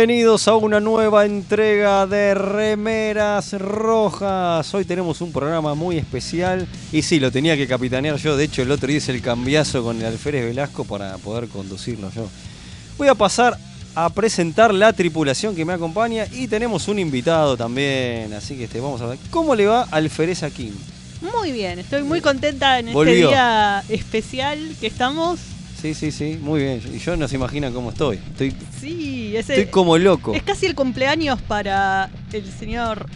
Bienvenidos 0.00 0.48
a 0.48 0.56
una 0.56 0.80
nueva 0.80 1.26
entrega 1.26 2.06
de 2.06 2.32
Remeras 2.32 3.52
Rojas. 3.52 4.72
Hoy 4.72 4.86
tenemos 4.86 5.20
un 5.20 5.30
programa 5.30 5.74
muy 5.74 5.98
especial 5.98 6.66
y 6.90 7.02
sí, 7.02 7.20
lo 7.20 7.30
tenía 7.30 7.54
que 7.54 7.66
capitanear 7.68 8.16
yo. 8.16 8.34
De 8.34 8.44
hecho, 8.44 8.62
el 8.62 8.70
otro 8.70 8.88
día 8.88 8.96
hice 8.96 9.12
el 9.12 9.20
cambiazo 9.20 9.82
con 9.82 9.98
el 9.98 10.06
Alférez 10.06 10.46
Velasco 10.46 10.86
para 10.86 11.18
poder 11.18 11.50
conducirlo 11.50 12.10
yo. 12.12 12.26
Voy 12.96 13.08
a 13.08 13.14
pasar 13.14 13.58
a 13.94 14.08
presentar 14.08 14.72
la 14.72 14.94
tripulación 14.94 15.54
que 15.54 15.66
me 15.66 15.74
acompaña 15.74 16.24
y 16.32 16.48
tenemos 16.48 16.88
un 16.88 16.98
invitado 16.98 17.58
también. 17.58 18.32
Así 18.32 18.56
que 18.56 18.64
este, 18.64 18.80
vamos 18.80 19.02
a 19.02 19.06
ver 19.06 19.18
cómo 19.28 19.54
le 19.54 19.66
va 19.66 19.82
Alférez 19.90 20.44
Aquín. 20.44 20.74
Muy 21.20 21.52
bien, 21.52 21.78
estoy 21.78 22.04
muy 22.04 22.22
contenta 22.22 22.78
en 22.78 22.94
Volvió. 22.94 23.12
este 23.12 23.26
día 23.26 23.84
especial 23.90 24.76
que 24.80 24.86
estamos. 24.86 25.49
Sí, 25.80 25.94
sí, 25.94 26.10
sí, 26.12 26.38
muy 26.42 26.60
bien. 26.62 26.80
Y 26.94 26.98
yo 26.98 27.16
no 27.16 27.26
se 27.28 27.36
imaginan 27.36 27.72
cómo 27.72 27.90
estoy. 27.90 28.16
Estoy, 28.16 28.54
Sí, 28.80 29.34
ese 29.36 29.54
estoy 29.54 29.70
como 29.70 29.96
loco. 29.98 30.34
es 30.34 30.42
casi 30.42 30.66
el 30.66 30.74
cumpleaños 30.74 31.40
para 31.42 32.10
el 32.32 32.44
señor. 32.52 33.06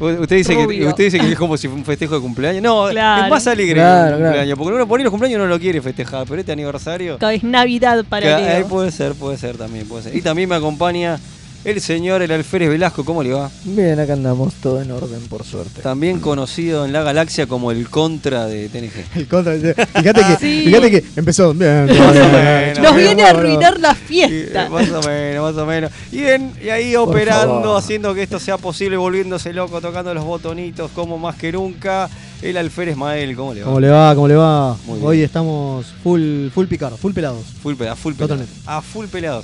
Usted 0.00 0.36
dice, 0.36 0.56
que, 0.56 0.86
usted 0.86 1.04
dice 1.04 1.18
que 1.20 1.32
es 1.32 1.38
como 1.38 1.56
si 1.56 1.68
fuera 1.68 1.78
un 1.78 1.84
festejo 1.84 2.16
de 2.16 2.20
cumpleaños. 2.20 2.62
No, 2.62 2.88
Claro. 2.90 3.24
es 3.24 3.30
más 3.30 3.46
alegre 3.46 3.74
Claro, 3.74 4.16
claro. 4.16 4.22
cumpleaños. 4.24 4.58
Porque 4.58 4.74
uno 4.74 4.88
por 4.88 4.98
ahí 4.98 5.04
los 5.04 5.10
cumpleaños 5.12 5.38
no 5.40 5.46
lo 5.46 5.58
quiere 5.60 5.80
festejar, 5.80 6.26
pero 6.28 6.40
este 6.40 6.50
aniversario. 6.52 7.16
Es 7.30 7.42
Navidad 7.44 8.04
para 8.08 8.38
Leo. 8.40 8.58
eh, 8.60 8.64
puede 8.68 8.90
ser, 8.90 9.14
puede 9.14 9.38
ser 9.38 9.56
también, 9.56 9.86
puede 9.86 10.02
ser. 10.04 10.16
Y 10.16 10.20
también 10.20 10.48
me 10.48 10.56
acompaña 10.56 11.18
el 11.64 11.80
señor 11.80 12.20
El 12.22 12.30
Alférez 12.30 12.68
Velasco, 12.68 13.04
¿cómo 13.04 13.22
le 13.22 13.32
va? 13.32 13.50
Bien, 13.64 13.98
acá 13.98 14.12
andamos 14.12 14.52
todo 14.54 14.82
en 14.82 14.90
orden, 14.90 15.20
por 15.28 15.44
suerte. 15.44 15.80
También 15.82 16.20
conocido 16.20 16.84
en 16.84 16.92
la 16.92 17.02
galaxia 17.02 17.46
como 17.46 17.70
el 17.70 17.88
contra 17.88 18.46
de 18.46 18.68
TNG. 18.68 18.92
El 19.18 19.26
contra. 19.28 19.54
Fíjate 19.54 20.20
que, 20.20 20.36
Sí. 20.40 20.62
fíjate 20.66 20.90
que 20.90 21.04
empezó. 21.16 21.54
Bien, 21.54 21.86
bien, 21.86 21.98
Más 21.98 22.08
o 22.10 22.12
bien, 22.12 22.32
menos. 22.32 22.78
Nos 22.80 22.94
bien, 22.94 23.06
viene 23.06 23.22
a 23.24 23.30
arruinar 23.30 23.80
la 23.80 23.92
Y, 23.92 23.94
fiesta. 23.94 24.66
eh, 24.66 24.68
más 24.68 24.90
o 24.90 25.02
menos, 25.08 25.54
más 25.54 25.62
o 25.62 25.66
menos. 25.66 25.90
Y, 26.12 26.24
en- 26.24 26.52
y 26.62 26.68
ahí 26.68 26.94
operando, 26.96 27.62
favor. 27.62 27.78
haciendo 27.78 28.14
que 28.14 28.22
esto 28.22 28.38
sea 28.38 28.58
posible, 28.58 28.96
volviéndose 28.96 29.52
loco, 29.52 29.80
tocando 29.80 30.12
los 30.12 30.24
botonitos 30.24 30.90
como 30.90 31.16
más 31.18 31.36
que 31.36 31.50
nunca. 31.52 32.08
El 32.42 32.58
Alférez 32.58 32.94
Mael, 32.96 33.34
¿cómo 33.36 33.54
le 33.54 33.60
va? 33.62 33.66
¿Cómo 33.66 33.80
le 33.80 33.88
va? 33.88 34.14
¿Cómo 34.14 34.28
le 34.28 34.34
va? 34.34 34.76
Muy 34.84 34.96
bien. 34.98 35.06
Hoy 35.08 35.22
estamos 35.22 35.86
full, 36.02 36.48
full 36.50 36.66
picar, 36.66 36.92
full 36.98 37.12
pelados. 37.14 37.42
Full 37.62 37.72
a 37.88 37.96
full 37.96 38.12
pelado. 38.12 38.28
Totalmente. 38.36 38.52
A 38.66 38.82
full 38.82 39.06
pelado. 39.06 39.42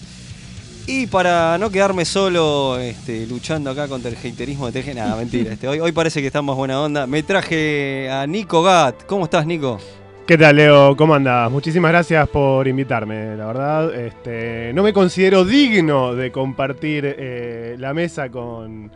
Y 0.92 1.06
para 1.06 1.56
no 1.56 1.70
quedarme 1.70 2.04
solo 2.04 2.76
este, 2.80 3.24
luchando 3.24 3.70
acá 3.70 3.86
contra 3.86 4.10
el 4.10 4.16
haterismo 4.16 4.68
de 4.68 4.82
TG, 4.82 4.96
nada, 4.96 5.14
mentira. 5.14 5.52
Este, 5.52 5.68
hoy, 5.68 5.78
hoy 5.78 5.92
parece 5.92 6.20
que 6.20 6.26
está 6.26 6.42
más 6.42 6.56
buena 6.56 6.80
onda. 6.80 7.06
Me 7.06 7.22
traje 7.22 8.10
a 8.10 8.26
Nico 8.26 8.60
Gat. 8.64 9.04
¿Cómo 9.06 9.22
estás, 9.26 9.46
Nico? 9.46 9.78
¿Qué 10.26 10.36
tal, 10.36 10.56
Leo? 10.56 10.96
¿Cómo 10.96 11.14
andas? 11.14 11.48
Muchísimas 11.48 11.92
gracias 11.92 12.28
por 12.30 12.66
invitarme. 12.66 13.36
La 13.36 13.46
verdad, 13.46 13.94
este, 13.94 14.72
no 14.74 14.82
me 14.82 14.92
considero 14.92 15.44
digno 15.44 16.16
de 16.16 16.32
compartir 16.32 17.04
eh, 17.06 17.76
la 17.78 17.94
mesa 17.94 18.28
con, 18.28 18.90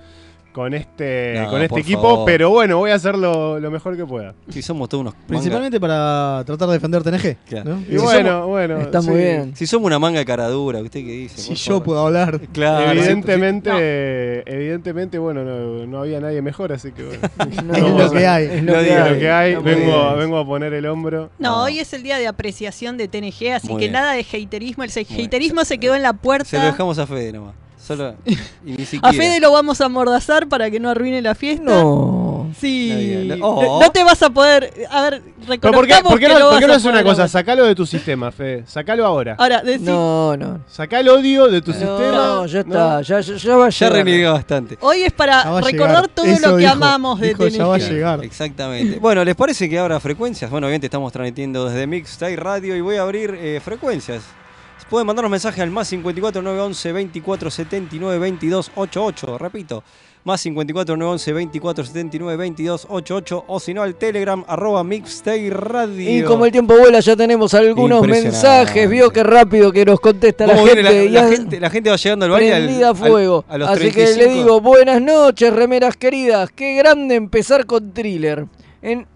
con 0.54 0.72
este, 0.72 1.34
No, 1.42 1.50
con 1.50 1.60
este 1.62 1.80
equipo, 1.80 2.02
favor. 2.02 2.24
pero 2.26 2.48
bueno, 2.50 2.78
voy 2.78 2.92
a 2.92 2.94
hacer 2.94 3.18
lo, 3.18 3.58
lo 3.58 3.70
mejor 3.72 3.96
que 3.96 4.06
pueda. 4.06 4.34
Si 4.50 4.62
somos 4.62 4.88
todos 4.88 5.00
unos 5.00 5.14
manga- 5.14 5.26
Principalmente 5.26 5.80
para 5.80 6.44
tratar 6.46 6.68
de 6.68 6.74
defender 6.74 7.02
TNG. 7.02 7.36
Claro. 7.48 7.70
¿no? 7.74 7.80
Y 7.80 7.84
Si 7.90 7.96
bueno, 7.98 8.46
bueno. 8.46 8.80
Está 8.80 9.02
sí. 9.02 9.10
muy 9.10 9.18
bien. 9.18 9.56
Si 9.56 9.66
somos 9.66 9.86
una 9.86 9.98
manga 9.98 10.20
de 10.20 10.24
caradura, 10.24 10.78
¿usted 10.80 11.00
qué 11.00 11.10
dice? 11.10 11.40
Si 11.40 11.54
yo 11.56 11.72
favor. 11.74 11.82
puedo 11.84 12.06
hablar. 12.06 12.40
Claro. 12.52 12.92
Evidentemente, 12.92 14.42
evidentemente, 14.46 15.18
bueno, 15.18 15.42
no, 15.44 15.86
no 15.86 15.98
había 16.00 16.20
nadie 16.20 16.40
mejor, 16.40 16.72
así 16.72 16.92
que 16.92 17.02
bueno. 17.04 17.20
No, 17.64 17.74
Es 17.74 18.04
lo 18.04 18.10
que 18.12 18.26
hay. 18.26 18.44
Es 18.46 18.62
No 18.62 18.74
lo 18.74 18.78
que 18.80 18.92
hay. 18.94 19.18
que 19.18 19.30
hay, 19.30 19.54
No 19.54 19.62
vengo, 19.62 20.16
vengo 20.16 20.38
a 20.38 20.46
poner 20.46 20.72
el 20.72 20.86
hombro. 20.86 21.30
No, 21.38 21.50
No. 21.50 21.62
hoy 21.64 21.80
es 21.80 21.92
el 21.92 22.02
día 22.02 22.18
de 22.18 22.26
apreciación 22.28 22.96
de 22.96 23.08
TNG, 23.08 23.54
así 23.54 23.68
Muy 23.68 23.76
que 23.80 23.86
bien. 23.86 23.92
nada 23.92 24.12
de 24.12 24.20
haterismo. 24.22 24.84
El 24.84 24.90
haterismo 25.24 25.64
se 25.64 25.78
quedó 25.78 25.94
en 25.94 26.02
la 26.02 26.10
Se 26.10 26.14
lo 26.14 26.20
puerta. 26.20 26.64
dejamos 26.64 26.98
a 26.98 27.06
Fede 27.06 27.32
nomás. 27.32 27.54
Solo, 27.86 28.14
y 28.24 28.36
ni 28.72 28.84
siquiera. 28.86 29.08
A 29.08 29.12
Fede 29.12 29.40
lo 29.40 29.52
vamos 29.52 29.80
a 29.82 29.84
amordazar 29.84 30.48
para 30.48 30.70
que 30.70 30.80
no 30.80 30.88
arruine 30.88 31.20
la 31.20 31.34
fiesta. 31.34 31.64
No. 31.64 32.50
Sí. 32.58 33.24
No 33.26 33.36
no. 33.36 33.46
Oh. 33.46 33.80
no 33.82 33.90
te 33.90 34.02
vas 34.04 34.22
a 34.22 34.30
poder. 34.30 34.72
A 34.90 35.02
ver, 35.02 35.22
Pero 35.22 35.72
¿por 35.72 35.86
qué, 35.86 35.94
reconozcamos 35.94 36.12
por 36.12 36.18
qué 36.20 36.26
que 36.26 36.32
no, 36.32 36.38
por 36.40 36.50
vas 36.50 36.60
qué 36.60 36.66
no 36.66 36.72
a 36.72 36.76
haces 36.76 36.88
una 36.90 37.02
cosa? 37.02 37.28
Sacalo 37.28 37.64
de 37.64 37.74
tu 37.74 37.84
sistema, 37.84 38.30
Fede. 38.32 38.64
Sacalo 38.66 39.04
ahora. 39.04 39.34
Ahora, 39.38 39.62
decí- 39.62 39.80
No, 39.82 40.34
no. 40.36 40.60
Sacá 40.66 41.00
el 41.00 41.08
odio 41.10 41.48
de 41.48 41.60
tu 41.60 41.72
No, 41.72 41.76
sistema. 41.76 42.46
ya 42.46 42.64
¿no? 42.64 42.74
está. 42.74 43.02
Ya, 43.02 43.20
ya, 43.20 43.36
ya 43.36 43.56
va 43.56 43.66
a 43.66 43.68
Ya 43.68 43.86
llegar. 43.86 44.04
renegué 44.04 44.26
bastante. 44.28 44.78
Hoy 44.80 45.02
es 45.02 45.12
para 45.12 45.44
Ya 45.44 45.60
recordar 45.60 46.08
todo 46.08 46.24
Eso 46.26 46.50
lo 46.50 46.56
que 46.56 46.62
dijo. 46.62 46.72
amamos 46.72 47.20
de 47.20 47.28
Dijo, 47.28 47.48
ya 47.48 47.66
va 47.66 47.74
a 47.74 47.78
llegar. 47.78 48.24
Exactamente. 48.24 48.98
Bueno, 48.98 49.24
¿les 49.24 49.34
parece 49.34 49.68
que 49.68 49.78
abra 49.78 50.00
frecuencias? 50.00 50.50
Bueno, 50.50 50.66
obviamente 50.68 50.86
estamos 50.86 51.12
transmitiendo 51.12 51.66
desde 51.68 51.86
Mixtape 51.86 52.36
Radio 52.36 52.74
y 52.76 52.80
voy 52.80 52.96
a 52.96 53.02
abrir 53.02 53.36
eh, 53.38 53.60
frecuencias. 53.62 54.22
Pueden 54.90 55.06
mandarnos 55.06 55.30
mensajes 55.30 55.60
al 55.60 55.70
más 55.70 55.88
54 55.88 56.42
911 56.42 56.92
24 56.92 57.50
79 57.50 58.18
22 58.18 58.70
88. 58.76 59.38
Repito, 59.38 59.82
más 60.24 60.40
54 60.42 60.96
911 60.96 61.32
24 61.32 61.84
79 61.84 62.36
22 62.36 62.86
88. 62.90 63.44
O 63.48 63.60
si 63.60 63.74
no, 63.74 63.82
al 63.82 63.94
Telegram 63.96 64.44
arroba 64.46 64.84
Mixtape 64.84 65.50
Radio. 65.50 66.18
Y 66.18 66.22
como 66.22 66.44
el 66.46 66.52
tiempo 66.52 66.76
vuela, 66.78 67.00
ya 67.00 67.16
tenemos 67.16 67.54
algunos 67.54 68.06
mensajes. 68.06 68.88
Vio 68.88 69.10
qué 69.10 69.22
rápido 69.22 69.72
que 69.72 69.84
nos 69.84 69.98
contesta 70.00 70.46
la 70.46 70.52
¿Cómo 70.54 70.66
viene 70.66 70.82
gente. 70.82 71.10
la, 71.10 71.28
gente? 71.28 71.60
La 71.60 71.70
gente 71.70 71.90
va 71.90 71.96
llegando 71.96 72.24
al 72.26 72.30
baile 72.32 72.50
prendida 72.52 72.86
a 72.86 72.90
al- 72.90 72.96
fuego. 72.96 73.44
a 73.48 73.58
los 73.58 73.68
Así 73.70 73.80
35. 73.90 74.18
que 74.18 74.26
le 74.26 74.34
digo, 74.34 74.60
buenas 74.60 75.00
noches, 75.02 75.52
remeras 75.52 75.96
queridas. 75.96 76.50
Qué 76.54 76.76
grande 76.76 77.14
empezar 77.16 77.64
con 77.66 77.92
thriller. 77.92 78.46
En, 78.82 79.06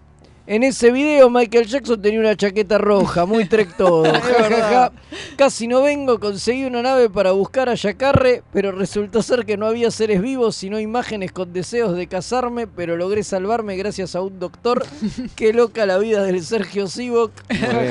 en 0.49 0.63
ese 0.63 0.91
video 0.91 1.29
Michael 1.29 1.67
Jackson 1.67 2.01
tenía 2.01 2.19
una 2.19 2.35
chaqueta 2.35 2.79
roja, 2.79 3.27
muy 3.27 3.45
trek 3.45 3.77
todo. 3.77 4.03
Ja, 4.05 4.19
ja, 4.19 4.49
ja. 4.49 4.91
Casi 5.35 5.67
no 5.67 5.83
vengo, 5.83 6.19
conseguí 6.19 6.65
una 6.65 6.81
nave 6.81 7.07
para 7.07 7.33
buscar 7.33 7.69
a 7.69 7.75
Yacarre, 7.75 8.41
pero 8.51 8.71
resultó 8.71 9.21
ser 9.21 9.45
que 9.45 9.57
no 9.57 9.67
había 9.67 9.91
seres 9.91 10.23
vivos, 10.23 10.55
sino 10.55 10.79
imágenes 10.79 11.31
con 11.31 11.53
deseos 11.53 11.95
de 11.95 12.07
casarme, 12.07 12.65
pero 12.65 12.97
logré 12.97 13.21
salvarme 13.23 13.77
gracias 13.77 14.15
a 14.15 14.21
un 14.21 14.39
doctor. 14.39 14.83
Qué 15.35 15.53
loca 15.53 15.85
la 15.85 15.99
vida 15.99 16.23
del 16.23 16.43
Sergio 16.43 16.87
Sivok. 16.87 17.31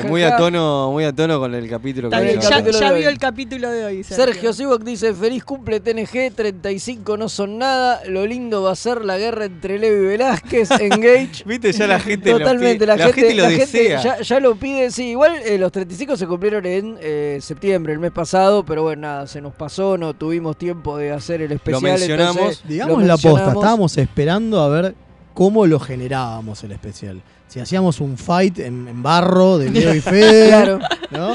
Muy, 0.09 0.23
a 0.23 0.35
tono, 0.35 0.91
muy 0.91 1.05
a 1.05 1.15
tono 1.15 1.39
con 1.39 1.55
el 1.55 1.69
capítulo 1.69 2.09
que 2.09 2.19
bien, 2.19 2.41
ya, 2.41 2.59
ya 2.59 2.91
vio 2.91 3.07
el 3.07 3.19
capítulo 3.19 3.69
de 3.69 3.85
hoy. 3.85 4.03
Sergio 4.03 4.51
Sivok 4.51 4.83
dice, 4.83 5.13
feliz 5.13 5.45
cumple 5.45 5.79
TNG, 5.79 6.33
35 6.35 7.15
no 7.15 7.29
son 7.29 7.57
nada, 7.57 8.01
lo 8.05 8.25
lindo 8.25 8.63
va 8.63 8.73
a 8.73 8.75
ser 8.75 9.05
la 9.05 9.17
guerra 9.17 9.45
entre 9.45 9.79
Levi 9.79 10.03
y 10.03 10.07
Velázquez, 10.07 10.71
Engage. 10.79 11.45
Viste, 11.45 11.71
ya 11.71 11.87
la 11.87 12.01
gente 12.01 12.37
lo 12.37 12.48
Totalmente, 12.53 12.85
la, 12.85 12.97
gente, 12.97 13.33
lo 13.35 13.43
la 13.43 13.49
gente 13.51 13.59
desea. 13.83 14.01
ya, 14.01 14.21
ya 14.21 14.39
lo 14.39 14.55
pide, 14.55 14.91
sí, 14.91 15.09
igual 15.09 15.33
eh, 15.45 15.57
los 15.57 15.71
35 15.71 16.17
se 16.17 16.27
cumplieron 16.27 16.65
en 16.65 16.97
eh, 17.01 17.39
septiembre, 17.41 17.93
el 17.93 17.99
mes 17.99 18.11
pasado, 18.11 18.63
pero 18.65 18.83
bueno, 18.83 19.01
nada, 19.03 19.27
se 19.27 19.41
nos 19.41 19.53
pasó, 19.53 19.97
no 19.97 20.13
tuvimos 20.13 20.57
tiempo 20.57 20.97
de 20.97 21.11
hacer 21.11 21.41
el 21.41 21.51
especial. 21.51 21.81
mencionamos. 21.81 22.37
entonces 22.37 22.67
Digamos 22.67 22.99
lo 23.01 23.05
la 23.07 23.13
posta, 23.13 23.29
mencionamos. 23.29 23.63
estábamos 23.63 23.97
esperando 23.97 24.61
a 24.61 24.69
ver 24.69 24.95
cómo 25.33 25.65
lo 25.65 25.79
generábamos 25.79 26.63
el 26.63 26.71
especial. 26.73 27.21
Si 27.47 27.59
hacíamos 27.59 27.99
un 27.99 28.17
fight 28.17 28.59
en, 28.59 28.87
en 28.87 29.01
barro 29.01 29.57
de 29.57 29.71
Leo 29.71 29.95
y 29.95 30.01
Fede, 30.01 30.49
Claro. 30.49 30.79
¿no? 31.11 31.33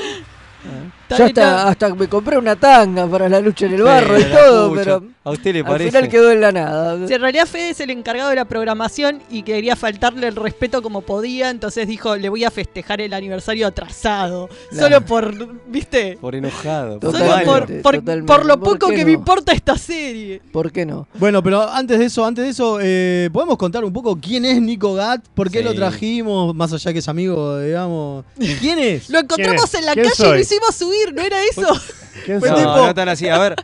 Ya 1.11 1.27
hasta, 1.27 1.69
hasta 1.69 1.95
me 1.95 2.09
compré 2.09 2.39
una 2.39 2.57
tanga 2.57 3.07
para 3.07 3.29
la 3.29 3.41
lucha 3.41 3.67
en 3.67 3.75
el 3.75 3.83
barro 3.83 4.19
y 4.19 4.23
Sí, 4.23 4.29
todo, 4.33 4.69
pucha. 4.71 4.83
pero 4.85 5.03
¿A 5.25 5.31
usted 5.31 5.53
le 5.55 5.59
al 5.61 5.65
parece? 5.67 5.91
final 5.91 6.09
quedó 6.09 6.31
en 6.31 6.41
la 6.41 6.53
nada. 6.53 7.07
Si 7.07 7.15
en 7.15 7.21
realidad 7.21 7.47
Fede 7.47 7.71
es 7.71 7.81
el 7.81 7.91
encargado 7.91 8.31
de 8.31 8.37
la 8.37 8.45
programación 8.47 9.23
y 9.31 9.43
quería 9.43 9.77
faltarle 9.77 10.27
el 10.29 10.37
respeto 10.37 10.83
como 10.83 11.01
podía, 11.03 11.51
entonces 11.51 11.87
dijo, 11.87 12.17
le 12.17 12.29
voy 12.29 12.45
a 12.45 12.51
festejar 12.51 13.01
el 13.01 13.13
aniversario 13.15 13.67
atrasado. 13.67 14.49
Solo 14.73 15.01
por, 15.03 15.35
¿viste? 15.69 16.19
Por 16.21 16.35
enojado. 16.35 17.01
por 17.01 17.13
Solo 17.13 17.25
por, 17.45 17.67
por, 17.83 17.95
totalmente. 17.97 18.27
por 18.33 18.47
lo 18.47 18.59
¿Por 18.61 18.79
poco 18.79 18.89
que 18.93 18.99
no? 19.01 19.07
me 19.07 19.13
importa 19.13 19.53
esta 19.53 19.77
serie. 19.79 20.41
¿Por 20.53 20.73
qué 20.73 20.85
no? 20.87 21.07
Bueno, 21.15 21.43
pero 21.43 21.69
antes 21.71 21.99
de 21.99 22.05
eso, 22.07 22.25
antes 22.25 22.45
de 22.45 22.51
eso, 22.51 22.79
eh, 22.83 23.31
¿podemos 23.33 23.57
contar 23.57 23.85
un 23.85 23.93
poco 23.93 24.19
quién 24.21 24.45
es 24.45 24.61
Nico 24.61 24.95
Gat? 24.95 25.23
¿Por 25.35 25.51
qué 25.51 25.59
Sí. 25.59 25.65
lo 25.65 25.75
trajimos? 25.75 26.55
Más 26.55 26.73
allá 26.73 26.93
que 26.93 26.99
es 26.99 27.09
amigo, 27.09 27.59
digamos. 27.61 28.25
¿Quién 28.61 28.79
es? 28.79 29.09
Lo 29.11 29.21
encontramos 29.21 29.65
es? 29.73 29.75
en 29.81 29.87
la 29.87 29.93
¿Quién 29.95 30.07
calle 30.09 30.29
y 30.29 30.33
lo 30.33 30.39
hicimos 30.41 30.75
subir, 30.75 30.94
¿no 31.15 31.23
era 31.23 31.37
eso? 31.45 31.67
¿Quién 32.25 32.41
Fue 32.41 32.51
No, 32.51 32.57
tipo- 32.57 32.77
no 32.87 32.95
tan 32.95 33.09
así. 33.09 33.29
A 33.29 33.39
ver, 33.39 33.55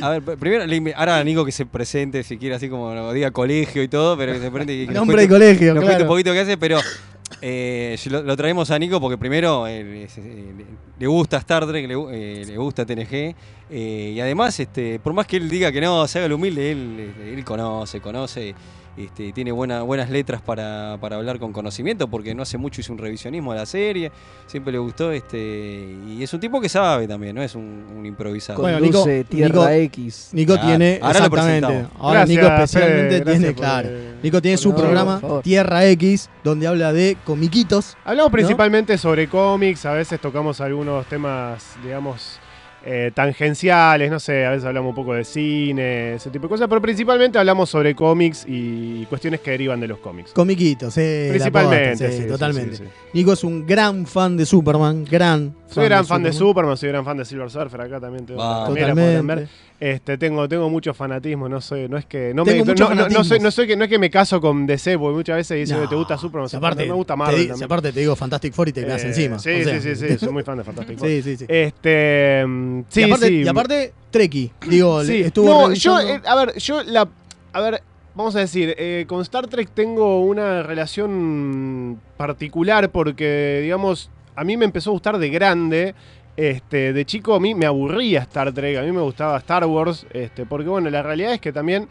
a 0.00 0.08
ver, 0.10 0.22
pr- 0.22 0.36
primero, 0.38 0.64
ahora 0.96 1.18
a 1.18 1.24
Nico 1.24 1.44
que 1.44 1.52
se 1.52 1.66
presente, 1.66 2.22
si 2.22 2.36
quiere, 2.38 2.54
así 2.56 2.68
como 2.68 3.12
diga 3.12 3.30
colegio 3.30 3.82
y 3.82 3.88
todo, 3.88 4.16
pero 4.16 4.32
que 4.32 4.40
se 4.40 4.50
presente 4.50 4.86
que 4.86 4.92
Nombre 4.92 5.22
de 5.22 5.28
colegio, 5.28 5.74
nos 5.74 5.84
claro. 5.84 6.02
un 6.04 6.08
poquito 6.08 6.32
qué 6.32 6.40
hace, 6.40 6.56
pero 6.56 6.78
eh, 7.40 7.96
lo, 8.10 8.22
lo 8.22 8.36
traemos 8.36 8.70
a 8.70 8.78
Nico 8.78 9.00
porque 9.00 9.18
primero 9.18 9.66
eh, 9.66 10.06
eh, 10.16 10.52
le- 10.98 11.06
gusta 11.06 11.36
Star 11.38 11.66
Trek, 11.66 11.86
le, 11.88 11.94
eh, 12.12 12.44
le 12.46 12.56
gusta 12.56 12.84
TNG, 12.86 13.34
eh, 13.70 14.12
y 14.14 14.20
además, 14.20 14.58
este, 14.60 14.98
por 14.98 15.12
más 15.12 15.26
que 15.26 15.36
él 15.36 15.48
diga 15.48 15.70
que 15.72 15.80
no, 15.80 16.06
se 16.06 16.18
haga 16.18 16.26
el 16.26 16.32
humilde, 16.32 16.72
él, 16.72 17.14
él 17.36 17.44
conoce, 17.44 18.00
conoce. 18.00 18.54
Este, 18.94 19.32
tiene 19.32 19.52
buena- 19.52 19.80
buenas 19.82 20.10
letras 20.10 20.42
para, 20.42 20.98
para 21.00 21.16
hablar 21.16 21.38
con 21.38 21.50
conocimiento, 21.50 22.08
porque 22.08 22.34
no 22.34 22.42
hace 22.42 22.58
mucho 22.58 22.82
hizo 22.82 22.92
un 22.92 22.98
revisionismo 22.98 23.50
a 23.52 23.54
la 23.54 23.64
serie, 23.64 24.12
siempre 24.46 24.70
le 24.70 24.78
gustó, 24.78 25.10
este, 25.12 25.96
y 26.08 26.22
es 26.22 26.30
un 26.34 26.40
tipo 26.40 26.60
que 26.60 26.68
sabe 26.68 27.08
también, 27.08 27.34
no 27.34 27.42
es 27.42 27.54
un, 27.54 27.86
un 27.96 28.04
improvisado. 28.04 28.60
Bueno, 28.60 28.80
Nico- 28.80 29.06
Tierra 29.30 29.48
Nico- 29.54 29.68
X. 29.70 30.28
Nico 30.32 30.52
Claro. 30.52 30.68
tiene, 30.68 30.98
Ahora 31.00 31.20
lo 31.20 31.24
exactamente. 31.24 31.86
Ahora 31.98 32.18
Gracias, 32.20 32.28
Nico 32.28 32.52
especialmente 32.54 33.08
Fede, 33.24 33.30
tiene, 33.38 33.52
por, 33.54 33.64
eh, 33.86 34.14
Nico 34.22 34.42
tiene 34.42 34.56
su 34.58 34.70
favor, 34.72 34.84
programa. 34.84 35.20
Tierra 35.42 35.86
X, 35.86 36.28
donde 36.44 36.66
habla 36.66 36.92
de 36.92 37.16
comiquitos. 37.24 37.96
Hablamos 38.04 38.30
principalmente 38.30 38.98
sobre 38.98 39.26
cómics, 39.26 39.86
a 39.86 39.94
veces 39.94 40.20
tocamos 40.20 40.60
algunos 40.60 41.06
temas, 41.06 41.64
digamos, 41.82 42.38
eh, 42.84 43.12
tangenciales, 43.14 44.10
no 44.10 44.18
sé, 44.18 44.44
a 44.44 44.50
veces 44.50 44.64
hablamos 44.64 44.90
un 44.90 44.94
poco 44.94 45.14
de 45.14 45.24
cine, 45.24 46.14
ese 46.14 46.30
tipo 46.30 46.44
de 46.46 46.48
cosas, 46.50 46.68
pero 46.68 46.80
principalmente 46.80 47.38
hablamos 47.38 47.70
sobre 47.70 47.94
cómics 47.94 48.44
y 48.48 49.04
cuestiones 49.06 49.40
que 49.40 49.52
derivan 49.52 49.80
de 49.80 49.88
los 49.88 49.98
cómics. 49.98 50.32
Comiquitos, 50.32 50.96
eh, 50.98 51.28
Principalmente, 51.30 51.90
posta, 51.90 52.10
sí, 52.10 52.22
sí, 52.22 52.28
totalmente. 52.28 52.76
sí, 52.76 52.84
sí. 52.84 52.90
Nico 53.14 53.32
es 53.32 53.44
un 53.44 53.66
gran 53.66 54.06
fan 54.06 54.36
de 54.36 54.46
Superman, 54.46 55.04
gran. 55.04 55.54
Soy 55.66 55.84
gran 55.84 56.04
fan 56.04 56.22
de 56.22 56.32
Superman, 56.32 56.76
soy 56.76 56.88
gran 56.90 57.04
fan 57.04 57.16
de 57.16 57.24
Silver 57.24 57.50
Surfer, 57.50 57.80
acá 57.80 58.00
también 58.00 58.26
podrán 58.26 58.74
ver. 58.74 58.88
Totalmente. 58.88 59.48
Este, 59.84 60.16
tengo, 60.16 60.48
tengo 60.48 60.70
mucho 60.70 60.94
fanatismo, 60.94 61.48
no 61.48 61.60
soy, 61.60 61.88
no 61.88 61.96
es 61.98 62.06
que 62.06 62.32
no, 62.32 62.44
Tengo 62.44 62.64
me, 62.64 62.72
no, 62.72 62.94
no- 62.94 63.08
no 63.08 63.24
soy, 63.24 63.40
no 63.40 63.50
soy 63.50 63.66
que 63.66 63.76
no 63.76 63.82
es 63.82 63.90
que 63.90 63.98
me 63.98 64.10
caso 64.10 64.40
con 64.40 64.64
DC, 64.64 64.96
porque 64.96 65.16
muchas 65.16 65.36
veces 65.38 65.58
dicen 65.58 65.76
No, 65.78 65.82
que 65.82 65.88
te 65.88 65.94
gusta 65.96 66.16
Superman, 66.16 66.48
si 66.48 66.54
aparte, 66.56 66.86
me 66.86 66.92
gusta 66.92 67.14
te 67.14 67.18
Marvel 67.18 67.40
si 67.42 67.48
también. 67.48 67.64
aparte 67.64 67.92
te 67.92 67.98
digo 67.98 68.14
Fantastic 68.14 68.54
Four 68.54 68.68
y 68.68 68.72
te 68.74 68.84
quedas 68.84 69.02
Eh, 69.02 69.08
encima. 69.08 69.40
Sí, 69.40 69.50
o 69.50 69.64
sea. 69.64 69.80
sí, 69.80 69.96
sí, 69.96 70.08
sí, 70.08 70.18
soy 70.18 70.32
muy 70.32 70.44
fan 70.44 70.58
de 70.58 70.62
Fantastic 70.62 70.96
Four. 70.98 71.08
sí, 71.08 71.22
sí, 71.22 71.36
sí. 71.36 71.46
Este, 71.48 72.44
mm, 72.46 72.80
sí, 72.90 73.00
y, 73.00 73.04
aparte, 73.04 73.26
sí. 73.26 73.42
y 73.42 73.48
aparte, 73.48 73.92
Treki. 74.12 74.52
Digo, 74.68 75.02
Sí, 75.04 75.20
estuvo. 75.22 75.46
no, 75.68 75.72
yo, 75.74 75.98
eh, 75.98 76.22
a 76.26 76.36
ver, 76.36 76.56
yo 76.58 76.82
la, 76.84 77.08
a 77.52 77.60
ver, 77.60 77.82
vamos 78.14 78.36
a 78.36 78.38
decir, 78.38 78.76
eh, 78.78 79.04
con 79.08 79.20
Star 79.22 79.48
Trek 79.48 79.68
tengo 79.74 80.20
una 80.20 80.62
relación 80.62 82.00
particular 82.16 82.90
porque, 82.90 83.58
digamos, 83.62 84.10
a 84.36 84.44
mí 84.44 84.56
me 84.56 84.64
empezó 84.64 84.90
a 84.90 84.92
gustar 84.92 85.18
de 85.18 85.28
grande. 85.28 85.94
Este, 86.36 86.92
de 86.94 87.04
chico 87.04 87.34
a 87.34 87.40
mí 87.40 87.54
me 87.54 87.66
aburría 87.66 88.20
Star 88.20 88.52
Trek, 88.52 88.78
a 88.78 88.82
mí 88.82 88.90
me 88.92 89.02
gustaba 89.02 89.36
Star 89.38 89.66
Wars, 89.66 90.06
este, 90.12 90.46
porque 90.46 90.68
bueno, 90.68 90.88
la 90.88 91.02
realidad 91.02 91.34
es 91.34 91.40
que 91.40 91.52
también 91.52 91.88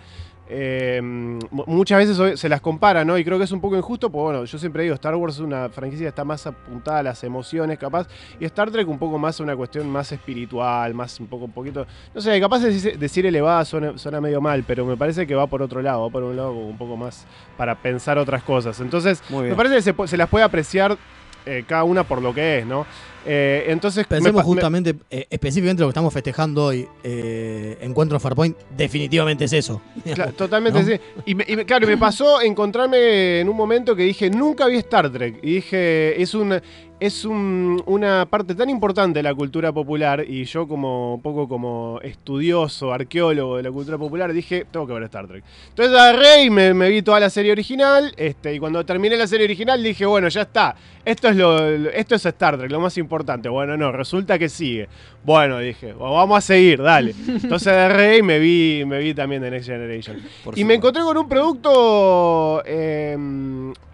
eh, 0.53 0.99
mu- 1.01 1.63
muchas 1.67 1.99
veces 1.99 2.39
se 2.39 2.49
las 2.49 2.59
compara, 2.59 3.05
¿no? 3.05 3.17
Y 3.17 3.23
creo 3.23 3.37
que 3.37 3.43
es 3.45 3.51
un 3.51 3.61
poco 3.61 3.77
injusto, 3.77 4.09
porque 4.11 4.23
bueno, 4.23 4.43
yo 4.45 4.57
siempre 4.57 4.83
digo, 4.83 4.95
Star 4.95 5.15
Wars 5.15 5.35
es 5.35 5.39
una 5.41 5.69
franquicia 5.69 6.05
que 6.05 6.09
está 6.09 6.25
más 6.25 6.45
apuntada 6.47 6.99
a 6.99 7.03
las 7.03 7.23
emociones, 7.23 7.77
capaz, 7.77 8.07
y 8.39 8.45
Star 8.45 8.69
Trek 8.71 8.87
un 8.89 8.97
poco 8.99 9.17
más 9.19 9.39
a 9.39 9.43
una 9.43 9.55
cuestión 9.55 9.87
más 9.89 10.11
espiritual, 10.11 10.93
más 10.95 11.19
un 11.19 11.27
poco, 11.27 11.45
un 11.45 11.51
poquito, 11.51 11.85
no 12.13 12.19
sé, 12.19 12.37
capaz 12.41 12.59
de 12.63 12.97
decir, 12.97 13.25
elevada 13.25 13.63
suena, 13.63 13.97
suena 13.97 14.19
medio 14.19 14.41
mal, 14.41 14.63
pero 14.67 14.85
me 14.85 14.97
parece 14.97 15.25
que 15.27 15.35
va 15.35 15.45
por 15.47 15.61
otro 15.61 15.81
lado, 15.81 16.01
va 16.01 16.09
por 16.09 16.23
un 16.23 16.35
lado 16.35 16.49
como 16.49 16.67
un 16.67 16.77
poco 16.77 16.97
más 16.97 17.25
para 17.57 17.75
pensar 17.75 18.17
otras 18.17 18.43
cosas. 18.43 18.79
Entonces, 18.81 19.23
me 19.51 19.55
parece 19.55 19.93
que 19.93 20.07
se 20.07 20.17
las 20.17 20.27
puede 20.27 20.43
apreciar 20.43 20.97
eh, 21.45 21.63
cada 21.67 21.83
una 21.83 22.03
por 22.03 22.21
lo 22.21 22.33
que 22.33 22.59
es, 22.59 22.65
¿no? 22.65 22.85
Eh, 23.23 23.65
entonces, 23.67 24.07
Pensemos 24.07 24.41
me- 24.41 24.43
justamente, 24.43 24.95
eh, 25.11 25.27
específicamente 25.29 25.81
lo 25.81 25.87
que 25.87 25.91
estamos 25.91 26.11
festejando 26.13 26.65
hoy, 26.65 26.87
Encuentro 27.03 28.17
en 28.17 28.21
Farpoint, 28.21 28.57
definitivamente 28.75 29.45
es 29.45 29.53
eso. 29.53 29.81
Cla- 30.05 30.31
totalmente 30.35 30.79
¿No? 30.81 30.85
sí. 30.87 30.99
Y, 31.25 31.35
me- 31.35 31.45
y 31.47 31.55
me- 31.55 31.65
claro, 31.65 31.85
me 31.87 31.97
pasó 31.97 32.41
encontrarme 32.41 33.41
en 33.41 33.49
un 33.49 33.55
momento 33.55 33.95
que 33.95 34.03
dije, 34.03 34.29
nunca 34.29 34.65
vi 34.67 34.77
Star 34.77 35.11
Trek. 35.11 35.39
Y 35.43 35.55
dije, 35.55 36.19
es 36.21 36.33
un 36.33 36.59
es 37.01 37.25
un- 37.25 37.81
una 37.87 38.27
parte 38.27 38.53
tan 38.53 38.69
importante 38.69 39.19
de 39.19 39.23
la 39.23 39.33
cultura 39.33 39.71
popular. 39.73 40.23
Y 40.25 40.43
yo 40.45 40.67
como 40.67 41.15
un 41.15 41.21
poco 41.21 41.47
como 41.49 41.99
estudioso, 42.03 42.93
arqueólogo 42.93 43.57
de 43.57 43.63
la 43.63 43.71
cultura 43.71 43.97
popular, 43.97 44.31
dije, 44.31 44.65
tengo 44.71 44.85
que 44.85 44.93
ver 44.93 45.03
Star 45.03 45.27
Trek. 45.27 45.43
Entonces 45.69 45.93
agarré 45.97 46.43
y 46.43 46.49
me, 46.51 46.73
me 46.75 46.89
vi 46.89 47.01
toda 47.01 47.19
la 47.19 47.31
serie 47.31 47.51
original. 47.51 48.13
Este, 48.15 48.53
y 48.53 48.59
cuando 48.59 48.85
terminé 48.85 49.17
la 49.17 49.25
serie 49.25 49.45
original 49.45 49.81
dije, 49.81 50.05
bueno, 50.05 50.27
ya 50.29 50.41
está. 50.43 50.75
Esto 51.03 51.27
es 51.29 51.35
lo, 51.35 51.57
esto 51.89 52.13
es 52.13 52.25
Star 52.27 52.55
Trek, 52.59 52.69
lo 52.69 52.79
más 52.79 52.95
importante. 52.99 53.49
Bueno, 53.49 53.75
no, 53.75 53.91
resulta 53.91 54.37
que 54.37 54.47
sigue. 54.47 54.87
Bueno, 55.25 55.57
dije, 55.57 55.93
vamos 55.93 56.37
a 56.37 56.41
seguir, 56.41 56.83
dale. 56.83 57.15
Entonces 57.27 57.67
agarré 57.69 58.17
y 58.19 58.21
me 58.21 58.37
vi, 58.37 58.83
me 58.85 58.99
vi 58.99 59.15
también 59.15 59.41
de 59.41 59.49
Next 59.49 59.67
Generation. 59.67 60.17
Por 60.43 60.57
Y 60.57 60.63
me 60.63 60.75
encontré 60.75 61.01
con 61.01 61.17
un 61.17 61.27
producto 61.27 62.61
eh, 62.65 63.17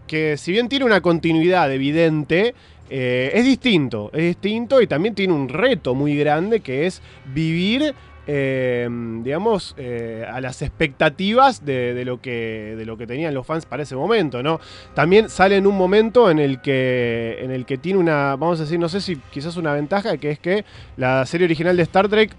que 0.08 0.38
si 0.38 0.52
bien 0.52 0.68
tiene 0.70 0.84
una 0.86 1.02
continuidad 1.02 1.72
evidente, 1.72 2.54
eh, 2.90 3.32
es 3.34 3.44
distinto, 3.44 4.10
es 4.14 4.22
distinto 4.22 4.82
y 4.82 4.88
también 4.88 5.14
tiene 5.14 5.34
un 5.34 5.50
reto 5.50 5.94
muy 5.94 6.16
grande 6.18 6.62
que 6.62 6.86
es 6.86 7.02
vivir, 7.26 7.94
eh, 8.28 8.88
digamos, 9.24 9.76
eh, 9.78 10.26
a 10.30 10.40
las 10.40 10.62
expectativas 10.62 11.66
de, 11.66 12.04
lo 12.06 12.22
que, 12.22 12.76
de 12.78 12.86
lo 12.86 12.98
que 12.98 13.06
tenían 13.06 13.34
los 13.34 13.46
fans 13.46 13.66
para 13.66 13.84
ese 13.84 13.96
momento, 13.96 14.42
¿no? 14.42 14.62
También 14.94 15.30
sale 15.30 15.58
en 15.58 15.68
un 15.68 15.78
momento 15.78 16.32
en 16.32 16.40
el 16.40 16.62
que, 16.62 17.40
en 17.42 17.52
el 17.52 17.66
que 17.66 17.78
tiene 17.78 18.00
una, 18.00 18.36
vamos 18.38 18.60
a 18.60 18.64
decir, 18.64 18.80
no 18.80 18.90
sé 18.90 19.02
si 19.02 19.18
quizás 19.32 19.58
una 19.58 19.74
ventaja, 19.74 20.18
que 20.18 20.32
es 20.32 20.40
que 20.40 20.64
la 20.96 21.26
serie 21.26 21.46
original 21.46 21.76
de 21.76 21.84
Star 21.84 22.08
Trek 22.08 22.36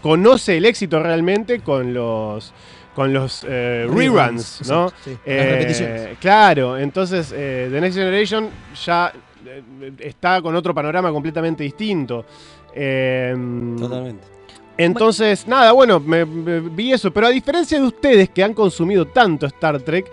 conoce 0.00 0.56
el 0.56 0.64
éxito 0.64 1.02
realmente 1.02 1.60
con 1.60 1.92
los 1.92 2.54
con 2.98 3.12
los 3.12 3.46
eh, 3.48 3.86
reruns, 3.88 4.68
¿no? 4.68 4.86
exacto, 4.86 5.02
sí, 5.04 5.16
Eh, 5.24 5.36
las 5.36 5.46
repeticiones. 5.46 6.18
Claro, 6.18 6.76
entonces 6.76 7.32
eh, 7.32 7.68
The 7.70 7.80
Next 7.80 7.96
Generation 7.96 8.50
ya 8.84 9.12
eh, 9.46 9.92
está 10.00 10.42
con 10.42 10.56
otro 10.56 10.74
panorama 10.74 11.12
completamente 11.12 11.62
distinto. 11.62 12.26
Eh, 12.74 13.32
Totalmente. 13.78 14.24
entonces, 14.76 15.46
nada, 15.46 15.70
bueno, 15.70 16.00
me, 16.00 16.24
me 16.24 16.58
vi 16.58 16.92
eso, 16.92 17.12
pero 17.12 17.28
a 17.28 17.30
diferencia 17.30 17.78
de 17.78 17.86
ustedes 17.86 18.30
que 18.30 18.42
han 18.42 18.52
consumido 18.52 19.06
tanto 19.06 19.46
Star 19.46 19.78
Trek, 19.80 20.10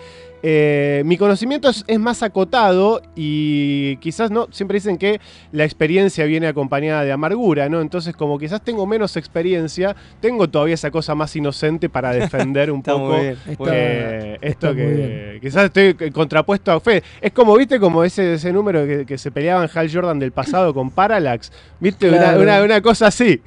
eh, 0.48 1.02
mi 1.06 1.18
conocimiento 1.18 1.70
es, 1.70 1.84
es 1.88 2.00
más 2.00 2.22
acotado 2.22 3.02
y 3.16 3.98
quizás 3.98 4.30
no, 4.30 4.48
siempre 4.52 4.75
dicen 4.75 5.00
que 5.00 5.20
la 5.52 5.64
experiencia 5.64 6.24
viene 6.25 6.46
acompañada 6.46 7.04
de 7.04 7.12
amargura, 7.12 7.68
¿no? 7.68 7.82
Entonces, 7.82 8.16
como 8.16 8.38
quizás 8.38 8.64
tengo 8.64 8.86
menos 8.86 9.18
experiencia, 9.18 9.96
tengo 10.20 10.48
todavía 10.48 10.75
esa 10.75 10.92
cosa 10.92 11.16
más 11.16 11.36
inocente 11.36 11.90
para 11.90 12.12
defender 12.14 12.70
un 12.70 12.84
poco. 12.84 13.16
Está- 13.16 13.72
eh, 13.74 14.38
esto 14.42 14.68
está 14.70 14.75
que 14.75 15.40
quizás 15.42 15.64
estoy 15.66 16.12
contrapuesto 16.12 16.72
a 16.72 16.80
Fe. 16.80 17.02
Es 17.22 17.32
como, 17.32 17.56
viste, 17.58 17.80
como 17.80 18.04
ese, 18.04 18.36
ese 18.36 18.54
número 18.54 18.86
que, 18.86 19.04
que 19.08 19.18
se 19.18 19.32
peleaban 19.32 19.68
Hal 19.74 19.90
Jordan 19.92 20.20
del 20.20 20.32
pasado 20.32 20.75
con 20.75 20.92
Parallax, 20.92 21.52
viste, 21.80 22.08
Una- 22.08 22.18
Claro. 22.20 22.42
una, 22.44 22.62
una 22.62 22.82
cosa 22.82 23.08
así. 23.08 23.42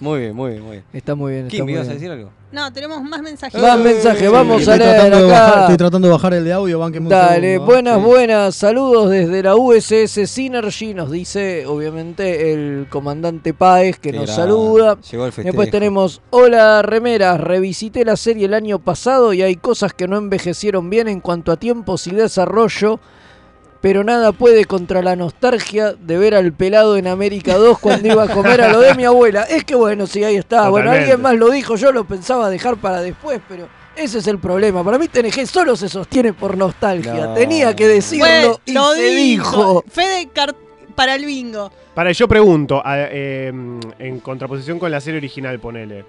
Muy 0.00 0.20
bien, 0.20 0.36
muy 0.36 0.50
bien, 0.50 0.62
muy 0.62 0.72
bien. 0.72 0.84
Está 0.92 1.14
muy 1.14 1.32
bien. 1.32 1.46
Está 1.46 1.56
Kim, 1.56 1.64
muy 1.64 1.72
¿ibas 1.72 1.88
a 1.88 1.94
decir 1.94 2.10
algo? 2.10 2.30
No, 2.52 2.70
tenemos 2.70 3.02
más 3.02 3.22
mensajes. 3.22 3.60
Más 3.60 3.78
mensajes, 3.78 4.30
vamos 4.30 4.68
a 4.68 4.76
leer 4.76 5.10
bajar, 5.10 5.24
acá. 5.24 5.60
estoy 5.62 5.76
tratando 5.78 6.08
de 6.08 6.12
bajar 6.12 6.34
el 6.34 6.44
de 6.44 6.52
audio, 6.52 6.78
banquenme 6.78 7.06
un 7.06 7.10
Dale, 7.10 7.52
segundo, 7.54 7.72
¿eh? 7.72 7.74
buenas, 7.74 7.96
Sí. 7.98 8.04
buenas, 8.04 8.54
saludos 8.54 9.10
desde 9.10 9.42
la 9.42 9.56
USS 9.56 10.26
Synergy, 10.26 10.92
nos 10.92 11.10
dice 11.10 11.64
obviamente 11.66 12.52
el 12.52 12.86
comandante 12.90 13.54
Páez 13.54 13.98
que 13.98 14.10
Qué 14.12 14.18
nos 14.18 14.30
saluda. 14.30 14.98
Llegó 15.10 15.24
el 15.24 15.32
festejo. 15.32 15.46
Después 15.46 15.70
tenemos, 15.70 16.20
hola 16.28 16.82
remeras, 16.82 17.40
revisité 17.40 18.04
la 18.04 18.16
serie 18.16 18.44
el 18.44 18.52
año 18.54 18.78
pasado 18.78 19.32
y 19.32 19.40
hay 19.40 19.56
cosas 19.56 19.94
que 19.94 20.06
no 20.06 20.18
envejecieron 20.18 20.90
bien 20.90 21.08
en 21.08 21.20
cuanto 21.20 21.52
a 21.52 21.56
tiempos 21.56 22.06
y 22.06 22.10
desarrollo, 22.10 23.00
pero 23.82 24.04
nada 24.04 24.32
puede 24.32 24.64
contra 24.64 25.02
la 25.02 25.14
nostalgia 25.16 25.92
de 25.92 26.16
ver 26.16 26.34
al 26.34 26.52
pelado 26.54 26.96
en 26.96 27.06
América 27.08 27.56
2 27.56 27.78
cuando 27.78 28.08
iba 28.08 28.22
a 28.22 28.28
comer 28.28 28.62
a 28.62 28.68
lo 28.72 28.80
de 28.80 28.94
mi 28.94 29.04
abuela. 29.04 29.42
Es 29.42 29.64
que 29.64 29.74
bueno, 29.74 30.06
sí, 30.06 30.24
ahí 30.24 30.36
está. 30.36 30.70
Bueno, 30.70 30.92
alguien 30.92 31.20
más 31.20 31.34
lo 31.34 31.50
dijo, 31.50 31.76
yo 31.76 31.92
lo 31.92 32.04
pensaba 32.04 32.48
dejar 32.48 32.76
para 32.78 33.02
después, 33.02 33.40
pero 33.48 33.68
ese 33.96 34.20
es 34.20 34.26
el 34.28 34.38
problema. 34.38 34.82
Para 34.82 34.98
mí 34.98 35.08
TNG 35.08 35.46
solo 35.46 35.76
se 35.76 35.88
sostiene 35.88 36.32
por 36.32 36.56
nostalgia. 36.56 37.26
No. 37.26 37.34
Tenía 37.34 37.76
que 37.76 37.86
decirlo 37.88 38.24
Bueno, 38.24 38.60
y 38.64 38.72
lo 38.72 38.92
se 38.94 39.02
dijo. 39.02 39.84
Fede 39.90 40.28
Car- 40.32 40.54
para 40.94 41.14
el 41.16 41.24
bingo. 41.26 41.70
Para, 41.94 42.12
yo 42.12 42.28
pregunto, 42.28 42.80
a- 42.84 42.96
eh, 43.10 43.48
en 43.98 44.20
contraposición 44.20 44.78
con 44.78 44.90
la 44.90 45.00
serie 45.00 45.18
original, 45.18 45.58
ponele. 45.58 46.04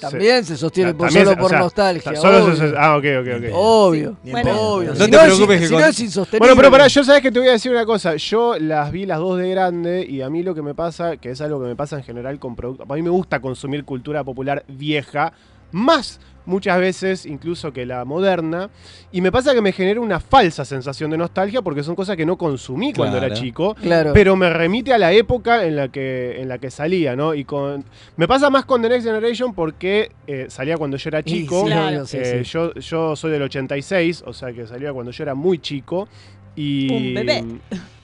También 0.00 0.44
se 0.44 0.56
sostiene 0.56 0.92
Ta- 0.92 0.98
por 0.98 1.06
también 1.08 1.24
solo 1.24 1.34
se- 1.34 1.40
o 1.40 1.42
por 1.42 1.50
sea, 1.50 1.58
nostalgia. 1.60 2.12
Ta- 2.12 2.20
Solo 2.20 2.44
obvio. 2.44 2.56
se- 2.56 2.68
se- 2.70 2.74
ah, 2.76 2.96
ok, 2.96 3.04
ok, 3.20 3.28
ok. 3.36 3.50
Obvio. 3.54 4.16
Bueno. 4.24 4.60
Obvio. 4.60 4.88
No 4.90 4.94
Si 4.96 5.04
te 5.04 5.10
no 5.10 5.18
es- 5.18 5.24
preocupes 5.26 5.60
que 5.60 5.66
si 5.66 5.72
con- 5.72 5.80
no 5.82 5.86
es 5.88 6.00
insostenible. 6.00 6.38
Bueno, 6.38 6.56
pero 6.56 6.70
pará, 6.70 6.86
yo 6.88 7.04
sabes 7.04 7.22
que 7.22 7.32
te 7.32 7.38
voy 7.38 7.48
a 7.48 7.52
decir 7.52 7.72
una 7.72 7.86
cosa. 7.86 8.16
Yo 8.16 8.58
las 8.58 8.90
vi 8.92 9.06
las 9.06 9.18
dos 9.18 9.38
de 9.38 9.50
grande 9.50 10.06
y 10.08 10.22
a 10.22 10.30
mí 10.30 10.42
lo 10.42 10.54
que 10.54 10.62
me 10.62 10.74
pasa, 10.74 11.16
que 11.16 11.30
es 11.30 11.40
algo 11.40 11.60
que 11.60 11.66
me 11.66 11.76
pasa 11.76 11.96
en 11.96 12.02
general 12.04 12.38
con 12.38 12.56
productos. 12.56 12.86
A 12.88 12.94
mí 12.94 13.02
me 13.02 13.10
gusta 13.10 13.40
consumir 13.40 13.84
cultura 13.84 14.22
popular 14.24 14.64
vieja, 14.68 15.32
más 15.72 16.20
muchas 16.46 16.78
veces 16.80 17.26
incluso 17.26 17.72
que 17.72 17.84
la 17.84 18.04
moderna. 18.04 18.70
Y 19.12 19.20
me 19.20 19.30
pasa 19.30 19.54
que 19.54 19.60
me 19.60 19.72
genera 19.72 20.00
una 20.00 20.20
falsa 20.20 20.64
sensación 20.64 21.10
de 21.10 21.18
nostalgia 21.18 21.62
porque 21.62 21.82
son 21.82 21.94
cosas 21.94 22.16
que 22.16 22.24
no 22.24 22.38
consumí 22.38 22.92
cuando 22.92 23.18
era 23.18 23.32
chico. 23.34 23.74
Claro. 23.74 24.12
Pero 24.14 24.36
me 24.36 24.48
remite 24.50 24.92
a 24.92 24.98
la 24.98 25.12
época 25.12 25.64
en 25.64 25.76
la 25.76 25.88
que, 25.88 26.40
en 26.40 26.48
la 26.48 26.58
que 26.58 26.70
salía, 26.70 27.14
¿no? 27.16 27.34
Y 27.34 27.44
con. 27.44 27.84
Me 28.16 28.26
pasa 28.26 28.48
más 28.50 28.64
con 28.64 28.82
The 28.82 28.88
Next 28.88 29.06
Generation 29.06 29.54
porque 29.54 30.12
eh, 30.26 30.46
salía 30.48 30.76
cuando 30.76 30.96
yo 30.96 31.08
era 31.08 31.22
chico. 31.22 31.60
sí, 31.60 31.66
Claro. 31.66 32.06
sí, 32.06 32.18
Eh, 32.18 32.42
sí. 32.44 32.50
Yo, 32.50 32.74
yo 32.74 33.16
soy 33.16 33.32
del 33.32 33.42
86, 33.42 34.24
o 34.26 34.32
sea 34.32 34.52
que 34.52 34.66
salía 34.66 34.92
cuando 34.92 35.12
yo 35.12 35.22
era 35.22 35.34
muy 35.34 35.58
chico. 35.58 36.08
Y, 36.54 36.92
Un 36.92 37.14
bebé. 37.14 37.44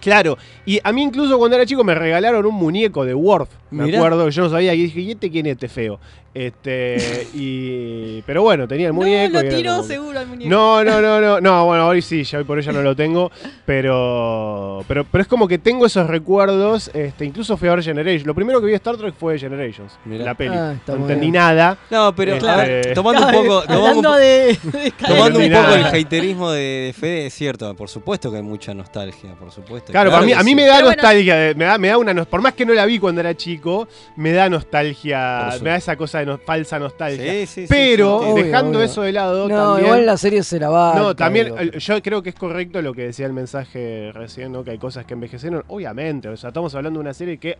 Claro, 0.00 0.38
y 0.66 0.80
a 0.82 0.92
mí 0.92 1.02
incluso 1.02 1.38
cuando 1.38 1.56
era 1.56 1.66
chico 1.66 1.84
me 1.84 1.94
regalaron 1.94 2.44
un 2.46 2.54
muñeco 2.54 3.04
de 3.04 3.14
Worf. 3.14 3.48
Me 3.70 3.84
Mirá. 3.84 3.98
acuerdo 3.98 4.28
yo 4.30 4.42
no 4.44 4.48
sabía 4.50 4.72
y 4.74 4.82
dije, 4.82 5.00
¿y 5.00 5.10
este 5.10 5.30
quién 5.30 5.46
es 5.46 5.52
este 5.52 5.68
feo? 5.68 6.00
Este, 6.32 7.26
y, 7.34 8.22
pero 8.22 8.42
bueno, 8.42 8.68
tenía 8.68 8.86
el 8.86 8.92
muñeco. 8.94 9.32
no, 9.34 9.42
lo 9.42 9.48
tiró 9.48 9.70
como 9.72 9.82
seguro 9.88 10.18
al 10.20 10.26
muñeco. 10.26 10.48
no, 10.50 10.84
no, 10.84 11.00
no, 11.02 11.20
no, 11.20 11.40
no, 11.40 11.64
bueno, 11.66 11.88
hoy 11.88 12.00
sí, 12.00 12.22
ya 12.22 12.38
hoy 12.38 12.44
por 12.44 12.56
hoy 12.58 12.64
ya 12.64 12.72
no 12.72 12.80
lo 12.82 12.94
tengo, 12.94 13.30
pero, 13.66 14.84
pero, 14.86 15.04
pero 15.04 15.22
es 15.22 15.28
como 15.28 15.48
que 15.48 15.58
tengo 15.58 15.86
esos 15.86 16.06
recuerdos, 16.06 16.90
este, 16.94 17.24
incluso 17.24 17.56
fui 17.56 17.68
a 17.68 17.74
ver 17.74 17.82
Generations. 17.84 18.26
Lo 18.26 18.34
primero 18.34 18.60
que 18.60 18.66
vi 18.66 18.70
de 18.72 18.76
Star 18.76 18.96
Trek 18.96 19.14
fue 19.14 19.38
Generations, 19.38 19.98
Mirá. 20.04 20.24
la 20.24 20.34
peli. 20.34 20.54
Ah, 20.54 20.74
no 20.86 20.94
entendí 20.96 21.20
bien. 21.22 21.32
nada. 21.34 21.76
No, 21.90 22.14
pero 22.14 22.34
Este- 22.34 22.46
ver, 22.46 22.94
tomando 22.94 23.20
un 23.22 23.28
Claro, 23.30 23.42
poco, 23.44 23.62
tomando 23.66 24.12
de, 24.16 24.58
tomando 25.06 25.38
un 25.40 25.50
poco 25.52 25.74
el 25.74 25.84
haterismo 25.86 26.50
de, 26.52 26.60
de 26.60 26.92
Fede, 26.92 27.26
es 27.26 27.34
cierto, 27.34 27.74
por 27.74 27.88
supuesto 27.88 28.30
que 28.30 28.36
hay 28.38 28.42
mucha 28.42 28.74
nostalgia, 28.74 29.34
por 29.34 29.50
supuesto 29.50 29.87
gusta. 29.88 29.92
Claro, 29.92 30.10
para 30.10 30.24
mí, 30.24 30.32
a 30.32 30.42
mí 30.42 30.50
sí. 30.50 30.54
me 30.54 30.66
da 30.66 30.76
Pero 30.76 30.86
nostalgia, 30.88 31.34
me 31.56 31.64
da, 31.64 31.78
me 31.78 31.88
da 31.88 31.98
una 31.98 32.24
por 32.24 32.40
más 32.42 32.54
que 32.54 32.64
no 32.64 32.72
la 32.74 32.86
vi 32.86 32.98
cuando 32.98 33.20
era 33.20 33.34
chico, 33.36 33.88
me 34.16 34.32
da 34.32 34.48
nostalgia, 34.48 35.50
me 35.62 35.70
da 35.70 35.76
esa 35.76 35.96
cosa 35.96 36.18
de 36.20 36.26
no- 36.26 36.38
falsa 36.38 36.78
nostalgia. 36.78 37.32
Sí, 37.32 37.46
sí, 37.46 37.60
sí, 37.62 37.66
Pero. 37.68 38.16
Obvio, 38.18 38.44
dejando 38.44 38.78
obvio. 38.78 38.82
eso 38.86 39.02
de 39.02 39.12
lado, 39.12 39.48
No, 39.48 39.56
también, 39.56 39.86
igual 39.86 40.06
la 40.06 40.16
serie 40.16 40.42
se 40.42 40.58
la 40.58 40.68
va. 40.70 40.94
no, 40.94 41.16
también 41.16 41.52
eh, 41.58 41.78
yo 41.78 42.02
creo 42.02 42.22
que 42.22 42.30
es 42.30 42.34
correcto 42.34 42.80
lo 42.82 42.92
que 42.94 43.02
decía 43.02 43.26
el 43.26 43.32
mensaje 43.32 44.10
recién, 44.12 44.52
¿no? 44.52 44.64
Que 44.64 44.72
hay 44.72 44.78
cosas 44.78 45.04
que 45.04 45.14
envejecieron, 45.14 45.64
obviamente, 45.68 46.28
o 46.28 46.36
sea, 46.36 46.48
estamos 46.48 46.74
hablando 46.74 46.98
de 46.98 47.02
una 47.02 47.14
serie 47.14 47.38
que 47.38 47.58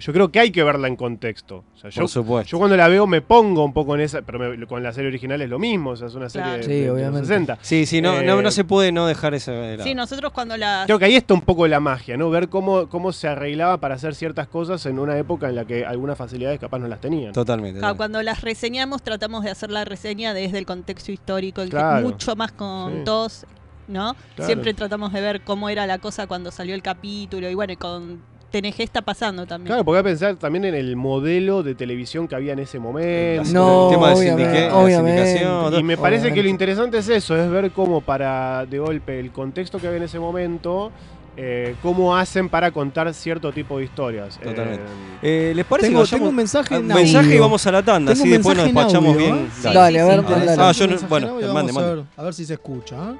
yo 0.00 0.12
creo 0.12 0.30
que 0.30 0.38
hay 0.38 0.52
que 0.52 0.62
verla 0.62 0.86
en 0.86 0.94
contexto. 0.94 1.64
O 1.74 1.78
sea, 1.78 1.90
yo, 1.90 2.02
Por 2.02 2.08
supuesto. 2.08 2.50
yo 2.52 2.58
cuando 2.58 2.76
la 2.76 2.86
veo 2.86 3.08
me 3.08 3.20
pongo 3.20 3.64
un 3.64 3.72
poco 3.72 3.96
en 3.96 4.02
esa, 4.02 4.22
pero 4.22 4.38
me- 4.38 4.64
con 4.66 4.80
la 4.80 4.92
serie 4.92 5.08
original 5.08 5.42
es 5.42 5.48
lo 5.50 5.58
mismo, 5.58 5.90
o 5.90 5.96
sea, 5.96 6.06
es 6.06 6.14
una 6.14 6.28
serie 6.28 6.44
Claro. 6.46 6.58
de, 6.58 6.62
Sí, 6.64 6.80
de 6.80 6.86
los 6.86 6.94
obviamente. 6.94 7.26
60. 7.26 7.58
Sí, 7.62 7.84
sí, 7.84 8.00
no, 8.00 8.22
no, 8.22 8.38
Eh, 8.38 8.42
no 8.42 8.50
se 8.52 8.62
puede 8.62 8.92
no 8.92 9.08
dejar 9.08 9.34
de 9.34 9.72
lado. 9.76 9.82
Sí, 9.82 9.94
nosotros 9.96 10.30
cuando 10.32 10.56
la... 10.56 10.84
Creo 10.86 11.00
que 11.00 11.04
ahí 11.06 11.16
está 11.16 11.34
un 11.34 11.40
poco 11.40 11.66
la 11.68 11.80
magia, 11.80 12.16
¿no? 12.16 12.30
Ver 12.30 12.48
cómo, 12.48 12.88
cómo 12.88 13.12
se 13.12 13.28
arreglaba 13.28 13.78
para 13.78 13.94
hacer 13.94 14.14
ciertas 14.14 14.48
cosas 14.48 14.84
en 14.86 14.98
una 14.98 15.16
época 15.18 15.48
en 15.48 15.54
la 15.56 15.64
que 15.64 15.84
algunas 15.84 16.18
facilidades 16.18 16.58
capaz 16.58 16.78
no 16.78 16.88
las 16.88 17.00
tenían. 17.00 17.32
Totalmente. 17.32 17.78
Claro, 17.78 17.94
totalmente. 17.94 17.96
Cuando 17.96 18.22
las 18.22 18.40
reseñamos 18.42 19.02
tratamos 19.02 19.44
de 19.44 19.50
hacer 19.50 19.70
la 19.70 19.84
reseña 19.84 20.34
desde 20.34 20.58
el 20.58 20.66
contexto 20.66 21.12
histórico, 21.12 21.60
el 21.62 21.68
que 21.70 21.76
Claro. 21.76 22.06
mucho 22.06 22.34
más 22.36 22.52
con 22.52 22.92
Sí. 22.98 23.04
todos, 23.04 23.46
¿no? 23.86 24.14
Claro. 24.34 24.46
Siempre 24.46 24.74
tratamos 24.74 25.12
de 25.12 25.20
ver 25.20 25.40
cómo 25.42 25.68
era 25.68 25.86
la 25.86 25.98
cosa 25.98 26.26
cuando 26.26 26.50
salió 26.50 26.74
el 26.74 26.82
capítulo 26.82 27.48
y 27.48 27.54
bueno, 27.54 27.72
y 27.72 27.76
con 27.76 28.20
TNG 28.50 28.80
está 28.82 29.02
pasando 29.02 29.44
también. 29.46 29.66
Claro, 29.66 29.84
porque 29.84 29.98
hay 29.98 30.04
que 30.04 30.08
pensar 30.08 30.36
también 30.36 30.64
en 30.64 30.74
el 30.74 30.96
modelo 30.96 31.62
de 31.62 31.74
televisión 31.74 32.26
que 32.26 32.34
había 32.34 32.54
en 32.54 32.60
ese 32.60 32.78
momento. 32.78 33.52
No, 33.52 33.88
el 33.90 33.94
tema 33.94 34.08
de 34.14 34.70
obviamente, 34.72 35.78
Y 35.78 35.82
me 35.82 35.98
parece 35.98 36.32
que 36.32 36.42
lo 36.42 36.48
interesante 36.48 36.96
es 36.96 37.08
eso, 37.10 37.36
es 37.36 37.50
ver 37.50 37.70
cómo 37.72 38.00
para, 38.00 38.64
de 38.64 38.78
golpe, 38.78 39.20
el 39.20 39.32
contexto 39.32 39.78
que 39.78 39.86
había 39.86 39.98
en 39.98 40.04
ese 40.04 40.18
momento, 40.18 40.90
eh, 41.40 41.76
cómo 41.82 42.16
hacen 42.16 42.48
para 42.48 42.72
contar 42.72 43.14
cierto 43.14 43.52
tipo 43.52 43.78
de 43.78 43.84
historias. 43.84 44.38
Totalmente. 44.40 44.82
Eh, 45.22 45.50
Eh, 45.50 45.52
¿Les 45.54 45.64
parece 45.64 45.88
Tengo, 45.88 46.02
que 46.02 46.10
tengo 46.10 46.28
un 46.30 46.34
mensaje 46.34 46.74
en 46.74 46.80
un 46.82 46.88
mensaje 46.88 47.26
y 47.28 47.30
audio. 47.30 47.42
vamos 47.42 47.64
a 47.66 47.72
la 47.72 47.82
tanda? 47.82 48.12
Tengo 48.12 48.22
Así 48.24 48.30
un 48.32 48.36
después 48.38 48.56
nos 48.56 48.66
despachamos 48.66 49.14
audio, 49.14 49.18
bien. 49.34 49.36
¿eh? 49.46 49.48
Sí, 49.54 49.68
Dale, 49.72 49.98
sí, 49.98 50.04
a 50.04 50.06
ver, 50.08 50.24
dale. 50.24 50.54
Ah, 50.58 50.72
yo 50.72 50.86
no- 50.88 50.96
bueno, 51.08 51.28
audio, 51.28 51.52
mande, 51.54 51.72
a 51.78 51.94
ver, 51.94 52.04
a 52.16 52.22
ver 52.24 52.34
si 52.34 52.44
se 52.44 52.54
escucha. 52.54 52.96
¿eh? 53.12 53.14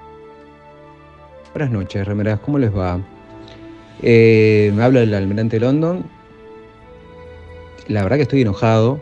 Buenas 1.55 1.71
noches, 1.73 2.07
remeras, 2.07 2.41
¿cómo 2.41 2.59
les 2.59 2.77
va? 2.77 3.01
Eh, 4.03 4.73
me 4.75 4.83
habla 4.83 5.01
el 5.01 5.15
almirante 5.15 5.59
London. 5.61 6.05
La 7.89 8.03
verdad 8.03 8.17
que 8.17 8.23
estoy 8.23 8.43
enojado. 8.43 9.01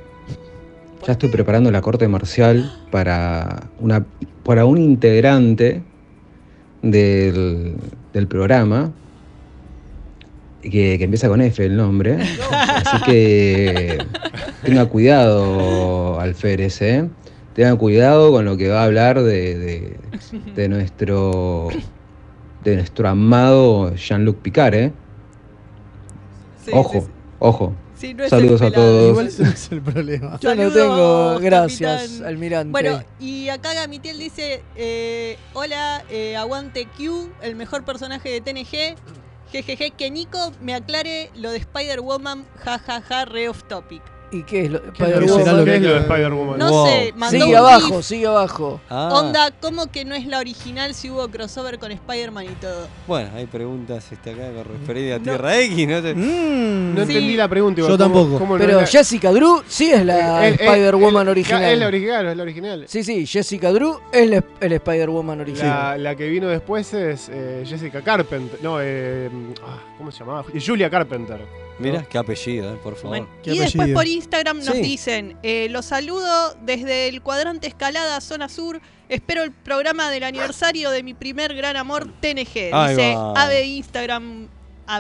Ya 1.07 1.13
estoy 1.13 1.29
preparando 1.29 1.71
la 1.71 1.81
corte 1.83 2.07
marcial 2.09 2.73
para, 2.91 3.65
una, 3.81 4.05
para 4.45 4.65
un 4.65 4.79
integrante 4.79 5.83
del, 6.83 7.77
del 8.13 8.27
programa, 8.27 8.91
que, 10.71 10.97
que 10.99 11.05
empieza 11.05 11.29
con 11.29 11.41
F 11.41 11.65
el 11.65 11.77
nombre. 11.77 12.17
Así 12.51 13.03
que 13.05 13.99
tenga 14.65 14.87
cuidado, 14.87 16.21
Alférez, 16.21 16.81
¿eh? 16.83 17.09
Tenga 17.55 17.75
cuidado 17.77 18.31
con 18.33 18.45
lo 18.45 18.57
que 18.57 18.69
va 18.69 18.83
a 18.83 18.85
hablar 18.85 19.23
de, 19.23 19.59
de- 19.59 19.97
de 20.55 20.69
nuestro 20.69 21.69
de 22.65 22.75
nuestro 22.77 23.09
amado 23.09 23.95
Jean-Luc 23.95 24.39
Picard, 24.39 24.75
¿eh? 24.75 24.93
Sí, 26.65 26.71
Ojo, 26.75 27.01
sí, 27.01 27.07
ojo. 27.39 27.75
sí, 27.97 28.13
no 28.15 28.25
es 28.25 28.31
Saludos 28.31 28.61
a 28.63 28.71
todos. 28.73 29.11
Igual 29.11 29.27
ese 29.29 29.43
no 29.45 29.51
es 29.55 29.73
el 29.73 29.83
problema. 29.83 30.39
Yo 30.41 30.55
no 30.55 30.71
tengo. 30.73 31.39
Gracias, 31.39 32.03
capitán. 32.09 32.27
almirante. 32.27 32.71
Bueno, 32.73 33.03
y 33.21 33.49
acá 33.51 33.73
Gamitiel 33.73 34.19
dice, 34.19 34.63
eh, 34.75 35.37
hola, 35.55 36.03
eh, 36.11 36.37
aguante 36.37 36.87
Q, 36.97 37.31
el 37.43 37.55
mejor 37.57 37.85
personaje 37.85 38.29
de 38.31 38.41
TNG. 38.41 38.97
Jejeje, 39.53 39.93
que 39.93 40.11
Nico 40.11 40.53
me 40.61 40.75
aclare 40.75 41.31
lo 41.37 41.51
de 41.51 41.59
Spider-Woman, 41.59 42.45
jajaja, 42.65 43.25
re 43.25 43.49
off 43.49 43.63
topic. 43.65 44.03
¿Y 44.33 44.43
qué 44.43 44.65
es 44.65 44.71
lo 44.73 44.83
¿Qué 44.83 44.89
Spider-Woman? 45.05 45.45
será 45.45 45.53
lo 45.53 45.65
¿Qué 45.65 45.71
que- 45.71 45.77
es 45.77 45.83
lo 45.83 45.95
de 45.95 46.01
Spider-Woman? 46.01 46.59
No 46.59 46.71
Wow. 46.71 46.87
sé, 46.89 47.13
mandó 47.17 47.31
Sigue 47.39 47.45
un 47.53 47.57
abajo, 47.57 47.97
GIF. 47.99 48.05
sigue 48.05 48.27
abajo. 48.27 48.81
Ah, 48.91 49.09
Onda, 49.13 49.51
¿cómo 49.61 49.91
que 49.93 50.05
no 50.05 50.17
es 50.17 50.27
la 50.27 50.41
original 50.41 50.95
si 50.95 51.11
hubo 51.11 51.29
crossover 51.29 51.79
con 51.79 51.93
Spider-Man 51.93 52.45
y 52.47 52.55
todo? 52.61 52.89
Bueno, 53.07 53.31
hay 53.37 53.47
preguntas 53.47 54.11
este, 54.11 54.31
acá 54.33 54.51
con 54.53 54.65
referida 54.65 55.15
a 55.15 55.19
No. 55.19 55.25
Tierra 55.25 55.61
X. 55.61 55.89
¿no? 55.89 56.03
sé. 56.03 56.15
Mm, 56.15 56.95
No 56.97 57.05
Sí. 57.07 57.13
entendí 57.13 57.37
la 57.37 57.49
pregunta. 57.49 57.81
Yo 57.81 57.85
igual, 57.87 57.99
¿cómo- 57.99 58.15
tampoco. 58.21 58.39
cómo 58.41 58.59
no 58.59 58.65
Pero 58.65 58.85
Jessica 58.87 59.31
Drew 59.33 59.63
sí 59.69 59.93
es 59.93 60.05
la 60.05 60.49
Eh, 60.49 60.51
eh, 60.51 60.57
Spider-Woman 60.61 61.29
eh, 61.29 61.31
original. 61.31 61.65
Es 61.65 61.79
la 61.79 61.87
original, 61.87 62.27
es 62.27 62.37
la 62.37 62.43
original. 62.43 62.85
Sí, 62.89 63.05
sí, 63.05 63.27
Jessica 63.27 63.71
Drew 63.73 64.01
es 64.13 64.29
la- 64.29 64.43
el 64.61 64.73
Spider-Woman 64.73 65.41
original. 65.41 65.69
La, 65.69 65.99
la 66.11 66.17
que 66.17 66.29
vino 66.29 66.49
después 66.49 66.93
es 66.95 67.29
eh, 67.33 67.63
Jessica 67.65 68.03
Carpenter. 68.03 68.59
No, 68.63 68.79
eh, 68.81 69.31
ah, 69.65 69.79
¿cómo 69.99 70.11
se 70.11 70.19
llamaba? 70.21 70.45
Julia 70.67 70.91
Carpenter. 70.91 71.41
Mira, 71.79 72.05
qué 72.09 72.17
apellido, 72.19 72.75
eh, 72.75 72.79
por 72.83 72.95
favor. 72.97 73.09
Bueno, 73.19 73.29
y 73.45 73.59
después 73.59 73.91
por 73.93 74.07
Instagram 74.07 74.59
nos 74.59 74.75
Sí. 74.77 74.81
dicen, 74.81 75.37
eh, 75.43 75.69
los 75.71 75.85
saludo 75.87 76.55
desde 76.63 77.09
el 77.09 77.21
cuadrante 77.23 77.67
escalada 77.67 78.21
zona 78.21 78.49
sur, 78.49 78.81
espero 79.09 79.43
el 79.43 79.53
programa 79.53 80.11
del 80.11 80.25
aniversario 80.25 80.91
de 80.91 81.03
mi 81.03 81.13
primer 81.15 81.55
gran 81.55 81.77
amor 81.77 82.11
TNG. 82.21 82.71
Ahí 82.73 82.95
Dice 82.97 83.15
va. 83.15 83.33
ave 83.43 83.65
Instagram, 83.65 84.49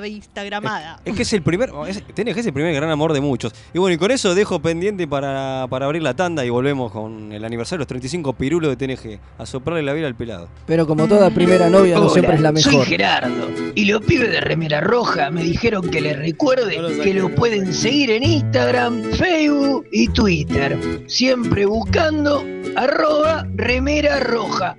Instagramada. 0.08 1.00
Es 1.04 1.14
que 1.14 1.22
es 1.22 1.32
el 1.32 1.42
primer, 1.42 1.70
es, 1.88 2.02
tenés 2.14 2.34
que 2.34 2.40
es 2.40 2.46
el 2.46 2.52
primer 2.52 2.74
gran 2.74 2.90
amor 2.90 3.12
de 3.12 3.20
muchos. 3.20 3.52
Y 3.72 3.78
bueno, 3.78 3.94
y 3.94 3.98
con 3.98 4.10
eso 4.10 4.34
dejo 4.34 4.60
pendiente 4.60 5.06
para, 5.06 5.66
para 5.68 5.86
abrir 5.86 6.02
la 6.02 6.14
tanda 6.14 6.44
y 6.44 6.50
volvemos 6.50 6.92
con 6.92 7.32
el 7.32 7.44
aniversario 7.44 7.78
de 7.78 7.82
los 7.82 7.88
35 7.88 8.32
pirulos 8.34 8.76
de 8.76 8.86
TNG. 8.86 9.20
A 9.38 9.46
soplarle 9.46 9.82
la 9.82 9.92
vida 9.92 10.06
al 10.06 10.14
pelado. 10.14 10.48
Pero 10.66 10.86
como 10.86 11.06
toda 11.06 11.30
primera 11.30 11.68
novia 11.68 11.96
no 11.96 12.02
Hola, 12.02 12.10
siempre 12.10 12.34
es 12.34 12.40
la 12.40 12.56
Soy 12.56 12.72
mejor. 12.72 12.86
Gerardo 12.86 13.48
y 13.74 13.84
los 13.84 14.02
pibes 14.02 14.30
de 14.30 14.40
Remera 14.40 14.80
Roja 14.80 15.30
me 15.30 15.42
dijeron 15.42 15.88
que 15.90 16.00
les 16.00 16.18
recuerde 16.18 16.78
que 17.02 17.14
lo 17.14 17.34
pueden 17.34 17.72
seguir 17.72 18.10
en 18.10 18.22
Instagram, 18.22 19.02
Facebook 19.12 19.86
y 19.92 20.08
Twitter. 20.08 20.78
Siempre 21.06 21.66
buscando 21.66 22.44
arroba 22.76 23.46
Remera 23.54 24.20
Roja. 24.20 24.76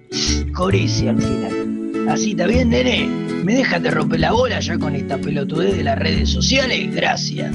Con 0.54 0.74
ese 0.74 1.10
al 1.10 1.22
final. 1.22 1.87
Así 2.10 2.32
está 2.32 2.48
bien, 2.48 2.70
nene. 2.70 3.06
¿Me 3.44 3.54
dejas 3.54 3.84
de 3.84 3.92
romper 3.92 4.22
la 4.22 4.32
bola 4.32 4.60
ya 4.60 4.78
con 4.78 4.96
esta 4.96 5.18
pelotudez 5.18 5.76
de 5.76 5.84
las 5.84 6.00
redes 6.00 6.30
sociales? 6.30 6.96
Gracias. 6.96 7.54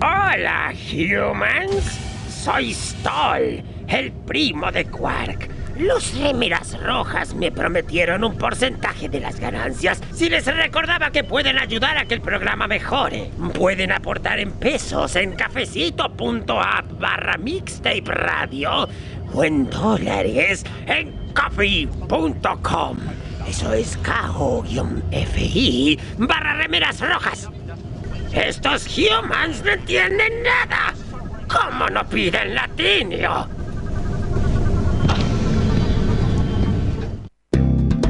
Hola, 0.00 0.72
humans. 0.92 2.00
Soy 2.28 2.72
Stoll, 2.72 3.62
el 3.88 4.12
primo 4.24 4.70
de 4.70 4.84
Quark. 4.84 5.55
Los 5.78 6.18
remeras 6.18 6.80
rojas 6.80 7.34
me 7.34 7.52
prometieron 7.52 8.24
un 8.24 8.38
porcentaje 8.38 9.10
de 9.10 9.20
las 9.20 9.38
ganancias 9.38 10.00
si 10.14 10.30
les 10.30 10.46
recordaba 10.46 11.10
que 11.10 11.22
pueden 11.22 11.58
ayudar 11.58 11.98
a 11.98 12.06
que 12.06 12.14
el 12.14 12.22
programa 12.22 12.66
mejore. 12.66 13.30
Pueden 13.52 13.92
aportar 13.92 14.38
en 14.38 14.52
pesos 14.52 15.16
en 15.16 15.32
cafecito.app 15.32 16.98
barra 16.98 17.36
mixtape 17.36 18.04
radio 18.06 18.88
o 19.34 19.44
en 19.44 19.68
dólares 19.68 20.64
en 20.86 21.12
coffee.com. 21.34 22.96
Eso 23.46 23.74
es 23.74 23.98
ko-fi 23.98 25.98
barra 26.16 26.54
remeras 26.54 27.00
rojas. 27.00 27.50
Estos 28.32 28.86
humans 28.96 29.62
no 29.62 29.72
entienden 29.72 30.42
nada. 30.42 30.94
¿Cómo 31.48 31.86
no 31.90 32.02
piden 32.08 32.54
latinio? 32.54 33.55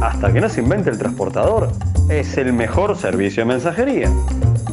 Hasta 0.00 0.32
que 0.32 0.40
no 0.40 0.48
se 0.48 0.60
invente 0.60 0.90
el 0.90 0.98
transportador, 0.98 1.70
es 2.08 2.36
el 2.36 2.52
mejor 2.52 2.96
servicio 2.98 3.42
de 3.42 3.46
mensajería. 3.46 4.10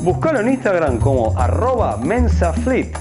Búscalo 0.01 0.39
en 0.39 0.49
Instagram 0.49 0.99
como 0.99 1.37
arroba 1.39 1.97
mensafleet. 1.97 2.97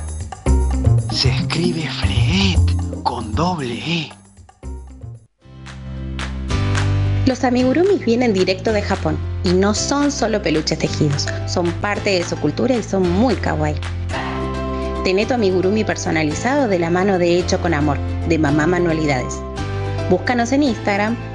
Se 1.11 1.31
escribe 1.31 1.89
Fleet 1.89 3.03
con 3.03 3.35
doble 3.35 3.75
E. 3.75 4.11
Los 7.27 7.45
amigurumis 7.45 8.05
vienen 8.05 8.33
directo 8.33 8.73
de 8.73 8.83
Japón 8.83 9.19
y 9.45 9.53
no 9.53 9.75
son 9.75 10.11
solo 10.11 10.43
peluches 10.43 10.79
tejidos, 10.79 11.27
son 11.47 11.71
parte 11.75 12.11
de 12.11 12.25
su 12.25 12.37
cultura 12.37 12.75
y 12.75 12.83
son 12.83 13.11
muy 13.11 13.35
kawaii. 13.35 13.77
Tené 15.05 15.27
tu 15.27 15.35
amigurumi 15.35 15.85
personalizado 15.85 16.69
de 16.69 16.79
la 16.79 16.91
mano 16.91 17.19
de 17.19 17.39
Hecho 17.39 17.61
con 17.61 17.73
Amor, 17.73 17.99
de 18.29 18.39
Mamá 18.39 18.67
Manualidades. 18.67 19.41
Búscanos 20.11 20.53
en 20.53 20.65
Instagram 20.65 21.17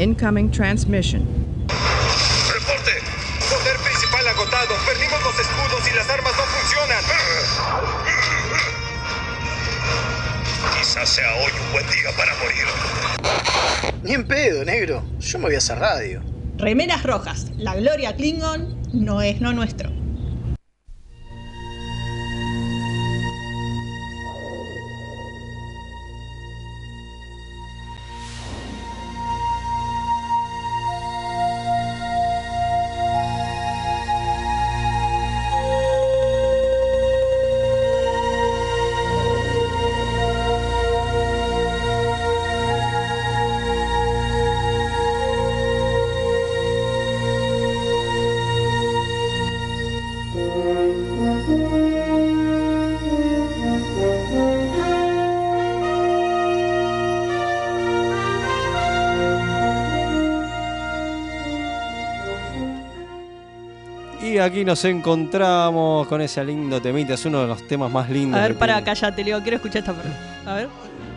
Incoming 0.00 0.50
transmission. 0.50 1.20
Reporte. 1.68 2.92
Poder 3.50 3.76
principal 3.84 4.26
agotado. 4.28 4.74
Perdimos 4.86 5.22
los 5.22 5.38
escudos 5.38 5.92
y 5.92 5.94
las 5.94 6.08
armas 6.08 6.32
no 6.38 6.44
funcionan. 6.44 7.04
Quizás 10.78 11.06
sea 11.06 11.34
hoy 11.34 11.52
un 11.66 11.72
buen 11.72 11.86
día 11.88 12.10
para 12.16 12.32
morir. 12.36 13.92
Ni 14.02 14.14
en 14.14 14.26
pedo, 14.26 14.64
negro. 14.64 15.04
Yo 15.18 15.38
me 15.38 15.44
voy 15.44 15.56
a 15.56 15.58
hacer 15.58 15.78
radio. 15.78 16.22
Remeras 16.56 17.02
rojas, 17.02 17.52
la 17.58 17.76
gloria 17.76 18.16
Klingon 18.16 18.80
no 18.94 19.20
es 19.20 19.42
no 19.42 19.52
nuestro. 19.52 19.99
Aquí 64.44 64.64
nos 64.64 64.84
encontramos 64.84 66.06
con 66.08 66.20
ese 66.20 66.44
lindo 66.44 66.80
temita. 66.80 67.14
Es 67.14 67.24
uno 67.24 67.42
de 67.42 67.46
los 67.48 67.66
temas 67.66 67.90
más 67.90 68.08
lindos. 68.10 68.38
A 68.38 68.42
ver, 68.44 68.56
para, 68.56 68.74
tiene. 68.74 68.84
cállate, 68.86 69.24
Leo, 69.24 69.40
quiero 69.42 69.56
escuchar 69.56 69.78
esta 69.80 69.92
parte. 69.92 70.10
A 70.46 70.54
ver. 70.54 70.68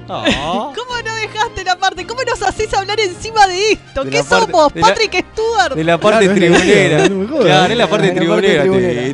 Ah. 0.10 0.26
¿Cómo 0.76 1.02
no 1.06 1.16
dejaste 1.16 1.64
la 1.64 1.78
parte? 1.78 2.06
¿Cómo 2.06 2.22
nos 2.24 2.42
haces 2.42 2.74
hablar 2.74 3.00
encima 3.00 3.48
de 3.48 3.72
esto? 3.72 4.04
De 4.04 4.10
¿Qué 4.12 4.24
parte- 4.24 4.52
somos? 4.52 4.74
de 4.74 4.82
la- 4.82 4.88
¿Patrick 4.88 5.26
Stewart? 5.32 5.76
De 5.76 5.84
la 5.84 5.98
parte 5.98 6.26
Claro, 6.26 6.40
tribunera. 6.40 7.08
no 7.10 7.28
jodas. 7.28 7.46
claro, 7.46 7.72
es 7.72 7.78
la 7.78 7.88
parte 7.90 8.08
Es 8.08 8.16
la 8.16 8.28
parte 8.28 8.60
tribunera. 8.60 9.14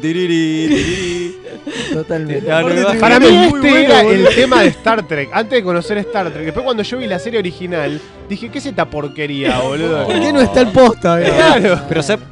Totalmente. 2.04 3.00
Para 3.00 3.20
mí 3.20 3.28
este 3.28 3.60
bueno, 3.60 3.78
era 3.78 4.02
el 4.02 4.28
tema 4.36 4.62
de 4.62 4.68
Star 4.70 5.08
Trek. 5.08 5.30
Antes 5.34 5.52
de 5.60 5.64
conocer 5.64 5.98
Star 6.00 6.32
Trek. 6.32 6.46
Después 6.46 6.64
cuando 6.64 6.84
yo 6.84 6.98
vi 6.98 7.08
la 7.08 7.20
serie 7.20 7.40
original, 7.40 8.00
dije, 8.30 8.50
¿qué 8.50 8.58
es 8.60 8.66
esta 8.66 8.86
porquería, 8.90 9.60
boludo? 9.60 10.06
¿Por 10.06 10.20
qué 10.20 10.32
no 10.32 10.40
está 10.42 10.62
el 10.62 10.68
posta? 10.70 11.22
eh? 11.22 11.32
Claro. 11.36 11.82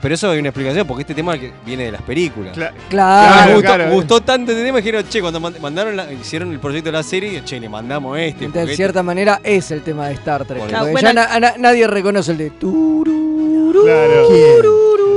Pero, 0.01 0.13
eso 0.15 0.30
hay 0.32 0.39
una 0.39 0.49
explicación, 0.49 0.88
porque 0.88 1.01
este 1.01 1.13
tema 1.13 1.36
viene 1.65 1.86
de 1.86 1.91
las 1.91 2.01
películas. 2.01 2.56
Cla- 2.56 2.71
Claro. 2.89 3.45
Me 3.47 3.53
gustó, 3.56 3.67
claro. 3.75 3.91
gustó 3.91 4.21
tanto 4.21 4.51
este 4.51 4.63
tema 4.63 4.77
que 4.77 4.84
dijeron, 4.84 5.06
che, 5.10 5.21
cuando 5.21 5.39
mand- 5.39 5.60
mandaron 5.60 5.95
la- 5.97 6.12
hicieron 6.13 6.51
el 6.51 6.60
proyecto 6.60 6.88
de 6.89 6.93
la 6.97 7.03
serie, 7.03 7.43
che, 7.43 7.60
le 7.60 7.67
mandamos 7.69 8.17
este. 8.17 8.47
De 8.47 8.62
este- 8.63 8.75
cierta 8.75 9.03
manera 9.03 9.41
es 9.43 9.69
el 9.71 9.82
tema 9.82 10.08
de 10.08 10.13
Star 10.13 10.45
Trek. 10.45 10.60
Porque 10.60 10.73
ya 10.73 10.84
Bueno, 10.84 11.13
na- 11.13 11.39
na- 11.39 11.53
nadie 11.58 11.88
reconoce 11.88 12.32
el 12.32 12.38
de 12.38 12.49
tururú. 12.51 13.84
Claro. 13.84 14.27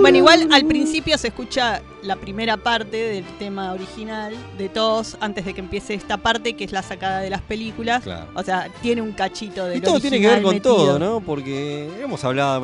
Bueno, 0.00 0.16
igual 0.18 0.48
al 0.50 0.64
principio 0.64 1.16
se 1.18 1.28
escucha 1.28 1.82
la 2.02 2.16
primera 2.16 2.56
parte 2.56 2.96
del 2.96 3.24
tema 3.38 3.72
original 3.72 4.34
de 4.58 4.68
todos 4.68 5.16
antes 5.20 5.44
de 5.44 5.54
que 5.54 5.60
empiece 5.60 5.94
esta 5.94 6.16
parte 6.16 6.54
que 6.54 6.64
es 6.64 6.72
la 6.72 6.82
sacada 6.82 7.20
de 7.20 7.30
las 7.30 7.42
películas. 7.42 8.02
Claro. 8.02 8.28
O 8.34 8.42
sea, 8.42 8.68
tiene 8.82 9.02
un 9.02 9.12
cachito 9.12 9.66
de 9.66 9.76
Y 9.76 9.80
todo 9.80 10.00
tiene 10.00 10.20
que 10.20 10.26
ver 10.26 10.42
con 10.42 10.60
todo, 10.60 10.98
¿no? 10.98 11.20
Porque 11.20 11.88
hemos 12.02 12.24
hablado, 12.24 12.60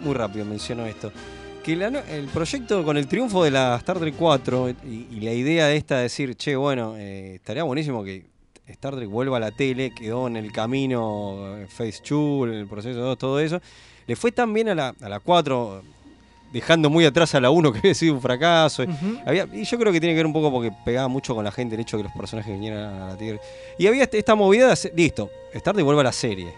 muy 0.00 0.14
rápido 0.14 0.44
menciono 0.44 0.86
esto. 0.86 1.12
Que 1.62 1.76
la 1.76 1.88
el 1.88 2.26
proyecto 2.26 2.84
con 2.84 2.98
el 2.98 3.06
triunfo 3.06 3.42
de 3.42 3.50
la 3.50 3.74
Star 3.76 3.98
Trek 3.98 4.14
4 4.18 4.68
y, 4.68 5.08
y 5.10 5.20
la 5.20 5.32
idea 5.32 5.66
de 5.66 5.76
esta 5.76 5.96
de 5.96 6.02
decir, 6.02 6.36
che, 6.36 6.56
bueno, 6.56 6.94
eh, 6.98 7.36
estaría 7.36 7.62
buenísimo 7.62 8.04
que 8.04 8.26
Star 8.66 8.94
Trek 8.94 9.08
vuelva 9.08 9.38
a 9.38 9.40
la 9.40 9.50
tele, 9.50 9.92
quedó 9.94 10.26
en 10.26 10.36
el 10.36 10.52
camino 10.52 11.56
eh, 11.56 11.66
Phase 11.66 12.02
2, 12.06 12.48
el 12.50 12.66
proceso 12.66 13.00
2, 13.00 13.18
todo 13.18 13.40
eso. 13.40 13.60
Le 14.06 14.16
fue 14.16 14.32
tan 14.32 14.52
bien 14.52 14.68
a 14.68 14.74
la, 14.74 14.94
a 15.00 15.08
la 15.08 15.20
4, 15.20 15.82
dejando 16.54 16.88
muy 16.88 17.04
atrás 17.04 17.34
a 17.34 17.40
la 17.40 17.50
1 17.50 17.72
que 17.72 17.78
había 17.84 17.94
sido 17.94 18.14
un 18.14 18.22
fracaso. 18.22 18.84
Había- 19.26 19.46
y 19.52 19.64
yo 19.64 19.78
creo 19.78 19.92
que 19.92 20.00
tiene 20.00 20.14
que 20.14 20.18
ver 20.20 20.26
un 20.26 20.32
poco 20.32 20.50
porque 20.50 20.72
pegaba 20.84 21.08
mucho 21.08 21.34
con 21.34 21.44
la 21.44 21.52
gente 21.52 21.74
el 21.74 21.82
hecho 21.82 21.98
de 21.98 22.04
que 22.04 22.08
los 22.08 22.16
personajes 22.16 22.50
vinieran 22.52 22.94
a 23.02 23.08
la 23.08 23.16
Tierra. 23.18 23.38
Y 23.76 23.86
había 23.86 24.04
este- 24.04 24.18
esta 24.18 24.34
movida, 24.34 24.66
de 24.68 24.72
hacer- 24.72 24.92
listo, 24.96 25.28
Star 25.52 25.74
vuelve 25.82 26.00
a 26.00 26.04
la 26.04 26.12
serie. 26.12 26.54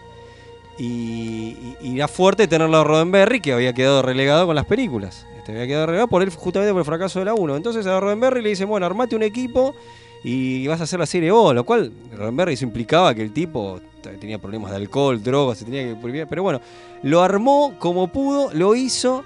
Y, 0.77 0.83
y- 0.83 1.77
y 1.81 1.95
era 1.95 2.07
fuerte 2.07 2.47
tenerlo 2.47 2.77
a 2.77 2.83
Roddenberry, 2.83 3.39
que 3.41 3.51
había 3.53 3.73
quedado 3.73 4.01
relegado 4.01 4.45
con 4.45 4.55
las 4.55 4.65
películas. 4.65 5.25
Este 5.37 5.51
había 5.51 5.65
quedado 5.65 5.85
relegado 5.87 6.07
por 6.07 6.21
él, 6.21 6.29
justamente 6.29 6.71
por 6.71 6.81
el 6.81 6.85
fracaso 6.85 7.19
de 7.19 7.25
la 7.25 7.33
1. 7.33 7.55
Entonces 7.55 7.85
a 7.87 7.99
Roddenberry 7.99 8.41
le 8.41 8.49
dicen, 8.49 8.67
bueno, 8.67 8.85
armate 8.85 9.15
un 9.15 9.23
equipo 9.23 9.75
y 10.23 10.67
vas 10.67 10.79
a 10.81 10.83
hacer 10.83 10.99
la 10.99 11.05
serie 11.07 11.31
vos. 11.31 11.55
Lo 11.55 11.63
cual 11.63 11.91
Roddenberry 12.15 12.53
eso 12.53 12.65
implicaba 12.65 13.15
que 13.15 13.23
el 13.23 13.33
tipo 13.33 13.79
tenía 14.19 14.37
problemas 14.37 14.69
de 14.71 14.77
alcohol, 14.77 15.21
drogas, 15.23 15.57
se 15.57 15.65
tenía 15.65 15.83
que... 15.99 16.25
Pero 16.27 16.43
bueno, 16.43 16.61
lo 17.03 17.21
armó 17.23 17.73
como 17.79 18.07
pudo, 18.07 18.51
lo 18.53 18.75
hizo 18.75 19.23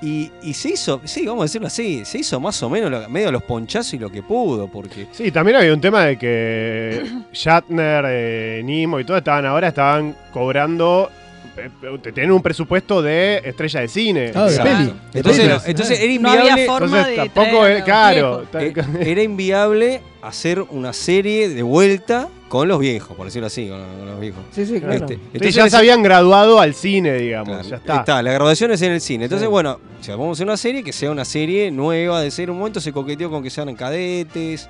Y, 0.00 0.30
y 0.42 0.54
se 0.54 0.68
hizo, 0.70 1.00
sí, 1.04 1.26
vamos 1.26 1.42
a 1.42 1.44
decirlo 1.46 1.66
así, 1.66 2.04
se 2.04 2.18
hizo 2.18 2.38
más 2.38 2.62
o 2.62 2.70
menos 2.70 2.88
lo- 2.88 3.08
medio 3.08 3.32
los 3.32 3.42
ponchazos 3.42 3.94
y 3.94 3.98
lo 3.98 4.10
que 4.10 4.22
pudo, 4.22 4.68
porque 4.68 5.08
Sí, 5.10 5.32
también 5.32 5.56
había 5.56 5.74
un 5.74 5.80
tema 5.80 6.04
de 6.04 6.16
que 6.16 7.02
Shatner, 7.32 8.04
eh, 8.08 8.62
Nimo 8.64 9.00
y 9.00 9.04
todo 9.04 9.16
estaban 9.16 9.44
ahora 9.44 9.68
estaban 9.68 10.14
cobrando. 10.32 11.10
eh, 11.56 11.68
Tenían 12.14 12.30
un 12.30 12.40
presupuesto 12.42 13.02
de 13.02 13.42
estrella 13.44 13.80
de 13.80 13.88
cine. 13.88 14.32
Ah, 14.36 14.44
de 14.44 14.58
peli. 14.60 14.94
Entonces, 15.14 15.44
Entonces, 15.44 15.68
entonces 15.68 16.00
era 16.00 16.20
No 16.20 16.28
había 16.30 16.40
inviable. 16.42 16.66
forma 16.66 16.86
Entonces 16.86 17.08
de 17.10 17.16
tampoco 17.16 17.58
traer 17.58 17.64
a 17.64 17.72
es 17.72 17.78
los 17.78 17.86
caro. 17.88 18.46
viejos. 18.60 18.86
eh, 19.00 19.10
era 19.10 19.22
inviable 19.24 20.00
hacer 20.22 20.60
una 20.62 20.92
serie 20.92 21.48
de 21.48 21.62
vuelta 21.64 22.28
con 22.48 22.66
los 22.68 22.78
viejos, 22.80 23.16
por 23.16 23.26
decirlo 23.26 23.46
así, 23.46 23.68
con, 23.68 23.78
con 23.80 24.06
los 24.06 24.20
viejos. 24.20 24.40
Sí, 24.52 24.64
sí, 24.66 24.78
claro. 24.80 24.94
Este, 24.94 25.14
Entonces 25.14 25.30
entonces 25.34 25.54
ya 25.54 25.70
se 25.70 25.76
habían 25.76 26.02
graduado 26.02 26.60
al 26.60 26.74
cine, 26.74 27.14
digamos. 27.14 27.48
Claro, 27.54 27.68
ya 27.68 27.76
está. 27.76 27.96
Está, 27.98 28.22
la 28.22 28.32
graduación 28.32 28.70
es 28.72 28.82
en 28.82 28.92
el 28.92 29.00
cine. 29.00 29.24
Entonces, 29.24 29.46
Sí. 29.46 29.50
bueno, 29.50 29.78
si 30.00 30.10
vamos 30.10 30.28
a 30.28 30.32
hacer 30.32 30.46
una 30.46 30.56
serie, 30.56 30.82
que 30.82 30.92
sea 30.92 31.10
una 31.10 31.24
serie 31.24 31.70
nueva 31.70 32.20
de 32.20 32.30
ser 32.30 32.50
un 32.50 32.58
momento, 32.58 32.80
se 32.80 32.92
coqueteó 32.92 33.30
con 33.30 33.42
que 33.42 33.50
sean 33.50 33.74
cadetes. 33.74 34.68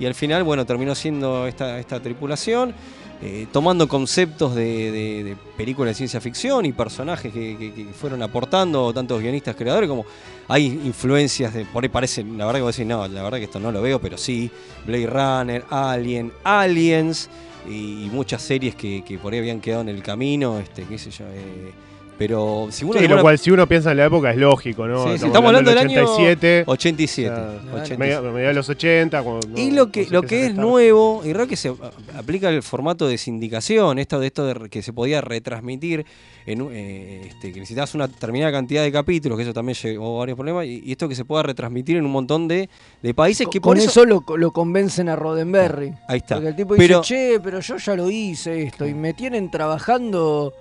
Y 0.00 0.06
al 0.06 0.14
final, 0.14 0.44
bueno, 0.44 0.64
terminó 0.64 0.94
siendo 0.94 1.46
esta, 1.46 1.78
esta 1.78 2.00
tripulación, 2.00 2.72
eh, 3.20 3.48
tomando 3.50 3.88
conceptos 3.88 4.54
de, 4.54 5.36
películas 5.56 5.90
de 5.90 5.94
ciencia 5.94 6.20
ficción 6.20 6.64
y 6.66 6.72
personajes 6.72 7.32
que, 7.32 7.88
fueron 7.98 8.22
aportando 8.22 8.92
tantos 8.92 9.20
guionistas 9.20 9.56
creadores 9.56 9.88
como 9.88 10.06
hay 10.46 10.66
influencias 10.66 11.52
de, 11.52 11.64
por 11.64 11.82
ahí 11.82 11.88
parece, 11.88 12.22
la 12.22 12.46
verdad 12.46 12.60
que 12.60 12.62
vos 12.62 12.76
decís, 12.76 12.88
no, 12.88 13.08
la 13.08 13.22
verdad 13.22 13.38
que 13.38 13.44
esto 13.44 13.58
no 13.58 13.72
lo 13.72 13.82
veo, 13.82 14.00
pero 14.00 14.16
sí, 14.16 14.50
Blade 14.86 15.06
Runner, 15.06 15.64
Alien, 15.68 16.32
Aliens 16.44 17.28
y, 17.68 18.04
y 18.04 18.10
muchas 18.12 18.40
series 18.40 18.76
que, 18.76 19.02
que 19.04 19.18
por 19.18 19.32
ahí 19.32 19.40
habían 19.40 19.60
quedado 19.60 19.82
en 19.82 19.88
el 19.88 20.02
camino, 20.02 20.60
este, 20.60 20.84
qué 20.84 20.96
sé 20.96 21.10
yo, 21.10 21.24
eh, 21.26 21.72
pero 22.18 22.66
si 22.70 22.84
uno 22.84 22.98
Sí, 22.98 23.06
lo 23.06 23.20
cual 23.22 23.38
si 23.38 23.50
uno 23.52 23.66
piensa 23.68 23.92
en 23.92 23.96
la 23.98 24.06
época 24.06 24.30
es 24.32 24.36
lógico, 24.36 24.86
¿no? 24.88 25.04
Sí, 25.16 25.24
estamos 25.24 25.46
hablando 25.46 25.70
del 25.70 25.78
año 25.78 26.02
87. 26.02 26.64
87. 26.66 27.30
o 27.32 27.36
sea, 27.36 27.44
87. 27.82 27.96
media- 27.98 28.20
mediados 28.20 28.48
de 28.48 28.54
los 28.54 28.68
80. 28.68 29.22
cuando- 29.22 29.46
Y 29.56 29.68
no- 29.68 29.76
lo 29.76 29.92
que, 29.92 30.06
lo 30.10 30.22
que 30.22 30.46
es 30.46 30.54
nuevo, 30.54 31.22
y 31.24 31.32
raro 31.32 31.46
que 31.46 31.56
se 31.56 31.72
aplica 32.16 32.48
el 32.50 32.62
formato 32.62 33.06
de 33.06 33.16
sindicación, 33.18 33.98
esto 34.00 34.18
de 34.18 34.26
esto 34.26 34.44
de 34.46 34.54
re- 34.54 34.68
que 34.68 34.82
se 34.82 34.92
podía 34.92 35.20
retransmitir, 35.20 36.04
en, 36.46 36.62
un- 36.62 36.72
eh, 36.72 37.26
este, 37.28 37.52
que 37.52 37.60
necesitabas 37.60 37.94
una 37.94 38.08
determinada 38.08 38.50
cantidad 38.50 38.82
de 38.82 38.90
capítulos, 38.90 39.36
que 39.36 39.42
eso 39.44 39.52
también 39.52 39.76
llevó 39.80 40.18
varios 40.18 40.34
problemas, 40.36 40.64
y, 40.66 40.82
y 40.84 40.92
esto 40.92 41.08
que 41.08 41.14
se 41.14 41.24
pueda 41.24 41.42
retransmitir 41.44 41.96
en 41.98 42.04
un 42.06 42.10
montón 42.10 42.48
de, 42.48 42.68
de 43.02 43.14
países 43.14 43.46
que 43.50 43.60
Con 43.60 43.70
por 43.70 43.78
eso, 43.78 43.90
eso... 43.90 44.04
lo, 44.06 44.24
lo 44.36 44.50
convencen 44.50 45.08
a 45.08 45.14
Roddenberry. 45.16 45.92
Ahí 46.08 46.18
está. 46.18 46.36
Porque 46.36 46.48
el 46.48 46.56
tipo 46.56 46.74
Pero- 46.76 47.00
dice, 47.00 47.14
che, 47.34 47.40
pero 47.40 47.60
yo 47.60 47.76
ya 47.76 47.94
lo 47.94 48.10
hice 48.10 48.62
esto 48.64 48.86
y 48.86 48.94
me 48.94 49.12
tienen 49.14 49.50
trabajando 49.50 50.52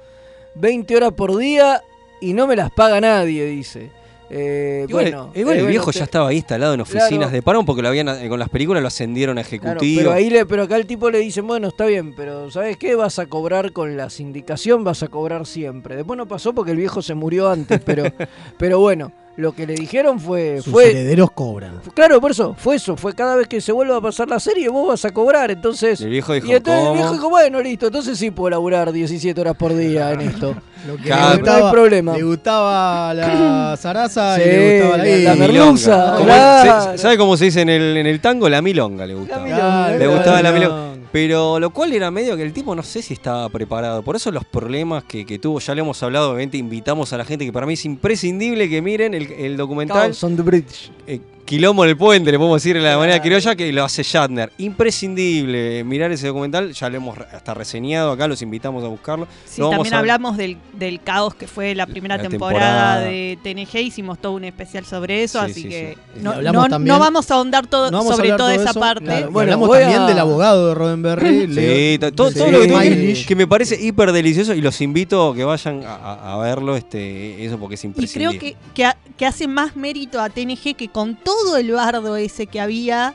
20 0.59 0.95
horas 0.95 1.11
por 1.13 1.35
día 1.37 1.81
y 2.21 2.33
no 2.33 2.47
me 2.47 2.55
las 2.55 2.71
paga 2.71 2.99
nadie, 3.01 3.45
dice. 3.45 3.91
Eh, 4.29 4.85
Igual, 4.89 5.05
bueno, 5.05 5.31
igual 5.35 5.55
eh, 5.55 5.59
el 5.61 5.67
viejo 5.67 5.89
ya 5.91 6.03
estaba 6.03 6.27
ahí 6.27 6.35
instalado 6.37 6.73
en 6.73 6.81
oficinas 6.81 7.07
Claro. 7.09 7.29
de 7.31 7.41
Paramount 7.41 7.65
porque 7.65 7.81
lo 7.81 7.87
habían, 7.87 8.09
eh, 8.09 8.27
con 8.27 8.37
las 8.39 8.49
películas 8.49 8.81
lo 8.81 8.87
ascendieron 8.89 9.37
a 9.37 9.43
Claro, 9.43 9.55
ejecutivo. 9.55 9.99
pero, 10.01 10.11
ahí 10.11 10.29
le, 10.29 10.45
pero 10.45 10.63
acá 10.63 10.75
el 10.75 10.85
tipo 10.85 11.09
le 11.09 11.19
dicen, 11.19 11.47
bueno, 11.47 11.69
está 11.69 11.85
bien, 11.85 12.13
pero 12.13 12.51
¿sabes 12.51 12.75
qué? 12.75 12.95
Vas 12.95 13.19
a 13.19 13.27
cobrar 13.27 13.71
con 13.71 13.95
la 13.95 14.09
sindicación, 14.09 14.83
vas 14.83 15.01
a 15.01 15.07
cobrar 15.07 15.45
siempre. 15.45 15.95
Después 15.95 16.17
no 16.17 16.27
pasó 16.27 16.53
porque 16.53 16.71
el 16.71 16.77
viejo 16.77 17.01
se 17.01 17.13
murió 17.13 17.49
antes, 17.49 17.79
pero, 17.85 18.03
pero 18.57 18.79
bueno, 18.79 19.13
lo 19.37 19.53
que 19.53 19.65
le 19.67 19.75
dijeron 19.75 20.19
fue... 20.19 20.59
Sus 20.61 20.73
fue 20.73 20.89
herederos 20.91 21.29
cobran. 21.31 21.79
Claro, 21.93 22.19
por 22.19 22.31
eso, 22.31 22.55
fue 22.57 22.75
eso, 22.75 22.97
fue 22.97 23.13
cada 23.13 23.35
vez 23.35 23.47
que 23.47 23.61
se 23.61 23.71
vuelva 23.71 23.97
a 23.97 24.01
pasar 24.01 24.27
la 24.27 24.39
serie, 24.39 24.67
vos 24.69 24.87
vas 24.87 25.05
a 25.05 25.11
cobrar, 25.11 25.51
entonces... 25.51 26.01
El 26.01 26.09
viejo 26.09 26.33
dijo, 26.33 26.47
y 26.47 26.53
entonces 26.53 26.81
¿cómo? 26.81 26.91
el 26.93 26.97
viejo 26.97 27.13
dijo, 27.13 27.29
bueno, 27.29 27.61
listo, 27.61 27.85
entonces 27.87 28.17
sí 28.17 28.31
puedo 28.31 28.49
laburar 28.49 28.91
17 28.91 29.39
horas 29.39 29.55
por 29.55 29.75
día 29.75 30.11
en 30.11 30.21
esto. 30.21 30.55
Lo 30.87 30.97
que 30.97 31.03
Claro. 31.03 31.21
le 31.29 31.29
no 31.33 31.37
gustaba, 31.39 31.67
hay 31.67 31.73
problema. 31.73 32.17
Le 32.17 32.23
gustaba 32.23 33.13
la 33.13 33.77
zaraza 33.79 34.35
Sí, 34.37 34.41
y 34.41 34.45
le 34.45 34.79
gustaba 34.79 34.97
la, 34.97 35.05
la- 35.05 35.17
la 35.17 35.35
merluza, 35.35 36.97
¿Sabe 36.97 37.17
cómo 37.17 37.37
se 37.37 37.45
dice 37.45 37.61
en 37.61 37.69
el, 37.69 37.97
en 37.97 38.07
el 38.07 38.19
tango? 38.19 38.49
La 38.49 38.61
milonga 38.61 39.05
le 39.05 39.13
gustaba. 39.15 39.45
Claro, 39.45 39.97
Le 39.99 40.07
gustaba 40.07 40.41
la 40.41 40.51
milonga. 40.51 40.86
Pero 41.11 41.59
lo 41.59 41.69
cual 41.71 41.93
era 41.93 42.11
medio 42.11 42.35
que 42.35 42.43
el 42.43 42.53
tipo 42.53 42.75
no 42.75 42.83
sé 42.83 43.01
si 43.01 43.13
estaba 43.13 43.47
preparado. 43.49 44.03
Por 44.03 44.15
eso 44.15 44.31
los 44.31 44.43
problemas 44.45 45.03
que, 45.05 45.25
que 45.25 45.39
tuvo, 45.39 45.59
ya 45.59 45.73
le 45.73 45.81
hemos 45.81 46.01
hablado, 46.03 46.29
obviamente 46.31 46.57
invitamos 46.57 47.13
a 47.13 47.17
la 47.17 47.25
gente 47.25 47.45
que 47.45 47.53
para 47.53 47.65
mí 47.65 47.73
es 47.73 47.85
imprescindible 47.85 48.69
que 48.69 48.81
miren 48.81 49.13
el, 49.13 49.31
el 49.31 49.57
documental. 49.57 49.97
Chaos 50.11 50.23
on 50.23 50.35
the 50.35 50.41
Bridge. 50.43 50.91
eh, 51.07 51.19
Quilombo 51.47 51.85
en 51.85 51.91
el 51.91 51.95
puente, 51.97 52.29
le 52.29 52.37
podemos 52.37 52.61
decir 52.61 52.75
de 52.75 52.81
la 52.81 52.97
manera 52.97 53.21
criolla, 53.21 53.55
que 53.55 53.71
lo 53.71 53.85
hace 53.85 54.03
Shatner. 54.03 54.51
Imprescindible 54.57 55.83
mirar 55.85 56.11
ese 56.11 56.27
documental, 56.27 56.73
ya 56.73 56.89
lo 56.89 56.97
hemos 56.97 57.17
hasta 57.17 57.53
reseñado 57.53 58.11
acá, 58.11 58.27
los 58.27 58.41
invitamos 58.41 58.83
a 58.83 58.87
buscarlo. 58.87 59.27
Sí, 59.45 59.61
Lo 59.61 59.69
también 59.69 59.93
a- 59.93 59.99
hablamos 59.99 60.35
del, 60.35 60.57
del 60.73 60.99
caos 61.01 61.35
que 61.35 61.47
fue 61.47 61.73
la 61.73 61.87
primera 61.87 62.17
La 62.17 62.23
temporada, 62.27 62.99
temporada. 62.99 63.01
de 63.01 63.39
TNG, 63.41 63.79
hicimos 63.81 64.19
todo 64.19 64.33
un 64.33 64.43
especial 64.43 64.83
sobre 64.85 65.23
eso, 65.23 65.39
Sí, 65.45 65.51
así 65.51 65.61
sí, 65.63 65.69
que 65.69 65.97
sí. 66.15 66.19
no, 66.21 66.31
hablamos 66.33 66.63
no- 66.63 66.69
también- 66.69 66.93
no 66.95 66.99
vamos 66.99 67.31
a 67.31 67.35
ahondar 67.35 67.65
todo, 67.67 67.91
No 67.91 68.03
sobre 68.03 68.27
toda 68.27 68.37
todo 68.37 68.49
esa 68.49 68.71
eso, 68.71 68.79
parte. 68.81 69.05
claro. 69.05 69.31
Bueno, 69.31 69.53
hablamos 69.53 69.77
también 69.79 70.01
a- 70.01 70.07
del 70.07 70.19
abogado 70.19 70.67
de 70.67 70.75
Roddenberry. 70.75 71.47
Sí, 71.47 71.99
todo, 72.13 72.29
lo 72.29 72.59
que, 72.59 72.67
tiene, 72.67 73.25
que 73.25 73.35
me 73.37 73.47
parece 73.47 73.81
hiper 73.81 74.11
delicioso 74.11 74.53
y 74.53 74.59
los 74.61 74.81
invito 74.81 75.29
a 75.29 75.35
que 75.35 75.45
vayan 75.45 75.81
a, 75.85 76.37
verlo, 76.41 76.75
este, 76.75 77.45
eso 77.45 77.57
porque 77.57 77.75
es 77.75 77.83
Y 77.85 77.87
imprescindible. 77.87 78.37
creo 78.37 78.55
que, 78.73 78.73
que, 78.73 78.91
que 79.15 79.25
hace 79.25 79.47
más 79.47 79.75
mérito 79.77 80.19
a 80.19 80.29
TNG 80.29 80.75
que 80.75 80.89
con 80.89 81.15
todo 81.15 81.36
el 81.57 81.71
bardo 81.71 82.15
ese 82.17 82.47
que 82.47 82.59
había 82.59 83.13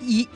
y 0.00 0.28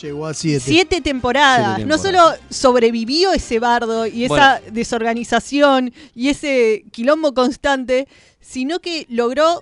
Llegó 0.00 0.26
a 0.26 0.34
siete. 0.34 0.60
siete 0.64 1.00
temporadas. 1.00 1.76
Siete 1.76 1.88
No 1.88 1.98
solo 1.98 2.20
sobrevivió 2.50 3.32
ese 3.32 3.58
bardo 3.58 4.06
y 4.06 4.24
esa 4.24 4.60
desorganización 4.70 5.92
y 6.14 6.28
ese 6.28 6.84
quilombo 6.92 7.34
constante, 7.34 8.06
sino 8.40 8.78
que 8.78 9.06
logró 9.10 9.60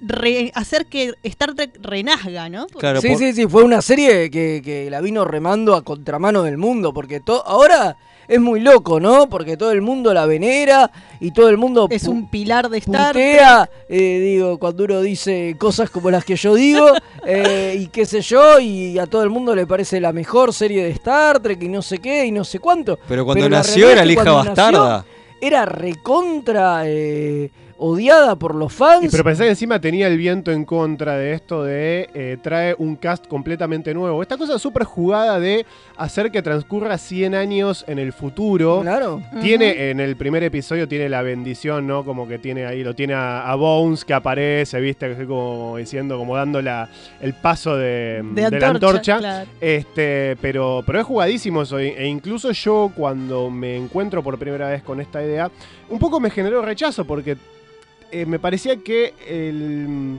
re- 0.00 0.52
hacer 0.54 0.86
que 0.86 1.14
Star 1.24 1.54
Trek 1.54 1.78
renazga, 1.82 2.48
¿no? 2.48 2.66
Claro, 2.68 3.00
sí, 3.00 3.08
por- 3.08 3.18
sí, 3.18 3.32
sí, 3.32 3.46
fue 3.48 3.64
una 3.64 3.82
serie 3.82 4.30
que, 4.30 4.62
que 4.64 4.88
la 4.88 5.00
vino 5.00 5.24
remando 5.24 5.74
a 5.74 5.82
contramano 5.82 6.44
del 6.44 6.58
mundo, 6.58 6.92
porque 6.94 7.20
ahora 7.44 7.96
es 8.28 8.40
muy 8.40 8.60
loco, 8.60 9.00
¿no? 9.00 9.28
Porque 9.28 9.56
todo 9.56 9.72
el 9.72 9.82
mundo 9.82 10.12
la 10.12 10.26
venera 10.26 10.90
y 11.20 11.30
todo 11.30 11.48
el 11.48 11.56
mundo 11.56 11.86
Es 11.90 12.04
un 12.04 12.28
pilar 12.28 12.68
de 12.68 12.78
Star 12.78 13.12
Trek. 13.12 13.32
putea, 13.32 13.70
eh, 13.88 14.20
digo, 14.20 14.58
cuando 14.58 14.84
uno 14.84 15.00
dice 15.00 15.56
cosas 15.58 15.90
como 15.90 16.10
las 16.10 16.24
que 16.24 16.36
yo 16.36 16.54
digo, 16.54 16.88
eh, 17.26 17.76
y 17.78 17.86
qué 17.88 18.04
sé 18.06 18.20
yo, 18.20 18.58
y 18.60 18.98
a 18.98 19.06
todo 19.06 19.22
el 19.22 19.30
mundo 19.30 19.54
le 19.54 19.66
parece 19.66 20.00
la 20.00 20.12
mejor 20.12 20.52
serie 20.52 20.84
de 20.84 20.90
Star 20.90 21.40
Trek 21.40 21.62
y 21.62 21.68
no 21.68 21.82
sé 21.82 21.98
qué 21.98 22.26
y 22.26 22.32
no 22.32 22.44
sé 22.44 22.58
cuánto. 22.58 22.98
Pero 23.08 23.24
cuando 23.24 23.48
la 23.48 23.58
nació 23.58 23.90
era 23.90 24.04
la 24.04 24.12
hija 24.12 24.24
nació 24.24 24.44
bastarda. 24.44 25.04
Era 25.40 25.66
recontra 25.66 26.82
eh, 26.86 27.50
odiada 27.78 28.36
por 28.36 28.54
los 28.54 28.72
fans. 28.72 29.04
Y 29.04 29.08
pero 29.08 29.24
pensá 29.24 29.44
que 29.44 29.50
encima 29.50 29.80
tenía 29.80 30.06
el 30.08 30.16
viento 30.16 30.52
en 30.52 30.64
contra 30.64 31.16
de 31.16 31.32
esto 31.32 31.64
de 31.64 32.08
eh, 32.14 32.36
trae 32.42 32.74
un 32.78 32.96
cast 32.96 33.26
completamente 33.26 33.92
nuevo. 33.94 34.22
Esta 34.22 34.36
cosa 34.36 34.58
súper 34.58 34.84
jugada 34.84 35.38
de 35.38 35.66
hacer 35.96 36.30
que 36.30 36.42
transcurra 36.42 36.98
100 36.98 37.34
años 37.34 37.84
en 37.88 37.98
el 37.98 38.12
futuro. 38.12 38.80
Claro. 38.82 39.22
Tiene 39.40 39.90
en 39.90 40.00
el 40.00 40.16
primer 40.16 40.42
episodio 40.42 40.88
tiene 40.88 41.08
la 41.08 41.22
bendición, 41.22 41.86
¿no? 41.86 42.04
Como 42.04 42.26
que 42.28 42.38
tiene 42.38 42.66
ahí, 42.66 42.82
lo 42.82 42.94
tiene 42.94 43.14
a, 43.14 43.50
a 43.50 43.54
Bones 43.54 44.04
que 44.04 44.14
aparece, 44.14 44.80
¿viste? 44.80 45.14
Que 45.14 45.26
como 45.26 45.76
diciendo, 45.76 46.18
como 46.18 46.36
dando 46.36 46.62
la, 46.62 46.88
el 47.20 47.34
paso 47.34 47.76
de, 47.76 48.22
De 48.32 48.50
de 48.50 48.60
la 48.60 48.68
antorcha, 48.68 49.18
claro. 49.18 49.50
Este, 49.60 50.36
pero, 50.40 50.82
pero 50.86 51.00
es 51.00 51.06
jugadísimo 51.06 51.62
eso. 51.62 51.78
E 51.78 51.96
e 51.96 52.06
incluso 52.06 52.52
yo, 52.52 52.92
cuando 52.94 53.50
me 53.50 53.76
encuentro 53.76 54.22
por 54.22 54.38
primera 54.38 54.68
vez 54.68 54.82
con 54.82 55.00
esta 55.00 55.22
idea, 55.22 55.50
un 55.88 55.98
poco 55.98 56.20
me 56.20 56.30
generó 56.30 56.62
rechazo 56.62 57.04
porque 57.04 57.36
eh, 58.12 58.26
me 58.26 58.38
parecía 58.38 58.76
que 58.76 59.14
el, 59.28 60.18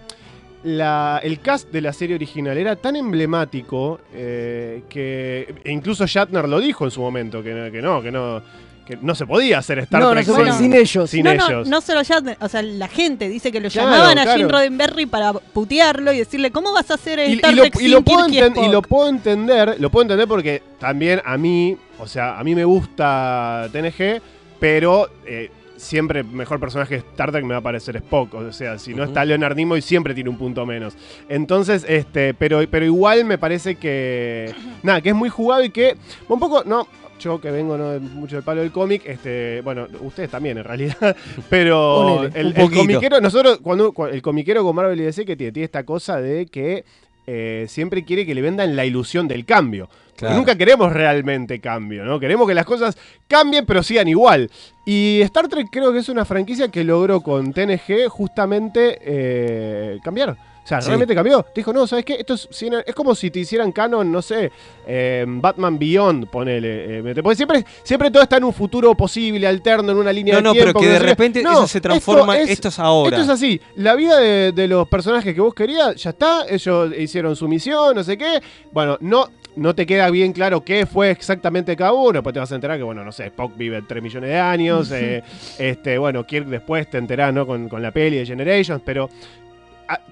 la- 0.64 1.20
el 1.24 1.40
cast 1.40 1.70
de 1.72 1.82
la 1.82 1.94
serie 1.94 2.16
original 2.16 2.58
era 2.58 2.76
tan 2.76 2.96
emblemático 2.96 4.00
eh, 4.14 4.84
que 4.90 5.54
e 5.64 5.72
incluso 5.72 6.06
Shatner 6.06 6.48
lo 6.50 6.60
dijo 6.60 6.86
en 6.86 6.92
su 6.92 7.02
momento, 7.02 7.42
que, 7.44 7.54
no- 7.54 7.72
que 7.72 7.82
no, 7.82 8.02
que 8.02 8.12
no, 8.12 8.42
que 8.86 8.98
no 9.02 9.16
se 9.16 9.26
podía 9.26 9.58
hacer 9.60 9.80
Star 9.80 10.00
No, 10.02 10.08
no 10.08 10.14
Trek 10.14 10.26
se 10.26 10.34
puede, 10.34 10.54
sin 10.54 10.74
ellos. 10.74 11.10
sin 11.10 11.24
no, 11.26 11.34
no, 11.36 11.46
ellos. 11.48 11.68
no 11.68 11.82
solo 11.82 12.02
ya, 12.04 12.22
o 12.40 12.48
sea, 12.50 12.62
la 12.62 12.88
gente 12.88 13.28
dice 13.30 13.52
que 13.52 13.60
lo 13.60 13.70
Claro, 13.70 13.90
llamaban 13.92 14.18
a 14.18 14.24
claro. 14.24 14.38
Gene 14.40 14.52
Roddenberry 14.52 15.06
para 15.06 15.34
putearlo 15.34 16.12
y 16.14 16.20
decirle, 16.20 16.52
¿cómo 16.52 16.72
vas 16.74 16.90
a 16.92 16.94
hacer 16.96 17.20
y, 17.20 17.34
Star 17.34 17.52
y 17.52 17.56
lo, 17.56 17.62
Trek 17.64 17.76
y 17.76 17.80
sin 17.80 17.92
lo 17.92 18.02
puedo 18.02 18.28
Kirk 18.28 18.58
y 18.58 18.68
lo 18.70 18.82
puedo 18.82 19.10
entender, 19.10 19.76
lo 19.80 19.90
puedo 19.90 20.04
entender 20.04 20.28
porque 20.28 20.64
también 20.80 21.22
a 21.26 21.38
mí, 21.38 21.76
o 22.00 22.08
sea, 22.08 22.40
a 22.40 22.44
mí 22.46 22.56
me 22.56 22.64
gusta 22.64 23.68
TNG, 23.74 24.22
pero 24.60 25.10
eh, 25.26 25.52
siempre 25.78 26.24
mejor 26.24 26.60
personaje 26.60 26.96
de 26.96 27.00
Star 27.00 27.32
Trek 27.32 27.44
me 27.46 27.54
va 27.54 27.60
a 27.60 27.62
parecer 27.62 27.96
Spock, 27.98 28.34
o 28.34 28.52
sea, 28.52 28.78
si 28.78 28.94
no 28.94 29.04
está 29.04 29.24
Leonard 29.24 29.56
Nimoy 29.56 29.82
siempre 29.82 30.14
tiene 30.14 30.30
un 30.30 30.38
punto 30.38 30.66
menos. 30.66 30.96
Entonces, 31.30 31.86
este, 31.88 32.34
pero, 32.34 32.62
pero 32.70 32.86
igual 32.86 33.24
me 33.26 33.38
parece 33.38 33.76
que 33.76 34.54
nada, 34.84 35.02
que 35.02 35.10
es 35.10 35.16
muy 35.16 35.30
jugado 35.30 35.64
y 35.64 35.70
que 35.70 35.96
un 36.28 36.40
poco 36.40 36.64
no 36.66 36.88
yo 37.20 37.42
que 37.42 37.50
vengo 37.50 37.78
no, 37.80 38.00
mucho 38.00 38.36
del 38.36 38.44
palo 38.46 38.62
del 38.62 38.72
cómic, 38.72 39.02
este, 39.08 39.62
bueno, 39.62 39.88
ustedes 40.02 40.30
también 40.30 40.60
en 40.60 40.64
realidad, 40.64 41.16
pero 41.50 42.20
Ponele, 42.22 42.40
el, 42.40 42.48
el 42.56 42.72
comiquero, 42.72 43.20
nosotros, 43.20 43.60
cuando, 43.64 43.92
cua- 43.92 44.12
el 44.12 44.22
comiquero 44.22 44.64
con 44.64 44.76
Marvel 44.76 45.00
y 45.00 45.04
DC 45.04 45.26
que 45.26 45.36
tiene, 45.36 45.52
tiene 45.52 45.66
esta 45.66 45.84
cosa 45.84 46.22
de 46.22 46.46
que 46.46 46.86
eh, 47.26 47.66
siempre 47.68 48.06
quiere 48.06 48.24
que 48.26 48.36
le 48.36 48.42
vendan 48.42 48.76
la 48.76 48.86
ilusión 48.86 49.28
del 49.28 49.46
cambio. 49.46 49.90
Claro. 50.18 50.36
Nunca 50.36 50.56
queremos 50.58 50.92
realmente 50.92 51.60
cambio, 51.62 52.04
¿no? 52.04 52.20
Queremos 52.20 52.48
que 52.48 52.54
las 52.56 52.66
cosas 52.66 52.98
cambien 53.28 53.66
pero 53.66 53.84
sigan 53.84 54.08
igual. 54.08 54.50
Y 54.86 55.22
Star 55.22 55.48
Trek 55.48 55.68
creo 55.72 55.94
que 55.94 56.00
es 56.00 56.10
una 56.10 56.26
franquicia 56.26 56.70
que 56.70 56.84
logró 56.84 57.22
con 57.22 57.54
TNG 57.54 58.08
justamente 58.10 58.98
eh, 59.02 60.00
cambiar. 60.04 60.32
O 60.32 60.68
sea, 60.68 60.82
Sí. 60.82 60.88
realmente 60.90 61.16
cambió. 61.16 61.46
Dijo, 61.56 61.72
no, 61.72 61.88
¿sabes 61.88 62.04
qué? 62.04 62.16
Esto 62.16 62.34
es, 62.34 62.50
es 62.86 62.94
como 62.94 63.16
si 63.16 63.32
te 63.32 63.40
hicieran 63.40 63.72
canon, 63.72 64.12
no 64.12 64.22
sé, 64.22 64.52
eh, 64.86 65.24
Batman 65.26 65.80
Beyond, 65.80 66.28
ponele. 66.28 67.00
eh, 67.00 67.22
porque 67.24 67.38
siempre, 67.38 67.64
siempre 67.84 68.12
todo 68.12 68.22
está 68.24 68.36
en 68.36 68.44
un 68.44 68.52
futuro 68.54 68.94
posible, 68.94 69.48
alterno, 69.48 69.94
en 69.94 69.98
una 69.98 70.12
línea 70.12 70.34
No, 70.34 70.40
de 70.40 70.44
no, 70.44 70.52
tiempo. 70.52 70.74
pero 70.74 70.86
que 70.86 70.92
de 70.92 71.00
repente 71.00 71.42
No, 71.42 71.52
eso 71.54 71.68
se 71.68 71.80
transforma, 71.80 72.38
esto 72.40 72.68
es 72.68 72.80
ahora. 72.80 73.16
Esto 73.16 73.32
es 73.32 73.38
así. 73.38 73.62
La 73.78 73.96
vida 73.96 74.20
de, 74.20 74.52
de 74.52 74.68
los 74.68 74.86
personajes 74.90 75.34
que 75.34 75.40
vos 75.40 75.54
querías, 75.54 75.96
ya 75.96 76.10
está. 76.10 76.46
Ellos 76.50 76.92
hicieron 76.98 77.34
su 77.38 77.48
misión, 77.48 77.96
no 77.96 78.04
sé 78.04 78.18
qué. 78.18 78.42
Bueno, 78.74 78.98
no, 79.00 79.30
no 79.58 79.76
te 79.76 79.86
queda 79.86 80.10
bien 80.10 80.34
claro 80.34 80.64
qué 80.64 80.86
fue 80.86 81.12
exactamente 81.12 81.76
cada 81.76 81.94
uno. 81.94 82.14
Después 82.14 82.34
te 82.34 82.40
vas 82.40 82.52
a 82.52 82.56
enterar 82.56 82.78
que, 82.78 82.84
bueno, 82.84 83.04
no 83.04 83.12
sé, 83.12 83.26
Spock 83.26 83.58
vive 83.58 83.82
3 83.82 84.02
millones 84.04 84.30
de 84.30 84.40
años. 84.40 84.92
eh, 84.94 85.24
este, 85.58 85.98
bueno, 85.98 86.26
Kirk 86.26 86.46
después 86.48 86.90
te 86.90 86.98
enterás, 86.98 87.34
¿no? 87.34 87.46
Con, 87.46 87.68
con 87.68 87.82
la 87.82 87.92
peli 87.92 88.18
de 88.18 88.26
Generations. 88.26 88.82
Pero 88.86 89.10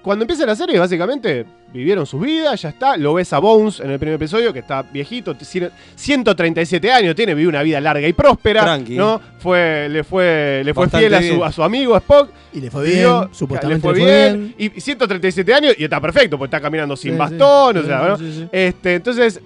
cuando 0.02 0.22
empieza 0.24 0.46
la 0.46 0.56
serie, 0.56 0.78
básicamente 0.78 1.44
vivieron 1.72 2.06
sus 2.06 2.20
vidas, 2.22 2.62
ya 2.62 2.70
está. 2.70 2.96
Lo 2.96 3.12
ves 3.14 3.32
a 3.32 3.38
Bones 3.38 3.80
en 3.80 3.90
el 3.90 3.98
primer 3.98 4.14
episodio, 4.14 4.52
que 4.52 4.60
está 4.60 4.82
viejito, 4.82 5.34
tiene 5.36 5.70
137 5.96 6.90
años, 6.92 7.14
tiene, 7.14 7.34
vive 7.34 7.48
una 7.48 7.62
vida 7.62 7.80
larga 7.80 8.06
y 8.08 8.12
próspera. 8.12 8.62
Tranqui. 8.62 8.96
¿no? 8.96 9.20
Fue, 9.38 9.88
le 9.90 10.02
fue, 10.04 10.62
le 10.64 10.72
fue 10.72 10.88
fiel 10.88 11.12
a 11.14 11.18
bien. 11.18 11.34
su, 11.36 11.44
a 11.44 11.52
su 11.52 11.62
amigo 11.62 11.96
Spock. 11.96 12.30
Y 12.54 12.60
le 12.60 12.70
fue 12.70 12.84
Vivió- 12.84 13.20
bien, 13.20 13.34
supuestamente 13.34 13.86
le 13.88 13.92
fue 13.94 13.98
le 14.00 14.06
fue 14.06 14.32
bien. 14.38 14.54
Y 14.76 14.80
137 14.80 15.52
años 15.54 15.74
y 15.76 15.84
está 15.84 16.00
perfecto, 16.00 16.38
porque 16.38 16.56
está 16.56 16.60
caminando 16.62 16.96
sin 16.96 17.12
Sí, 17.12 17.18
bastón. 17.18 17.74
sí. 17.74 17.80
o 17.80 17.84
sea, 17.84 18.00
Sí, 18.00 18.06
¿no? 18.08 18.16
sí, 18.18 18.32
sí. 18.38 18.48
Este, 18.52 18.94
entonces, 18.94 19.40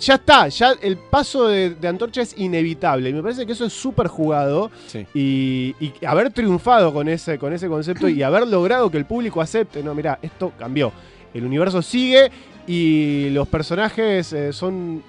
ya 0.00 0.14
está, 0.14 0.48
ya 0.48 0.72
el 0.80 0.96
paso 0.96 1.48
de, 1.48 1.70
de 1.74 1.88
Antorcha 1.88 2.22
es 2.22 2.34
inevitable. 2.38 3.10
Y 3.10 3.12
me 3.12 3.22
parece 3.22 3.44
que 3.46 3.52
eso 3.52 3.64
es 3.64 3.72
súper 3.72 4.06
jugado. 4.08 4.70
Sí. 4.86 5.06
Y, 5.14 5.74
y 5.80 5.92
haber 6.06 6.30
triunfado 6.32 6.92
con 6.92 7.08
ese, 7.08 7.38
con 7.38 7.52
ese 7.52 7.68
concepto 7.68 8.08
y 8.08 8.22
haber 8.22 8.46
logrado 8.46 8.90
que 8.90 8.98
el 8.98 9.04
público 9.04 9.40
acepte, 9.40 9.82
no, 9.82 9.94
mira, 9.94 10.18
esto 10.22 10.52
cambió. 10.58 10.92
El 11.34 11.44
universo 11.44 11.82
sigue 11.82 12.30
y 12.66 13.28
los 13.30 13.46
personajes 13.48 14.32
eh, 14.32 14.52
son. 14.52 15.02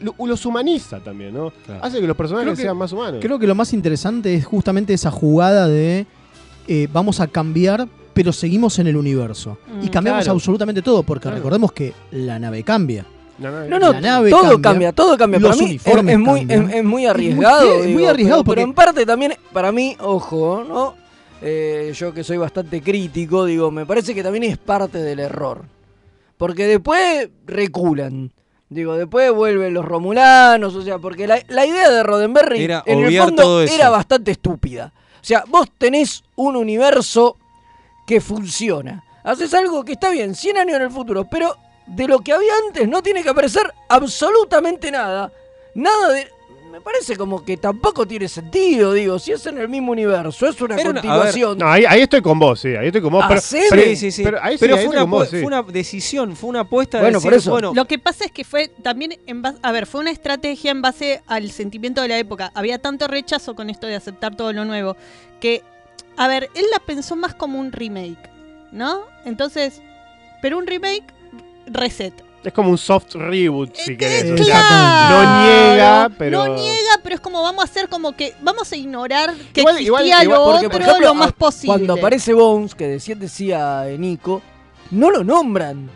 lo- 0.00 0.14
Los 0.26 0.44
humaniza 0.44 0.98
también, 1.00 1.32
¿no? 1.34 1.52
Hace 1.80 2.00
que 2.00 2.06
los 2.06 2.16
personajes 2.16 2.56
que- 2.56 2.62
sean 2.62 2.76
más 2.76 2.92
humanos. 2.92 3.20
Creo 3.22 3.38
que 3.38 3.46
lo 3.46 3.54
más 3.54 3.72
interesante 3.72 4.34
es 4.34 4.44
justamente 4.44 4.92
esa 4.92 5.10
jugada 5.10 5.68
de 5.68 6.06
eh, 6.66 6.88
vamos 6.92 7.20
a 7.20 7.26
cambiar, 7.28 7.86
pero 8.14 8.32
seguimos 8.32 8.78
en 8.80 8.86
el 8.88 8.96
universo. 8.96 9.58
y 9.82 9.86
Mm, 9.86 9.90
cambiamos 9.90 10.24
claro. 10.24 10.36
absolutamente 10.36 10.82
todo, 10.82 11.02
porque 11.04 11.22
Claro. 11.22 11.36
recordemos 11.36 11.72
que 11.72 11.92
la 12.10 12.38
nave 12.38 12.62
cambia. 12.64 13.04
No, 13.40 13.50
No, 13.66 13.78
no, 13.78 13.92
La 13.92 14.00
nave 14.00 14.30
todo 14.30 14.42
cambia, 14.60 14.62
cambia, 14.62 14.92
todo 14.92 15.16
cambia. 15.18 15.40
los 15.40 15.56
Para 15.56 15.62
mí 15.62 15.64
es, 15.64 15.70
uniformes 15.86 16.12
es 16.12 16.18
muy, 16.18 16.40
es, 16.42 16.48
es 16.50 16.60
muy 16.60 16.74
Es 16.74 16.84
muy 16.84 17.06
arriesgado. 17.06 17.74
es 17.74 17.84
muy 17.86 17.96
digo, 17.96 18.10
arriesgado 18.10 18.44
pero, 18.44 18.60
en 18.60 18.74
parte 18.74 19.06
también, 19.06 19.34
para 19.52 19.72
mí, 19.72 19.96
ojo, 20.00 20.64
¿no? 20.68 20.94
Eh, 21.42 21.92
yo 21.94 22.12
que 22.12 22.22
soy 22.22 22.36
bastante 22.36 22.82
crítico, 22.82 23.46
digo, 23.46 23.70
me 23.70 23.86
parece 23.86 24.14
que 24.14 24.22
también 24.22 24.44
es 24.44 24.58
parte 24.58 24.98
del 24.98 25.20
error. 25.20 25.64
Porque 26.36 26.66
después 26.66 27.28
reculan. 27.46 28.32
Digo, 28.68 28.94
después 28.94 29.32
vuelven 29.32 29.74
los 29.74 29.84
romulanos, 29.84 30.74
o 30.76 30.82
sea, 30.82 30.98
porque 30.98 31.26
la, 31.26 31.42
la 31.48 31.66
idea 31.66 31.90
de 31.90 32.02
Roddenberry 32.04 32.62
Era 32.62 32.82
en 32.86 33.00
el 33.00 33.18
fondo 33.18 33.62
era 33.62 33.90
bastante 33.90 34.30
estúpida. 34.30 34.92
O 35.20 35.24
sea, 35.24 35.44
vos 35.48 35.68
tenés 35.76 36.22
un 36.36 36.56
universo 36.56 37.36
que 38.06 38.20
funciona. 38.20 39.02
Haces 39.24 39.52
algo 39.54 39.84
que 39.84 39.92
está 39.92 40.10
bien, 40.10 40.34
100 40.34 40.56
años 40.58 40.76
en 40.76 40.82
el 40.82 40.90
futuro, 40.90 41.26
pero 41.30 41.56
de 41.90 42.06
lo 42.06 42.20
que 42.20 42.32
había 42.32 42.52
antes 42.66 42.88
no 42.88 43.02
tiene 43.02 43.22
que 43.22 43.28
aparecer 43.28 43.72
absolutamente 43.88 44.90
nada. 44.90 45.32
Nada 45.74 46.12
de... 46.12 46.28
Me 46.70 46.80
parece 46.80 47.16
como 47.16 47.44
que 47.44 47.56
tampoco 47.56 48.06
tiene 48.06 48.28
sentido, 48.28 48.92
digo, 48.92 49.18
si 49.18 49.32
es 49.32 49.44
en 49.46 49.58
el 49.58 49.68
mismo 49.68 49.90
universo, 49.90 50.46
es 50.46 50.60
una 50.60 50.76
ver, 50.76 50.86
continuación. 50.86 51.58
No, 51.58 51.66
ahí, 51.68 51.84
ahí 51.84 52.02
estoy 52.02 52.22
con 52.22 52.38
vos, 52.38 52.60
sí, 52.60 52.68
ahí 52.68 52.86
estoy 52.86 53.02
con 53.02 53.10
vos. 53.12 53.24
Pero, 53.26 53.40
Sí, 53.40 53.96
sí, 53.96 54.12
sí. 54.12 54.22
Pero, 54.22 54.38
ahí 54.40 54.56
Pero 54.56 54.76
ahí 54.76 54.86
fue, 54.86 54.94
una, 54.94 55.02
vos, 55.02 55.28
fue 55.30 55.42
una 55.42 55.62
decisión, 55.62 56.36
fue 56.36 56.48
una 56.48 56.60
apuesta 56.60 56.98
de 56.98 57.02
Bueno, 57.02 57.18
decir, 57.18 57.30
por 57.30 57.38
eso. 57.38 57.50
bueno, 57.50 57.72
Lo 57.74 57.86
que 57.86 57.98
pasa 57.98 58.24
es 58.24 58.30
que 58.30 58.44
fue 58.44 58.68
también 58.68 59.18
en 59.26 59.42
base, 59.42 59.58
a 59.62 59.72
ver, 59.72 59.86
fue 59.86 60.00
una 60.00 60.12
estrategia 60.12 60.70
en 60.70 60.80
base 60.80 61.22
al 61.26 61.50
sentimiento 61.50 62.02
de 62.02 62.08
la 62.08 62.18
época. 62.18 62.52
Había 62.54 62.78
tanto 62.78 63.08
rechazo 63.08 63.56
con 63.56 63.68
esto 63.68 63.88
de 63.88 63.96
aceptar 63.96 64.36
todo 64.36 64.52
lo 64.52 64.64
nuevo 64.64 64.96
que, 65.40 65.64
a 66.16 66.28
ver, 66.28 66.50
él 66.54 66.66
la 66.70 66.78
pensó 66.78 67.16
más 67.16 67.34
como 67.34 67.58
un 67.58 67.72
remake, 67.72 68.30
¿no? 68.70 69.00
Entonces, 69.24 69.82
pero 70.40 70.56
un 70.56 70.68
remake 70.68 71.02
reset. 71.72 72.12
Es 72.42 72.52
como 72.54 72.70
un 72.70 72.78
soft 72.78 73.14
reboot, 73.16 73.74
si 73.76 73.98
querés. 73.98 74.24
o 74.40 74.42
sea, 74.44 74.60
Claro. 74.66 75.22
no 75.22 75.42
niega, 75.44 76.10
pero. 76.16 76.44
No 76.46 76.54
niega, 76.56 76.90
pero 77.02 77.14
es 77.16 77.20
como 77.20 77.42
vamos 77.42 77.60
a 77.62 77.64
hacer 77.64 77.88
como 77.90 78.12
que 78.12 78.34
vamos 78.40 78.72
a 78.72 78.76
ignorar 78.76 79.34
que 79.52 79.60
Igual- 79.60 79.74
existía 79.74 79.84
igual- 80.02 80.22
igual- 80.24 80.38
lo 80.38 80.44
Porque, 80.52 80.66
otro 80.66 80.70
por 80.70 80.80
ejemplo, 80.82 81.06
lo 81.08 81.14
más 81.14 81.32
posible. 81.32 81.66
Cuando 81.76 81.92
aparece 81.94 82.32
Bones, 82.32 82.74
que 82.74 82.86
decía, 82.88 83.14
decía 83.14 83.88
eh, 83.90 83.98
Nico, 83.98 84.40
no 84.90 85.10
lo 85.10 85.22
nombran. 85.22 85.90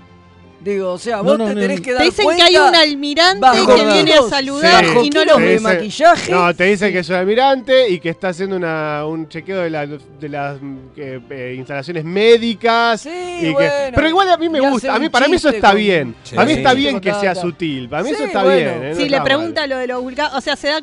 Digo, 0.65 0.93
o 0.93 0.99
sea, 0.99 1.21
vos 1.21 1.37
no, 1.39 1.47
te 1.49 1.55
tenés 1.57 1.79
no. 1.81 1.85
que 1.85 1.91
Te 1.91 1.95
dar 1.95 2.05
dicen 2.05 2.25
cuenta 2.25 2.47
que 2.49 2.57
hay 2.57 2.69
un 2.69 2.75
almirante 2.75 3.41
bajo 3.41 3.67
que 3.77 3.85
viene 3.85 4.15
a 4.15 4.23
saludar 4.23 4.85
y 5.05 5.11
no 5.11 5.25
lo 5.27 5.37
de 5.37 5.61
maquillaje. 5.61 6.33
No, 6.33 6.55
te 6.55 6.65
dice 6.65 6.91
que 6.91 7.01
es 7.01 7.09
un 7.11 7.17
almirante 7.17 7.89
y 7.91 8.01
que 8.01 8.09
está 8.09 8.29
haciendo 8.29 8.57
una, 8.57 9.05
un 9.07 9.29
chequeo 9.29 9.61
de, 9.61 9.69
la- 9.71 9.87
de 9.87 10.29
las 10.31 10.57
que, 10.97 11.21
eh, 11.31 11.55
instalaciones 11.59 12.03
médicas. 12.05 13.05
y 13.05 13.11
que- 13.11 13.51
bueno. 13.53 13.93
pero 13.95 14.09
igual 14.09 14.31
a 14.31 14.37
mí 14.39 14.49
me 14.49 14.59
Y 14.59 14.61
gusta, 14.63 14.95
a 14.95 14.99
mí, 14.99 15.09
para 15.11 15.29
mí 15.29 15.37
eso 15.37 15.51
está 15.51 15.69
con- 15.73 15.79
bien. 15.79 16.15
Sí. 16.23 16.35
A 16.39 16.45
mí 16.47 16.53
está 16.53 16.71
Sí. 16.71 16.77
bien 16.79 17.01
que 17.01 17.13
sea 17.13 17.35
sutil. 17.35 17.89
Para 17.89 18.03
mí 18.03 18.11
eso 18.11 18.19
Sí, 18.21 18.25
está 18.25 18.43
bueno. 18.43 18.59
bien. 18.59 18.71
¿eh? 18.85 18.95
No 18.95 19.01
está 19.01 19.03
le 19.05 19.17
mal. 19.19 19.25
pregunta 19.25 19.67
lo 19.67 19.77
de 19.79 19.87
los 19.87 20.01
vulcanos, 20.03 20.35
o 20.35 20.41
sea, 20.41 20.57
se 20.57 20.69
da 20.69 20.81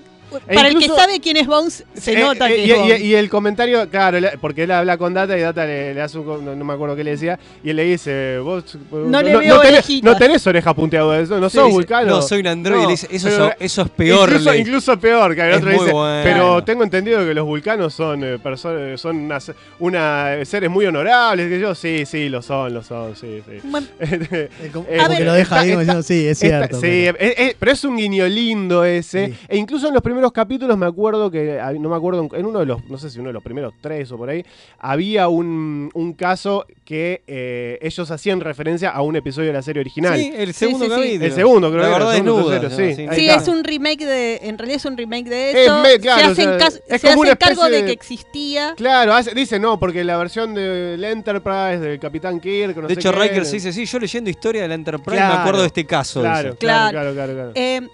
E 0.48 0.56
para 0.56 0.68
el 0.70 0.78
que 0.80 0.88
sabe 0.88 1.20
quién 1.20 1.38
es 1.38 1.48
Bones, 1.48 1.84
se 1.94 2.14
Eh, 2.14 2.20
nota 2.20 2.50
eh, 2.50 2.56
que 2.56 2.66
y, 2.66 2.72
es 2.72 2.78
Bones. 2.78 3.00
y- 3.02 3.04
y 3.06 3.16
el 3.16 3.30
comentario, 3.30 3.90
claro, 3.90 4.20
le- 4.20 4.38
porque 4.38 4.64
él 4.64 4.72
habla 4.72 4.98
con 4.98 5.14
Data 5.14 5.38
y 5.38 5.42
Data 5.42 5.66
le, 5.66 5.94
le 5.94 6.02
hace 6.02 6.18
un. 6.20 6.46
No, 6.46 6.56
no 6.56 6.66
me 6.66 6.74
acuerdo 6.74 6.96
qué 6.96 7.04
le 7.04 7.12
decía. 7.12 7.40
Y 7.64 7.70
él 7.72 7.76
le 7.76 7.84
dice: 7.84 8.40
Vos. 8.40 8.78
No 8.92 9.22
le 9.22 9.36
veo 9.38 9.60
tenés, 9.62 10.04
no 10.04 10.16
tenés 10.18 10.46
oreja 10.48 10.74
punteada, 10.74 11.20
eso, 11.20 11.40
no 11.40 11.50
Sí, 11.50 11.56
sos 11.58 11.66
dice, 11.66 11.76
vulcano. 11.76 12.08
no, 12.10 12.22
soy 12.22 12.40
un 12.40 12.48
androide, 12.48 12.86
le 12.86 12.92
dice, 12.92 13.08
eso 13.12 13.28
pero- 13.30 13.46
es- 13.50 13.56
eso 13.60 13.82
es 13.84 13.90
peor, 13.90 14.30
Incluso, 14.58 15.00
peor, 15.00 15.36
que 15.36 15.42
el 15.42 15.54
otro 15.56 15.70
dice. 15.72 15.92
bueno. 15.92 16.22
Pero 16.24 16.64
tengo 16.64 16.84
entendido 16.84 17.20
que 17.26 17.34
los 17.34 17.46
vulcanos 17.46 17.94
son 17.94 18.24
eh, 18.24 18.40
personas, 18.40 19.00
son 19.02 19.18
unas, 19.18 19.52
una- 19.80 20.46
seres 20.46 20.70
muy 20.70 20.86
honorables. 20.86 21.50
Que 21.50 21.60
yo, 21.60 21.74
sí, 21.76 22.06
sí, 22.06 22.30
lo 22.30 22.42
son, 22.42 22.74
lo 22.74 22.84
son, 22.84 23.16
sí, 23.16 23.42
sí. 23.46 23.58
Bueno, 23.64 23.88
Eh, 24.00 24.70
como 24.72 24.86
que 24.86 25.24
lo 25.24 25.34
deja 25.34 25.42
está- 25.56 25.60
ahí 25.62 25.70
como 25.72 25.82
está- 25.82 25.98
diciendo, 25.98 26.04
sí, 26.04 26.28
es 26.28 26.42
está- 26.44 26.68
cierto. 26.68 26.80
sí, 26.82 27.06
es- 27.20 27.38
es- 27.40 27.56
pero 27.60 27.72
es 27.72 27.84
un 27.84 27.98
guiño 27.98 28.28
lindo 28.28 28.84
ese. 28.84 29.28
Sí. 29.28 29.34
E 29.48 29.58
incluso 29.58 29.88
en 29.88 29.94
los 29.94 30.04
primeros 30.04 30.21
capítulos 30.32 30.78
me 30.78 30.86
acuerdo 30.86 31.32
que, 31.32 31.60
ah, 31.60 31.74
no 31.74 31.90
me 31.90 31.96
acuerdo, 31.96 32.28
en 32.34 32.46
uno 32.46 32.60
de 32.60 32.66
los, 32.68 32.84
no 32.90 32.98
sé 32.98 33.10
si 33.10 33.20
uno 33.20 33.30
de 33.30 33.34
los 33.34 33.42
primeros 33.44 33.74
tres 33.82 34.12
o 34.12 34.18
por 34.18 34.30
ahí, 34.30 34.46
había 34.78 35.28
un, 35.28 35.90
un 35.94 36.14
caso 36.14 36.66
que 36.86 37.24
eh, 37.26 37.80
ellos 37.82 38.12
hacían 38.12 38.40
referencia 38.42 38.90
a 38.92 39.02
un 39.02 39.16
episodio 39.16 39.48
de 39.48 39.54
la 39.54 39.62
serie 39.62 39.80
original. 39.80 40.18
sí, 40.20 40.32
el 40.36 40.54
segundo 40.54 40.86
sí, 40.86 40.92
sí. 40.92 40.98
capítulo. 40.98 41.26
El 41.26 41.32
segundo, 41.32 41.70
creo 41.72 41.82
La 41.82 41.88
que 41.88 41.96
era, 41.96 41.98
verdad 42.06 42.16
el 42.18 42.24
segundo, 42.26 42.50
desnuda, 42.50 42.62
tercero, 42.70 43.06
¿no? 43.08 43.14
sí. 43.16 43.22
Sí. 43.22 43.30
Es 43.30 43.48
un 43.48 43.64
remake 43.64 44.06
de. 44.06 44.40
En 44.44 44.58
realidad 44.58 44.78
es 44.78 44.86
un 44.86 44.98
remake 44.98 45.30
de 45.30 45.52
Es 45.52 45.58
eso. 45.58 45.82
me- 45.82 46.00
claro, 46.00 46.22
se 46.22 46.28
o 46.28 46.32
hacen, 46.32 46.46
sea, 46.50 46.58
cas- 46.58 46.82
es 46.88 47.02
se 47.02 47.10
hacen 47.10 47.36
cargo 47.40 47.66
de 47.66 47.72
de- 47.72 47.86
que 47.86 47.92
existía. 47.94 48.74
Claro, 48.76 49.14
hace- 49.14 49.34
dice 49.34 49.58
no, 49.60 49.80
porque 49.80 50.04
la 50.04 50.18
versión 50.18 50.54
del 50.54 51.02
Enterprise, 51.04 51.80
del 51.80 52.00
Capitán 52.00 52.40
Kirk, 52.42 52.76
no 52.76 52.88
De 52.88 52.96
sé 52.96 53.00
hecho, 53.00 53.12
qué, 53.14 53.20
Riker 53.20 53.40
de- 53.40 53.46
se 53.46 53.56
dice, 53.56 53.72
sí, 53.72 53.86
yo 53.86 54.00
leyendo 54.00 54.30
historia 54.30 54.64
de 54.64 54.68
la 54.68 54.76
Enterprise 54.76 55.16
Claro, 55.18 55.34
me 55.36 55.40
acuerdo 55.40 55.62
de 55.62 55.68
este 55.68 55.86
caso. 55.86 56.20
Claro, 56.22 56.50
dice. 56.50 56.58
claro, 56.58 56.90
Claro. 56.92 57.14
claro, 57.14 57.14
claro, 57.14 57.34
claro. 57.34 57.52
Eh, 57.56 57.88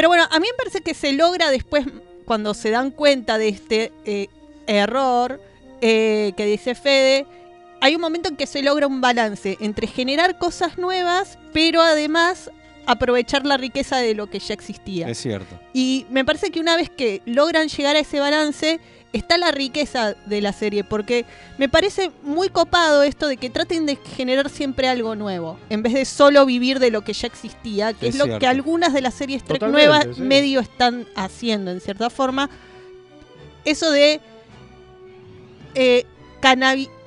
pero 0.00 0.08
bueno, 0.08 0.26
a 0.30 0.40
mí 0.40 0.46
me 0.50 0.56
parece 0.56 0.80
que 0.80 0.94
se 0.94 1.12
logra 1.12 1.50
después, 1.50 1.84
cuando 2.24 2.54
se 2.54 2.70
dan 2.70 2.90
cuenta 2.90 3.36
de 3.36 3.48
este 3.48 3.92
eh, 4.06 4.28
error 4.66 5.38
eh, 5.82 6.32
que 6.38 6.46
dice 6.46 6.74
Fede, 6.74 7.26
hay 7.82 7.96
un 7.96 8.00
momento 8.00 8.30
en 8.30 8.36
que 8.36 8.46
se 8.46 8.62
logra 8.62 8.86
un 8.86 9.02
balance 9.02 9.58
entre 9.60 9.86
generar 9.86 10.38
cosas 10.38 10.78
nuevas, 10.78 11.36
pero 11.52 11.82
además 11.82 12.50
aprovechar 12.86 13.44
la 13.44 13.58
riqueza 13.58 13.98
de 13.98 14.14
lo 14.14 14.30
que 14.30 14.38
ya 14.38 14.54
existía. 14.54 15.06
Es 15.06 15.18
cierto. 15.18 15.60
Y 15.74 16.06
me 16.08 16.24
parece 16.24 16.50
que 16.50 16.60
una 16.60 16.76
vez 16.76 16.88
que 16.88 17.20
logran 17.26 17.68
llegar 17.68 17.94
a 17.94 17.98
ese 17.98 18.20
balance, 18.20 18.80
está 19.12 19.38
la 19.38 19.50
riqueza 19.50 20.14
de 20.26 20.40
la 20.40 20.52
serie, 20.52 20.84
porque 20.84 21.24
me 21.58 21.68
parece 21.68 22.10
muy 22.22 22.48
copado 22.48 23.02
esto 23.02 23.26
de 23.26 23.36
que 23.36 23.50
traten 23.50 23.86
de 23.86 23.96
generar 23.96 24.48
siempre 24.50 24.88
algo 24.88 25.16
nuevo, 25.16 25.58
en 25.68 25.82
vez 25.82 25.94
de 25.94 26.04
solo 26.04 26.46
vivir 26.46 26.78
de 26.78 26.90
lo 26.90 27.02
que 27.02 27.12
ya 27.12 27.26
existía, 27.26 27.92
que 27.92 28.08
es, 28.08 28.14
Es 28.14 28.26
lo 28.26 28.38
que 28.38 28.46
algunas 28.46 28.92
de 28.92 29.00
las 29.00 29.14
series 29.14 29.44
Trek 29.44 29.62
nuevas 29.62 30.06
sí. 30.14 30.22
medio 30.22 30.60
están 30.60 31.06
haciendo, 31.16 31.70
en 31.70 31.80
cierta 31.80 32.10
forma. 32.10 32.48
Eso 33.64 33.90
de 33.90 34.20
eh, 35.74 36.06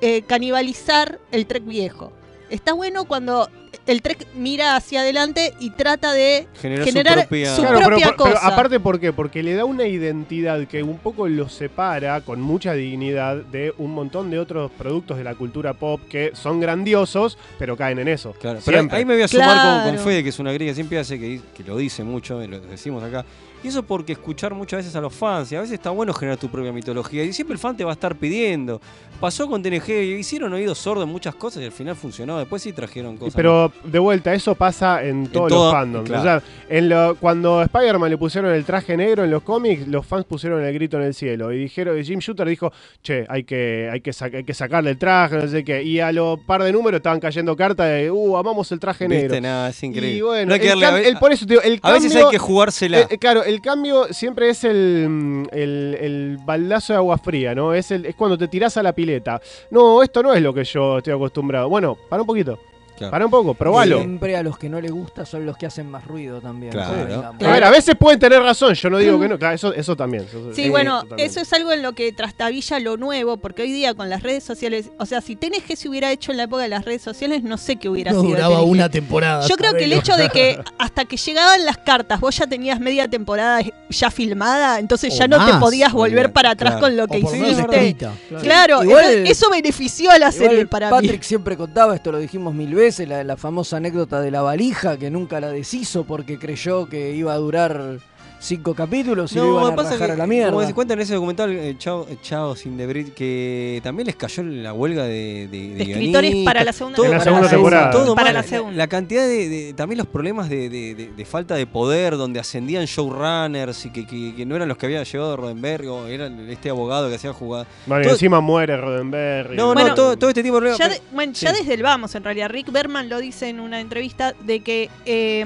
eh, 0.01 0.21
canibalizar 0.27 1.19
el 1.31 1.45
Trek 1.47 1.65
viejo. 1.65 2.11
Está 2.49 2.73
bueno 2.73 3.05
cuando 3.05 3.49
el 3.85 4.01
Trek 4.01 4.25
mira 4.35 4.75
hacia 4.75 5.01
adelante 5.01 5.53
y 5.59 5.71
trata 5.71 6.13
de 6.13 6.47
Generar 6.61 6.85
generar, 6.85 7.13
su 7.13 7.19
propia- 7.27 7.55
su 7.55 7.61
Claro, 7.61 7.75
pero, 7.77 7.87
propia 7.89 8.05
pero- 8.07 8.17
pero 8.23 8.35
cosa. 8.35 8.47
aparte, 8.47 8.79
¿por 8.79 8.99
qué? 8.99 9.11
Porque 9.13 9.43
le 9.43 9.55
da 9.55 9.65
una 9.65 9.85
identidad 9.85 10.65
que 10.67 10.83
un 10.83 10.97
poco 10.97 11.27
lo 11.27 11.49
separa 11.49 12.21
con 12.21 12.39
mucha 12.41 12.73
dignidad 12.73 13.37
de 13.37 13.73
un 13.77 13.91
montón 13.93 14.29
de 14.31 14.39
otros 14.39 14.71
productos 14.77 15.17
de 15.17 15.23
la 15.23 15.35
cultura 15.35 15.73
pop 15.73 15.99
que 16.09 16.31
son 16.33 16.59
grandiosos, 16.59 17.37
pero 17.59 17.75
caen 17.75 17.99
en 17.99 18.07
eso. 18.07 18.33
Claro, 18.39 18.59
pero 18.65 18.87
ahí 18.91 19.05
me 19.05 19.15
voy 19.15 19.23
a 19.23 19.27
sumar 19.27 19.85
con. 19.85 19.97
Fede, 19.99 20.23
que 20.23 20.29
es 20.29 20.39
una 20.39 20.51
gringa 20.53 20.71
que 20.71 20.75
siempre 20.75 20.99
hace, 20.99 21.19
que, 21.19 21.41
que 21.55 21.63
lo 21.63 21.77
dice 21.77 22.03
mucho, 22.03 22.41
y 22.43 22.47
lo 22.47 22.59
decimos 22.59 23.03
acá. 23.03 23.25
Y 23.63 23.69
eso 23.69 23.81
porque 23.83 24.11
escuchar 24.13 24.53
muchas 24.53 24.79
veces 24.79 24.95
a 24.95 25.01
los 25.01 25.13
fans, 25.13 25.51
y 25.51 25.55
a 25.55 25.61
veces 25.61 25.73
está 25.75 25.89
bueno 25.89 26.13
generar 26.13 26.37
tu 26.37 26.49
propia 26.49 26.73
mitología, 26.73 27.23
y 27.23 27.31
siempre 27.31 27.53
el 27.53 27.59
fan 27.59 27.77
te 27.77 27.83
va 27.85 27.91
a 27.91 27.93
estar 27.93 28.15
pidiendo. 28.15 28.81
Pasó 29.21 29.47
con 29.47 29.63
TNG, 29.63 29.89
hicieron 30.19 30.51
oídos 30.51 30.77
sordos 30.77 31.05
en 31.05 31.09
muchas 31.11 31.33
cosas 31.35 31.61
y 31.63 31.65
al 31.65 31.71
final 31.71 31.95
funcionó. 31.95 32.39
Después 32.39 32.61
sí 32.61 32.73
trajeron 32.73 33.15
cosas. 33.15 33.35
Pero 33.35 33.71
de 33.85 33.99
vuelta, 33.99 34.33
eso 34.33 34.53
pasa 34.53 35.01
en 35.01 35.27
todos 35.27 35.47
todo- 35.47 35.65
los 35.65 35.73
fandoms. 35.73 36.09
claro. 36.09 36.21
O 36.21 36.23
sea, 36.25 36.43
en 36.67 36.89
lo- 36.89 37.15
cuando 37.15 37.59
a 37.59 37.63
Spider-Man 37.63 38.09
le 38.09 38.17
pusieron 38.17 38.51
el 38.53 38.65
traje 38.65 38.97
negro 38.97 39.23
en 39.23 39.31
los 39.31 39.41
cómics, 39.43 39.87
los 39.87 40.05
fans 40.05 40.25
pusieron 40.25 40.61
el 40.61 40.73
grito 40.73 40.97
en 40.97 41.03
el 41.03 41.13
cielo. 41.13 41.53
Y 41.53 41.59
dijeron, 41.59 41.97
y 41.97 42.03
Jim 42.03 42.19
Shooter 42.19 42.45
dijo, 42.49 42.73
che, 43.01 43.25
hay 43.29 43.45
que, 43.45 43.87
hay, 43.89 44.01
que 44.01 44.11
hay 44.33 44.43
que 44.43 44.53
sacarle 44.53 44.89
el 44.89 44.97
traje, 44.97 45.37
no 45.37 45.47
sé 45.47 45.63
qué. 45.63 45.81
Y 45.83 46.01
a 46.01 46.11
los 46.11 46.37
par 46.41 46.61
de 46.61 46.73
números 46.73 46.97
estaban 46.97 47.21
cayendo 47.21 47.55
cartas 47.55 47.87
de, 47.87 48.11
uh, 48.11 48.35
amamos 48.35 48.69
el 48.73 48.79
traje 48.81 49.07
negro. 49.07 49.39
Nada, 49.39 49.69
es 49.69 49.81
increíble. 49.83 50.17
Y 50.17 50.21
bueno, 50.21 50.47
No 50.47 50.53
hay 50.55 50.59
que 50.59 50.75
darle- 50.75 51.07
el- 51.07 51.17
por 51.17 51.31
eso 51.31 51.45
te 51.45 51.53
digo, 51.53 51.61
el 51.61 51.79
a 51.81 51.93
veces 51.93 52.13
hay 52.13 52.25
que 52.29 52.39
jugársela. 52.39 52.99
eh, 52.99 53.07
eh, 53.11 53.17
claro, 53.19 53.41
el 53.45 53.52
cambio 53.61 54.05
siempre 54.13 54.49
es 54.49 54.63
el, 54.63 55.07
mm, 55.09 55.43
el, 55.51 55.97
el 55.99 56.37
baldazo 56.43 56.93
de 56.93 56.97
agua 56.97 57.17
fría, 57.17 57.53
¿no? 57.55 57.73
Es, 57.73 57.91
el, 57.91 58.05
es 58.05 58.15
cuando 58.15 58.37
te 58.37 58.47
tirás 58.47 58.77
a 58.77 58.83
la 58.83 58.93
pileta. 58.93 59.41
No, 59.71 60.03
esto 60.03 60.23
no 60.23 60.33
es 60.33 60.41
lo 60.41 60.53
que 60.53 60.63
yo 60.63 60.97
estoy 60.97 61.13
acostumbrado. 61.13 61.69
Bueno, 61.69 61.97
para 62.09 62.21
un 62.21 62.27
poquito. 62.27 62.59
Claro. 62.97 63.11
Para 63.11 63.25
un 63.25 63.31
poco, 63.31 63.53
probalo. 63.53 63.97
Siempre 63.99 64.37
a 64.37 64.43
los 64.43 64.57
que 64.57 64.69
no 64.69 64.79
les 64.79 64.91
gusta 64.91 65.25
son 65.25 65.45
los 65.45 65.57
que 65.57 65.65
hacen 65.65 65.89
más 65.89 66.05
ruido 66.05 66.39
también. 66.41 66.71
Claro. 66.71 67.33
A 67.39 67.51
ver, 67.51 67.63
a 67.63 67.69
veces 67.71 67.95
pueden 67.95 68.19
tener 68.19 68.41
razón, 68.41 68.73
yo 68.75 68.89
no 68.89 68.97
digo 68.99 69.19
que 69.19 69.27
no, 69.27 69.37
claro, 69.39 69.55
eso, 69.55 69.73
eso 69.73 69.95
también. 69.95 70.23
eso- 70.23 70.53
Sí, 70.53 70.65
eh, 70.65 70.69
bueno, 70.69 71.03
eso 71.17 71.39
es 71.41 71.51
algo 71.53 71.71
en 71.71 71.81
lo 71.81 71.93
que 71.93 72.11
trastabilla 72.11 72.79
lo 72.79 72.97
nuevo, 72.97 73.37
porque 73.37 73.63
hoy 73.63 73.71
día 73.71 73.93
con 73.93 74.09
las 74.09 74.21
redes 74.23 74.43
sociales, 74.43 74.91
o 74.99 75.05
sea, 75.05 75.21
si 75.21 75.35
TNG 75.35 75.75
se 75.75 75.89
hubiera 75.89 76.11
hecho 76.11 76.31
en 76.31 76.37
la 76.37 76.43
época 76.43 76.63
de 76.63 76.69
las 76.69 76.85
redes 76.85 77.01
sociales, 77.01 77.43
no 77.43 77.57
sé 77.57 77.77
qué 77.77 77.89
hubiera 77.89 78.11
No 78.11 78.21
sido. 78.21 78.33
duraba 78.35 78.57
TNG. 78.57 78.67
una 78.69 78.89
temporada. 78.89 79.47
Yo 79.47 79.55
creo 79.57 79.73
que 79.73 79.85
el 79.85 79.93
hecho 79.93 80.15
de 80.15 80.29
que 80.29 80.59
hasta 80.77 81.05
que 81.05 81.17
llegaban 81.17 81.65
las 81.65 81.77
cartas, 81.79 82.19
vos 82.19 82.37
ya 82.37 82.47
tenías 82.47 82.79
media 82.79 83.07
temporada 83.07 83.59
ya 83.89 84.11
filmada, 84.11 84.79
entonces 84.79 85.17
ya 85.17 85.27
no 85.27 85.43
te 85.45 85.53
podías 85.59 85.91
volver 85.93 86.31
para 86.31 86.51
atrás 86.51 86.73
claro. 86.77 86.85
con 86.85 86.97
lo 86.97 87.07
que 87.07 87.19
hiciste. 87.19 87.95
Claro, 87.97 88.41
claro. 88.41 88.83
Igual- 88.83 89.27
eso, 89.27 89.49
benefició 89.49 90.11
a 90.11 90.19
la 90.19 90.29
Igual 90.29 90.33
serie 90.49 90.65
para 90.67 90.89
Patrick 90.89 91.19
mí. 91.21 91.23
siempre 91.23 91.57
contaba, 91.57 91.95
esto 91.95 92.11
lo 92.11 92.19
dijimos 92.19 92.53
mil 92.53 92.73
veces, 92.75 92.83
la, 92.99 93.23
la 93.23 93.37
famosa 93.37 93.77
anécdota 93.77 94.21
de 94.21 94.31
la 94.31 94.41
valija 94.41 94.97
que 94.97 95.09
nunca 95.09 95.39
la 95.39 95.49
deshizo 95.49 96.03
porque 96.03 96.37
creyó 96.39 96.87
que 96.87 97.11
iba 97.15 97.33
a 97.33 97.37
durar 97.37 97.99
cinco 98.43 98.73
capítulos 98.73 99.31
y 99.31 99.35
lo 99.35 99.45
No, 99.45 99.59
iban 99.61 99.73
a 99.73 99.75
pasa 99.75 99.91
rajar 99.91 100.07
que, 100.07 100.13
a 100.13 100.17
la 100.17 100.27
mierda. 100.27 100.51
como 100.51 100.65
se 100.67 100.73
cuenta 100.73 100.93
en 100.95 100.99
ese 100.99 101.13
documental, 101.13 101.49
eh, 101.51 101.75
Chao, 101.77 102.05
Chao 102.21 102.55
sin 102.55 102.75
Debris, 102.77 103.11
que 103.11 103.79
también 103.83 104.05
les 104.07 104.15
cayó 104.17 104.43
la 104.43 104.73
huelga 104.73 105.03
de, 105.05 105.47
de, 105.49 105.69
de 105.69 105.75
De 105.75 105.83
escritores 105.83 106.35
para 106.43 106.63
la 106.63 106.73
segunda 106.73 106.95
todo- 106.97 107.07
la 107.07 107.19
segunda 107.21 107.49
temporada. 107.49 107.91
todo 107.91 108.15
Para 108.15 108.25
mal. 108.27 108.33
la 108.33 108.43
segunda. 108.43 108.75
La 108.77 108.87
cantidad 108.87 109.25
de, 109.25 109.47
de- 109.49 109.73
también 109.73 109.97
los 109.97 110.07
problemas 110.07 110.49
de, 110.49 110.69
de- 110.69 110.93
de- 110.95 111.11
de 111.15 111.25
falta 111.25 111.55
de 111.55 111.65
poder, 111.65 112.17
donde 112.17 112.39
ascendían 112.39 112.85
showrunners 112.85 113.85
y 113.85 113.91
que, 113.91 114.05
que- 114.05 114.35
que 114.35 114.45
no 114.45 114.55
eran 114.55 114.67
los 114.67 114.77
que 114.77 114.87
había 114.87 115.03
llevado 115.03 115.37
Roddenberry 115.37 115.87
o 115.87 116.07
eran 116.07 116.49
este 116.49 116.69
abogado 116.69 117.09
que 117.09 117.15
hacía 117.15 117.31
jugar. 117.33 117.65
Todo- 117.87 117.99
encima 118.01 118.41
muere 118.41 118.75
Roddenberry. 118.77 119.55
No, 119.55 119.73
Bueno, 119.73 119.89
no, 119.89 119.95
todo, 119.95 120.17
todo 120.17 120.29
este 120.29 120.43
tipo 120.43 120.59
de 120.59 120.71
Ya, 120.71 120.75
problemas. 120.75 121.01
de- 121.01 121.15
bueno, 121.15 121.33
sí. 121.33 121.45
ya 121.45 121.53
desde 121.53 121.73
el 121.75 121.81
vamos, 121.83 122.13
en 122.15 122.23
realidad. 122.23 122.49
Rick 122.49 122.71
Berman 122.71 123.07
lo 123.07 123.19
dice 123.19 123.47
en 123.47 123.59
una 123.59 123.79
entrevista 123.79 124.33
de 124.41 124.59
que 124.59 124.89
eh, 125.05 125.45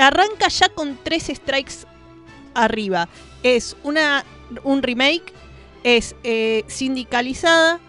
arranca 0.00 0.48
ya 0.48 0.68
con 0.70 0.98
tres 1.02 1.24
strikes 1.34 1.74
arriba. 2.54 3.08
Es 3.42 3.76
una 3.82 4.24
un 4.62 4.82
remake, 4.82 5.32
es 5.82 6.14
eh, 6.22 6.64
sindicalizada 6.66 7.80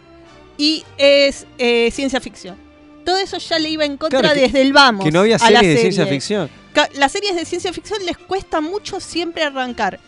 y 0.58 0.84
es 0.98 1.46
eh, 1.58 1.90
ciencia 1.92 2.20
ficción. 2.22 2.58
Todo 3.06 3.18
eso 3.18 3.38
ya 3.38 3.60
le 3.60 3.70
iba 3.70 3.86
en 3.86 3.98
contra 3.98 4.20
Claro, 4.20 4.36
que- 4.36 4.42
desde 4.42 4.62
el 4.62 4.74
vamos. 4.74 5.04
que 5.06 5.12
no 5.12 5.20
había 5.22 5.36
a 5.36 5.50
la 5.52 5.60
series 5.60 5.76
de 5.76 5.82
ciencia 5.82 6.08
ficción. 6.08 6.50
Las 6.96 7.12
series 7.12 7.36
de 7.36 7.46
ciencia 7.46 7.72
ficción 7.72 8.00
les 8.06 8.18
cuesta 8.18 8.62
mucho 8.62 9.00
siempre 9.00 9.44
arrancar. 9.44 10.00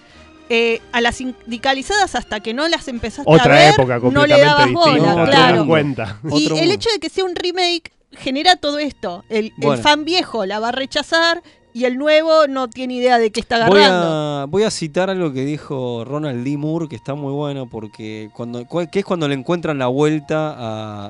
Eh, 0.50 0.82
a 0.94 1.02
las 1.02 1.18
sindicalizadas 1.18 2.16
hasta 2.16 2.40
que 2.40 2.54
no 2.54 2.70
las 2.70 2.88
empezaste 2.88 3.30
a 3.30 3.36
Otra 3.36 3.54
ver, 3.54 3.74
época 3.74 3.96
no 3.96 4.02
completamente 4.02 4.38
le 4.38 4.46
dabas 4.46 4.68
distinta, 4.68 4.90
bola, 5.14 5.16
No, 5.26 5.30
claro. 5.30 5.68
cuenta. 5.68 6.20
Y 6.24 6.28
Otro 6.46 6.56
el 6.56 6.62
mundo. 6.62 6.74
hecho 6.74 6.90
de 6.90 7.00
que 7.00 7.10
sea 7.10 7.26
un 7.26 7.36
remake 7.36 7.92
genera 8.14 8.56
todo 8.56 8.80
esto. 8.80 9.26
El, 9.28 9.52
fan 9.84 10.06
viejo 10.06 10.46
la 10.46 10.60
va 10.62 10.70
a 10.70 10.72
rechazar 10.72 11.44
y 11.74 11.86
el 11.86 11.98
nuevo 11.98 12.48
no 12.48 12.70
tiene 12.70 12.96
idea 12.96 13.20
de 13.20 13.32
qué 13.32 13.40
está 13.40 13.68
Voy 13.68 13.80
agarrando. 13.82 14.08
a, 14.08 14.46
voy 14.48 14.64
a 14.64 14.72
citar 14.72 15.10
algo 15.10 15.32
que 15.32 15.46
dijo 15.46 16.04
Ronald 16.06 16.44
D. 16.44 16.58
Moore, 16.58 16.88
que 16.88 16.96
está 16.96 17.14
muy 17.14 17.32
bueno, 17.34 17.68
porque 17.68 18.30
cuando, 18.34 18.66
cu- 18.66 18.88
que 18.92 19.00
es 19.00 19.06
cuando 19.06 19.28
le 19.28 19.36
encuentran 19.36 19.78
la 19.78 19.88
vuelta 19.88 20.54
a, 20.54 21.06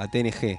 a- 0.00 0.02
a 0.02 0.08
TNG. 0.10 0.58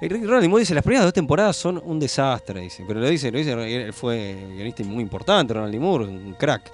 Ronald 0.00 0.42
D. 0.42 0.48
Moore 0.48 0.62
dice, 0.62 0.74
las 0.74 0.82
primeras 0.82 1.04
dos 1.04 1.12
temporadas 1.14 1.56
son 1.56 1.80
un 1.84 2.00
desastre, 2.00 2.60
dice. 2.62 2.84
Pero 2.88 3.00
lo 3.00 3.08
dice, 3.08 3.30
lo 3.30 3.38
dice, 3.38 3.52
él 3.52 3.92
fue 3.92 4.36
guionista 4.54 4.82
muy 4.84 5.02
importante, 5.02 5.54
Ronald 5.54 5.72
D. 5.72 5.78
Moore, 5.78 6.06
un 6.06 6.34
crack. 6.38 6.72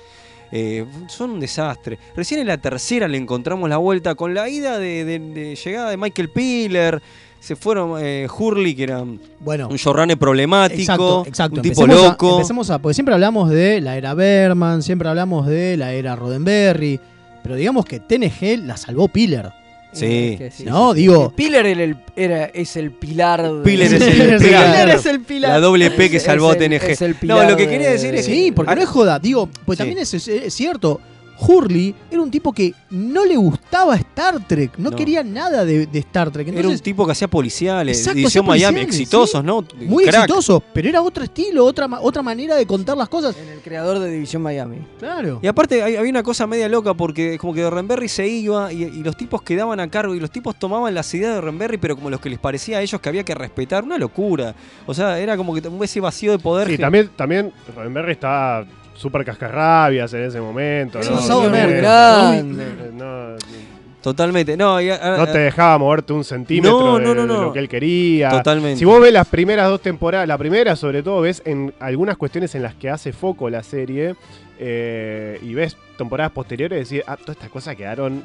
Eh, 0.50 0.86
son 1.08 1.32
un 1.32 1.40
desastre. 1.40 1.98
Recién 2.16 2.40
en 2.40 2.46
la 2.46 2.56
tercera 2.56 3.06
le 3.06 3.18
encontramos 3.18 3.68
la 3.68 3.76
vuelta 3.76 4.14
con 4.14 4.32
la 4.32 4.48
ida 4.48 4.78
de, 4.78 5.04
de- 5.04 5.18
de 5.18 5.56
llegada 5.56 5.90
de 5.90 5.96
Michael 5.98 6.30
Piller. 6.30 7.02
Se 7.40 7.56
fueron 7.56 7.94
eh, 8.00 8.26
Hurley, 8.36 8.74
que 8.74 8.82
era 8.82 9.00
un 9.02 9.20
Bueno, 9.40 9.68
showrunner 9.74 10.18
problemático, 10.18 10.80
exacto, 10.80 11.24
exacto. 11.26 11.56
un 11.56 11.62
tipo 11.62 11.82
Empecemos 11.82 12.04
a- 12.06 12.08
loco. 12.10 12.32
empecemos 12.36 12.70
a, 12.70 12.78
porque 12.80 12.94
siempre 12.94 13.14
hablamos 13.14 13.48
de 13.50 13.80
la 13.80 13.96
era 13.96 14.12
Berman, 14.14 14.82
siempre 14.82 15.08
hablamos 15.08 15.46
de 15.46 15.76
la 15.76 15.92
era 15.92 16.16
Roddenberry, 16.16 17.00
pero 17.42 17.54
digamos 17.54 17.84
que 17.84 18.00
TNG 18.00 18.58
la 18.66 18.76
salvó 18.76 19.08
Piller. 19.08 19.50
Sí. 19.92 20.30
Es 20.32 20.38
que 20.38 20.50
sí, 20.50 20.64
No, 20.64 20.92
sí, 20.92 20.96
sí. 20.96 21.00
digo- 21.06 21.30
Piller 21.34 21.64
era 21.64 21.82
el, 21.84 21.96
era- 22.14 22.44
es 22.46 22.76
el 22.76 22.90
pilar. 22.90 23.42
de- 23.42 23.62
Piller 23.62 23.86
es 23.94 24.02
el 24.02 24.38
pilar. 24.38 24.38
Piller 24.40 24.88
es 24.90 25.06
el 25.06 25.20
pilar. 25.20 25.50
La 25.52 25.60
doble 25.60 25.90
P 25.92 26.10
que 26.10 26.16
Es- 26.18 26.24
salvó 26.24 26.50
es 26.52 26.56
el- 26.60 26.68
TNG. 26.68 26.90
es 26.90 27.02
el 27.02 27.16
no, 27.22 27.42
lo 27.48 27.56
que 27.56 27.66
quería 27.68 27.90
decir 27.90 28.14
es 28.14 28.26
Sí, 28.26 28.46
que. 28.46 28.52
porque 28.52 28.74
no 28.74 28.82
es 28.82 28.88
joda, 28.88 29.18
digo, 29.18 29.48
pues 29.64 29.76
Sí. 29.76 29.84
también 29.84 29.98
es, 30.00 30.12
es- 30.12 30.28
es 30.28 30.52
cierto. 30.52 31.00
Hurley 31.40 31.94
era 32.10 32.20
un 32.20 32.30
tipo 32.30 32.52
que 32.52 32.74
no 32.90 33.24
le 33.24 33.36
gustaba 33.36 33.94
Star 33.96 34.46
Trek, 34.46 34.72
no, 34.78 34.90
No. 34.90 34.96
quería 34.96 35.22
nada 35.22 35.64
de, 35.64 35.86
de 35.86 35.98
Star 36.00 36.30
Trek. 36.30 36.48
Era 36.48 36.68
un 36.68 36.78
tipo 36.78 37.06
que 37.06 37.12
hacía 37.12 37.28
policiales, 37.28 37.98
Exacto, 37.98 38.18
edición 38.18 38.28
hacía 38.44 38.48
Miami, 38.48 38.74
policiales, 38.80 39.00
exitosos, 39.00 39.40
sí. 39.40 39.46
¿no? 39.46 39.64
muy 39.86 40.04
Crack. 40.04 40.24
exitoso, 40.24 40.62
pero 40.72 40.88
era 40.88 41.02
otro 41.02 41.22
estilo, 41.24 41.64
otra, 41.64 41.88
otra 42.00 42.22
manera 42.22 42.56
de 42.56 42.66
contar 42.66 42.96
las 42.96 43.08
cosas. 43.08 43.36
En 43.36 43.48
el 43.48 43.60
creador 43.60 43.98
de 43.98 44.10
División 44.10 44.42
Miami. 44.42 44.78
Claro. 44.98 45.38
Y 45.42 45.46
aparte 45.46 45.82
hay- 45.82 45.96
había 45.96 46.10
una 46.10 46.22
cosa 46.22 46.46
media 46.46 46.68
loca 46.68 46.94
porque 46.94 47.38
como 47.38 47.54
que 47.54 47.68
Roddenberry 47.68 48.08
se 48.08 48.26
iba 48.26 48.72
y, 48.72 48.82
y 48.84 49.02
los 49.02 49.16
tipos 49.16 49.42
quedaban 49.42 49.78
a 49.80 49.88
cargo 49.90 50.14
y 50.14 50.20
los 50.20 50.30
tipos 50.30 50.58
tomaban 50.58 50.94
las 50.94 51.12
ideas 51.14 51.34
de 51.34 51.40
Roddenberry 51.40 51.78
pero 51.78 51.94
como 51.96 52.10
los 52.10 52.20
que 52.20 52.30
les 52.30 52.38
parecía 52.38 52.78
a 52.78 52.82
ellos 52.82 53.00
que 53.00 53.08
había 53.08 53.24
que 53.24 53.34
respetar, 53.34 53.84
una 53.84 53.98
locura. 53.98 54.54
O 54.86 54.94
sea, 54.94 55.18
era 55.18 55.36
como 55.36 55.54
que 55.54 55.66
un 55.68 55.82
ese 55.84 56.00
vacío 56.00 56.32
de 56.32 56.38
poder. 56.38 56.66
Sí, 56.68 56.76
que- 56.76 56.82
también, 56.82 57.10
también 57.16 57.52
Roddenberry 57.76 58.12
estaba 58.12 58.66
súper 58.98 59.24
cascarrabias 59.24 60.12
en 60.12 60.24
ese 60.24 60.40
momento. 60.40 60.98
¿no? 61.00 61.10
un 61.12 61.18
asado 61.18 61.40
de 61.42 61.46
No, 61.46 61.52
merca. 61.52 61.78
grande. 61.80 62.64
no, 62.92 63.28
Totalmente. 64.02 64.56
No, 64.56 64.80
y 64.80 64.90
a- 64.90 65.14
a- 65.14 65.18
no 65.18 65.26
te 65.26 65.38
dejaba 65.38 65.76
moverte 65.78 66.12
un 66.12 66.24
centímetro 66.24 66.78
No, 66.78 66.98
de, 66.98 67.04
no, 67.04 67.14
no, 67.14 67.22
de 67.22 67.26
no. 67.28 67.42
lo 67.44 67.52
que 67.52 67.58
él 67.58 67.68
quería. 67.68 68.30
Totalmente. 68.30 68.78
Si 68.78 68.84
vos 68.84 69.00
ves 69.00 69.12
las 69.12 69.26
primeras 69.26 69.68
dos 69.68 69.80
temporadas, 69.82 70.26
la 70.28 70.38
primera 70.38 70.76
sobre 70.76 71.02
todo 71.02 71.20
ves 71.22 71.42
en 71.44 71.74
algunas 71.80 72.16
cuestiones 72.16 72.54
en 72.54 72.62
las 72.62 72.74
que 72.74 72.88
hace 72.90 73.12
foco 73.12 73.50
la 73.50 73.62
serie 73.62 74.14
eh, 74.58 75.38
y 75.42 75.52
ves 75.54 75.76
temporadas 75.96 76.32
posteriores 76.32 76.90
y 76.92 76.96
decís, 76.96 77.04
ah, 77.08 77.16
todas 77.16 77.36
estas 77.36 77.50
cosas 77.50 77.74
quedaron 77.76 78.24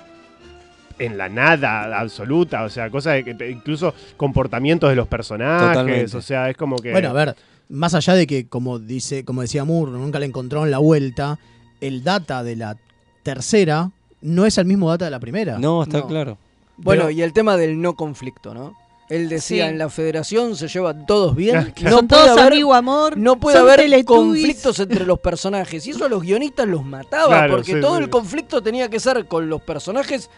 en 0.99 1.17
la 1.17 1.27
nada 1.27 1.99
absoluta, 1.99 2.63
o 2.63 2.69
sea, 2.69 2.89
cosas 2.91 3.15
de 3.15 3.23
que 3.35 3.49
incluso 3.49 3.93
comportamientos 4.15 4.89
de 4.91 4.95
los 4.95 5.07
personajes, 5.07 5.69
Totalmente. 5.69 6.17
o 6.17 6.21
sea, 6.21 6.49
es 6.51 6.55
como 6.55 6.75
que 6.77 6.91
Bueno, 6.91 7.09
a 7.09 7.13
ver, 7.13 7.35
más 7.69 7.93
allá 7.93 8.13
de 8.13 8.27
que, 8.27 8.47
como 8.47 8.79
dice, 8.79 9.25
como 9.25 9.41
decía 9.41 9.63
Moore, 9.63 9.91
nunca 9.93 10.19
le 10.19 10.25
encontraron 10.25 10.69
la 10.71 10.77
vuelta, 10.79 11.39
el 11.81 12.03
data 12.03 12.43
de 12.43 12.55
la 12.55 12.77
tercera 13.23 13.91
no 14.21 14.45
es 14.45 14.57
el 14.57 14.65
mismo 14.65 14.89
data 14.89 15.05
de 15.05 15.11
la 15.11 15.19
primera. 15.19 15.57
No, 15.59 15.83
está 15.83 15.99
No. 15.99 16.07
claro. 16.07 16.37
Bueno, 16.77 17.03
Pero- 17.03 17.11
y 17.11 17.21
el 17.21 17.33
tema 17.33 17.57
del 17.57 17.79
no 17.81 17.95
conflicto, 17.95 18.53
¿no? 18.53 18.75
Él 19.09 19.27
decía, 19.29 19.65
Sí. 19.65 19.69
en 19.71 19.77
la 19.77 19.89
federación 19.89 20.55
se 20.55 20.67
llevan 20.67 21.05
todos 21.05 21.35
bien. 21.35 21.73
No 21.83 21.89
Son 21.91 22.07
puede 22.07 22.23
todos 22.23 22.37
haber, 22.39 22.53
amigo 22.53 22.73
amor. 22.73 23.17
no 23.17 23.39
puede 23.39 23.57
haber 23.59 23.81
Teletubbies. 23.81 24.05
conflictos 24.05 24.79
entre 24.79 25.05
los 25.05 25.19
personajes. 25.19 25.85
Y 25.85 25.91
eso 25.91 26.05
a 26.05 26.09
los 26.09 26.23
guionistas 26.23 26.67
los 26.67 26.83
mataba, 26.85 27.27
Claro, 27.27 27.53
porque 27.55 27.73
sí, 27.75 27.81
todo 27.81 27.97
sí. 27.97 28.03
el 28.03 28.09
conflicto 28.09 28.63
tenía 28.63 28.89
que 28.89 28.99
ser 28.99 29.27
con 29.27 29.49
los 29.49 29.61
personajes 29.61 30.29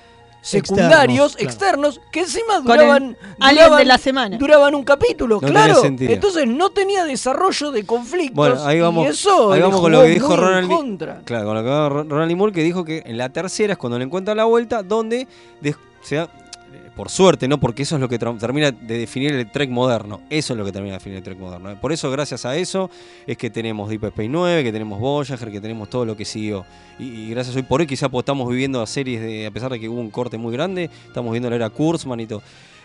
secundarios, 0.46 1.34
claro. 1.36 1.50
externos, 1.50 2.02
que 2.12 2.20
encima 2.22 2.60
duraban, 2.60 3.18
duraban, 3.38 3.80
de 3.80 3.86
la 3.86 3.98
semana. 3.98 4.38
duraban 4.38 4.76
un 4.76 4.84
capítulo, 4.84 5.40
No 5.42 5.48
claro. 5.48 5.82
Entonces 5.84 6.48
no 6.48 6.70
tenía 6.70 7.04
desarrollo 7.06 7.72
de 7.72 7.86
conflictos. 7.86 8.36
Bueno, 8.36 8.64
ahí 8.66 8.80
vamos, 8.80 9.06
y 9.06 9.10
eso 9.10 9.52
ahí 9.52 9.62
vamos 9.62 9.82
con 9.82 9.92
lo 9.92 10.02
que 10.04 10.10
dijo 10.10 10.36
Ronald. 10.36 10.70
contra. 10.70 11.22
Claro, 11.26 11.46
con 11.46 11.56
lo 11.56 11.62
que 11.64 11.70
dijo 11.70 11.90
Ron- 11.90 12.10
Ronald. 12.10 12.36
Moore, 12.36 12.54
que 12.54 12.64
dijo 12.64 12.86
que 12.86 13.02
en 13.06 13.18
la 13.18 13.30
tercera 13.30 13.74
es 13.74 13.80
cuando 13.80 13.98
le 13.98 14.06
encuentran 14.06 14.38
la 14.38 14.46
vuelta, 14.46 14.84
donde 14.84 15.28
des- 15.62 15.76
se 16.02 16.16
da- 16.18 16.30
por 16.96 17.10
suerte, 17.10 17.48
¿no? 17.48 17.60
Porque 17.60 17.84
eso 17.84 17.96
es 17.96 18.02
lo 18.02 18.08
que 18.08 18.18
termina 18.18 18.72
de 18.72 18.98
definir 18.98 19.34
el 19.34 19.52
Trek 19.52 19.70
moderno. 19.70 20.22
Eso 20.30 20.54
es 20.54 20.58
lo 20.58 20.66
que 20.66 20.72
termina 20.72 20.94
de 20.94 21.00
definir 21.00 21.18
el 21.18 21.24
Trek 21.24 21.38
moderno. 21.38 21.72
¿eh? 21.72 21.78
Por 21.80 21.92
eso, 21.92 22.10
gracias 22.10 22.46
a 22.46 22.56
eso, 22.56 22.90
es 23.28 23.38
que 23.38 23.50
tenemos 23.50 23.90
Deep 23.90 24.06
Space 24.06 24.30
9, 24.30 24.64
que 24.64 24.72
tenemos 24.72 25.00
Voyager, 25.00 25.52
que 25.52 25.62
tenemos 25.62 25.90
todo 25.90 26.06
lo 26.06 26.16
que 26.16 26.26
siguió. 26.26 26.66
Y, 26.98 27.06
y 27.06 27.30
gracias 27.32 27.56
hoy 27.56 27.64
por 27.64 27.82
hoy, 27.82 27.88
quizá 27.88 28.08
pues, 28.10 28.22
estamos 28.22 28.48
viviendo 28.50 28.82
a 28.82 28.88
series 28.88 29.22
de, 29.22 29.46
a 29.46 29.52
pesar 29.52 29.72
de 29.72 29.80
que 29.80 29.90
hubo 29.90 30.00
un 30.00 30.10
corte 30.10 30.38
muy 30.38 30.54
grande, 30.54 30.90
estamos 31.08 31.32
viendo 31.32 31.50
la 31.50 31.58
era 31.58 31.70
Kurzman 31.70 32.20
y 32.22 32.28
todo. 32.28 32.42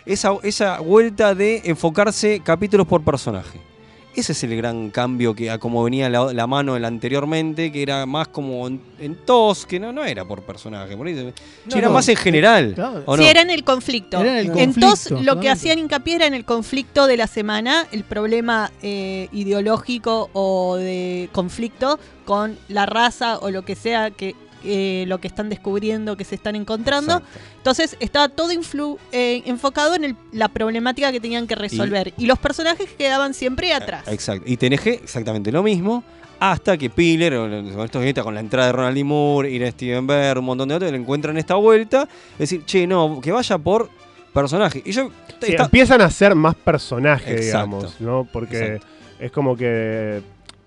Esa, 0.06 0.32
esa 0.42 0.80
vuelta 0.80 1.34
de 1.34 1.62
enfocarse 1.64 2.40
capítulos 2.42 2.86
por 2.86 3.04
personaje. 3.04 3.69
Ese 4.14 4.32
es 4.32 4.42
el 4.42 4.56
gran 4.56 4.90
cambio 4.90 5.34
que 5.34 5.50
a 5.50 5.58
como 5.58 5.84
venía 5.84 6.08
la, 6.10 6.32
la 6.32 6.46
mano 6.48 6.74
el 6.76 6.84
anteriormente, 6.84 7.70
que 7.70 7.80
era 7.80 8.06
más 8.06 8.26
como 8.28 8.66
en, 8.66 8.80
en 8.98 9.14
tos, 9.14 9.64
que 9.66 9.78
no, 9.78 9.92
no 9.92 10.04
era 10.04 10.24
por 10.24 10.42
personaje, 10.42 10.96
por 10.96 11.06
ahí- 11.06 11.32
No, 11.66 11.76
era 11.76 11.86
no, 11.88 11.94
más 11.94 12.08
en 12.08 12.16
general. 12.16 12.72
claro. 12.74 13.02
¿o 13.06 13.16
Sí, 13.16 13.22
no? 13.22 13.28
era 13.28 13.40
en 13.42 13.50
el 13.50 13.62
conflicto. 13.62 14.20
Era 14.20 14.40
en 14.40 14.50
el 14.50 14.58
Entonces, 14.58 15.08
conflicto, 15.10 15.34
lo 15.34 15.40
que 15.40 15.48
hacían 15.48 15.78
hincapié 15.78 16.16
era 16.16 16.26
en 16.26 16.34
el 16.34 16.44
conflicto 16.44 17.06
de 17.06 17.16
la 17.16 17.28
semana, 17.28 17.86
el 17.92 18.02
problema 18.02 18.72
eh, 18.82 19.28
ideológico 19.32 20.28
o 20.32 20.76
de 20.76 21.28
conflicto 21.32 21.98
con 22.24 22.58
la 22.68 22.86
raza 22.86 23.38
o 23.38 23.50
lo 23.50 23.64
que 23.64 23.76
sea 23.76 24.10
que 24.10 24.34
eh, 24.64 25.04
lo 25.08 25.18
que 25.18 25.28
están 25.28 25.48
descubriendo, 25.48 26.16
que 26.16 26.24
se 26.24 26.34
están 26.34 26.56
encontrando. 26.56 27.22
Entonces, 27.56 27.96
estaba 28.00 28.28
todo 28.28 28.52
influ- 28.52 28.98
eh, 29.12 29.42
enfocado 29.46 29.94
en 29.94 30.04
el- 30.04 30.16
la 30.32 30.48
problemática 30.48 31.12
que 31.12 31.20
tenían 31.20 31.46
que 31.46 31.54
resolver. 31.54 32.12
Y, 32.16 32.26
los 32.26 32.38
personajes 32.38 32.88
quedaban 32.96 33.34
siempre 33.34 33.72
atrás. 33.72 34.06
Exacto. 34.08 34.44
Y 34.46 34.56
TNG, 34.56 34.88
exactamente 35.02 35.50
lo 35.52 35.62
mismo. 35.62 36.04
Hasta 36.38 36.78
que 36.78 36.88
Piller, 36.88 37.34
estos 37.34 38.24
con 38.24 38.34
la 38.34 38.40
entrada 38.40 38.68
de 38.68 38.72
Ronald 38.72 38.96
D. 38.96 39.04
Moore, 39.04 39.50
ir 39.50 39.62
a 39.64 39.70
Steven 39.70 40.06
Bear, 40.06 40.38
un 40.38 40.46
montón 40.46 40.68
de 40.70 40.74
otros, 40.74 40.90
le 40.90 40.96
encuentran 40.96 41.36
esta 41.36 41.54
vuelta. 41.56 42.08
Es 42.32 42.38
decir, 42.38 42.64
che, 42.64 42.86
no, 42.86 43.20
que 43.22 43.30
vaya 43.30 43.58
por 43.58 43.90
personaje. 44.32 44.82
Y 44.84 44.92
yo. 44.92 45.10
Sí, 45.42 45.52
está- 45.52 45.64
empiezan 45.64 46.00
a 46.00 46.08
ser 46.10 46.34
más 46.34 46.54
personajes, 46.54 47.46
digamos, 47.46 48.00
¿no? 48.00 48.26
Porque 48.32 48.74
Exacto. 48.76 48.86
es 49.18 49.32
como 49.32 49.54
que 49.56 50.22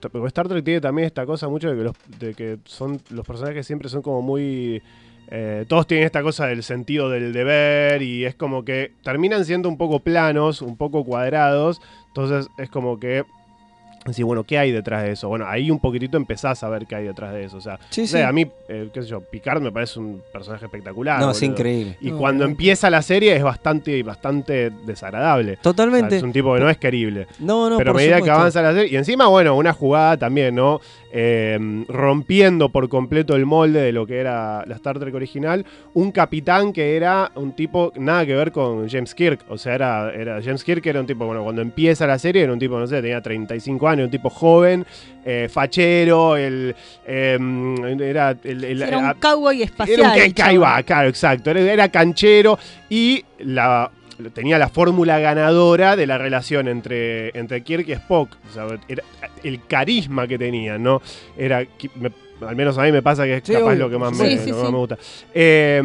porque 0.09 0.27
Star 0.27 0.47
Trek 0.47 0.63
tiene 0.63 0.81
también 0.81 1.05
esta 1.05 1.25
cosa 1.25 1.47
mucho 1.47 1.69
de 1.69 2.33
que 2.33 2.51
los, 2.53 2.59
son 2.65 2.99
los 3.09 3.25
personajes 3.25 3.65
siempre 3.65 3.89
son 3.89 4.01
como 4.01 4.21
muy 4.21 4.81
eh, 5.27 5.65
todos 5.67 5.87
tienen 5.87 6.05
esta 6.05 6.21
cosa 6.21 6.47
del 6.47 6.63
sentido 6.63 7.09
del 7.09 7.33
deber 7.33 8.01
y 8.01 8.25
es 8.25 8.35
como 8.35 8.63
que 8.65 8.91
terminan 9.03 9.45
siendo 9.45 9.69
un 9.69 9.77
poco 9.77 9.99
planos, 9.99 10.61
un 10.61 10.77
poco 10.77 11.03
cuadrados, 11.03 11.81
entonces 12.07 12.49
es 12.57 12.69
como 12.69 12.99
que 12.99 13.23
Sí, 14.11 14.23
bueno, 14.23 14.43
¿qué 14.43 14.57
hay 14.57 14.71
detrás 14.71 15.03
de 15.03 15.11
eso? 15.11 15.29
Bueno, 15.29 15.45
ahí 15.47 15.71
un 15.71 15.79
poquitito 15.79 16.17
empezás 16.17 16.63
a 16.63 16.69
ver 16.69 16.85
qué 16.85 16.95
hay 16.95 17.05
detrás 17.05 17.33
de 17.33 17.45
eso. 17.45 17.57
O 17.57 17.61
sea, 17.61 17.79
Sí, 17.89 18.05
sí. 18.05 18.19
a 18.19 18.31
mí, 18.31 18.45
eh, 18.67 18.89
qué 18.93 19.01
sé 19.01 19.07
yo, 19.07 19.21
Picard 19.21 19.61
me 19.61 19.71
parece 19.71 19.99
un 19.99 20.21
personaje 20.31 20.65
espectacular. 20.65 21.19
No, 21.21 21.31
es 21.31 21.41
increíble. 21.41 21.97
Y 22.01 22.11
No, 22.11 22.17
cuando 22.17 22.43
no. 22.45 22.49
empieza 22.51 22.89
la 22.89 23.01
serie 23.01 23.35
es 23.35 23.43
bastante, 23.43 24.01
bastante 24.03 24.71
desagradable. 24.85 25.57
Totalmente. 25.61 26.07
O 26.07 26.09
sea, 26.09 26.17
es 26.17 26.23
un 26.23 26.33
tipo 26.33 26.53
que 26.53 26.59
no 26.59 26.69
es 26.69 26.77
querible. 26.77 27.27
No, 27.39 27.69
no, 27.69 27.77
Pero 27.77 27.91
a 27.91 27.93
medida 27.93 28.21
que 28.21 28.29
avanza 28.29 28.61
la 28.61 28.73
serie. 28.73 28.91
Y 28.91 28.95
encima, 28.97 29.27
bueno, 29.27 29.55
una 29.55 29.73
jugada 29.73 30.17
también, 30.17 30.55
¿no? 30.55 30.81
Eh, 31.15 31.85
rompiendo 31.87 32.69
por 32.69 32.89
completo 32.89 33.35
el 33.35 33.45
molde 33.45 33.79
de 33.81 33.91
lo 33.91 34.07
que 34.07 34.17
era 34.17 34.65
la 34.65 34.75
Star 34.75 34.97
Trek 34.99 35.13
original. 35.13 35.63
Un 35.93 36.11
capitán 36.11 36.73
que 36.73 36.95
era 36.97 37.31
un 37.35 37.53
tipo 37.53 37.93
nada 37.95 38.25
que 38.25 38.35
ver 38.35 38.51
con 38.51 38.89
James 38.89 39.13
Kirk. 39.13 39.41
O 39.47 39.57
sea, 39.57 39.75
era, 39.75 40.11
era 40.13 40.41
James 40.41 40.63
Kirk 40.63 40.85
era 40.87 40.99
un 40.99 41.05
tipo, 41.05 41.25
bueno, 41.25 41.43
cuando 41.43 41.61
empieza 41.61 42.07
la 42.07 42.17
serie 42.17 42.41
era 42.43 42.51
un 42.51 42.57
tipo, 42.59 42.79
no 42.79 42.87
sé, 42.87 42.99
tenía 43.01 43.21
35 43.21 43.87
años, 43.87 43.92
un 44.01 44.09
tipo 44.09 44.29
joven, 44.29 44.85
eh, 45.25 45.47
fachero, 45.51 46.35
el, 46.37 46.75
eh, 47.05 47.37
era 48.01 48.35
el, 48.43 48.63
el- 48.63 48.81
Era 48.81 48.97
un 48.97 49.13
cowboy 49.19 49.61
espacial. 49.63 49.99
era 49.99 50.25
un 50.25 50.33
chabón. 50.33 50.83
claro, 50.83 51.09
exacto. 51.09 51.51
Era, 51.51 51.59
era 51.61 51.89
canchero 51.89 52.57
y 52.89 53.23
la, 53.39 53.89
tenía 54.33 54.57
la 54.57 54.69
fórmula 54.69 55.19
ganadora 55.19 55.95
de 55.95 56.07
la 56.07 56.17
relación 56.17 56.67
entre, 56.67 57.29
entre 57.37 57.61
Kirk 57.63 57.87
y 57.87 57.93
Spock. 57.93 58.35
O 58.49 58.53
sea, 58.53 58.67
era 58.87 59.03
el 59.43 59.65
carisma 59.65 60.27
que 60.27 60.37
tenía, 60.37 60.77
¿no? 60.77 61.01
Era. 61.37 61.63
me- 61.95 62.11
al 62.45 62.55
menos 62.57 62.77
a 62.77 62.81
mí 62.81 62.91
me 62.91 63.01
pasa 63.01 63.23
que 63.23 63.37
es 63.37 63.43
Sí, 63.45 63.53
capaz 63.53 63.67
obvio. 63.67 63.75
lo 63.79 63.89
que 63.89 63.97
más, 63.97 64.17
Sí, 64.17 64.23
me, 64.23 64.29
sí, 64.37 64.37
lo 64.37 64.43
que 64.45 64.51
más 64.53 64.65
sí. 64.65 64.71
me 64.73 64.77
gusta. 64.77 64.97
Eh, 65.33 65.81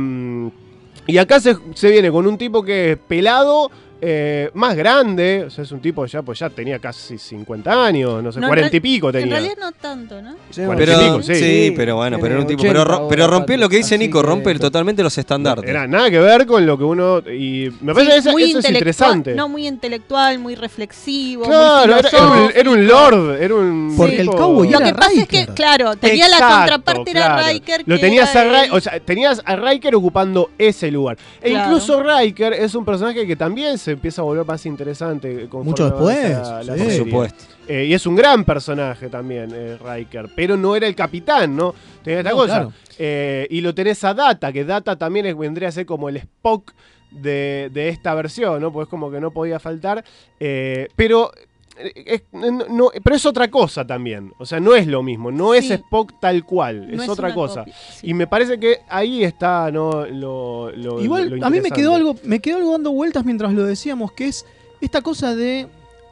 y 1.06 1.16
acá 1.18 1.38
se, 1.40 1.56
se 1.74 1.90
viene 1.90 2.10
con 2.10 2.26
un 2.26 2.36
tipo 2.36 2.62
que 2.64 2.92
es 2.92 2.98
pelado. 2.98 3.70
Eh, 4.00 4.50
más 4.54 4.76
grande, 4.76 5.44
o 5.46 5.50
sea, 5.50 5.64
es 5.64 5.72
un 5.72 5.80
tipo 5.80 6.06
ya, 6.06 6.22
pues 6.22 6.38
ya 6.38 6.48
tenía 6.50 6.78
casi 6.78 7.18
50 7.18 7.84
años, 7.86 8.22
no 8.22 8.30
sé, 8.32 8.38
No, 8.40 8.46
en 8.46 8.50
40 8.50 8.76
y 8.76 8.80
pico 8.80 9.08
En 9.08 9.12
tenía. 9.12 9.34
realidad 9.34 9.54
no 9.60 9.72
tanto, 9.72 10.22
¿no? 10.22 10.36
Pero, 10.54 10.66
40 10.68 10.92
y 11.02 11.04
pico, 11.06 11.22
sí, 11.22 11.34
sí. 11.34 11.72
pero 11.76 11.96
bueno, 11.96 12.18
pero 12.20 12.34
era 12.34 12.40
un 12.42 12.46
tipo. 12.46 12.60
80 12.62 12.72
Pero, 12.72 12.84
ro- 12.84 13.08
pero 13.08 13.26
rompió 13.26 13.56
lo 13.56 13.68
que 13.68 13.78
dice 13.78 13.98
Nico, 13.98 14.20
que- 14.20 14.26
rompe 14.28 14.54
totalmente 14.58 15.02
los 15.02 15.16
estandartes. 15.18 15.68
Era 15.68 15.86
nada 15.86 16.10
que 16.10 16.18
ver 16.20 16.46
con 16.46 16.64
lo 16.64 16.78
que 16.78 16.84
uno. 16.84 17.18
Y 17.28 17.70
me 17.80 17.92
parece 17.94 18.12
que 18.12 18.18
eso, 18.18 18.30
muy 18.32 18.42
eso 18.44 18.58
es 18.60 18.68
interesante. 18.70 19.34
No, 19.34 19.48
muy 19.48 19.66
intelectual, 19.66 20.38
muy 20.38 20.54
reflexivo. 20.54 21.44
Claro, 21.44 21.92
muy 21.92 21.98
era, 21.98 22.08
era 22.08 22.26
un, 22.26 22.50
era 22.54 22.70
un 22.70 22.86
lord, 22.86 23.42
era 23.42 23.54
un. 23.54 23.94
Porque 23.96 24.20
el 24.20 24.30
cowboy 24.30 24.70
Lo 24.70 24.78
era 24.78 24.86
que 24.88 24.94
pasa 24.94 25.12
es 25.20 25.28
que, 25.28 25.40
Riker. 25.40 25.54
claro, 25.54 25.96
tenía 25.96 26.28
la 26.28 26.38
contraparte, 26.38 27.10
era. 27.10 27.42
Riker. 27.48 27.82
Lo 27.86 27.98
tenías 27.98 28.34
a, 28.36 28.44
era 28.44 28.62
Ri- 28.62 28.64
el- 28.66 28.72
o 28.72 28.80
sea, 28.80 29.00
tenías 29.00 29.42
a 29.44 29.56
Riker 29.56 29.94
ocupando 29.94 30.50
ese 30.58 30.90
lugar. 30.90 31.16
E 31.40 31.50
Claro. 31.50 31.64
incluso 31.70 32.02
Riker 32.02 32.52
es 32.52 32.74
un 32.74 32.84
personaje 32.84 33.26
que 33.26 33.36
también 33.36 33.78
se 33.88 33.92
empieza 33.92 34.20
a 34.20 34.24
volver 34.24 34.44
más 34.46 34.66
interesante. 34.66 35.48
Mucho 35.50 35.86
después, 35.86 36.30
la 36.30 36.62
sí. 36.62 36.68
serie. 36.78 36.84
Por 36.98 37.06
supuesto. 37.06 37.44
Eh, 37.66 37.84
y 37.86 37.94
es 37.94 38.06
un 38.06 38.16
gran 38.16 38.44
personaje 38.44 39.08
también, 39.08 39.50
eh, 39.54 39.78
Riker. 39.82 40.28
Pero 40.36 40.56
no 40.56 40.76
era 40.76 40.86
el 40.86 40.94
capitán, 40.94 41.56
¿no? 41.56 41.74
Tenía 42.02 42.18
esta 42.20 42.30
No, 42.30 42.36
cosa. 42.36 42.54
claro. 42.54 42.72
Eh, 42.98 43.46
y 43.50 43.60
lo 43.60 43.74
tenés 43.74 44.02
a 44.04 44.12
Data, 44.14 44.52
que 44.52 44.64
Data 44.64 44.96
también 44.96 45.26
es- 45.26 45.36
vendría 45.38 45.68
a 45.68 45.72
ser 45.72 45.86
como 45.86 46.08
el 46.08 46.16
Spock 46.18 46.72
de, 47.10 47.70
de 47.72 47.88
esta 47.88 48.14
versión, 48.14 48.60
¿no? 48.60 48.70
Pues 48.72 48.88
como 48.88 49.10
que 49.10 49.20
no 49.20 49.30
podía 49.30 49.58
faltar. 49.58 50.04
Eh, 50.38 50.88
pero. 50.96 51.30
Eh, 51.78 51.92
es, 52.06 52.22
no- 52.32 52.50
no- 52.68 52.90
pero 53.02 53.16
es 53.16 53.24
otra 53.26 53.48
cosa 53.50 53.86
también. 53.86 54.32
O 54.38 54.46
sea, 54.46 54.60
no 54.60 54.74
es 54.74 54.86
lo 54.86 55.02
mismo. 55.02 55.30
No 55.30 55.54
es. 55.54 55.70
Spock 55.70 56.14
tal 56.20 56.44
cual. 56.44 56.88
No 56.90 56.96
es, 56.96 57.02
es 57.04 57.08
otra 57.08 57.32
cosa. 57.34 57.60
copia, 57.60 57.74
sí. 57.92 58.08
Y 58.10 58.14
me 58.14 58.26
parece 58.26 58.58
que 58.58 58.78
ahí 58.88 59.24
está 59.24 59.70
¿no? 59.70 60.06
lo, 60.06 60.70
lo- 60.72 61.00
Igual, 61.00 61.30
lo 61.30 61.46
a 61.46 61.50
mí 61.50 61.60
me 61.60 61.70
quedó 61.70 61.94
algo, 61.94 62.16
me 62.24 62.40
quedó 62.40 62.56
algo 62.58 62.72
dando 62.72 62.92
vueltas 62.92 63.24
mientras 63.24 63.52
lo 63.52 63.64
decíamos, 63.64 64.12
que 64.12 64.26
es 64.28 64.44
esta 64.80 65.00
cosa 65.02 65.34
de 65.34 65.66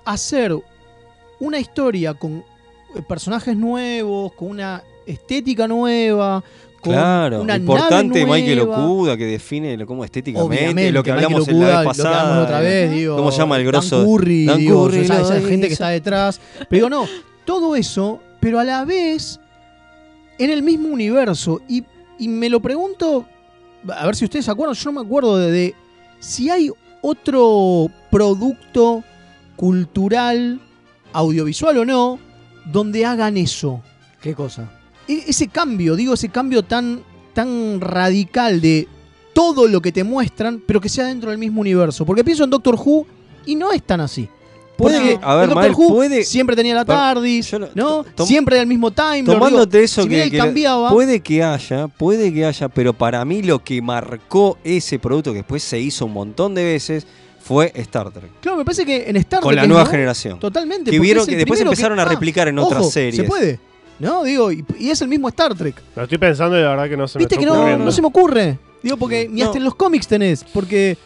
hacer 0.05 0.55
una 1.41 1.59
historia 1.59 2.15
con 2.15 2.45
eh, 2.95 3.03
personajes 3.07 3.57
nuevos, 3.57 4.33
con 4.33 4.49
una 4.49 4.83
estética 5.07 5.69
nueva, 5.69 6.43
con 6.87 6.95
Claro, 6.95 7.43
una 7.43 7.57
importante 7.57 8.21
nave 8.25 8.33
Michael 8.41 8.59
nueva. 8.67 8.85
Okuda 8.87 9.17
que 9.17 9.27
define 9.27 9.77
lo- 9.77 9.87
cómo 9.87 10.05
estéticamente, 10.05 10.57
Obviamente, 10.57 10.93
lo 10.93 11.03
que 11.03 11.13
Michael 11.13 11.25
hablamos 11.27 11.49
en 11.49 11.55
Okuda, 11.55 11.69
la 11.69 11.77
vez 11.79 11.85
lo 11.87 11.93
que 11.93 11.97
pasada. 11.99 12.21
hablamos 12.21 12.37
la 12.37 12.43
otra 12.45 12.61
vez, 12.61 12.91
digo, 12.93 13.17
¿Cómo 13.17 13.33
se 13.33 13.39
llama 13.39 13.57
el 13.57 13.65
Dan 13.65 13.73
grosso? 13.73 14.05
Curry, 14.05 14.45
Dan 14.47 14.59
digo, 14.59 14.85
Curry, 14.87 14.99
esa, 15.01 15.41
gente 15.41 15.67
que 15.69 15.73
está 15.73 15.89
detrás. 15.89 16.41
Pero 16.69 16.87
digo, 16.87 16.91
no, 16.91 17.07
todo 17.45 17.77
eso, 17.77 18.21
pero 18.41 18.59
a 18.59 18.65
la 18.65 18.85
vez 18.85 19.39
en 20.39 20.51
el 20.51 20.63
mismo 20.63 20.89
universo. 20.89 21.61
Y, 21.69 21.85
y 22.19 22.29
me 22.29 22.49
lo 22.49 22.61
pregunto, 22.61 23.27
a 23.89 24.07
ver 24.07 24.17
si 24.17 24.25
ustedes 24.25 24.45
se 24.45 24.51
acuerdan, 24.51 24.75
yo 24.75 24.93
no 24.93 25.01
me 25.01 25.07
acuerdo 25.07 25.39
de, 25.39 25.51
de 25.51 25.75
si 26.21 26.51
hay 26.51 26.71
otro 27.03 27.89
producto 28.11 29.03
cultural, 29.57 30.61
audiovisual 31.13 31.79
o 31.79 31.85
no, 31.85 32.19
donde 32.67 33.05
hagan 33.07 33.37
eso. 33.37 33.81
¿Qué 34.21 34.35
cosa? 34.35 34.71
E- 35.09 35.25
ese 35.29 35.49
cambio, 35.49 35.97
digo, 35.97 36.15
ese 36.15 36.29
cambio 36.29 36.63
tan, 36.63 37.03
tan 37.33 37.81
radical 37.81 38.61
de 38.61 38.89
todo 39.33 39.69
lo 39.69 39.81
que 39.83 39.93
te 39.93 40.03
muestran, 40.05 40.63
pero 40.67 40.81
que 40.81 40.89
sea 40.89 41.05
dentro 41.07 41.31
del 41.31 41.39
mismo 41.39 41.61
universo. 41.61 42.05
Porque 42.07 42.25
pienso 42.25 42.45
en 42.45 42.51
Doctor 42.51 42.75
Who 42.77 43.07
y 43.45 43.55
no 43.55 43.73
es 43.73 43.83
tan 43.83 44.01
así. 44.01 44.29
Puede 44.77 45.19
a 45.23 45.35
ver, 45.37 45.49
Doctor 45.49 45.73
Who 45.75 45.89
puede- 45.89 46.23
siempre 46.25 46.55
tenía 46.55 46.75
la 46.75 46.85
TARDIS, 46.85 47.53
no- 47.55 47.69
¿no? 47.75 48.05
tom- 48.15 48.27
siempre 48.27 48.57
era 48.57 48.63
el 48.63 48.69
mismo 48.69 48.91
Time 48.91 49.23
Tomándote 49.25 49.79
digo, 49.79 49.85
eso 49.87 50.03
si 50.03 50.09
que, 50.11 50.31
que- 50.31 50.37
cambiaba, 50.37 50.91
puede 50.91 51.21
que 51.21 51.43
haya, 51.43 51.89
puede 51.89 52.31
que 52.33 52.45
haya, 52.45 52.69
pero 52.69 52.93
para 52.93 53.25
mí 53.25 53.43
lo 53.43 53.65
que 53.65 53.81
marcó 53.81 54.59
ese 54.65 54.99
producto 54.99 55.33
que 55.33 55.39
después 55.39 55.63
se 55.63 55.81
hizo 55.81 56.05
un 56.05 56.13
montón 56.13 56.55
de 56.55 56.63
veces 56.65 57.07
fue 57.41 57.73
Star 57.77 58.11
Trek. 58.11 58.31
claro, 58.43 58.59
me 58.59 58.65
parece 58.67 58.85
que 58.85 59.09
en 59.09 59.17
Star 59.17 59.41
Con 59.41 59.51
Trek 59.51 59.57
la 59.57 59.63
es, 59.63 59.69
nueva 59.69 59.85
¿no? 59.85 59.91
generación. 59.91 60.41
Totalmente. 60.41 60.91
Que 60.91 60.99
vieron 61.01 61.25
que 61.27 61.37
después 61.37 61.59
empezaron 61.61 61.99
a 61.99 62.03
ah, 62.03 62.07
replicar 62.07 62.49
en 62.49 62.59
otras 62.59 62.83
ojo, 62.83 62.91
series. 62.91 63.17
Se 63.17 63.25
puede. 63.25 63.59
No, 63.99 64.25
digo, 64.25 64.53
y, 64.53 64.65
y 64.79 64.91
es 64.91 65.01
el 65.03 65.09
mismo 65.09 65.29
Star 65.29 65.55
Trek. 65.55 65.77
Lo 65.95 66.03
estoy 66.03 66.19
pensando 66.19 66.59
y 66.59 66.63
la 66.63 66.71
verdad 66.71 66.89
que 66.89 66.97
no 66.97 67.09
se 67.09 67.19
Viste 67.19 67.37
me 67.37 67.39
que 67.41 67.45
está 67.45 67.55
no, 67.55 67.61
ocurriendo. 67.61 67.85
no 67.87 67.93
se 67.93 68.01
me 68.03 68.09
ocurre. 68.09 68.59
Digo, 68.83 68.97
porque 68.99 69.29
ni 69.31 69.41
No. 69.41 69.47
hasta 69.47 69.59
en 69.59 69.65
los 69.65 69.75
cómics 69.75 70.07
tenés. 70.07 70.45
Porque, 70.45 70.97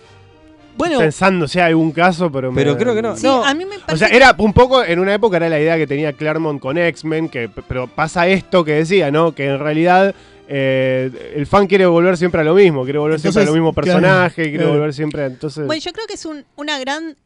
bueno, 0.77 0.99
Pensando 0.99 1.47
si 1.47 1.61
hay 1.61 1.67
algún 1.69 1.93
caso, 1.93 2.31
pero. 2.33 2.53
Pero 2.55 2.73
me- 2.73 2.79
creo 2.79 2.95
que 2.95 3.03
no. 3.03 3.17
Sí, 3.17 3.27
a 3.29 3.55
mí 3.55 3.65
me 3.65 3.77
O 3.77 3.81
parece 3.81 4.07
sea, 4.07 4.17
era 4.17 4.35
un 4.39 4.53
poco, 4.53 4.83
en 4.83 4.99
una 4.99 5.15
época 5.15 5.37
era 5.37 5.49
la 5.49 5.61
idea 5.61 5.77
que 5.77 5.87
tenía 5.87 6.13
Claremont 6.13 6.61
con 6.61 6.77
X-Men, 6.79 7.29
que, 7.29 7.49
pero 7.49 7.87
pasa 7.87 8.27
esto 8.27 8.65
que 8.65 8.73
decía, 8.73 9.11
¿no? 9.11 9.35
Que 9.35 9.47
en 9.47 9.59
realidad 9.61 10.15
eh, 10.49 11.33
el 11.37 11.47
fan 11.47 11.67
quiere 11.69 11.87
volver 11.87 12.17
siempre 12.17 12.41
a 12.41 12.45
lo 12.45 12.55
mismo, 12.55 12.83
quiere 12.85 12.99
volver 12.99 13.21
siempre 13.21 13.43
a 13.43 13.47
lo 13.47 13.53
mismo 13.53 13.73
claro, 13.73 13.85
personaje, 13.87 14.43
quiere 14.43 14.59
claro. 14.59 14.73
volver 14.73 14.93
siempre 14.93 15.23
a... 15.23 15.27
Entonces, 15.27 15.65
Bueno, 15.67 15.81
yo 15.81 15.93
creo 15.93 16.07
que 16.09 16.15
es 16.15 16.25
un, 16.25 16.45
una 16.57 16.79
gran. 16.81 17.17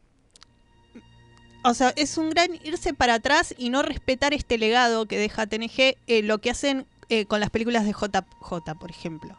O 1.67 1.73
sea, 1.73 1.93
es 1.95 2.19
un 2.19 2.29
gran 2.29 2.53
irse 2.63 2.93
para 2.93 3.15
atrás 3.15 3.55
y 3.57 3.71
no 3.71 3.81
respetar 3.81 4.35
este 4.35 4.59
legado 4.59 5.07
que 5.07 5.17
deja 5.17 5.47
TNG, 5.47 5.97
eh, 6.05 6.21
lo 6.21 6.37
que 6.37 6.51
hacen 6.51 6.85
eh, 7.09 7.25
con 7.25 7.39
las 7.39 7.49
películas 7.49 7.85
de 7.85 7.91
JJ, 7.91 8.75
por 8.79 8.91
ejemplo. 8.91 9.35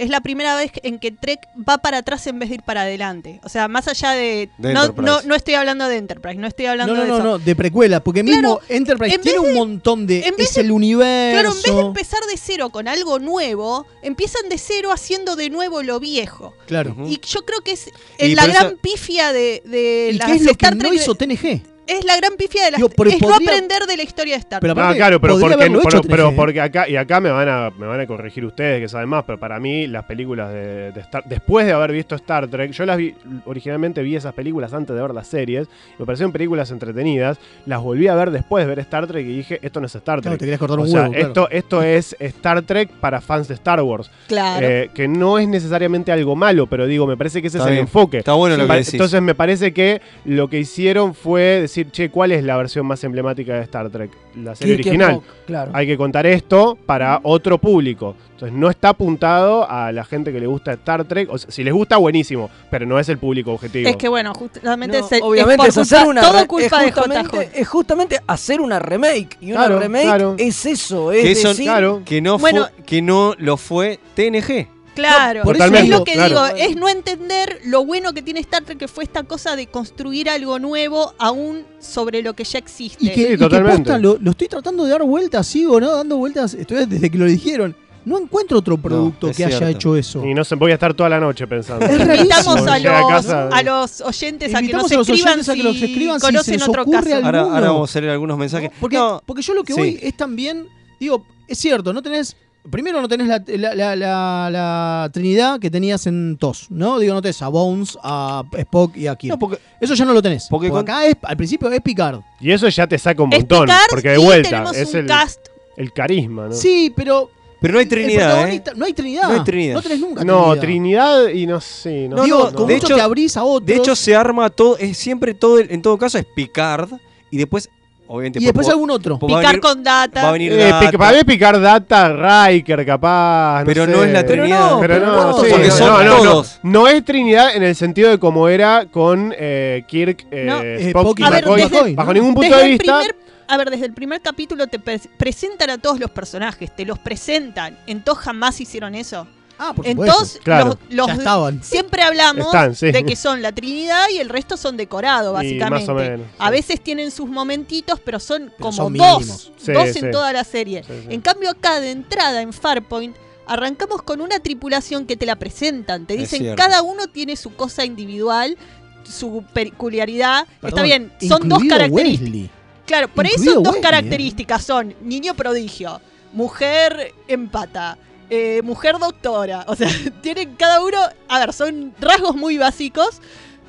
Es 0.00 0.08
la 0.08 0.22
primera 0.22 0.56
vez 0.56 0.72
en 0.82 0.98
que 0.98 1.10
Trek 1.10 1.46
va 1.56 1.76
para 1.76 1.98
atrás 1.98 2.26
en 2.26 2.38
vez 2.38 2.48
de 2.48 2.54
ir 2.56 2.62
para 2.62 2.82
adelante. 2.82 3.38
O 3.44 3.50
sea, 3.50 3.68
más 3.68 3.86
allá 3.86 4.12
de. 4.12 4.48
De 4.56 4.72
no, 4.72 4.88
no, 4.88 5.20
no 5.20 5.34
estoy 5.34 5.54
hablando 5.54 5.86
de 5.88 5.98
Enterprise, 5.98 6.38
no 6.38 6.46
estoy 6.46 6.66
hablando 6.66 6.94
No, 6.94 7.00
no, 7.00 7.04
de 7.04 7.08
no, 7.10 7.16
eso. 7.16 7.24
no, 7.24 7.38
de 7.38 7.54
precuela, 7.54 8.02
porque 8.02 8.22
mismo 8.22 8.60
Enterprise 8.70 9.16
en 9.16 9.20
tiene 9.20 9.38
un 9.40 9.52
montón 9.52 10.06
de. 10.06 10.26
en 10.26 10.34
Es 10.38 10.56
el 10.56 10.72
universo. 10.72 11.32
Claro, 11.34 11.50
en 11.50 11.62
vez 11.62 11.74
de 11.74 11.80
empezar 11.80 12.20
de 12.30 12.38
cero 12.38 12.70
con 12.70 12.88
algo 12.88 13.18
nuevo, 13.18 13.86
empiezan 14.02 14.48
de 14.48 14.56
cero 14.56 14.90
haciendo 14.90 15.36
de 15.36 15.50
nuevo 15.50 15.82
lo 15.82 16.00
viejo. 16.00 16.54
Claro. 16.66 16.96
Y 17.06 17.20
yo 17.20 17.44
creo 17.44 17.60
que 17.60 17.72
es 17.72 17.90
eh, 18.16 18.34
la 18.34 18.46
gran 18.46 18.78
pifia 18.78 19.34
de, 19.34 19.62
de 19.66 20.12
¿Y 20.14 20.16
las 20.18 20.30
qué 20.30 20.36
es 20.36 20.42
lo 20.44 20.54
que 20.54 20.70
no 20.70 20.94
hizo 20.94 21.14
TNG? 21.14 21.60
Es 21.90 22.04
la 22.04 22.16
gran 22.16 22.36
pifia 22.36 22.64
de 22.64 22.70
las 22.72 22.78
Digo, 22.78 22.88
pero 22.96 23.10
es 23.10 23.20
no 23.20 23.34
aprender 23.34 23.82
de 23.86 23.96
la 23.96 24.02
historia 24.02 24.34
de 24.34 24.40
Star 24.40 24.60
Trek. 24.60 24.76
Ah, 24.78 24.94
claro, 24.94 25.20
pero, 25.20 25.34
podría 25.34 25.48
porque, 25.50 25.64
haberlo 25.64 25.80
pero, 25.82 25.98
hecho 25.98 26.08
pero 26.08 26.30
3G. 26.30 26.36
porque 26.36 26.60
acá, 26.60 26.88
y 26.88 26.96
acá 26.96 27.20
me 27.20 27.30
van, 27.30 27.48
a, 27.48 27.70
me 27.70 27.86
van 27.86 28.00
a 28.00 28.06
corregir 28.06 28.44
ustedes 28.44 28.80
que 28.80 28.88
saben 28.88 29.08
más, 29.08 29.24
pero 29.24 29.38
para 29.38 29.58
mí 29.58 29.86
las 29.86 30.04
películas 30.04 30.52
de, 30.52 30.92
de 30.92 31.00
Star 31.00 31.24
después 31.26 31.66
de 31.66 31.72
haber 31.72 31.92
visto 31.92 32.14
Star 32.14 32.46
Trek, 32.48 32.72
yo 32.72 32.86
las 32.86 32.96
vi, 32.96 33.14
originalmente 33.44 34.02
vi 34.02 34.16
esas 34.16 34.32
películas 34.34 34.72
antes 34.72 34.94
de 34.94 35.02
ver 35.02 35.12
las 35.12 35.26
series, 35.26 35.68
me 35.98 36.06
parecieron 36.06 36.32
películas 36.32 36.70
entretenidas, 36.70 37.38
las 37.66 37.80
volví 37.80 38.08
a 38.08 38.14
ver 38.14 38.30
después 38.30 38.64
de 38.64 38.68
ver 38.68 38.78
Star 38.80 39.06
Trek 39.06 39.24
y 39.26 39.36
dije, 39.36 39.58
esto 39.62 39.80
no 39.80 39.86
es 39.86 39.94
Star 39.94 40.20
Trek. 40.20 40.22
Claro, 40.22 40.38
te 40.38 40.44
querías 40.44 40.58
cortar 40.60 40.78
O 40.78 40.86
sea, 40.86 41.00
huevo, 41.02 41.12
claro. 41.12 41.26
Esto, 41.28 41.50
esto 41.50 41.82
es 41.82 42.16
Star 42.18 42.62
Trek 42.62 42.90
para 43.00 43.20
fans 43.20 43.48
de 43.48 43.54
Star 43.54 43.80
Wars. 43.82 44.10
Claro. 44.28 44.66
Eh, 44.66 44.90
que 44.94 45.08
no 45.08 45.38
es 45.38 45.48
necesariamente 45.48 46.12
algo 46.12 46.36
malo, 46.36 46.66
pero 46.66 46.86
digo, 46.86 47.06
me 47.06 47.16
parece 47.16 47.40
que 47.40 47.48
ese 47.48 47.58
Está 47.58 47.68
es 47.68 47.70
el 47.72 47.74
bien. 47.76 47.86
enfoque. 47.86 48.18
Está 48.18 48.34
bueno 48.34 48.56
lo 48.56 48.62
que 48.64 48.68
Pa- 48.68 48.74
decís. 48.76 48.94
Entonces 48.94 49.20
me 49.22 49.34
parece 49.34 49.72
que 49.72 50.00
lo 50.24 50.48
que 50.48 50.58
hicieron 50.58 51.14
fue 51.14 51.66
decir, 51.84 51.92
che, 51.92 52.10
¿cuál 52.10 52.32
es 52.32 52.44
la 52.44 52.56
versión 52.56 52.86
más 52.86 53.02
emblemática 53.04 53.54
de 53.54 53.62
Star 53.62 53.90
Trek? 53.90 54.10
La 54.36 54.54
serie 54.54 54.74
original. 54.74 55.20
Claro. 55.46 55.72
Hay 55.74 55.86
que 55.86 55.96
contar 55.96 56.26
esto 56.26 56.78
para 56.86 57.20
otro 57.22 57.58
público. 57.58 58.14
Entonces 58.32 58.56
no 58.56 58.70
está 58.70 58.90
apuntado 58.90 59.68
a 59.70 59.92
la 59.92 60.04
gente 60.04 60.32
que 60.32 60.40
le 60.40 60.46
gusta 60.46 60.72
Star 60.72 61.04
Trek. 61.04 61.28
O 61.30 61.36
sea, 61.36 61.50
si 61.50 61.62
les 61.64 61.74
gusta, 61.74 61.96
buenísimo, 61.98 62.48
pero 62.70 62.86
no 62.86 62.98
es 62.98 63.08
el 63.08 63.18
público 63.18 63.52
objetivo. 63.52 63.88
Es 63.88 63.96
que 63.96 64.08
bueno, 64.08 64.32
justamente 64.34 64.98
No, 64.98 65.04
es, 65.06 65.12
el- 65.12 65.22
obviamente 65.22 65.56
por 65.58 65.68
es, 65.68 65.78
hacer 65.78 66.06
una 66.06 66.20
todo 66.22 66.46
culpa 66.46 66.64
es 66.64 66.86
de 66.86 66.92
justamente, 66.92 67.36
JJ. 67.36 67.60
es 67.60 67.68
justamente 67.68 68.16
hacer 68.26 68.60
una 68.60 68.78
remake 68.78 69.36
y 69.40 69.52
una 69.52 69.66
Claro, 69.66 69.78
remake 69.80 70.04
claro. 70.04 70.34
es 70.38 70.64
eso 70.66 71.12
es 71.12 71.22
que, 71.22 71.32
eso- 71.32 71.48
decir 71.48 71.70
que 72.04 72.20
no 72.22 72.38
Bueno- 72.38 72.68
que 72.86 73.02
no 73.02 73.34
lo 73.38 73.56
fue 73.56 73.98
TNG. 74.14 74.68
Claro, 75.08 75.42
por 75.42 75.56
eso 75.56 75.64
eso 75.66 75.74
es 75.76 75.88
lo 75.88 76.04
que 76.04 76.12
claro. 76.12 76.28
digo, 76.28 76.56
es 76.56 76.76
no 76.76 76.88
entender 76.88 77.60
lo 77.64 77.84
bueno 77.84 78.12
que 78.12 78.22
tiene 78.22 78.40
Star 78.40 78.64
Trek, 78.64 78.78
que 78.78 78.88
fue 78.88 79.04
esta 79.04 79.22
cosa 79.24 79.56
de 79.56 79.66
construir 79.66 80.28
algo 80.30 80.58
nuevo 80.58 81.14
aún 81.18 81.64
sobre 81.78 82.22
lo 82.22 82.34
que 82.34 82.44
ya 82.44 82.58
existe. 82.58 83.04
Y 83.04 83.10
que, 83.10 83.32
y 83.34 83.36
que 83.36 83.48
posta, 83.60 83.98
lo, 83.98 84.18
lo 84.20 84.30
estoy 84.32 84.48
tratando 84.48 84.84
de 84.84 84.90
dar 84.90 85.02
vueltas, 85.02 85.46
sigo, 85.46 85.80
¿no? 85.80 85.90
Dando 85.96 86.16
vueltas, 86.16 86.54
estoy 86.54 86.86
desde 86.86 87.10
que 87.10 87.18
lo 87.18 87.24
dijeron. 87.26 87.76
No 88.02 88.18
encuentro 88.18 88.58
otro 88.58 88.78
producto 88.78 89.28
es 89.28 89.36
que 89.36 89.44
haya 89.44 89.68
hecho 89.68 89.94
eso. 89.94 90.24
Y 90.24 90.32
no 90.32 90.42
sé, 90.42 90.54
voy 90.54 90.70
a 90.70 90.74
estar 90.74 90.94
toda 90.94 91.10
la 91.10 91.20
noche 91.20 91.46
pensando. 91.46 91.84
Invitamos 91.84 92.66
a 92.66 92.78
los, 92.78 93.08
casa- 93.10 93.48
a 93.52 93.62
los 93.62 94.00
oyentes 94.00 94.54
a 94.54 94.62
que 94.62 94.72
nos 94.72 94.90
a 94.90 94.96
los 94.96 95.06
escriban 95.08 95.32
oyentes 95.34 95.48
a 95.50 95.54
que 95.54 95.62
si 95.74 95.84
escriban 95.84 96.18
si 96.18 96.26
se 96.26 96.32
conocen 96.32 96.54
les 96.54 96.62
otro 96.68 96.86
caso. 96.86 97.14
Ahora, 97.22 97.40
ahora 97.42 97.70
vamos 97.72 97.94
a 97.94 98.00
leer 98.00 98.12
algunos 98.12 98.38
mensajes. 98.38 98.70
Porque, 98.80 98.96
No, 98.96 99.22
porque 99.26 99.42
yo 99.42 99.52
lo 99.52 99.64
que 99.64 99.74
sí. 99.74 99.78
voy 99.78 99.98
es 100.00 100.16
también, 100.16 100.66
digo, 100.98 101.26
es 101.46 101.58
cierto, 101.58 101.92
no 101.92 102.00
tenés, 102.00 102.34
primero 102.68 103.00
no 103.00 103.08
tenés 103.08 103.26
la, 103.28 103.42
la- 103.46 103.74
la- 103.74 103.96
la- 103.96 104.48
la 104.50 105.10
trinidad 105.12 105.58
que 105.60 105.70
tenías 105.70 106.06
en 106.06 106.36
TOS, 106.36 106.66
¿no? 106.70 106.98
Digo, 106.98 107.14
no 107.14 107.22
tenés 107.22 107.40
a 107.42 107.48
Bones, 107.48 107.96
a 108.02 108.42
Spock 108.58 108.96
y 108.96 109.06
a 109.06 109.16
Kirk. 109.16 109.38
Eso 109.80 109.94
ya 109.94 110.04
no 110.04 110.12
lo 110.12 110.20
tenés. 110.20 110.46
Porque, 110.50 110.68
con- 110.68 110.80
acá 110.80 111.06
es, 111.06 111.16
al 111.22 111.36
principio 111.36 111.70
es 111.70 111.80
Picard. 111.80 112.20
Y 112.40 112.50
eso 112.50 112.68
ya 112.68 112.86
te 112.86 112.98
saca 112.98 113.22
un 113.22 113.30
montón. 113.30 113.66
Picard 113.66 113.80
porque 113.90 114.08
de 114.10 114.18
vuelta 114.18 114.64
es 114.74 114.94
el, 114.94 115.06
cast. 115.06 115.40
el 115.76 115.92
carisma, 115.92 116.48
¿no? 116.48 116.52
Sí, 116.54 116.92
pero... 116.94 117.30
Pero 117.62 117.74
no 117.74 117.80
hay 117.80 117.86
Trinidad, 117.86 118.48
¿eh? 118.48 118.62
No 118.74 118.86
hay 118.86 118.94
Trinidad. 118.94 119.24
No 119.28 119.34
hay 119.34 119.44
Trinidad. 119.44 119.74
No 119.74 119.82
tenés 119.82 120.00
nunca 120.00 120.24
No, 120.24 120.56
Trinidad. 120.56 120.60
Trinidad 120.62 121.28
y 121.28 121.46
no 121.46 121.60
sé. 121.60 122.08
No, 122.08 122.24
Digo, 122.24 122.38
no, 122.50 122.52
con 122.56 122.66
no. 122.66 122.74
mucho 122.74 122.94
te 122.94 123.00
abrís 123.02 123.36
a 123.36 123.44
otros. 123.44 123.66
De 123.66 123.76
hecho, 123.76 123.94
se 123.94 124.16
arma 124.16 124.48
todo, 124.48 124.78
es 124.78 124.96
siempre 124.96 125.34
todo, 125.34 125.58
el- 125.58 125.70
en 125.70 125.82
todo 125.82 125.98
caso 125.98 126.16
es 126.16 126.24
Picard 126.24 126.88
y 127.30 127.36
después, 127.36 127.68
obviamente. 128.10 128.38
Y 128.40 128.44
después 128.44 128.66
po- 128.66 128.72
algún 128.72 128.90
otro. 128.90 129.16
a 129.16 129.18
Picar 129.26 129.42
venir- 129.46 129.60
con 129.60 129.82
data. 129.82 130.22
Va 130.22 130.28
a 130.28 130.32
venir 130.32 130.52
Eh, 130.52 130.56
Data. 130.68 130.98
Para 130.98 131.16
mí 131.18 131.24
Picard 131.24 131.60
Data, 131.62 132.48
Riker 132.48 132.84
capaz. 132.84 133.64
Pero 133.64 133.86
sé. 133.86 133.90
no 133.92 134.02
es 134.04 134.12
la 134.12 134.20
Pero 134.26 134.42
Trinidad. 134.42 134.70
no, 134.70 134.80
Pero 134.80 134.98
no, 135.00 135.12
no, 135.16 135.32
sí, 135.40 135.46
porque 135.50 135.68
no, 135.68 135.74
son 135.76 135.88
no, 135.88 136.02
no, 136.04 136.16
todos. 136.22 136.60
No, 136.62 136.88
es 136.88 137.04
Trinidad 137.04 137.54
en 137.56 137.62
el 137.62 137.74
sentido 137.74 138.10
de 138.10 138.18
como 138.18 138.48
era 138.48 138.86
con 138.90 139.32
eh, 139.38 139.84
Kirk, 139.86 140.26
eh, 140.30 140.44
No. 140.46 140.60
Eh, 140.62 140.88
Spock 140.88 141.18
y 141.18 141.22
ver, 141.22 141.32
McCoy. 141.44 141.62
desde- 141.62 141.94
Bajo 141.94 142.12
ningún 142.14 142.34
punto 142.34 142.48
desde 142.50 142.56
de 142.58 142.64
el 142.72 142.78
vista. 142.78 142.98
primer- 142.98 143.16
a 143.48 143.56
ver, 143.56 143.70
desde 143.70 143.86
el 143.86 143.92
primer 143.94 144.20
capítulo 144.20 144.66
te 144.68 144.78
pre- 144.78 145.00
presentan 145.16 145.70
a 145.70 145.78
todos 145.78 145.98
los 145.98 146.10
personajes, 146.10 146.70
te 146.74 146.84
los 146.84 146.98
presentan. 147.00 147.76
En 147.86 148.02
TOS 148.02 148.18
jamás 148.18 148.60
hicieron 148.60 148.94
eso. 148.94 149.26
Ah, 149.62 149.74
por 149.74 149.86
En 149.86 149.92
supuesto. 149.92 150.18
TOS 150.18 150.38
Claro. 150.42 150.66
los, 150.66 150.78
los- 150.90 151.06
Ya 151.08 151.12
estaban. 151.14 151.62
siempre 151.62 152.02
hablamos 152.02 152.46
Están, 152.46 152.74
sí. 152.74 152.90
de 152.92 153.04
que 153.04 153.14
son 153.14 153.42
la 153.42 153.52
Trinidad 153.52 154.06
y 154.10 154.16
el 154.18 154.30
resto 154.30 154.56
son 154.56 154.76
decorado, 154.78 155.32
Y 155.32 155.34
básicamente. 155.34 155.86
más 155.86 155.88
o 155.90 155.94
menos, 155.94 156.26
A 156.38 156.50
veces 156.50 156.80
tienen 156.80 157.10
sus 157.10 157.28
momentitos, 157.28 158.00
pero 158.02 158.18
son 158.18 158.50
como 158.58 158.72
son 158.72 158.94
dos. 158.94 159.52
Sí, 159.58 159.72
dos 159.72 159.90
sí. 159.92 159.98
en 159.98 160.10
toda 160.12 160.32
la 160.32 160.44
serie. 160.44 160.82
Sí, 160.84 160.92
sí. 161.02 161.06
En 161.14 161.20
cambio, 161.20 161.50
acá 161.50 161.78
de 161.80 161.90
entrada 161.90 162.40
en 162.40 162.52
Farpoint. 162.54 163.14
Arrancamos 163.46 164.02
con 164.02 164.20
una 164.20 164.38
tripulación 164.38 165.06
que 165.06 165.16
te 165.16 165.26
la 165.26 165.34
presentan. 165.36 166.06
Te 166.06 166.16
dicen, 166.16 166.54
cada 166.54 166.82
uno 166.82 167.08
tiene 167.08 167.34
su 167.36 167.52
cosa 167.56 167.84
individual, 167.84 168.56
su 169.02 169.44
peculiaridad. 169.52 170.46
Está 170.62 170.82
bien, 170.82 171.12
son 171.28 171.48
dos 171.48 171.62
características. 171.68 172.20
Wesley. 172.30 172.50
Claro, 172.86 173.08
por 173.08 173.26
ahí 173.26 173.32
son 173.32 173.62
dos 173.62 173.74
Wesley, 173.74 173.78
¿eh? 173.78 173.82
características. 173.82 174.64
Son 174.64 174.94
niño 175.02 175.34
prodigio, 175.34 176.00
mujer 176.32 177.12
empata, 177.28 177.98
eh, 178.30 178.62
mujer 178.62 178.96
doctora. 178.98 179.64
O 179.66 179.76
sea, 179.76 179.88
tienen 180.22 180.54
cada 180.56 180.82
uno, 180.82 180.98
a 181.28 181.38
ver, 181.40 181.52
son 181.52 181.92
rasgos 182.00 182.36
muy 182.36 182.56
básicos, 182.58 183.20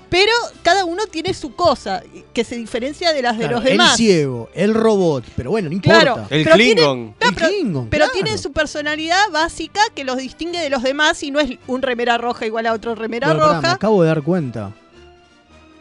pero 0.10 0.32
cada 0.62 0.84
uno 0.86 1.04
tiene 1.10 1.34
su 1.34 1.56
cosa 1.56 2.04
que 2.34 2.44
se 2.44 2.58
diferencia 2.58 3.14
de 3.14 3.22
las 3.22 3.38
de 3.38 3.46
Claro, 3.46 3.56
los 3.56 3.64
demás. 3.64 3.92
El 3.92 3.98
ciego, 3.98 4.50
el 4.54 4.74
robot, 4.74 5.24
pero 5.36 5.52
bueno, 5.52 5.70
no 5.70 5.76
importa. 5.76 6.02
Claro, 6.02 6.28
El 6.30 6.44
pero 6.44 6.56
Klingon. 6.58 7.06
No, 7.06 7.16
El 7.28 7.34
pero, 7.34 7.48
Klingon, 7.48 7.88
pero 7.90 8.06
claro. 8.06 8.14
tienen 8.14 8.38
su 8.38 8.52
personalidad 8.52 9.22
básica 9.32 9.80
que 9.96 10.04
los 10.04 10.18
distingue 10.18 10.60
de 10.60 10.70
los 10.70 10.84
demás 10.84 11.24
y 11.24 11.32
no 11.32 11.40
es 11.40 11.58
un 11.68 11.82
remera 11.82 12.18
roja 12.18 12.46
igual 12.46 12.68
a 12.68 12.74
otro 12.74 12.94
remera 12.94 13.28
Bueno, 13.28 13.42
pará, 13.42 13.54
me 13.54 13.62
roja. 13.62 13.74
acabo 13.74 14.02
de 14.04 14.08
dar 14.10 14.22
cuenta. 14.22 14.74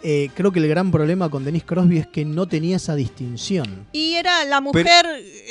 Eh, 0.02 0.30
creo 0.34 0.50
que 0.50 0.60
el 0.60 0.68
gran 0.68 0.90
problema 0.90 1.28
con 1.28 1.44
Denise 1.44 1.66
Crosby 1.66 1.98
es 1.98 2.06
que 2.06 2.24
no 2.24 2.46
tenía 2.46 2.76
esa 2.76 2.94
distinción. 2.94 3.86
Y 3.92 4.14
era 4.14 4.44
la 4.44 4.60
mujer. 4.60 5.04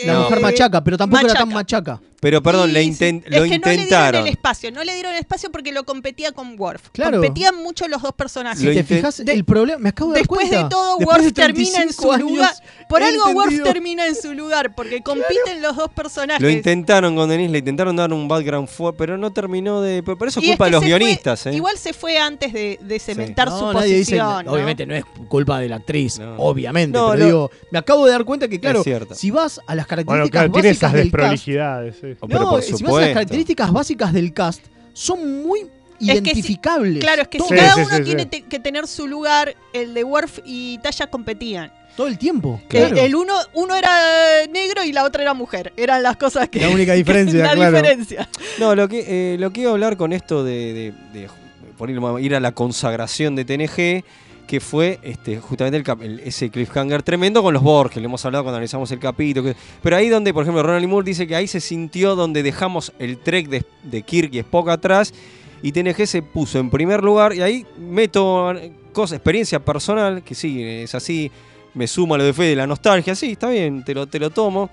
La 0.06 0.14
eh, 0.14 0.18
mujer 0.18 0.40
machaca, 0.40 0.84
pero 0.84 0.98
tampoco 0.98 1.26
era 1.26 1.36
tan 1.36 1.50
machaca. 1.50 2.00
Pero 2.22 2.44
perdón, 2.44 2.68
Sí, 2.70 2.74
le 2.74 2.84
sí. 2.84 2.90
inten- 2.90 3.24
Es 3.26 3.32
lo 3.38 3.44
que 3.44 3.60
no 3.60 3.68
le 3.68 3.74
intentaron. 3.76 4.12
dieron 4.12 4.28
el 4.28 4.32
espacio, 4.34 4.72
no 4.72 4.84
le 4.84 4.94
dieron 4.94 5.14
el 5.14 5.20
espacio 5.20 5.52
porque 5.52 5.72
lo 5.72 5.84
competía 5.86 6.32
con 6.34 6.60
Worf. 6.60 6.90
Claro. 6.92 7.20
Competían 7.22 7.56
mucho 7.56 7.88
los 7.88 8.02
dos 8.02 8.14
personajes. 8.14 8.60
Si 8.60 8.66
te 8.66 8.84
fijas, 8.84 9.20
el 9.22 9.46
problema, 9.46 9.80
me 9.80 9.90
acabo 9.90 10.12
de 10.12 10.16
dar 10.20 10.22
Después 10.24 10.50
de 10.50 10.66
todo, 10.70 10.98
Después 10.98 11.18
Worf 11.18 11.26
de 11.28 11.32
termina 11.32 11.68
en 11.68 11.74
35 11.90 12.14
su 12.14 12.20
lugar. 12.20 12.54
Por 12.90 13.04
algo 13.04 13.24
Worf 13.28 13.38
entendido. 13.52 13.64
termina 13.74 14.08
en 14.08 14.16
su 14.16 14.34
lugar, 14.34 14.76
porque 14.76 15.02
compiten 15.02 15.62
los 15.62 15.76
dos 15.76 15.90
personajes. 15.92 16.42
Lo 16.42 16.50
intentaron 16.50 17.16
con 17.16 17.30
Denise, 17.30 17.52
le 17.52 17.60
intentaron 17.60 17.96
dar 17.96 18.12
un 18.12 18.28
background 18.28 18.68
fuerte, 18.68 18.98
pero 18.98 19.18
no 19.18 19.32
terminó 19.32 19.82
de. 19.82 20.04
Pero 20.04 20.18
eso 20.28 20.40
es 20.42 20.46
culpa 20.48 20.66
de 20.66 20.72
los 20.72 20.80
fue- 20.82 20.88
guionistas, 20.90 21.46
¿eh? 21.46 21.54
Igual 21.54 21.78
se 21.78 21.94
fue 21.94 22.18
antes 22.18 22.52
de, 22.52 22.80
de 22.82 23.00
cementar 23.00 23.48
No, 23.48 23.60
su 23.60 23.66
nadie 23.74 23.96
dice- 23.96 24.18
posición. 24.18 24.46
¿no? 24.46 24.52
Obviamente 24.54 24.86
no 24.86 24.96
es 24.96 25.06
culpa 25.30 25.60
de 25.60 25.70
la 25.70 25.78
actriz, 25.78 26.20
No. 26.20 26.36
obviamente. 26.38 26.98
No, 26.98 27.12
pero 27.12 27.26
digo, 27.26 27.52
me 27.72 27.80
acabo 27.80 28.06
de 28.06 28.12
dar 28.12 28.26
cuenta 28.26 28.48
que, 28.48 28.60
claro, 28.60 28.84
si 29.14 29.32
vas 29.32 29.62
a 29.66 29.76
las 29.76 29.88
Bueno, 29.88 30.30
características 30.30 30.32
claro, 30.32 30.52
tiene 30.52 30.70
esas 30.70 30.94
del 30.94 31.12
cast, 31.12 31.14
desprolijidades. 31.14 31.96
Sí. 32.14 32.18
Oh, 32.22 32.28
pero 32.28 32.40
no, 32.42 32.50
por 32.52 32.62
si 32.64 32.72
vas 32.84 32.94
a 32.96 33.02
las 33.02 33.10
características 33.14 33.72
básicas 33.72 34.14
del 34.14 34.34
cast, 34.34 34.64
son 34.94 35.44
muy 35.44 35.60
Es 35.62 35.68
que 35.68 36.06
sí, 36.06 36.12
identificables. 36.12 37.04
Claro, 37.04 37.22
es 37.24 37.28
que 37.28 37.40
si 37.40 37.50
cada 37.56 37.76
uno 37.76 37.98
sí, 37.98 38.04
tiene 38.04 38.24
sí. 38.24 38.30
te- 38.30 38.42
que 38.44 38.60
tener 38.60 38.88
su 38.88 39.08
lugar, 39.08 39.56
el 39.74 39.94
de 39.94 40.04
Worf 40.04 40.40
y 40.46 40.78
Taya 40.80 41.08
competían. 41.08 41.72
todo 41.98 42.08
el 42.08 42.18
tiempo. 42.18 42.62
El- 42.64 42.68
Claro. 42.70 42.96
El, 42.98 43.16
uno, 43.16 43.34
uno 43.56 43.76
era 43.76 43.92
negro 44.50 44.84
y 44.86 44.94
la 44.94 45.04
otra 45.04 45.22
era 45.24 45.34
mujer. 45.34 45.74
Eran 45.76 46.02
las 46.04 46.16
cosas 46.18 46.48
que. 46.50 46.62
La 46.62 46.70
única 46.70 46.94
diferencia, 47.02 47.44
la 47.44 47.54
claro. 47.54 47.76
diferencia. 47.78 48.30
No, 48.60 48.74
lo 48.76 48.88
que, 48.88 49.34
eh, 49.34 49.38
lo 49.38 49.52
que 49.52 49.62
iba 49.62 49.72
a 49.72 49.74
hablar 49.74 49.98
con 49.98 50.14
esto 50.14 50.44
de, 50.44 50.94
de- 51.14 51.30
ir 52.22 52.36
a 52.36 52.40
la 52.40 52.52
consagración 52.54 53.36
de 53.36 53.46
TNG, 53.46 54.04
que 54.50 54.60
fue 54.60 54.98
este, 55.04 55.40
justamente 55.40 55.78
el, 55.78 56.02
el- 56.02 56.20
ese 56.22 56.50
cliffhanger 56.50 57.04
tremendo 57.04 57.44
con 57.44 57.54
los 57.54 57.62
Borg, 57.62 57.92
que 57.92 58.00
lo 58.00 58.08
hemos 58.08 58.26
hablado 58.26 58.46
cuando 58.46 58.56
analizamos 58.58 58.92
el 58.92 58.98
capítulo. 58.98 59.46
que- 59.46 59.56
pero 59.84 59.96
ahí 59.96 60.10
donde, 60.10 60.34
por 60.34 60.42
ejemplo, 60.42 60.64
Ronald. 60.64 60.88
Moore 60.88 61.06
dice 61.06 61.28
que 61.28 61.36
ahí 61.36 61.46
se 61.46 61.60
sintió 61.60 62.16
donde 62.16 62.42
dejamos 62.42 62.92
el 62.98 63.20
trek 63.20 63.48
de, 63.48 63.64
de 63.84 64.02
Kirk 64.02 64.34
y 64.34 64.40
Spock 64.40 64.70
atrás 64.70 65.14
y 65.62 65.72
TNG 65.72 66.08
se 66.08 66.24
puso 66.24 66.58
en 66.58 66.72
primer 66.72 67.04
lugar 67.04 67.36
y 67.36 67.44
ahí 67.44 67.64
meto 67.78 68.52
cosa, 68.92 69.14
experiencia 69.16 69.60
personal, 69.60 70.24
que 70.24 70.34
sí, 70.34 70.64
es 70.64 70.96
así, 70.96 71.30
me 71.76 71.86
sumo 71.86 72.16
a 72.16 72.18
lo 72.18 72.24
de 72.24 72.34
fe 72.34 72.46
de 72.46 72.56
la 72.56 72.66
nostalgia, 72.66 73.14
sí, 73.14 73.34
está 73.34 73.50
bien, 73.50 73.84
te 73.86 73.94
lo, 73.94 74.08
te 74.08 74.18
lo 74.18 74.32
tomo. 74.32 74.72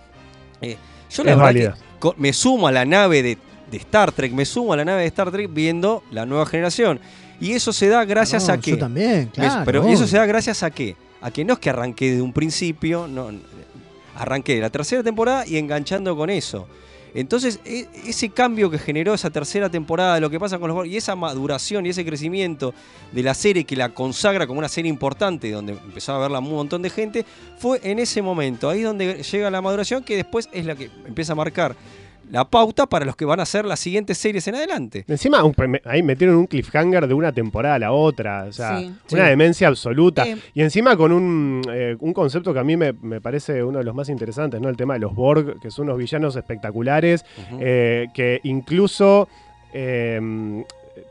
Eh, 0.62 0.78
yo 1.10 1.22
la 1.22 1.32
verdad 1.36 1.76
que 2.00 2.12
me 2.16 2.32
sumo 2.32 2.66
a 2.66 2.72
la 2.72 2.86
nave 2.86 3.22
de, 3.22 3.36
de 3.70 3.76
Star 3.76 4.10
Trek, 4.12 4.32
me 4.32 4.46
sumo 4.46 4.72
a 4.72 4.76
la 4.78 4.86
nave 4.86 5.02
de 5.02 5.08
Star 5.08 5.30
Trek 5.30 5.50
viendo 5.52 6.02
la 6.12 6.24
nueva 6.24 6.46
generación. 6.46 6.98
Y 7.40 7.52
eso 7.52 7.72
se 7.72 7.88
da 7.88 8.04
gracias 8.04 8.48
No, 8.48 8.54
a 8.54 8.58
que... 8.58 8.70
Yo 8.72 8.78
también, 8.78 9.26
claro. 9.32 9.62
pero 9.64 9.82
obvio. 9.82 9.92
eso 9.94 10.06
se 10.06 10.16
da 10.16 10.26
gracias 10.26 10.62
a 10.62 10.70
qué? 10.70 10.96
A 11.20 11.30
que 11.30 11.44
no 11.44 11.54
es 11.54 11.58
que 11.58 11.70
arranqué 11.70 12.12
de 12.16 12.22
un 12.22 12.32
principio, 12.32 13.06
no, 13.06 13.30
arranqué 14.16 14.54
de 14.54 14.60
la 14.62 14.70
tercera 14.70 15.02
temporada 15.02 15.46
y 15.46 15.56
enganchando 15.56 16.16
con 16.16 16.30
eso. 16.30 16.66
Entonces, 17.14 17.60
e- 17.64 17.86
ese 18.06 18.28
cambio 18.28 18.70
que 18.70 18.78
generó 18.78 19.14
esa 19.14 19.30
tercera 19.30 19.70
temporada, 19.70 20.20
lo 20.20 20.28
que 20.28 20.38
pasa 20.38 20.58
con 20.58 20.68
los 20.68 20.86
y 20.86 20.98
esa 20.98 21.16
maduración 21.16 21.86
y 21.86 21.90
ese 21.90 22.04
crecimiento 22.04 22.74
de 23.12 23.22
la 23.22 23.32
serie 23.32 23.64
que 23.64 23.74
la 23.74 23.88
consagra 23.90 24.46
como 24.46 24.58
una 24.58 24.68
serie 24.68 24.90
importante, 24.90 25.50
donde 25.50 25.72
empezó 25.72 26.12
a 26.12 26.18
verla 26.18 26.40
un 26.40 26.50
montón 26.50 26.82
de 26.82 26.90
gente, 26.90 27.24
fue 27.58 27.80
en 27.82 27.98
ese 28.00 28.20
momento, 28.20 28.68
ahí 28.68 28.82
donde 28.82 29.22
llega 29.22 29.50
la 29.50 29.62
maduración, 29.62 30.02
que 30.04 30.16
después 30.16 30.48
es 30.52 30.66
la 30.66 30.74
que 30.74 30.90
empieza 31.06 31.32
a 31.32 31.36
marcar 31.36 31.74
la 32.30 32.44
pauta 32.48 32.86
para 32.86 33.04
los 33.04 33.16
que 33.16 33.24
van 33.24 33.40
a 33.40 33.44
hacer 33.44 33.64
las 33.64 33.78
siguientes 33.80 34.18
series 34.18 34.46
en 34.48 34.54
adelante. 34.56 35.04
Encima, 35.08 35.42
un- 35.44 35.54
me- 35.68 35.80
ahí 35.84 36.02
metieron 36.02 36.36
un 36.36 36.46
cliffhanger 36.46 37.06
de 37.06 37.14
una 37.14 37.32
temporada 37.32 37.76
a 37.76 37.78
la 37.78 37.92
otra. 37.92 38.44
O 38.44 38.52
sea, 38.52 38.78
Sí. 38.78 38.86
una 39.12 39.24
Sí. 39.24 39.28
demencia 39.30 39.68
absoluta. 39.68 40.26
Eh. 40.26 40.36
y 40.54 40.62
encima 40.62 40.96
con 40.96 41.12
un, 41.12 41.62
eh, 41.72 41.96
un 42.00 42.12
concepto 42.12 42.52
que 42.52 42.58
a 42.60 42.64
mí 42.64 42.76
me, 42.76 42.92
me 42.92 43.20
parece 43.20 43.62
uno 43.62 43.78
de 43.78 43.84
los 43.84 43.94
más 43.94 44.08
interesantes, 44.08 44.60
¿no? 44.60 44.68
El 44.68 44.76
tema 44.76 44.94
de 44.94 45.00
los 45.00 45.14
Borg, 45.14 45.60
que 45.60 45.70
son 45.70 45.84
unos 45.86 45.98
villanos 45.98 46.36
espectaculares, 46.36 47.24
eh, 47.60 48.06
que 48.14 48.40
incluso. 48.44 49.28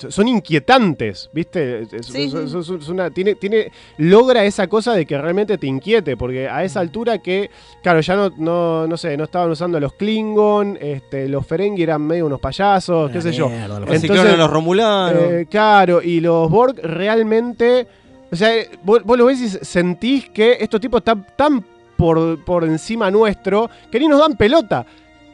Son 0.10 0.28
inquietantes, 0.28 1.30
¿viste? 1.34 1.82
Es- 1.84 2.06
Sí, 2.08 2.24
es- 2.26 2.32
sí. 2.32 2.38
es- 2.38 2.70
es 2.70 2.90
una- 2.90 3.10
tiene, 3.10 3.36
tiene, 3.36 3.72
logra 3.98 4.44
esa 4.44 4.68
cosa 4.68 4.94
de 4.94 5.06
que 5.06 5.18
realmente 5.18 5.58
te 5.58 5.68
inquiete, 5.68 6.18
porque 6.18 6.48
a 6.50 6.64
esa 6.64 6.80
altura 6.80 7.18
que, 7.20 7.50
claro, 7.82 8.00
ya 8.02 8.16
no, 8.16 8.30
no, 8.38 8.88
no 8.88 8.98
sé, 8.98 9.16
no 9.18 9.24
estaban 9.26 9.50
usando 9.52 9.78
a 9.78 9.82
los 9.82 9.94
Klingon, 9.94 10.78
este, 10.82 11.28
los 11.30 11.46
Ferengi 11.48 11.84
eran 11.84 12.02
medio 12.02 12.26
unos 12.26 12.40
payasos, 12.40 13.10
qué 13.12 13.22
sé 13.22 13.32
yo. 13.32 13.50
mierda, 13.50 13.80
los 13.80 13.90
Reciclaron 13.90 14.34
a 14.34 14.38
los 14.38 14.50
Romulanos. 14.52 15.22
eh, 15.24 15.48
claro, 15.50 16.02
y 16.02 16.20
los 16.20 16.50
Borg 16.50 16.76
realmente, 16.84 17.88
o 18.32 18.36
sea, 18.36 18.56
eh, 18.56 18.70
vos, 18.84 19.02
vos 19.04 19.18
lo 19.18 19.26
ves 19.26 19.40
y 19.42 19.50
sentís 19.50 20.30
que 20.30 20.58
estos 20.60 20.82
tipos 20.82 21.00
están 21.00 21.26
tan 21.36 21.64
por, 21.96 22.44
por 22.44 22.64
encima 22.66 23.10
nuestro 23.10 23.70
que 23.92 24.00
ni 24.00 24.08
nos 24.08 24.20
dan 24.20 24.36
pelota. 24.36 24.86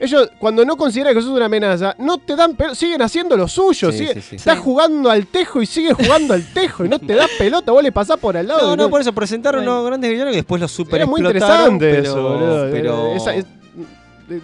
Ellos, 0.04 0.32
cuando 0.40 0.66
no 0.66 0.76
consideran 0.78 1.14
que 1.14 1.22
sos 1.22 1.30
una 1.30 1.46
amenaza, 1.46 1.96
no 2.00 2.18
te 2.18 2.36
dan 2.36 2.56
pelota, 2.56 2.76
siguen 2.76 3.02
haciendo 3.04 3.38
lo 3.38 3.48
suyo. 3.48 3.92
Sí, 3.92 4.00
sigue- 4.00 4.14
sí, 4.16 4.22
sí. 4.22 4.36
Estás 4.38 4.58
jugando 4.60 5.12
al 5.12 5.28
tejo 5.28 5.62
y 5.62 5.68
sigue 5.68 5.94
jugando 5.94 6.34
al 6.34 6.44
tejo 6.54 6.84
y 6.86 6.90
no 6.90 6.98
te 6.98 7.14
das 7.14 7.30
pelota, 7.38 7.72
vos 7.72 7.84
le 7.84 7.92
pasás 7.92 8.18
por 8.18 8.36
al 8.36 8.48
lado. 8.48 8.62
No, 8.70 8.76
no, 8.76 8.90
por 8.90 9.00
eso 9.02 9.14
presentaron 9.14 9.64
los 9.64 9.86
grandes 9.86 10.10
villanos 10.10 10.34
y 10.34 10.38
después 10.38 10.60
los 10.60 10.72
super 10.72 10.96
Era 10.96 11.06
muy 11.06 11.20
interesante 11.22 11.92
pero, 11.92 12.02
eso, 12.04 12.22
boludo. 12.24 12.72
pero- 12.72 13.16
Esa- 13.16 13.36
es- 13.36 13.46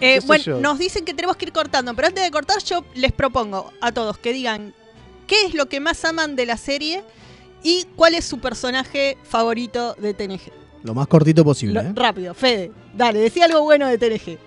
Eh, 0.00 0.20
bueno, 0.26 0.44
yo. 0.44 0.60
nos 0.60 0.78
dicen 0.78 1.04
que 1.04 1.14
tenemos 1.14 1.36
que 1.36 1.46
ir 1.46 1.52
cortando, 1.52 1.94
pero 1.94 2.08
antes 2.08 2.22
de 2.22 2.30
cortar 2.30 2.62
yo 2.62 2.84
les 2.94 3.10
propongo 3.10 3.72
a 3.80 3.90
todos 3.90 4.18
que 4.18 4.32
digan 4.32 4.74
qué 5.26 5.46
es 5.46 5.54
lo 5.54 5.66
que 5.66 5.80
más 5.80 6.04
aman 6.04 6.36
de 6.36 6.44
la 6.46 6.56
serie 6.58 7.02
y 7.62 7.84
cuál 7.96 8.14
es 8.14 8.24
su 8.26 8.38
personaje 8.38 9.16
favorito 9.24 9.94
de 9.98 10.12
TNG. 10.14 10.52
Lo 10.84 10.94
más 10.94 11.06
cortito 11.08 11.42
posible. 11.42 11.82
Lo- 11.82 11.88
¿eh? 11.88 11.92
Rápido, 11.94 12.34
Fede, 12.34 12.70
dale, 12.94 13.18
decía 13.18 13.46
algo 13.46 13.62
bueno 13.62 13.88
de 13.88 13.98
TNG. 13.98 14.38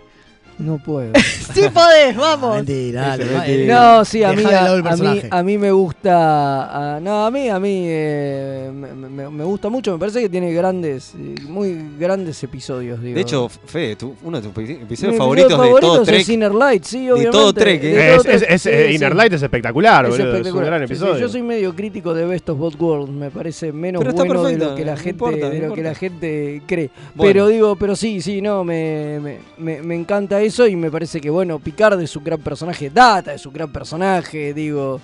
No 0.62 0.78
puedo. 0.78 1.12
sí 1.54 1.62
podés, 1.74 2.16
vamos. 2.16 2.58
Mentira, 2.58 3.18
dale, 3.18 3.64
eh, 3.64 3.68
No, 3.68 4.06
sí, 4.06 4.24
a 4.24 4.32
mí, 4.34 4.44
a, 4.44 4.96
mí, 4.96 5.22
a 5.30 5.44
mí 5.44 5.58
me 5.58 5.72
gusta. 5.72 6.96
a- 6.96 7.00
no, 7.00 7.26
a 7.26 7.32
mí, 7.32 7.50
a 7.50 7.60
mí 7.60 7.86
eh, 7.88 8.70
me, 8.74 8.94
me- 8.94 9.30
me 9.30 9.44
gusta 9.44 9.70
mucho. 9.70 9.94
Me 9.94 9.98
parece 10.00 10.22
que 10.22 10.30
tiene 10.30 10.54
grandes, 10.54 11.14
eh, 11.18 11.36
muy 11.48 11.78
grandes 12.00 12.42
episodios. 12.44 13.02
Digo. 13.02 13.16
De 13.16 13.22
hecho, 13.22 13.50
Fede, 13.50 13.96
tú- 13.96 14.16
uno 14.24 14.40
de 14.40 14.48
tus 14.48 14.56
Mi 14.58 14.64
episodios 14.64 14.84
episodio 14.84 15.18
favoritos 15.18 15.50
de 15.50 15.82
todo 15.82 16.02
es 16.04 16.08
Trek. 16.08 16.30
Inner 16.30 16.54
Light, 16.54 16.84
sí, 16.84 17.06
de 17.06 17.12
obviamente. 17.14 17.38
todo 17.38 17.54
Trek, 17.54 17.84
¿eh? 17.84 17.88
de 17.88 18.16
Es, 18.16 18.22
todo 18.22 18.32
es- 18.32 18.38
Trek, 18.42 18.52
es, 18.52 18.62
sí, 18.62 18.70
eh, 18.72 18.86
sí. 18.90 18.96
Inner 18.96 19.16
Light 19.16 19.34
es 19.34 19.42
espectacular, 19.42 20.06
Es 20.06 20.12
boludo. 20.12 20.38
Es 20.38 20.52
un 20.52 20.64
gran 20.64 20.82
Sí, 20.82 20.88
sí, 20.88 20.94
episodio. 20.94 21.18
yo 21.22 21.30
soy 21.30 21.42
medio 21.42 21.76
crítico 21.76 22.14
de 22.14 22.26
Best 22.26 22.50
of 22.50 22.58
Both 22.60 22.80
Worlds, 22.80 23.12
me 23.12 23.30
parece 23.32 23.72
menos 23.72 24.04
bueno 24.04 24.44
de 24.44 24.58
lo 24.58 24.76
que 24.76 24.86
la 24.86 24.96
gente, 24.96 25.10
importa, 25.10 25.50
de 25.50 25.60
lo 25.60 25.74
que 25.74 25.82
la 25.84 25.96
gente 25.96 26.62
cree. 26.68 26.90
Bueno. 27.16 27.30
Pero 27.34 27.48
digo, 27.48 27.76
pero 27.76 27.96
sí, 27.96 28.22
sí, 28.22 28.42
no, 28.42 28.64
me, 28.64 29.20
me, 29.22 29.38
me- 29.58 29.82
me 29.82 29.96
encanta 29.96 30.40
eso 30.42 30.51
y 30.60 30.76
me 30.76 30.92
parece 30.92 31.20
que 31.22 31.30
bueno, 31.30 31.60
Picard 31.60 32.00
es 32.02 32.16
un 32.16 32.24
gran 32.24 32.40
personaje, 32.40 32.90
Data 32.90 33.34
es 33.34 33.46
un 33.46 33.54
gran 33.54 33.72
personaje, 33.72 34.54
digo, 34.54 35.00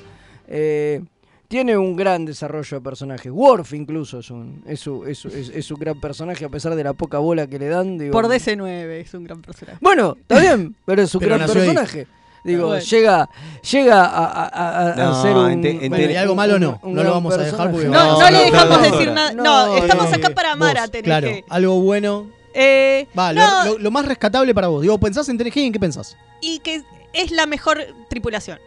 eh, 0.48 1.02
tiene 1.48 1.78
un 1.78 1.96
gran 1.96 2.26
desarrollo 2.26 2.78
de 2.78 2.84
personaje. 2.84 3.32
Worf 3.32 3.74
incluso 3.74 4.20
es 4.20 4.30
un, 4.30 4.64
es, 4.68 4.86
un- 4.88 5.08
es, 5.08 5.24
un- 5.26 5.32
es- 5.32 5.50
es 5.50 5.72
un 5.72 5.80
gran 5.80 6.00
personaje 6.00 6.44
a 6.46 6.50
pesar 6.50 6.76
de 6.76 6.84
la 6.84 6.94
poca 6.94 7.20
bola 7.20 7.48
que 7.48 7.58
le 7.58 7.68
dan. 7.70 7.98
Digo, 7.98 8.12
Por 8.12 8.28
DC9 8.28 9.00
es 9.02 9.14
un 9.14 9.24
gran 9.24 9.42
personaje. 9.42 9.78
bueno, 9.82 10.16
está 10.20 10.40
bien, 10.40 10.76
pero 10.86 11.02
es 11.02 11.16
un 11.16 11.20
Pero 11.22 11.36
gran 11.38 11.50
ahí. 11.50 11.56
personaje. 11.56 12.08
Digo, 12.44 12.68
Bueno. 12.68 12.82
llega, 12.84 13.30
llega 13.72 14.06
a, 14.06 14.26
a- 14.26 14.48
a- 14.48 14.92
a 14.94 14.96
No, 14.96 15.22
ser 15.22 15.36
un. 15.36 15.52
ente- 15.52 15.72
ente- 15.72 15.90
Bueno, 15.90 16.12
y 16.12 16.16
algo 16.16 16.36
malo 16.36 16.60
no, 16.60 16.80
un 16.84 16.94
no 16.94 17.04
lo 17.04 17.12
vamos 17.12 17.34
a 17.34 17.38
dejar 17.38 17.72
porque. 17.72 17.88
No, 17.88 17.94
No, 17.94 18.20
no, 18.22 18.30
le 18.30 18.38
dejamos 18.46 18.78
no, 18.78 18.84
decir 18.92 19.12
nada. 19.12 19.34
no, 19.34 19.44
No, 19.44 19.78
estamos 19.78 20.14
acá 20.14 20.30
para 20.30 20.52
amar 20.54 20.76
vos, 20.76 20.84
a 20.84 20.88
TNG. 20.88 21.04
Claro, 21.04 21.30
algo 21.50 21.82
bueno. 21.82 22.28
Eh, 22.60 23.08
Va, 23.18 23.32
lo- 23.34 23.40
no, 23.42 23.66
lo, 23.66 23.78
lo 23.78 23.92
más 23.92 24.06
rescatable 24.06 24.54
para 24.56 24.68
vos. 24.68 24.82
Digo, 24.82 24.98
¿pensás 24.98 25.30
en 25.30 25.38
TNG 25.38 25.58
y 25.58 25.66
en 25.68 25.74
qué 25.74 25.80
pensás? 25.80 26.18
y 26.42 26.60
que 26.60 26.82
es 27.14 27.32
la 27.32 27.46
mejor 27.46 27.80
tripulación. 28.10 28.60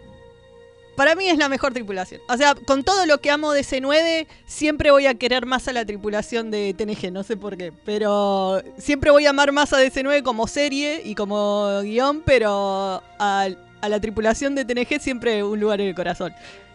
Para 0.97 1.15
mí 1.15 1.29
es 1.29 1.39
la 1.39 1.49
mejor 1.49 1.73
tripulación. 1.73 2.21
O 2.29 2.37
sea, 2.37 2.55
con 2.55 2.85
todo 2.85 3.07
lo 3.07 3.19
que 3.19 3.31
amo 3.31 3.53
de 3.53 3.63
C9, 3.63 4.27
siempre 4.47 4.91
voy 4.91 5.07
a 5.07 5.15
querer 5.15 5.47
más 5.47 5.67
a 5.67 5.73
la 5.73 5.85
tripulación 5.87 6.51
de 6.51 6.75
TNG, 6.75 7.11
no 7.11 7.23
sé 7.23 7.37
por 7.39 7.57
qué. 7.57 7.73
Pero 7.87 8.61
siempre 8.77 9.11
voy 9.11 9.25
a 9.27 9.31
amar 9.31 9.51
más 9.53 9.73
a 9.73 9.79
DC9 9.83 10.23
como 10.23 10.47
serie 10.47 11.01
y 11.05 11.15
como 11.15 11.81
guion, 11.83 12.21
pero 12.27 13.03
a, 13.19 13.49
a 13.81 13.89
la 13.89 14.01
tripulación 14.01 14.55
de 14.55 14.65
TNG 14.67 15.01
siempre 15.01 15.43
un 15.43 15.59
lugar 15.59 15.81
en 15.81 15.89
el 15.89 15.95
corazón. 15.95 16.33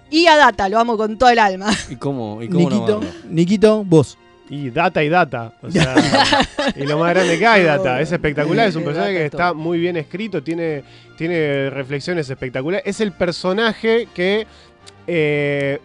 Y 0.09 0.25
a 0.27 0.37
Data, 0.37 0.69
lo 0.69 0.79
amo 0.79 0.97
con 0.97 1.17
todo 1.17 1.29
el 1.29 1.37
alma. 1.39 1.71
¿Y 1.89 1.95
cómo, 1.97 2.41
y 2.41 2.49
cómo 2.49 2.69
no 2.69 2.75
amarlo? 2.77 3.01
Niquito, 3.29 3.83
vos. 3.83 4.17
Y 4.49 4.69
data 4.69 5.03
y 5.03 5.09
data. 5.09 5.53
O 5.61 5.71
sea, 5.71 5.95
y 6.75 6.85
lo 6.85 6.99
más 6.99 7.13
grande 7.13 7.37
que 7.39 7.45
hay, 7.47 7.63
data. 7.63 7.99
Es 7.99 8.11
espectacular, 8.11 8.67
es 8.67 8.75
un 8.75 8.83
personaje 8.83 9.13
que 9.13 9.19
es 9.25 9.31
está 9.33 9.53
muy 9.53 9.79
bien 9.79 9.97
escrito, 9.97 10.43
tiene, 10.43 10.83
tiene 11.17 11.69
reflexiones 11.71 12.29
espectaculares. 12.29 12.85
Es 12.85 13.01
el 13.01 13.11
personaje 13.11 14.07
que 14.13 14.45
eh, 15.07 15.79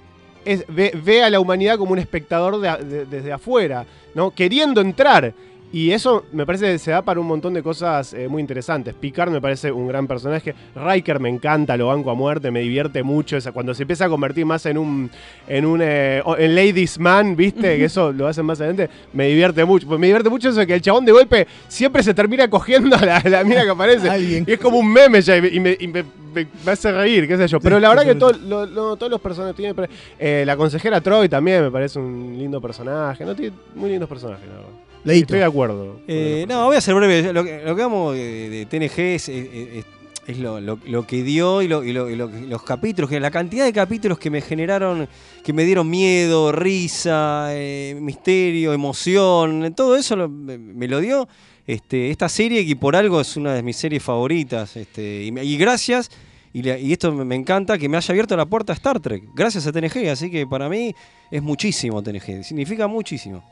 es- 0.45 0.65
ve, 0.69 0.93
ve 1.03 1.23
a 1.23 1.31
la 1.31 1.41
humanidad 1.41 1.77
como 1.79 1.93
un 1.93 1.99
espectador 1.99 2.61
de- 2.61 3.07
desde 3.07 3.33
afuera, 3.33 3.85
¿no? 4.15 4.31
Queriendo 4.33 4.81
entrar. 4.81 5.33
Y 5.73 5.93
eso 5.93 6.25
me 6.33 6.45
parece 6.45 6.67
que 6.73 6.79
se 6.79 6.91
da 6.91 7.03
para 7.03 7.21
un 7.21 7.27
montón 7.29 7.55
de 7.55 7.63
cosas 7.63 8.13
eh, 8.13 8.27
muy 8.29 8.41
interesantes. 8.41 8.93
Picard 8.93 9.31
me 9.31 9.41
parece 9.41 9.71
un 9.71 9.87
gran 9.87 10.07
personaje. 10.09 10.53
Riker 10.75 11.21
me 11.21 11.29
encanta, 11.29 11.77
lo 11.77 11.87
banco 11.87 12.11
a 12.11 12.15
muerte, 12.15 12.51
me 12.51 12.61
divierte 12.61 13.03
mucho. 13.05 13.39
Cuando 13.53 13.73
se 13.73 13.83
empieza 13.83 14.07
a 14.07 14.09
convertir 14.09 14.45
más 14.47 14.67
en 14.67 14.79
un. 14.79 15.11
en 15.47 15.65
un. 15.65 15.81
eh, 15.83 16.23
en 16.39 16.55
Ladies 16.57 16.99
Man, 16.99 17.37
¿viste? 17.37 17.77
que 17.79 17.85
eso 17.85 18.13
lo 18.13 18.27
hacen 18.27 18.45
más 18.47 18.61
adelante. 18.61 18.91
Me 19.13 19.29
divierte 19.29 19.65
mucho. 19.65 19.87
Pues 19.87 20.01
me 20.01 20.09
divierte 20.09 20.29
mucho 20.29 20.49
eso 20.49 20.59
de 20.59 20.67
que 20.67 20.75
el 20.75 20.81
chabón 20.83 21.05
de 21.05 21.13
golpe 21.13 21.47
siempre 21.69 22.03
se 22.03 22.15
termina 22.15 22.49
cogiendo 22.51 22.97
a 22.97 23.05
la, 23.05 23.23
la 23.25 23.45
mina 23.45 23.63
que 23.63 23.71
aparece. 23.71 24.11
Alguien. 24.11 24.45
Y 24.49 24.53
es 24.53 24.59
como 24.59 24.79
un 24.79 24.93
meme 24.93 25.23
ya. 25.23 25.37
Y 25.37 25.61
me, 25.61 25.77
y 25.79 25.87
me- 25.87 26.05
me- 26.35 26.47
me- 26.65 26.73
hace 26.73 26.93
reír, 26.93 27.27
qué 27.29 27.37
sé 27.37 27.47
yo. 27.49 27.61
Pero 27.61 27.79
la 27.81 27.89
verdad 27.91 28.05
que 28.05 28.15
todo- 28.15 28.33
lo- 28.33 28.67
lo- 28.67 28.97
todos 28.97 29.11
los 29.11 29.21
personajes 29.21 29.57
tienen. 29.57 29.77
eh, 30.19 30.45
la 30.47 30.57
consejera 30.57 31.01
Troy 31.01 31.29
también 31.29 31.63
me 31.63 31.71
parece 31.71 31.99
un 31.99 32.37
lindo 32.39 32.61
personaje. 32.61 33.25
No 33.25 33.35
tiene 33.35 33.55
muy 33.75 33.91
lindos 33.91 34.09
personajes, 34.09 34.47
la 34.47 34.55
verdad. 34.55 34.69
Leíto. 35.05 35.25
Estoy 35.25 35.39
de 35.39 35.45
acuerdo. 35.45 36.01
Eh, 36.07 36.45
no, 36.49 36.67
voy 36.67 36.77
a 36.77 36.81
ser 36.81 36.95
breve. 36.95 37.33
Lo 37.33 37.43
que, 37.43 37.63
lo 37.65 37.75
que 37.75 37.83
amo 37.83 38.13
de, 38.13 38.51
de 38.51 38.67
TNG 38.67 39.15
es, 39.15 39.29
es- 39.29 39.49
es- 39.53 39.85
es 40.27 40.39
lo, 40.39 40.61
lo- 40.61 40.79
lo 40.87 41.07
que 41.07 41.23
dio 41.23 41.63
y, 41.63 41.69
lo- 41.69 41.83
y 41.83 41.93
lo- 41.93 42.09
y 42.11 42.15
lo- 42.17 42.29
los 42.29 42.63
capítulos, 42.63 43.09
que 43.11 43.19
la 43.19 43.31
cantidad 43.31 43.65
de 43.65 43.73
capítulos 43.73 44.19
que 44.19 44.31
me 44.31 44.43
generaron, 44.43 45.09
que 45.43 45.53
me 45.55 45.65
dieron 45.65 45.89
miedo, 45.89 46.53
risa, 46.53 47.49
eh, 47.53 47.97
misterio, 48.01 48.73
emoción, 48.73 49.73
todo 49.75 49.97
eso 49.97 50.15
lo- 50.17 50.29
me, 50.29 50.59
me 50.59 50.87
lo 50.87 51.01
dio 51.01 51.27
este, 51.73 52.11
esta 52.11 52.29
serie 52.29 52.67
que 52.67 52.77
por 52.77 52.97
algo 52.97 53.21
es 53.21 53.37
una 53.37 53.55
de 53.55 53.63
mis 53.63 53.77
series 53.77 54.03
favoritas. 54.03 54.77
Este, 54.77 55.25
y, 55.25 55.57
gracias, 55.57 56.11
y, 56.53 56.93
esto 56.93 57.13
me, 57.13 57.25
me 57.25 57.35
encanta, 57.35 57.79
que 57.79 57.89
me 57.89 57.97
haya 57.97 58.13
abierto 58.13 58.37
la 58.37 58.47
puerta 58.47 58.73
a 58.73 58.77
Star 58.77 59.01
Trek. 59.01 59.25
Gracias 59.35 59.67
a 59.67 59.73
TNG, 59.73 60.09
así 60.11 60.31
que 60.31 60.47
para 60.47 60.69
mí 60.69 60.95
es 61.31 61.43
muchísimo 61.43 62.03
TNG, 62.03 62.45
significa 62.45 62.87
muchísimo. 62.87 63.43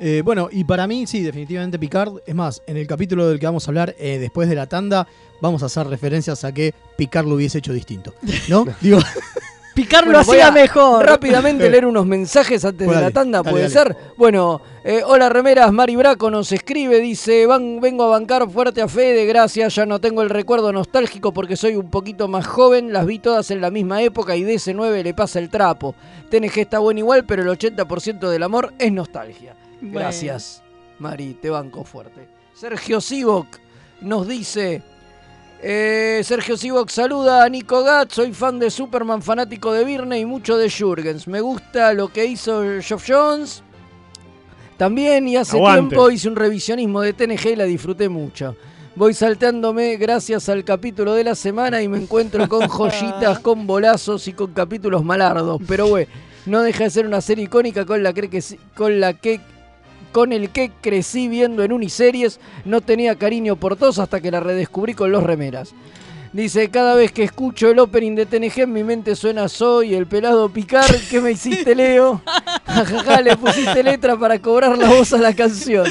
Eh, 0.00 0.22
bueno, 0.24 0.48
y 0.52 0.64
para 0.64 0.86
mí, 0.86 1.06
sí, 1.06 1.22
definitivamente 1.22 1.78
Picard. 1.78 2.18
Es 2.26 2.34
más, 2.34 2.62
en 2.66 2.76
el 2.76 2.86
capítulo 2.86 3.28
del 3.28 3.38
que 3.38 3.46
vamos 3.46 3.66
a 3.66 3.70
hablar 3.70 3.96
eh, 3.98 4.18
después 4.18 4.48
de 4.48 4.54
la 4.54 4.66
tanda, 4.66 5.08
vamos 5.40 5.62
a 5.62 5.66
hacer 5.66 5.86
referencias 5.88 6.44
a 6.44 6.52
que 6.52 6.72
Picard 6.96 7.26
lo 7.26 7.34
hubiese 7.34 7.58
hecho 7.58 7.72
distinto. 7.72 8.14
¿No? 8.48 8.64
Digo, 8.80 9.00
Picar 9.78 10.04
Bueno, 10.06 10.18
hacía 10.18 10.50
mejor. 10.50 11.06
Rápidamente 11.06 11.70
leer 11.70 11.86
unos 11.86 12.04
mensajes 12.04 12.64
antes 12.64 12.88
de 12.88 13.00
la 13.00 13.12
tanda, 13.12 13.38
dale, 13.38 13.50
puede 13.52 13.68
dale. 13.68 13.94
ser. 13.94 13.96
Bueno, 14.16 14.60
eh, 14.82 15.02
hola 15.06 15.28
remeras, 15.28 15.72
Mari 15.72 15.94
Braco 15.94 16.32
nos 16.32 16.50
escribe, 16.50 16.98
dice, 16.98 17.46
Van, 17.46 17.80
vengo 17.80 18.02
a 18.02 18.08
bancar 18.08 18.50
fuerte 18.50 18.82
a 18.82 18.88
Fede, 18.88 19.24
gracias, 19.24 19.76
ya 19.76 19.86
no 19.86 20.00
tengo 20.00 20.22
el 20.22 20.30
recuerdo 20.30 20.72
nostálgico 20.72 21.32
porque 21.32 21.54
soy 21.54 21.76
un 21.76 21.90
poquito 21.90 22.26
más 22.26 22.44
joven, 22.44 22.92
las 22.92 23.06
vi 23.06 23.20
todas 23.20 23.52
en 23.52 23.60
la 23.60 23.70
misma 23.70 24.02
época 24.02 24.34
y 24.34 24.42
DC9 24.42 25.04
le 25.04 25.14
pasa 25.14 25.38
el 25.38 25.48
trapo. 25.48 25.94
TNG 26.28 26.58
está 26.58 26.80
bueno 26.80 26.98
igual, 26.98 27.24
pero 27.24 27.42
el 27.42 27.48
80% 27.48 28.30
del 28.30 28.42
amor 28.42 28.74
es 28.80 28.90
nostalgia. 28.90 29.54
Bueno. 29.80 30.00
Gracias, 30.00 30.60
Mari, 30.98 31.34
te 31.34 31.50
banco 31.50 31.84
fuerte. 31.84 32.26
Sergio 32.52 33.00
Sivok 33.00 33.46
nos 34.00 34.26
dice... 34.26 34.82
Eh, 35.60 36.20
Sergio 36.22 36.56
Sivok 36.56 36.88
saluda 36.88 37.42
a 37.42 37.48
Nico 37.48 37.82
Gat, 37.82 38.12
soy 38.12 38.32
fan 38.32 38.60
de 38.60 38.70
Superman, 38.70 39.22
fanático 39.22 39.72
de 39.72 39.84
Birne 39.84 40.18
y 40.20 40.24
mucho 40.24 40.56
de 40.56 40.70
Jurgens. 40.70 41.26
Me 41.26 41.40
gusta 41.40 41.92
lo 41.94 42.08
que 42.08 42.26
hizo 42.26 42.62
Geoff 42.80 43.04
Jones. 43.08 43.62
También 44.76 45.26
y 45.26 45.36
hace 45.36 45.56
Aguante. 45.56 45.88
tiempo 45.88 46.10
hice 46.10 46.28
un 46.28 46.36
revisionismo 46.36 47.00
de 47.00 47.12
TNG 47.12 47.48
y 47.48 47.56
la 47.56 47.64
disfruté 47.64 48.08
mucho. 48.08 48.54
Voy 48.94 49.14
salteándome 49.14 49.96
gracias 49.96 50.48
al 50.48 50.62
capítulo 50.64 51.14
de 51.14 51.24
la 51.24 51.34
semana 51.34 51.82
y 51.82 51.88
me 51.88 51.98
encuentro 51.98 52.48
con 52.48 52.68
joyitas, 52.68 53.40
con 53.40 53.66
bolazos 53.66 54.28
y 54.28 54.34
con 54.34 54.52
capítulos 54.52 55.04
malardos. 55.04 55.60
Pero 55.66 55.88
bueno, 55.88 56.08
no 56.46 56.62
deja 56.62 56.84
de 56.84 56.90
ser 56.90 57.06
una 57.06 57.20
serie 57.20 57.44
icónica 57.44 57.84
con 57.84 58.04
la 58.04 58.12
que, 58.12 58.42
con 58.76 59.00
la 59.00 59.14
que 59.14 59.40
con 60.12 60.32
el 60.32 60.50
que 60.50 60.70
crecí 60.80 61.28
viendo 61.28 61.62
en 61.62 61.72
uniseries. 61.72 62.40
No 62.64 62.80
tenía 62.80 63.16
cariño 63.16 63.56
por 63.56 63.76
todos 63.76 63.98
hasta 63.98 64.20
que 64.20 64.30
la 64.30 64.40
redescubrí 64.40 64.94
con 64.94 65.12
los 65.12 65.22
remeras. 65.22 65.74
Dice, 66.32 66.68
cada 66.70 66.94
vez 66.94 67.10
que 67.10 67.24
escucho 67.24 67.70
el 67.70 67.78
opening 67.78 68.14
de 68.14 68.26
TNG 68.26 68.60
en 68.60 68.72
mi 68.72 68.84
mente 68.84 69.16
suena 69.16 69.48
Soy, 69.48 69.94
el 69.94 70.06
pelado 70.06 70.48
Picar, 70.50 70.84
¿qué 71.10 71.20
me 71.20 71.32
hiciste 71.32 71.74
Leo? 71.74 72.20
Jajaja, 72.66 73.22
le 73.22 73.36
pusiste 73.36 73.82
letra 73.82 74.16
para 74.18 74.38
cobrar 74.38 74.76
la 74.76 74.88
voz 74.88 75.12
a 75.14 75.18
la 75.18 75.32
canción. 75.34 75.86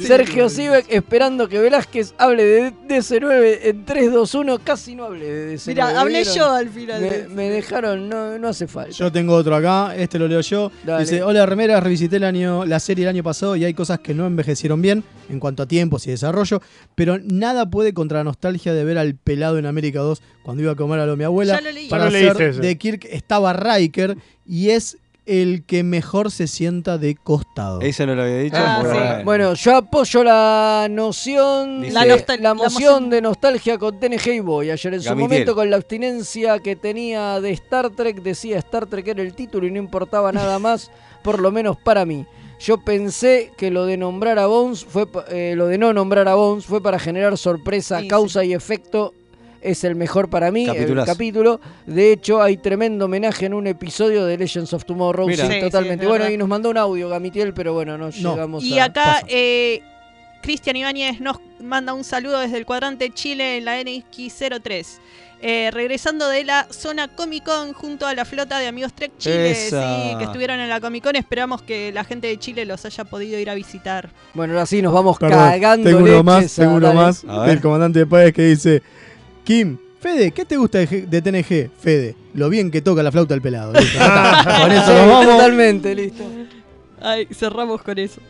Sergio 0.00 0.48
Sivek 0.48 0.86
esperando 0.90 1.48
que 1.48 1.58
Velázquez 1.58 2.14
hable 2.18 2.44
de 2.44 2.72
DC9 2.88 3.58
en 3.62 3.84
3, 3.84 4.12
2, 4.12 4.34
1, 4.34 4.58
casi 4.60 4.94
no 4.94 5.04
hable 5.04 5.24
de 5.24 5.54
DC9. 5.56 5.66
Mira, 5.68 6.00
hablé 6.00 6.18
¿vieron? 6.18 6.34
yo 6.34 6.50
al 6.52 6.68
final. 6.68 7.00
Me, 7.00 7.10
de- 7.10 7.28
me 7.28 7.50
dejaron, 7.50 8.08
no, 8.08 8.38
no 8.38 8.48
hace 8.48 8.66
falta. 8.68 8.90
Yo 8.92 9.10
tengo 9.10 9.34
otro 9.34 9.56
acá, 9.56 9.96
este 9.96 10.18
lo 10.18 10.28
leo 10.28 10.40
yo. 10.42 10.70
Dale. 10.84 11.04
Dice, 11.04 11.22
hola 11.22 11.46
remeras, 11.46 11.82
revisité 11.82 12.16
el 12.16 12.24
año, 12.24 12.64
la 12.66 12.78
serie 12.78 13.04
el 13.04 13.08
año 13.08 13.22
pasado 13.24 13.56
y 13.56 13.64
hay 13.64 13.74
cosas 13.74 13.98
que 14.00 14.14
no 14.14 14.26
envejecieron 14.26 14.80
bien 14.82 15.02
en 15.30 15.40
cuanto 15.40 15.62
a 15.64 15.66
tiempos 15.66 16.06
y 16.06 16.10
desarrollo, 16.10 16.62
pero 16.94 17.18
nada 17.22 17.68
puede 17.68 17.92
contra 17.92 18.18
la 18.18 18.24
nostalgia 18.24 18.72
de 18.74 18.84
ver 18.84 18.98
al 18.98 19.14
pelado 19.16 19.58
en 19.58 19.66
América 19.66 19.77
2 19.80 20.22
cuando 20.42 20.62
iba 20.62 20.72
a 20.72 20.76
comer 20.76 21.00
a 21.00 21.04
lo 21.06 21.12
de 21.12 21.16
mi 21.18 21.24
abuela. 21.24 21.54
Ya 21.56 21.60
lo 21.60 21.70
leí. 21.72 21.88
Para 21.88 22.10
Ya 22.10 22.10
lo 22.10 22.30
hacer 22.32 22.54
de 22.56 22.78
Kirk 22.78 23.04
estaba 23.10 23.52
Riker 23.52 24.16
y 24.46 24.70
es 24.70 24.98
el 25.26 25.62
que 25.66 25.82
mejor 25.82 26.30
se 26.30 26.46
sienta 26.46 26.96
de 26.96 27.14
costado. 27.14 27.82
Eso 27.82 28.06
no 28.06 28.14
lo 28.14 28.22
había 28.22 28.38
dicho. 28.38 28.56
Ah, 28.58 28.78
sí. 28.80 28.88
bueno. 28.88 29.24
Bueno, 29.24 29.54
yo 29.54 29.76
apoyo 29.76 30.24
la 30.24 30.86
noción, 30.90 31.82
Dice- 31.82 31.92
la, 31.92 32.06
La 32.06 32.16
nostal- 32.16 32.36
la 32.40 32.48
la 32.48 32.54
moción 32.54 32.72
moción- 32.72 33.10
de 33.10 33.20
nostalgia 33.20 33.76
con 33.78 34.00
TNG 34.00 34.26
y 34.36 34.40
Voyager. 34.40 34.94
En 34.94 35.02
su 35.02 35.08
Gamitiel. 35.10 35.28
momento, 35.30 35.54
con 35.54 35.68
la 35.68 35.76
abstinencia 35.76 36.58
que 36.60 36.76
tenía 36.76 37.40
de 37.42 37.50
Star 37.50 37.90
Trek, 37.90 38.22
decía 38.22 38.56
Star 38.58 38.86
Trek 38.86 39.06
era 39.08 39.22
el 39.22 39.34
título 39.34 39.66
y 39.66 39.70
no 39.70 39.78
importaba 39.78 40.32
nada 40.32 40.58
más, 40.58 40.90
por 41.22 41.40
lo 41.40 41.50
menos 41.50 41.76
para 41.76 42.06
mí. 42.06 42.24
Yo 42.60 42.78
pensé 42.78 43.52
que 43.58 43.70
lo 43.70 43.84
de 43.84 43.96
nombrar 43.98 44.38
a 44.38 44.46
Bones 44.46 44.84
fue 44.84 45.06
eh, 45.30 45.52
lo 45.56 45.66
de 45.66 45.76
no 45.78 45.92
nombrar 45.92 46.26
a 46.26 46.34
Bones 46.34 46.64
fue 46.64 46.82
para 46.82 46.98
generar 46.98 47.36
sorpresa, 47.36 48.00
Sí, 48.00 48.08
causa 48.08 48.44
y 48.44 48.54
efecto. 48.54 49.12
Es 49.60 49.82
el 49.84 49.96
mejor 49.96 50.30
para 50.30 50.50
mí, 50.52 50.66
el 50.68 51.04
capítulo. 51.04 51.60
De 51.86 52.12
hecho, 52.12 52.40
hay 52.40 52.56
tremendo 52.58 53.06
homenaje 53.06 53.46
en 53.46 53.54
un 53.54 53.66
episodio 53.66 54.24
de 54.24 54.38
Legends 54.38 54.72
of 54.72 54.84
Tomorrow. 54.84 55.26
Mira. 55.26 55.46
sí, 55.46 55.52
Sí, 55.52 55.58
sí, 55.58 55.64
totalmente. 55.64 56.04
es 56.04 56.08
bueno, 56.08 56.22
verdad. 56.24 56.34
y 56.34 56.38
nos 56.38 56.48
mandó 56.48 56.70
un 56.70 56.78
audio, 56.78 57.08
Gamitiel, 57.08 57.52
pero 57.54 57.72
bueno, 57.72 57.98
no, 57.98 58.10
No. 58.20 58.32
llegamos 58.34 58.62
Y 58.64 58.78
a... 58.78 58.84
acá 58.84 59.22
eh, 59.26 59.82
Cristian 60.42 60.76
Ibáñez 60.76 61.20
nos 61.20 61.38
manda 61.60 61.92
un 61.92 62.04
saludo 62.04 62.38
desde 62.38 62.56
el 62.58 62.66
cuadrante 62.66 63.10
Chile 63.10 63.56
en 63.58 63.64
la 63.64 63.80
NX03. 63.80 64.86
Eh, 65.40 65.70
regresando 65.72 66.28
de 66.28 66.42
la 66.42 66.66
zona 66.70 67.06
Comic 67.06 67.44
Con 67.44 67.72
junto 67.72 68.08
a 68.08 68.14
la 68.14 68.24
flota 68.24 68.58
de 68.58 68.66
amigos 68.66 68.92
Trek 68.92 69.12
Chile, 69.18 69.52
Esa. 69.52 70.02
sí, 70.10 70.16
que 70.18 70.24
estuvieron 70.24 70.58
en 70.58 70.68
la 70.68 70.80
Comic 70.80 71.04
Con, 71.04 71.14
esperamos 71.14 71.62
que 71.62 71.92
la 71.92 72.02
gente 72.02 72.26
de 72.26 72.38
Chile 72.38 72.64
los 72.64 72.84
haya 72.84 73.04
podido 73.04 73.38
ir 73.38 73.48
a 73.48 73.54
visitar. 73.54 74.10
Bueno, 74.34 74.54
ahora 74.54 74.66
sí, 74.66 74.82
nos 74.82 74.92
vamos 74.92 75.16
Perdón, 75.18 75.38
cagando 75.38 75.84
tengo 75.88 75.98
uno 76.00 76.06
leches 76.08 76.24
más, 76.24 76.58
a- 76.58 76.62
tengo 76.62 76.74
uno 76.76 76.86
dale. 76.88 76.98
más 77.00 77.24
A 77.28 77.40
ver. 77.40 77.50
del 77.50 77.60
comandante 77.60 77.98
de 78.00 78.06
Páez 78.06 78.32
que 78.32 78.42
dice, 78.42 78.82
Kim, 79.48 79.78
Fede, 79.98 80.30
¿qué 80.32 80.44
te 80.44 80.58
gusta 80.58 80.76
de, 80.76 80.86
G- 80.86 81.06
de 81.06 81.22
TNG? 81.22 81.70
Fede, 81.80 82.14
lo 82.34 82.50
bien 82.50 82.70
que 82.70 82.82
toca 82.82 83.02
la 83.02 83.10
flauta 83.10 83.32
el 83.32 83.40
pelado. 83.40 83.72
Listo. 83.72 83.98
Con 84.60 84.70
eso 84.72 84.92
nos 84.92 85.08
vamos. 85.08 85.24
Totalmente, 85.24 85.94
listo. 85.94 86.22
Ay, 87.00 87.26
cerramos 87.32 87.80
con 87.80 87.98
eso. 87.98 88.20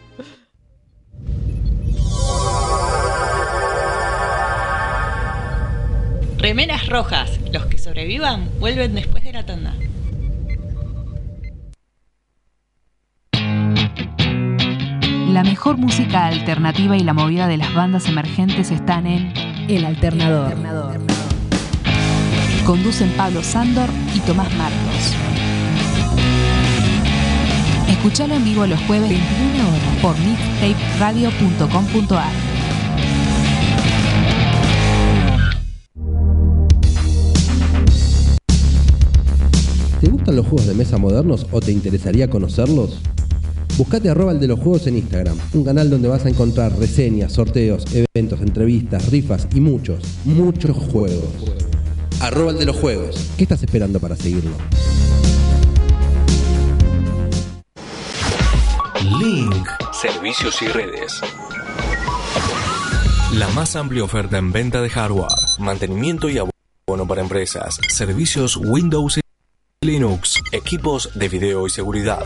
Remeras 6.39 6.87
rojas. 6.89 7.39
Los 7.53 7.67
que 7.67 7.79
sobrevivan 7.79 8.49
vuelven 8.61 8.95
después 8.95 9.25
de 9.25 9.33
la 9.33 9.45
tanda. 9.45 9.75
La 15.33 15.45
mejor 15.45 15.77
música 15.77 16.27
alternativa 16.27 16.97
y 16.97 17.05
la 17.05 17.13
movida 17.13 17.47
de 17.47 17.57
las 17.59 17.73
bandas 17.75 18.07
emergentes 18.09 18.71
están 18.71 19.07
en 19.07 19.33
El 19.69 19.85
Alternador. 19.85 20.55
Conducen 22.65 23.11
Pablo 23.19 23.43
Sándor 23.43 23.91
y 24.15 24.21
Tomás 24.21 24.51
Marcos. 24.57 25.15
Escuchalo 27.91 28.35
en 28.35 28.45
vivo 28.45 28.67
los 28.67 28.81
jueves 28.85 29.11
21 29.11 29.69
horas 29.69 29.97
por 30.01 30.17
mixtaperadio.com.ar. 30.19 32.33
¿Te 40.01 40.09
gustan 40.09 40.37
los 40.37 40.47
juegos 40.47 40.67
de 40.67 40.75
mesa 40.75 40.97
modernos 40.97 41.47
o 41.53 41.61
te 41.61 41.73
interesaría 41.73 42.31
conocerlos? 42.31 43.03
Buscate 43.79 44.11
arroba 44.11 44.33
el 44.33 44.41
de 44.41 44.49
los 44.49 44.59
juegos 44.59 44.89
en 44.89 44.97
Instagram, 44.97 45.39
un 45.53 45.63
canal 45.63 45.89
donde 45.89 46.09
vas 46.09 46.27
a 46.27 46.29
encontrar 46.29 46.77
reseñas, 46.77 47.35
sorteos, 47.35 47.85
eventos, 47.95 48.41
entrevistas, 48.41 49.09
rifas 49.09 49.47
y 49.55 49.61
muchos, 49.61 50.03
muchos 50.25 50.77
juegos. 50.77 51.31
Arroba 52.21 52.51
el 52.51 52.59
de 52.59 52.67
los 52.67 52.75
juegos. 52.75 53.31
¿Qué 53.37 53.45
estás 53.45 53.63
esperando 53.63 54.01
para 54.01 54.17
seguirlo? 54.17 54.51
Link. 59.21 59.69
Servicios 59.93 60.61
y 60.61 60.67
redes. 60.67 61.21
La 63.35 63.47
más 63.51 63.77
amplia 63.77 64.03
oferta 64.03 64.39
en 64.39 64.51
venta 64.51 64.83
de 64.83 64.91
hardware, 64.91 65.29
mantenimiento 65.61 66.29
y 66.29 66.39
abono 66.39 67.07
para 67.07 67.21
empresas, 67.21 67.79
servicios 67.89 68.57
Windows 68.57 69.19
y 69.19 69.21
Linux, 69.87 70.43
equipos 70.51 71.11
de 71.15 71.29
video 71.29 71.69
y 71.69 71.71
seguridad. 71.71 72.19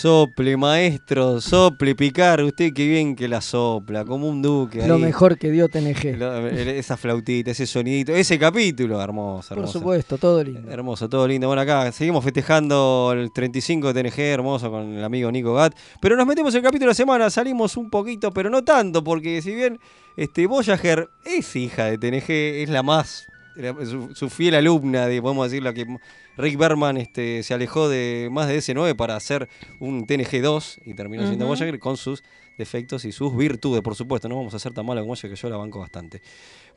Sople, 0.00 0.56
maestro, 0.56 1.40
sople, 1.40 1.96
picar. 1.96 2.40
Usted 2.44 2.72
qué 2.72 2.86
bien 2.86 3.16
que 3.16 3.26
la 3.26 3.40
sopla, 3.40 4.04
como 4.04 4.28
un 4.28 4.40
duque. 4.40 4.86
Lo 4.86 4.94
ahí. 4.94 5.00
mejor 5.00 5.36
que 5.36 5.50
dio 5.50 5.68
TNG. 5.68 6.14
Esa 6.68 6.96
flautita, 6.96 7.50
ese 7.50 7.66
sonidito, 7.66 8.14
ese 8.14 8.38
capítulo, 8.38 9.02
hermoso, 9.02 9.48
Por 9.48 9.58
hermoso. 9.58 9.78
supuesto, 9.80 10.16
todo 10.16 10.44
lindo. 10.44 10.70
Hermoso, 10.70 11.08
todo 11.08 11.26
lindo. 11.26 11.48
Bueno, 11.48 11.62
acá 11.62 11.90
seguimos 11.90 12.22
festejando 12.22 13.10
el 13.12 13.32
35 13.32 13.92
de 13.92 14.04
TNG, 14.04 14.20
hermoso, 14.20 14.70
con 14.70 14.82
el 14.94 15.02
amigo 15.02 15.32
Nico 15.32 15.52
Gat. 15.54 15.74
Pero 16.00 16.14
nos 16.14 16.28
metemos 16.28 16.54
en 16.54 16.58
el 16.58 16.62
capítulo 16.62 16.90
de 16.90 16.92
la 16.92 16.94
semana, 16.94 17.28
salimos 17.28 17.76
un 17.76 17.90
poquito, 17.90 18.30
pero 18.30 18.50
no 18.50 18.62
tanto, 18.62 19.02
porque 19.02 19.42
si 19.42 19.52
bien 19.52 19.80
este, 20.16 20.46
Voyager 20.46 21.08
es 21.24 21.56
hija 21.56 21.86
de 21.86 21.98
TNG, 21.98 22.30
es 22.62 22.68
la 22.68 22.84
más 22.84 23.26
era 23.58 23.74
su, 23.84 24.14
su 24.14 24.30
fiel 24.30 24.54
alumna, 24.54 25.06
de, 25.06 25.20
podemos 25.20 25.50
decir, 25.50 25.62
la 25.62 25.74
que 25.74 25.86
Rick 26.36 26.56
Berman 26.56 26.96
este, 26.96 27.42
se 27.42 27.52
alejó 27.52 27.88
de 27.88 28.28
más 28.30 28.46
de 28.48 28.58
S9 28.58 28.94
para 28.94 29.16
hacer 29.16 29.48
un 29.80 30.06
TNG2 30.06 30.78
y 30.84 30.94
terminó 30.94 31.26
siendo. 31.26 31.46
Voyager 31.46 31.78
con 31.80 31.96
sus 31.96 32.22
defectos 32.56 33.04
y 33.04 33.12
sus 33.12 33.36
virtudes, 33.36 33.82
por 33.82 33.94
supuesto. 33.94 34.28
No 34.28 34.36
vamos 34.36 34.54
a 34.54 34.58
ser 34.58 34.72
tan 34.72 34.86
malos 34.86 35.02
como 35.02 35.14
ella, 35.14 35.28
que 35.28 35.36
yo 35.36 35.50
la 35.50 35.56
banco 35.56 35.80
bastante. 35.80 36.22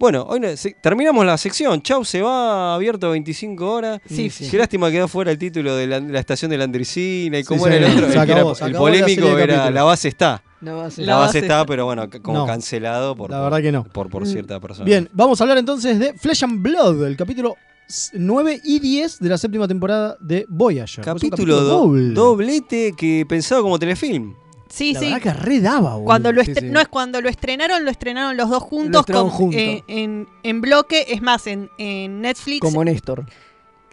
Bueno, 0.01 0.25
hoy 0.27 0.39
no- 0.39 0.57
se- 0.57 0.73
terminamos 0.81 1.23
la 1.27 1.37
sección. 1.37 1.79
Chau, 1.83 2.03
se 2.03 2.23
va 2.23 2.73
abierto 2.73 3.11
25 3.11 3.71
horas. 3.71 4.01
Sí, 4.09 4.23
Qué 4.23 4.29
sí. 4.45 4.57
lástima 4.57 4.89
quedó 4.89 5.07
fuera 5.07 5.29
el 5.29 5.37
título 5.37 5.75
de 5.75 5.85
la, 5.85 5.99
la 5.99 6.19
estación 6.19 6.49
de 6.49 6.57
la 6.57 6.63
Andricina 6.63 7.37
y 7.37 7.43
cómo 7.43 7.65
sí, 7.67 7.71
era 7.71 7.87
el 7.87 8.03
otro. 8.03 8.19
acabó, 8.19 8.55
era- 8.57 8.65
el 8.65 8.73
polémico 8.73 9.37
era. 9.37 9.69
La 9.69 9.83
base 9.83 10.07
está. 10.07 10.41
La 10.61 10.73
base- 10.73 11.03
La 11.03 11.17
base 11.17 11.37
está, 11.37 11.65
pero 11.67 11.85
bueno, 11.85 12.09
como 12.23 12.39
No. 12.39 12.45
cancelado 12.47 13.15
por, 13.15 13.29
La 13.29 13.41
verdad 13.41 13.61
que 13.61 13.71
no. 13.71 13.83
por, 13.83 14.09
por 14.09 14.25
cierta 14.25 14.59
persona. 14.59 14.85
Bien, 14.85 15.07
vamos 15.13 15.39
a 15.39 15.43
hablar 15.43 15.59
entonces 15.59 15.99
de 15.99 16.13
Flesh 16.13 16.43
and 16.45 16.63
Blood, 16.63 17.05
el 17.05 17.15
capítulo 17.15 17.55
s- 17.87 18.11
9 18.15 18.59
y 18.63 18.79
10 18.79 19.19
de 19.19 19.29
la 19.29 19.37
séptima 19.37 19.67
temporada 19.67 20.17
de 20.19 20.47
Voyager. 20.49 21.03
Capítulo, 21.05 21.61
do- 21.61 21.77
doble. 21.87 22.13
doblete 22.15 22.93
que 22.97 23.23
pensado 23.29 23.61
como 23.61 23.77
telefilm. 23.77 24.33
Sí, 24.71 24.93
La 24.93 24.99
sí. 24.99 25.05
verdad 25.07 25.21
que 25.21 25.33
redaba, 25.33 25.91
boludo. 25.93 26.05
Cuando 26.05 26.31
lo 26.31 26.43
Sí. 26.43 26.53
No 26.63 26.79
es 26.79 26.87
cuando 26.87 27.21
lo 27.21 27.29
estrenaron, 27.29 27.83
lo 27.85 27.91
estrenaron 27.91 28.37
los 28.37 28.49
dos 28.49 28.63
juntos, 28.63 29.05
con- 29.05 29.53
eh, 29.53 29.83
en, 29.87 30.27
en 30.43 30.61
bloque. 30.61 31.05
Es 31.09 31.21
más, 31.21 31.45
en, 31.47 31.69
en 31.77 32.21
Netflix. 32.21 32.61
Como 32.61 32.83
Néstor. 32.83 33.25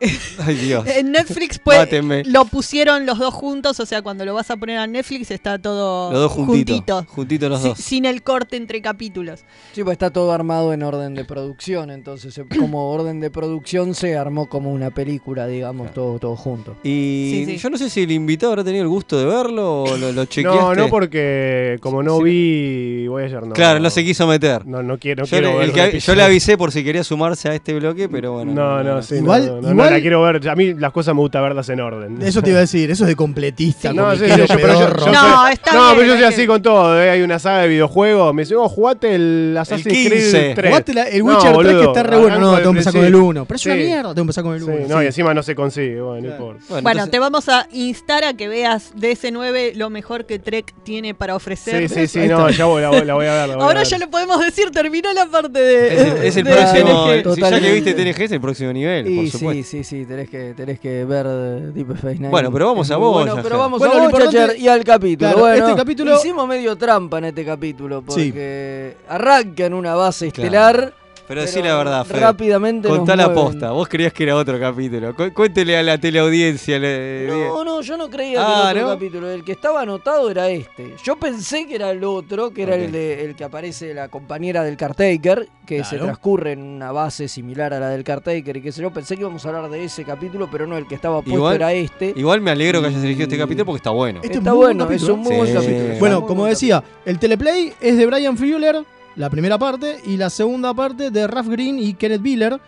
Ay, 0.39 0.55
Dios. 0.55 0.87
En 0.87 1.13
Netflix 1.13 1.59
pues, 1.59 1.89
lo 2.27 2.45
pusieron 2.45 3.05
los 3.07 3.19
dos 3.19 3.35
juntos, 3.35 3.81
o 3.81 3.87
sea, 3.87 4.03
cuando 4.03 4.25
lo 4.25 4.35
vas 4.35 4.51
a 4.51 4.57
poner 4.57 4.79
a 4.79 4.87
Netflix 4.87 5.31
está 5.31 5.59
todo 5.59 6.13
Los 6.13 6.21
dos 6.21 6.33
juntitos. 6.33 6.77
juntito, 6.77 7.05
Juntitos 7.15 7.51
los 7.51 7.63
dos. 7.63 7.79
sin 7.79 8.05
el 8.05 8.23
corte 8.23 8.57
entre 8.57 8.81
capítulos. 8.81 9.41
Sí, 9.73 9.83
pues 9.83 9.95
está 9.95 10.11
todo 10.11 10.33
armado 10.33 10.73
en 10.73 10.83
orden 10.83 11.15
de 11.15 11.25
producción, 11.25 11.91
entonces 11.91 12.33
se- 12.35 12.45
como 12.47 12.91
orden 12.93 13.21
de 13.21 13.31
producción 13.31 13.95
se 13.95 14.17
armó 14.17 14.49
como 14.49 14.73
una 14.73 14.91
película, 14.91 15.47
digamos, 15.47 15.93
todo, 15.93 16.19
todo 16.19 16.37
junto. 16.37 16.77
Y 16.85 17.45
Sí, 17.47 17.53
sí. 17.53 17.57
yo 17.59 17.71
no 17.71 17.77
sé 17.79 17.91
si 17.91 18.03
el 18.03 18.13
invitado 18.13 18.53
habrá 18.53 18.65
tenido 18.65 18.83
el 18.85 18.89
gusto 18.89 19.19
de 19.19 19.25
verlo 19.25 19.83
o 19.83 19.97
lo, 19.97 20.13
lo 20.13 20.25
chequeaste. 20.27 20.59
No, 20.61 20.75
no 20.75 20.89
porque 20.89 21.77
como 21.81 22.03
no 22.03 22.21
vi 22.21 23.07
Voyager 23.09 23.47
no. 23.47 23.53
Claro, 23.55 23.81
no 23.81 23.91
se 23.91 24.05
quiso 24.05 24.27
meter. 24.27 24.67
No, 24.67 24.83
no 24.83 24.99
quiero, 24.99 25.23
no 25.23 25.27
yo, 25.27 25.31
quiero 25.31 25.49
le, 25.51 25.55
ver 25.55 25.65
el 25.65 25.71
un 25.71 25.91
que- 25.93 26.01
yo 26.01 26.15
le 26.15 26.23
avisé 26.23 26.57
por 26.57 26.71
si 26.73 26.85
quería 26.85 27.03
sumarse 27.03 27.49
a 27.49 27.55
este 27.55 27.75
bloque, 27.75 28.09
pero 28.09 28.33
bueno. 28.35 28.53
No, 28.53 28.83
no, 28.85 29.03
sí, 29.03 29.17
Igual- 29.17 29.47
no, 29.47 29.55
no, 29.57 29.63
no, 29.63 29.71
igual- 29.73 29.88
la 29.91 30.01
quiero 30.01 30.23
ver. 30.23 30.49
A 30.49 30.55
mí 30.55 30.75
las 30.75 30.93
cosas 30.93 31.15
me 31.15 31.21
gusta 31.21 31.41
verlas 31.41 31.69
en 31.69 31.81
orden. 31.81 32.21
Eso 32.23 32.43
te 32.43 32.51
iba 32.51 32.59
a 32.59 32.63
decir, 32.63 32.91
eso 32.91 33.05
es 33.05 33.09
de 33.09 33.17
completista. 33.17 33.93
No, 33.93 34.13
sí, 34.13 34.19
sí, 34.25 34.25
comiquero 34.31 34.47
yo, 34.47 34.57
pero 34.57 34.73
yo, 34.75 35.13
No, 35.13 35.43
soy, 35.43 35.53
está 35.53 35.73
no, 35.73 35.85
bien, 35.87 35.97
pero 35.97 36.07
yo 36.07 36.13
soy 36.15 36.23
hay 36.25 36.33
así 36.35 36.47
con 36.47 36.63
todo. 36.63 37.01
eh, 37.03 37.11
Hay 37.11 37.23
una 37.23 37.39
saga 37.39 37.63
de 37.63 37.69
videojuegos. 37.69 38.35
Me 38.35 38.43
dice, 38.43 38.55
oh, 38.57 38.69
jugate 38.69 39.15
el 39.15 39.57
Assassin's 39.59 39.93
15. 39.95 40.09
Creed 40.11 40.55
3. 40.55 40.71
Jugaste 40.71 40.95
la- 40.95 41.09
el 41.09 41.19
No, 41.25 41.25
Witcher 41.37 41.57
3 41.57 41.77
que 41.77 41.85
está 41.85 42.03
re 42.03 42.17
bueno. 42.17 42.27
arranco 42.35 42.47
No, 42.47 42.57
tengo 42.57 42.63
que 42.63 42.69
empezar 42.79 42.93
con 42.93 43.01
el 43.05 43.07
principio. 43.13 43.29
1. 43.29 43.45
Pero 43.47 43.57
es 43.57 43.67
una 43.67 43.75
mierda, 43.75 44.03
tengo 44.03 44.15
que 44.15 44.21
empezar 44.21 44.45
con 44.45 44.55
el 44.55 44.61
Sí, 44.61 44.67
1. 44.71 44.89
no, 44.89 45.03
y 45.03 45.07
encima 45.07 45.35
no 45.35 45.43
se 45.43 45.55
consigue. 45.55 46.01
Bueno, 46.01 46.27
no 46.27 46.33
importa. 46.33 46.63
Bueno, 46.69 46.83
Bueno, 46.83 46.91
entonces- 46.91 47.11
te 47.11 47.19
vamos 47.19 47.49
a 47.49 47.67
instar 47.73 48.25
a 48.25 48.35
que 48.35 48.49
veas 48.49 48.93
DS9 48.97 49.73
lo 49.75 49.91
mejor 49.91 50.27
que 50.27 50.39
Trek 50.39 50.75
tiene 50.85 51.15
para 51.15 51.35
ofrecer. 51.35 51.89
Sí, 51.89 51.95
sí, 51.95 52.07
sí, 52.07 52.29
no, 52.29 52.49
ya 52.51 52.65
voy, 52.67 52.83
la, 52.83 52.89
voy, 52.91 53.05
la 53.05 53.15
voy 53.15 53.27
a 53.27 53.33
ver. 53.33 53.49
la 53.49 53.55
voy 53.57 53.63
a 53.63 53.67
Ahora 53.67 53.81
ver. 53.81 53.89
ya 53.89 53.99
le 53.99 54.07
podemos 54.07 54.41
decir, 54.41 54.71
terminó 54.71 55.13
la 55.13 55.27
parte 55.27 55.59
de. 55.59 56.27
Es 56.29 56.37
el, 56.37 56.47
el 56.47 56.55
próximo. 56.55 57.37
Ya 57.51 57.61
que 57.61 57.73
viste 57.73 57.95
TNG, 57.95 58.23
es 58.25 58.33
el 58.33 58.41
próximo 58.41 58.73
nivel, 58.73 59.15
por 59.15 59.29
supuesto. 59.31 59.78
Sí, 59.83 59.85
sí, 59.85 60.01
sí, 60.03 60.07
tenés 60.07 60.29
que, 60.31 60.55
tenés 60.55 60.81
que 60.81 61.05
ver 61.05 61.27
eh, 61.29 61.71
Deep 61.75 61.91
Space 61.93 62.15
Nine. 62.17 62.29
Bueno, 62.31 62.51
pero 62.53 62.67
vamos 62.67 62.91
a 62.91 62.99
muy 62.99 63.09
bueno, 63.09 63.37
pero 63.43 63.59
vamos 63.59 63.79
Bueno, 63.79 63.95
a 63.95 64.09
Voyager 64.09 64.21
importante- 64.25 64.59
y 64.59 64.69
al 64.69 64.85
capítulo. 64.85 65.31
Claro, 65.31 65.39
bueno, 65.41 65.67
este 65.69 65.77
capítulo- 65.79 66.17
hicimos 66.17 66.47
medio 66.49 66.77
trampa 66.77 67.19
en 67.19 67.25
este 67.27 67.45
capítulo 67.45 68.03
Sí. 68.09 68.31
porque 68.33 68.97
arranca 69.09 69.67
en 69.67 69.75
una 69.75 69.95
base 69.95 70.31
Claro. 70.33 70.45
estelar. 70.47 70.95
Pero 71.29 71.43
decí 71.43 71.63
la 71.63 71.77
verdad, 71.77 72.05
Fede. 72.07 72.21
Rápidamente 72.21 72.89
Contá 72.89 73.15
la 73.15 73.33
posta. 73.35 73.71
Vos 73.71 73.87
creías 73.87 74.13
que 74.15 74.23
era 74.25 74.35
otro 74.35 74.59
capítulo. 74.59 75.15
Cu- 75.15 75.33
Cuéntele 75.35 75.77
a 75.77 75.83
la 75.83 75.99
teleaudiencia. 75.99 76.79
le- 76.79 77.27
No, 77.29 77.65
no, 77.65 77.83
yo 77.83 77.97
no 77.99 78.09
creía 78.09 78.41
Ah, 78.41 78.47
que 78.47 78.79
era 78.79 78.81
otro 78.81 78.83
¿no? 78.83 78.95
capítulo. 78.95 79.31
El 79.31 79.45
que 79.45 79.53
estaba 79.53 79.83
anotado 79.83 80.31
era 80.31 80.49
este. 80.49 80.95
Yo 81.05 81.17
pensé 81.17 81.67
que 81.67 81.75
era 81.75 81.91
el 81.91 82.03
otro, 82.03 82.51
que 82.51 82.63
era 82.63 82.77
el, 82.77 82.91
de, 82.91 83.25
el 83.27 83.37
que 83.37 83.45
aparece 83.45 83.93
la 83.93 84.09
compañera 84.09 84.65
del 84.65 84.77
Cartaker, 84.79 85.49
que 85.67 85.85
se 85.85 85.99
transcurre 85.99 86.53
en 86.53 86.63
una 86.63 86.93
base 86.93 87.29
similar 87.29 87.75
a 87.75 87.79
la 87.81 87.91
del 87.91 88.05
Cartaker 88.05 88.57
y 88.57 88.63
qué 88.63 88.73
sé 88.73 88.81
yo. 88.81 88.91
Pensé 88.91 89.15
que 89.17 89.21
íbamos 89.21 89.45
a 89.45 89.49
hablar 89.51 89.69
de 89.71 89.85
ese 89.85 90.05
capítulo, 90.05 90.49
pero 90.51 90.67
no, 90.67 90.79
el 90.79 90.87
que 90.87 90.95
estaba 90.95 91.17
puesto 91.17 91.35
Igual- 91.37 91.57
era 91.57 91.73
este. 91.75 92.15
Igual 92.17 92.41
me 92.41 92.51
alegro 92.53 92.81
que 92.81 92.87
hayas 92.89 93.05
elegido 93.05 93.25
este 93.25 93.37
capítulo 93.37 93.67
porque 93.67 93.77
está 93.79 93.91
bueno. 93.91 94.21
Este 94.23 94.33
es 94.33 94.39
Está 94.39 94.51
muy 94.55 94.65
buen 94.65 94.79
bueno, 94.79 94.93
es 94.95 95.03
un 95.03 95.21
muy 95.21 95.35
¿eh? 95.35 95.37
buen 95.37 95.49
Sí. 95.49 95.55
capítulo. 95.55 95.95
Bueno, 95.99 96.21
muy 96.21 96.29
como 96.29 96.41
buen 96.41 96.51
decía, 96.53 96.83
el 97.05 97.19
teleplay 97.19 97.75
es 97.83 97.97
de 97.99 98.07
Brian 98.07 98.37
Fuller, 98.39 98.83
la 99.17 99.31
primera 99.31 99.59
parte, 99.59 99.99
y 100.05 100.17
la 100.17 100.31
segunda 100.31 100.75
parte 100.75 101.11
de 101.11 101.27
Ralph 101.27 101.49
Green 101.49 101.79
y 101.79 101.95
Kenneth 101.95 102.23
Biller. 102.23 102.61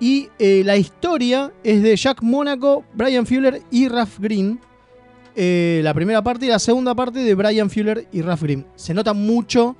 Y 0.00 0.28
eh, 0.38 0.62
la 0.64 0.76
historia 0.76 1.52
es 1.62 1.82
de 1.82 1.94
Jack 1.94 2.22
Monaco, 2.22 2.84
Brian 2.94 3.26
Fuller 3.26 3.62
y 3.70 3.88
Ralph 3.88 4.18
Green. 4.18 4.58
Eh, 5.36 5.80
la 5.84 5.94
primera 5.94 6.22
parte 6.22 6.46
y 6.46 6.48
la 6.48 6.58
segunda 6.58 6.94
parte 6.94 7.20
de 7.20 7.34
Brian 7.34 7.70
Fuller 7.70 8.08
y 8.10 8.22
Ralph 8.22 8.42
Green. 8.42 8.66
Se 8.76 8.94
nota 8.94 9.12
mucho 9.12 9.76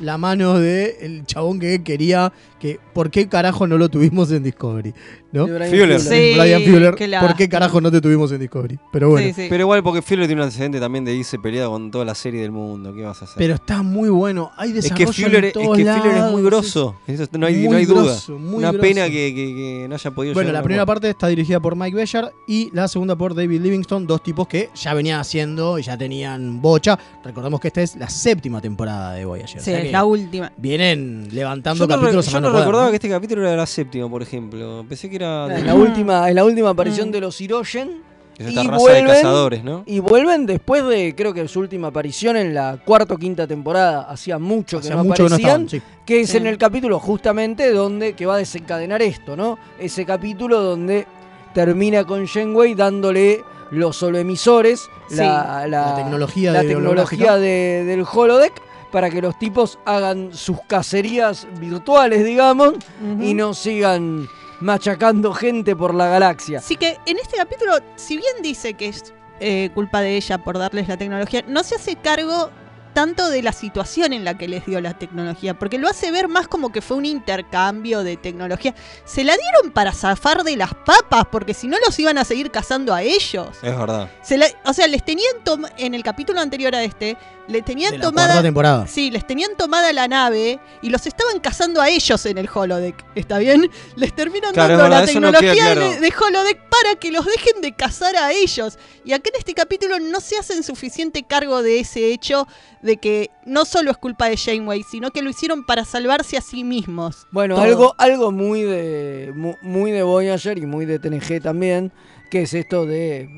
la 0.00 0.18
mano 0.18 0.58
del 0.58 0.92
el 1.00 1.26
chabón 1.26 1.58
que 1.58 1.82
quería 1.82 2.32
que. 2.58 2.78
¿Por 2.92 3.10
qué 3.10 3.28
carajo 3.28 3.66
no 3.68 3.78
lo 3.78 3.88
tuvimos 3.88 4.30
en 4.32 4.42
Discovery? 4.42 4.92
¿No? 5.30 5.46
Brian 5.46 5.70
Fuller. 5.70 6.00
Sí, 6.00 6.32
Brian 6.38 6.62
Fuller, 6.62 6.94
qué 6.96 7.08
¿por 7.20 7.36
qué 7.36 7.48
carajo 7.48 7.80
no 7.80 7.90
te 7.92 8.00
tuvimos 8.00 8.32
en 8.32 8.40
Discovery? 8.40 8.78
Pero 8.90 9.10
bueno. 9.10 9.26
Sí, 9.28 9.34
sí. 9.42 9.46
Pero 9.50 9.62
igual 9.64 9.82
porque 9.84 10.02
Fuller 10.02 10.26
tiene 10.26 10.40
un 10.40 10.44
antecedente 10.46 10.80
también 10.80 11.04
de 11.04 11.14
irse 11.14 11.38
peleado 11.38 11.70
con 11.70 11.90
toda 11.90 12.04
la 12.04 12.14
serie 12.16 12.40
del 12.40 12.50
mundo. 12.50 12.92
¿Qué 12.94 13.02
vas 13.02 13.20
a 13.22 13.26
hacer? 13.26 13.36
Pero 13.38 13.54
está 13.54 13.82
muy 13.82 14.08
bueno. 14.08 14.50
Hay 14.56 14.70
es 14.70 14.74
desarrollo 14.76 15.06
que 15.06 15.12
Fuller, 15.12 15.36
en 15.36 15.44
es, 15.44 15.52
todos 15.52 15.76
que 15.76 15.84
Fuller 15.84 16.16
es 16.16 16.32
muy 16.32 16.42
grosso. 16.42 16.96
Eso 17.06 17.24
no 17.38 17.46
hay, 17.46 17.54
Muy 17.56 17.68
no 17.68 17.76
hay 17.76 17.84
duda. 17.84 18.02
grosso, 18.02 18.38
muy 18.38 18.58
Una 18.58 18.72
grosso. 18.72 18.80
pena 18.82 19.04
que, 19.06 19.34
que- 19.34 19.54
que 19.54 19.86
no 19.88 19.94
haya 19.94 20.10
podido 20.10 20.34
Bueno, 20.34 20.50
la 20.52 20.62
primera 20.62 20.86
parte 20.86 21.08
está 21.10 21.28
dirigida 21.28 21.60
por 21.60 21.76
Mike 21.76 21.94
Beller 21.94 22.32
y 22.48 22.70
la 22.72 22.88
segunda 22.88 23.14
por 23.16 23.34
David 23.34 23.60
Livingston, 23.60 24.06
dos 24.06 24.22
tipos 24.22 24.48
que 24.48 24.70
ya 24.74 24.94
venían 24.94 25.20
haciendo 25.20 25.78
y 25.78 25.82
ya 25.82 25.96
tenían 25.96 26.60
bocha. 26.60 26.98
Recordemos 27.22 27.60
que 27.60 27.68
esta 27.68 27.82
es 27.82 27.94
la 27.96 28.08
séptima 28.08 28.60
temporada 28.60 29.12
de 29.12 29.24
Voyager. 29.26 29.60
o 29.60 29.64
Sí, 29.64 29.70
sea 29.70 29.82
es 29.88 29.92
la 29.92 30.04
última. 30.04 30.52
Vienen 30.56 31.28
levantando 31.32 31.84
Yo 31.84 31.86
no, 31.88 31.94
re- 31.96 32.00
capítulos 32.00 32.28
a 32.28 32.30
yo 32.30 32.40
no 32.40 32.50
recordaba 32.50 32.84
¿no? 32.84 32.90
que 32.90 32.96
este 32.96 33.08
capítulo 33.08 33.42
era 33.46 33.56
la 33.56 33.66
séptima, 33.66 34.08
por 34.08 34.22
ejemplo. 34.22 34.84
Pensé 34.88 35.08
que 35.10 35.16
era. 35.16 35.46
de- 35.48 35.56
En 35.60 35.66
la 35.66 35.74
última, 35.74 36.28
en 36.28 36.34
la 36.36 36.44
última 36.44 36.70
aparición 36.70 37.10
de 37.10 37.20
los 37.20 37.40
Hirogen. 37.40 38.08
Es 38.38 38.46
esta 38.46 38.62
y 38.62 38.66
raza 38.68 38.78
vuelven- 38.84 39.06
de 39.08 39.12
cazadores, 39.14 39.64
¿no? 39.64 39.82
Y 39.84 39.98
vuelven 39.98 40.46
después 40.46 40.86
de, 40.86 41.12
creo 41.16 41.34
que 41.34 41.48
su 41.48 41.58
última 41.58 41.88
aparición 41.88 42.36
en 42.36 42.54
la 42.54 42.78
cuarta 42.84 43.14
o 43.14 43.16
quinta 43.18 43.48
temporada. 43.48 44.02
Hacía 44.08 44.38
mucho 44.38 44.78
que 44.78 44.86
Hacía 44.86 44.94
no 44.96 45.02
mucho 45.02 45.24
que 45.24 45.30
no 45.30 45.34
aparecían. 45.34 45.62
estaban, 45.64 45.68
sí. 45.68 45.82
que 46.06 46.20
es 46.20 46.30
Sí. 46.30 46.36
en 46.36 46.46
el 46.46 46.56
capítulo 46.56 47.00
justamente 47.00 47.72
donde 47.72 48.12
que 48.12 48.26
va 48.26 48.36
a 48.36 48.38
desencadenar 48.38 49.02
esto, 49.02 49.36
¿no? 49.36 49.58
Ese 49.80 50.04
capítulo 50.04 50.60
donde 50.62 51.04
termina 51.52 52.04
con 52.04 52.26
Shenwei 52.26 52.76
dándole 52.76 53.42
los 53.72 53.96
soloemisores, 53.96 54.88
Sí. 55.08 55.16
la, 55.16 55.66
La 55.68 55.96
tecnología 55.96 56.52
la 56.52 56.62
de 56.62 56.68
tecnología 56.68 57.32
holográfica. 57.32 57.36
de- 57.38 57.84
del 57.86 58.04
holodeck 58.10 58.52
para 58.90 59.10
que 59.10 59.20
los 59.20 59.38
tipos 59.38 59.78
hagan 59.84 60.32
sus 60.32 60.58
cacerías 60.66 61.46
virtuales, 61.58 62.24
digamos, 62.24 62.74
y 63.20 63.34
no 63.34 63.54
sigan 63.54 64.28
machacando 64.60 65.32
gente 65.34 65.76
por 65.76 65.94
la 65.94 66.08
galaxia. 66.08 66.58
Así 66.58 66.76
que 66.76 66.98
en 67.06 67.18
este 67.18 67.36
capítulo, 67.36 67.74
si 67.96 68.16
bien 68.16 68.42
dice 68.42 68.74
que 68.74 68.88
es 68.88 69.12
eh, 69.40 69.70
culpa 69.74 70.00
de 70.00 70.16
ella 70.16 70.38
por 70.38 70.58
darles 70.58 70.88
la 70.88 70.96
tecnología, 70.96 71.44
no 71.46 71.62
se 71.62 71.76
hace 71.76 71.96
cargo 71.96 72.50
tanto 72.94 73.28
de 73.30 73.42
la 73.42 73.52
situación 73.52 74.12
en 74.12 74.24
la 74.24 74.36
que 74.36 74.48
les 74.48 74.66
dio 74.66 74.80
la 74.80 74.98
tecnología, 74.98 75.58
porque 75.58 75.78
lo 75.78 75.88
hace 75.88 76.10
ver 76.10 76.28
más 76.28 76.48
como 76.48 76.72
que 76.72 76.80
fue 76.82 76.96
un 76.96 77.06
intercambio 77.06 78.02
de 78.02 78.16
tecnología. 78.16 78.74
Se 79.04 79.24
la 79.24 79.34
dieron 79.36 79.72
para 79.72 79.92
zafar 79.92 80.42
de 80.44 80.56
las 80.56 80.74
papas, 80.74 81.24
porque 81.30 81.54
si 81.54 81.68
no 81.68 81.76
los 81.84 81.98
iban 81.98 82.18
a 82.18 82.24
seguir 82.24 82.50
cazando 82.50 82.92
a 82.94 83.02
ellos. 83.02 83.48
Es 83.62 83.76
verdad. 83.76 84.10
Se 84.22 84.36
la- 84.36 84.48
o 84.64 84.72
sea, 84.72 84.86
les 84.88 85.04
tenían 85.04 85.28
en 85.76 85.94
el 85.94 86.02
capítulo 86.02 86.40
anterior 86.40 86.74
a 86.74 86.82
este, 86.82 87.16
le 87.46 87.62
tenían 87.62 87.92
De 87.92 87.98
la 87.98 88.04
tomada. 88.04 88.42
temporada. 88.42 88.86
Sí, 88.86 89.10
les 89.10 89.26
tenían 89.26 89.52
tomada 89.56 89.90
la 89.94 90.06
nave 90.06 90.60
y 90.82 90.90
los 90.90 91.06
estaban 91.06 91.40
cazando 91.40 91.80
a 91.80 91.88
ellos 91.88 92.26
en 92.26 92.36
el 92.36 92.48
holodeck. 92.52 93.02
¿Está 93.14 93.38
bien? 93.38 93.70
Les 93.96 94.14
terminan 94.14 94.52
Claro, 94.52 94.76
dando 94.76 94.82
verdad, 94.84 94.96
la 94.96 95.00
no 95.00 95.06
tecnología 95.32 95.54
claro. 95.72 95.80
de, 95.92 96.00
de 96.00 96.12
holodeck 96.20 96.60
para 96.68 96.96
que 96.96 97.10
los 97.10 97.24
dejen 97.24 97.62
de 97.62 97.72
cazar 97.74 98.16
a 98.16 98.32
ellos. 98.32 98.78
Y 99.04 99.12
acá 99.12 99.30
en 99.32 99.38
este 99.38 99.54
capítulo 99.54 99.98
no 99.98 100.20
se 100.20 100.36
hacen 100.36 100.62
suficiente 100.62 101.22
cargo 101.22 101.62
de 101.62 101.80
ese 101.80 102.12
hecho 102.12 102.46
de 102.82 102.96
que 102.98 103.30
no 103.46 103.64
solo 103.64 103.90
es 103.90 103.96
culpa 103.96 104.28
de 104.28 104.36
Janeway, 104.36 104.82
sino 104.82 105.10
que 105.10 105.22
lo 105.22 105.30
hicieron 105.30 105.64
para 105.64 105.84
salvarse 105.84 106.36
a 106.36 106.40
sí 106.40 106.64
mismos. 106.64 107.26
Bueno, 107.30 107.54
Todo. 107.56 107.64
algo, 107.64 107.94
algo 107.98 108.32
muy 108.32 108.62
de 108.62 109.32
mu- 109.34 109.56
muy 109.62 109.90
de 109.92 110.02
Voyager 110.02 110.58
y 110.58 110.66
muy 110.66 110.86
de 110.86 110.98
TNG 110.98 111.40
también, 111.42 111.92
que 112.30 112.42
es 112.42 112.52
esto 112.54 112.84
de 112.86 113.20
eh, 113.22 113.28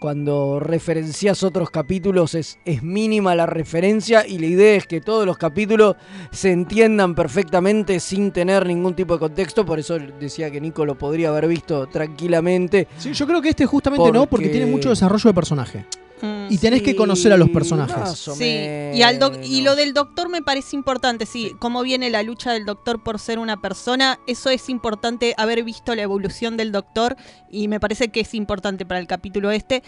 cuando 0.00 0.58
referencias 0.60 1.42
otros 1.44 1.70
capítulos 1.70 2.34
es, 2.34 2.58
es 2.64 2.82
mínima 2.82 3.34
la 3.36 3.46
referencia 3.46 4.26
y 4.26 4.38
la 4.38 4.46
idea 4.46 4.74
es 4.76 4.86
que 4.86 5.00
todos 5.00 5.24
los 5.24 5.38
capítulos 5.38 5.96
se 6.32 6.50
entiendan 6.50 7.14
perfectamente 7.14 8.00
sin 8.00 8.32
tener 8.32 8.66
ningún 8.66 8.94
tipo 8.94 9.14
de 9.14 9.20
contexto, 9.20 9.64
por 9.64 9.78
eso 9.78 9.98
decía 10.20 10.50
que 10.50 10.60
Nico 10.60 10.84
lo 10.84 10.98
podría 10.98 11.28
haber 11.28 11.46
visto 11.48 11.86
tranquilamente. 11.86 12.88
Sí, 12.98 13.12
yo 13.12 13.26
creo 13.26 13.40
que 13.40 13.50
este 13.50 13.66
justamente 13.66 14.10
no, 14.12 14.26
Porque- 14.26 14.48
tiene 14.48 14.66
mucho 14.66 14.90
desarrollo 14.90 15.30
de 15.30 15.34
personaje. 15.34 15.86
Mm, 16.20 16.46
y 16.50 16.58
tenés 16.58 16.82
que 16.82 16.96
conocer 16.96 17.32
a 17.32 17.36
los 17.36 17.48
personajes. 17.50 18.18
Sí, 18.18 18.58
y, 18.94 19.02
al 19.02 19.18
doc- 19.18 19.38
y 19.44 19.62
lo 19.62 19.76
del 19.76 19.92
doctor 19.94 20.28
me 20.28 20.42
parece 20.42 20.76
importante, 20.76 21.26
sí, 21.26 21.52
cómo 21.58 21.82
viene 21.82 22.10
la 22.10 22.22
lucha 22.22 22.52
del 22.52 22.64
doctor 22.64 23.02
por 23.02 23.18
ser 23.18 23.38
una 23.38 23.60
persona, 23.60 24.18
eso 24.26 24.50
es 24.50 24.68
importante 24.68 25.34
haber 25.36 25.62
visto 25.64 25.94
la 25.94 26.02
evolución 26.02 26.56
del 26.56 26.72
doctor 26.72 27.16
y 27.50 27.68
me 27.68 27.80
parece 27.80 28.08
que 28.08 28.20
es 28.20 28.34
importante 28.34 28.84
para 28.86 29.00
el 29.00 29.06
capítulo 29.06 29.50
este. 29.50 29.82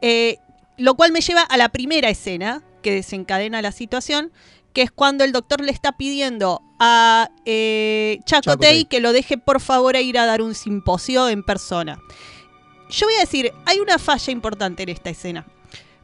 Eh, 0.00 0.38
lo 0.76 0.94
cual 0.94 1.12
me 1.12 1.20
lleva 1.20 1.42
a 1.42 1.56
la 1.56 1.68
primera 1.68 2.08
escena 2.08 2.62
que 2.82 2.92
desencadena 2.92 3.62
la 3.62 3.72
situación, 3.72 4.32
que 4.72 4.82
es 4.82 4.90
cuando 4.90 5.22
el 5.22 5.32
doctor 5.32 5.60
le 5.60 5.70
está 5.70 5.92
pidiendo 5.92 6.62
a 6.80 7.28
eh, 7.44 8.18
Chakotay 8.24 8.42
Chakotay. 8.56 8.84
que 8.86 9.00
lo 9.00 9.12
deje 9.12 9.36
por 9.38 9.60
favor 9.60 9.96
a 9.96 10.00
ir 10.00 10.18
a 10.18 10.26
dar 10.26 10.42
un 10.42 10.54
simposio 10.54 11.28
en 11.28 11.42
persona. 11.42 11.98
Yo 12.90 13.06
voy 13.06 13.14
a 13.16 13.20
decir, 13.20 13.52
hay 13.66 13.78
una 13.80 13.98
falla 13.98 14.32
importante 14.32 14.82
en 14.82 14.88
esta 14.88 15.10
escena. 15.10 15.46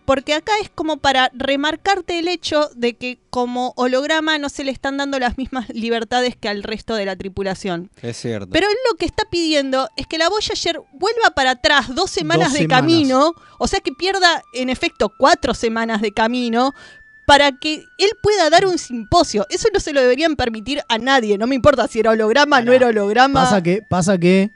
Porque 0.08 0.32
acá 0.32 0.52
es 0.62 0.70
como 0.70 0.96
para 0.96 1.30
remarcarte 1.34 2.18
el 2.18 2.28
hecho 2.28 2.70
de 2.74 2.96
que 2.96 3.18
como 3.28 3.74
holograma 3.76 4.38
no 4.38 4.48
se 4.48 4.64
le 4.64 4.70
están 4.70 4.96
dando 4.96 5.18
las 5.18 5.36
mismas 5.36 5.68
libertades 5.68 6.34
que 6.34 6.48
al 6.48 6.62
resto 6.62 6.94
de 6.94 7.04
la 7.04 7.14
tripulación. 7.14 7.90
Es 8.00 8.16
cierto. 8.16 8.48
Pero 8.50 8.68
él 8.68 8.76
lo 8.90 8.96
que 8.96 9.04
está 9.04 9.24
pidiendo 9.30 9.90
es 9.96 10.06
que 10.06 10.16
la 10.16 10.30
Voyager 10.30 10.80
vuelva 10.94 11.34
para 11.36 11.50
atrás 11.50 11.94
dos 11.94 12.10
semanas 12.10 12.54
de 12.54 12.60
semanas. 12.60 12.80
camino, 12.80 13.34
o 13.58 13.68
sea 13.68 13.80
que 13.80 13.92
pierda 13.92 14.42
en 14.54 14.70
efecto 14.70 15.12
cuatro 15.18 15.52
semanas 15.52 16.00
de 16.00 16.10
camino 16.12 16.72
para 17.26 17.52
que 17.52 17.84
él 17.98 18.10
pueda 18.22 18.48
dar 18.48 18.64
un 18.64 18.78
simposio. 18.78 19.46
Eso 19.50 19.68
no 19.74 19.78
se 19.78 19.92
lo 19.92 20.00
deberían 20.00 20.36
permitir 20.36 20.80
a 20.88 20.96
nadie, 20.96 21.36
no 21.36 21.46
me 21.46 21.54
importa 21.54 21.86
si 21.86 22.00
era 22.00 22.12
holograma, 22.12 22.62
no 22.62 22.72
era 22.72 22.86
holograma. 22.86 23.44
Pasa 23.44 23.62
que, 23.62 23.82
pasa 23.86 24.16
que 24.16 24.52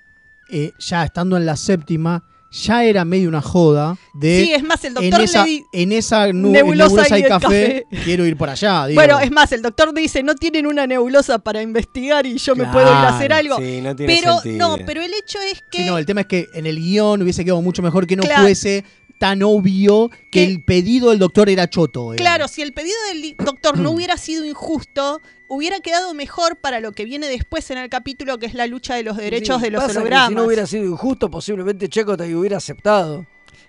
eh, 0.49 0.73
ya 0.79 1.05
estando 1.05 1.37
en 1.37 1.45
la 1.45 1.57
séptima, 1.57 2.25
ya 2.53 2.85
era 2.85 3.05
medio 3.05 3.29
una 3.29 3.41
joda 3.41 3.97
de. 4.13 4.45
Sí, 4.45 4.53
es 4.53 4.63
más, 4.63 4.85
el 4.85 4.89
en 4.89 4.95
doctor 4.95 5.21
esa, 5.23 5.45
le 5.45 5.51
di- 5.51 5.67
en 5.73 5.93
esa 5.93 6.33
nu- 6.33 6.51
nebulosa 6.51 7.03
nebulosa, 7.03 7.19
y 7.19 7.23
café, 7.23 7.87
café. 7.91 8.03
quiero 8.05 8.27
ir 8.27 8.37
por 8.37 8.51
allá. 8.51 8.87
digo. 8.89 9.01
Bueno, 9.01 9.19
es 9.21 9.31
más, 9.31 9.51
el 9.53 9.63
doctor 9.63 9.95
dice, 9.95 10.23
no 10.23 10.35
tienen 10.35 10.67
una 10.67 10.87
nebulosa 10.87 11.39
para 11.39 11.63
investigar 11.63 12.27
y 12.27 12.37
yo 12.39 12.55
me 12.55 12.67
puedo 12.67 12.87
ir 12.87 12.93
a 12.93 13.09
hacer 13.17 13.33
algo. 13.33 13.57
sí, 13.59 13.81
no 13.81 13.97
tiene 13.97 14.15
pero 14.21 14.35
sentido. 14.41 14.77
no, 14.77 14.85
pero 14.85 15.03
el 15.03 15.13
hecho 15.15 15.39
es 15.41 15.63
que 15.71 15.79
Sí, 15.79 15.85
no, 15.85 15.97
el 15.99 16.05
tema 16.07 16.21
es 16.23 16.27
que 16.27 16.49
en 16.55 16.67
el 16.67 16.77
guion 16.79 17.23
hubiese 17.23 17.45
quedado 17.45 17.63
mucho 17.63 17.83
mejor 17.83 18.07
que 18.07 18.17
no 18.17 18.23
Claro. 18.23 18.43
fuese 18.43 18.85
tan 19.23 19.41
obvio 19.45 20.11
que 20.33 20.43
el 20.43 20.65
pedido 20.65 21.11
del 21.11 21.21
doctor 21.21 21.49
era 21.49 21.71
choto. 21.71 22.13
eh. 22.13 22.17
Claro, 22.17 22.49
si 22.49 22.61
el 22.61 22.73
pedido 22.73 22.97
del 23.13 23.37
doctor 23.37 23.79
no 23.79 23.93
hubiera 23.93 24.17
sido 24.17 24.45
injusto, 24.45 25.21
hubiera 25.47 25.79
quedado 25.79 26.13
mejor 26.13 26.57
para 26.57 26.81
lo 26.81 26.91
que 26.91 27.05
viene 27.05 27.29
después 27.29 27.71
en 27.71 27.79
el 27.79 27.89
capítulo, 27.89 28.39
que 28.41 28.47
es 28.47 28.55
la 28.55 28.67
lucha 28.67 28.97
de 28.97 29.05
los 29.05 29.17
derechos 29.17 29.59
Sí, 29.59 29.63
de 29.63 29.71
los 29.71 29.85
hologramas. 29.85 30.29
Si 30.31 30.35
no 30.35 30.43
hubiera 30.45 30.67
sido 30.67 30.85
injusto, 30.87 31.31
posiblemente 31.31 31.89
Chakotay 31.89 32.35
hubiera 32.35 32.57
aceptado. 32.57 33.25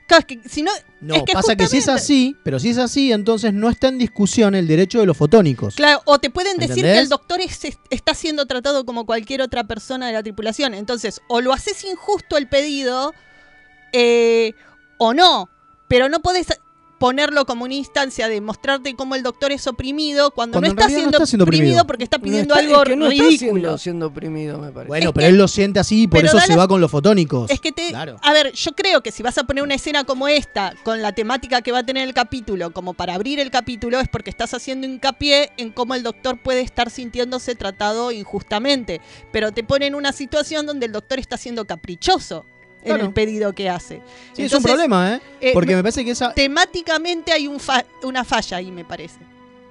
Claro, 0.08 0.26
es 0.28 0.38
que 0.38 0.50
si 0.50 0.64
no, 0.64 0.72
No, 1.02 1.14
es 1.18 1.24
que 1.24 1.34
pasa 1.34 1.56
que 1.56 1.68
si 1.68 1.78
es 1.78 1.88
así, 1.88 2.36
pero 2.44 2.58
si 2.60 2.72
es 2.72 2.80
así, 2.80 3.12
entonces 3.12 3.54
no 3.54 3.70
está 3.70 3.90
en 3.90 4.00
discusión 4.00 4.56
el 4.56 4.68
derecho 4.68 5.02
de 5.02 5.06
los 5.06 5.16
fotónicos. 5.16 5.76
Claro, 5.76 6.02
o 6.06 6.18
te 6.18 6.32
pueden 6.32 6.58
decir 6.58 6.84
que 6.84 6.98
el 7.00 7.10
doctor 7.10 7.42
es- 7.42 7.64
es- 7.66 7.78
está 7.92 8.16
siendo 8.16 8.48
tratado 8.48 8.86
como 8.88 9.06
cualquier 9.06 9.44
otra 9.44 9.66
persona 9.66 10.08
de 10.08 10.14
la 10.14 10.24
tripulación. 10.24 10.74
Entonces, 10.74 11.22
o 11.28 11.42
lo 11.42 11.54
haces 11.54 11.84
injusto 11.84 12.38
el 12.38 12.48
pedido, 12.48 13.14
eh, 13.92 14.54
o 15.04 15.14
no. 15.14 15.50
Pero 15.88 16.10
no 16.10 16.20
podés 16.22 16.48
ponerlo 17.00 17.46
como 17.46 17.66
una 17.66 17.74
instancia 17.74 18.30
de 18.30 18.40
mostrarte 18.40 18.96
cómo 18.96 19.16
el 19.16 19.24
doctor 19.24 19.52
es 19.52 19.68
oprimido 19.68 20.32
cuando, 20.32 20.60
Cuando 20.62 20.68
no 20.74 20.80
está 20.80 20.84
no 20.86 20.90
siendo, 20.96 21.18
está 21.18 21.26
siendo 21.26 21.44
oprimido, 21.44 21.66
oprimido. 21.66 21.88
porque 21.88 22.04
está 22.06 22.18
No 22.18 22.24
pidiendo 22.24 22.54
está- 22.56 22.66
algo 22.66 22.82
es 22.84 22.90
que 22.90 22.96
no 22.96 23.08
está 23.12 23.24
ridículo. 23.26 23.52
siendo, 23.52 23.78
siendo 23.78 24.08
oprimido, 24.08 24.58
me 24.60 24.72
parece. 24.72 24.88
Bueno, 24.88 25.14
pero 25.14 25.28
él 25.28 25.36
lo 25.38 25.50
siente 25.50 25.82
así 25.82 26.04
y 26.04 26.08
por 26.08 26.24
eso 26.24 26.40
se 26.40 26.52
la- 26.54 26.56
va 26.60 26.68
con 26.70 26.80
los 26.80 26.90
fotónicos. 26.90 27.52
Es 27.52 27.60
que 27.60 27.74
te. 27.74 27.90
Claro. 27.90 28.16
A 28.22 28.32
ver, 28.32 28.54
yo 28.54 28.72
creo 28.72 29.04
que 29.04 29.12
si 29.12 29.22
vas 29.22 29.38
a 29.38 29.44
poner 29.44 29.66
una 29.66 29.76
escena 29.76 30.06
como 30.06 30.30
esta, 30.30 30.76
con 30.84 31.02
la 31.02 31.12
temática 31.12 31.62
que 31.62 31.74
va 31.74 31.80
a 31.80 31.86
tener 31.86 32.08
el 32.08 32.14
capítulo, 32.14 32.72
como 32.72 32.94
para 32.94 33.16
abrir 33.16 33.38
el 33.42 33.52
capítulo, 33.52 34.00
es 34.00 34.08
porque 34.08 34.30
estás 34.30 34.54
haciendo 34.54 34.88
hincapié 34.88 35.52
en 35.58 35.72
cómo 35.72 35.96
el 35.96 36.04
doctor 36.04 36.42
puede 36.42 36.62
estar 36.62 36.90
sintiéndose 36.90 37.56
tratado 37.56 38.14
injustamente. 38.14 39.02
Pero 39.34 39.52
te 39.52 39.66
pone 39.66 39.88
en 39.88 39.96
una 39.96 40.14
situación 40.14 40.66
donde 40.66 40.86
el 40.86 40.94
doctor 40.94 41.20
está 41.20 41.36
siendo 41.36 41.66
caprichoso 41.66 42.46
en 42.86 43.00
el 43.02 43.14
pedido 43.14 43.54
que 43.54 43.70
hace. 43.70 44.02
Sí, 44.34 44.44
es 44.44 44.54
un 44.54 44.64
problema, 44.64 45.16
¿eh? 45.16 45.22
eh, 45.42 45.52
Porque 45.54 45.72
me- 45.72 45.78
me 45.78 45.84
parece 45.84 46.04
que 46.06 46.12
esa. 46.12 46.34
Temáticamente 46.34 47.32
hay 47.32 47.48
un 47.48 47.60
fa- 47.60 47.86
una 48.04 48.24
falla 48.24 48.58
ahí, 48.58 48.72
me 48.72 48.86
parece. 48.86 49.20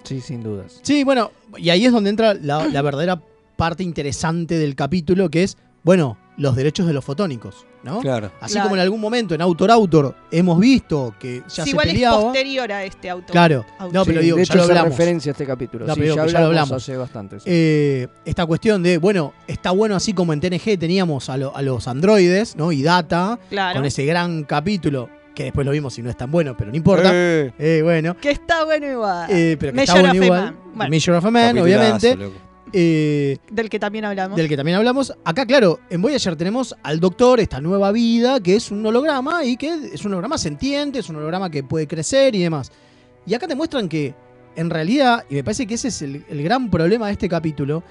Sí, 0.04 0.20
sin 0.20 0.42
dudas. 0.42 0.80
Sí, 0.82 1.04
bueno, 1.04 1.30
y 1.56 1.70
ahí 1.70 1.86
es 1.86 1.92
donde 1.92 2.10
entra 2.10 2.34
la, 2.34 2.66
la 2.66 2.82
verdadera 2.82 3.22
parte 3.56 3.82
interesante 3.84 4.58
del 4.58 4.74
capítulo, 4.74 5.30
que 5.30 5.42
es, 5.44 5.56
bueno, 5.84 6.18
los 6.36 6.56
derechos 6.56 6.86
de 6.86 6.92
los 6.92 7.04
fotónicos, 7.04 7.66
¿no? 7.82 8.00
Claro. 8.00 8.30
Así 8.40 8.54
Claro. 8.54 8.66
como 8.68 8.76
en 8.76 8.82
algún 8.82 9.00
momento 9.00 9.34
en 9.34 9.40
Autor 9.42 9.70
Autor 9.70 10.14
hemos 10.30 10.58
visto 10.60 11.14
que 11.18 11.42
ya 11.48 11.48
Sí, 11.48 11.62
se 11.62 11.70
igual 11.70 11.86
peleaba. 11.88 12.16
es 12.18 12.24
posterior 12.24 12.72
a 12.72 12.84
este 12.84 13.10
auto. 13.10 13.32
Claro. 13.32 13.64
No, 13.92 14.04
pero 14.04 14.20
Sí, 14.20 14.24
digo, 14.26 14.36
de 14.36 14.44
ya 14.44 14.54
hecho, 14.54 14.56
lo 14.58 14.62
hablamos. 14.64 14.90
referencia 14.90 15.30
a 15.30 15.32
este 15.32 15.46
capítulo. 15.46 15.86
No, 15.86 15.94
Sí, 15.94 16.00
pero 16.00 16.14
ya 16.14 16.22
digo 16.22 16.26
que 16.26 16.32
ya 16.32 16.40
lo 16.40 16.46
hablamos 16.46 16.68
hablamos. 16.70 16.82
hace 16.82 16.96
bastante. 16.96 17.40
sí. 17.40 17.44
Eh, 17.46 18.08
esta 18.24 18.46
cuestión 18.46 18.82
de, 18.82 18.98
bueno, 18.98 19.32
está 19.46 19.70
bueno 19.72 19.96
así 19.96 20.12
como 20.12 20.32
en 20.32 20.40
TNG 20.40 20.78
teníamos 20.78 21.28
a, 21.28 21.36
lo- 21.36 21.56
a 21.56 21.62
los 21.62 21.88
androides, 21.88 22.56
¿no? 22.56 22.72
Y 22.72 22.82
Data, 22.82 23.38
Claro. 23.50 23.76
con 23.78 23.84
ese 23.84 24.04
gran 24.04 24.44
capítulo, 24.44 25.08
que 25.34 25.44
después 25.44 25.64
lo 25.64 25.72
vimos 25.72 25.98
y 25.98 26.02
no 26.02 26.10
es 26.10 26.16
tan 26.16 26.30
bueno, 26.30 26.54
pero 26.56 26.70
no 26.70 26.76
importa. 26.76 27.10
Eh. 27.12 27.52
Eh, 27.58 27.80
bueno. 27.82 28.16
Que 28.18 28.30
está 28.30 28.64
bueno 28.64 28.86
igual. 28.90 29.30
Eh, 29.30 29.56
pero 29.58 29.72
que 29.72 29.76
Measure 29.76 30.00
está 30.00 30.10
bueno 30.12 30.12
of 30.12 30.22
a 30.22 30.24
igual. 30.26 30.42
Man. 30.44 30.56
Bueno, 30.74 30.90
Measure 30.90 31.16
of 31.16 31.24
a 31.24 31.30
Man, 31.30 31.58
obviamente. 31.58 32.16
loco. 32.16 32.36
Eh, 32.72 33.38
del 33.50 33.68
que 33.68 33.78
también 33.78 34.04
hablamos. 34.04 34.36
del 34.36 34.48
que 34.48 34.56
también 34.56 34.78
hablamos. 34.78 35.12
Acá, 35.24 35.46
claro, 35.46 35.80
en 35.90 36.00
Voyager 36.00 36.36
tenemos 36.36 36.74
al 36.82 37.00
Doctor, 37.00 37.40
esta 37.40 37.60
nueva 37.60 37.92
vida, 37.92 38.40
que 38.40 38.56
es 38.56 38.70
un 38.70 38.84
holograma 38.84 39.44
y 39.44 39.56
que 39.56 39.90
es 39.92 40.04
un 40.04 40.12
holograma 40.12 40.38
sentiente, 40.38 41.00
es 41.00 41.08
un 41.08 41.16
holograma 41.16 41.50
que 41.50 41.62
puede 41.62 41.86
crecer 41.86 42.34
y 42.34 42.42
demás. 42.42 42.72
Y 43.26 43.34
acá 43.34 43.46
te 43.46 43.54
muestran 43.54 43.88
que, 43.88 44.14
en 44.56 44.70
realidad, 44.70 45.24
y 45.28 45.34
me 45.34 45.44
parece 45.44 45.66
que 45.66 45.74
ese 45.74 45.88
es 45.88 46.02
el, 46.02 46.24
el 46.28 46.42
gran 46.42 46.70
problema 46.70 47.06
de 47.06 47.12
este 47.12 47.28
capítulo, 47.28 47.82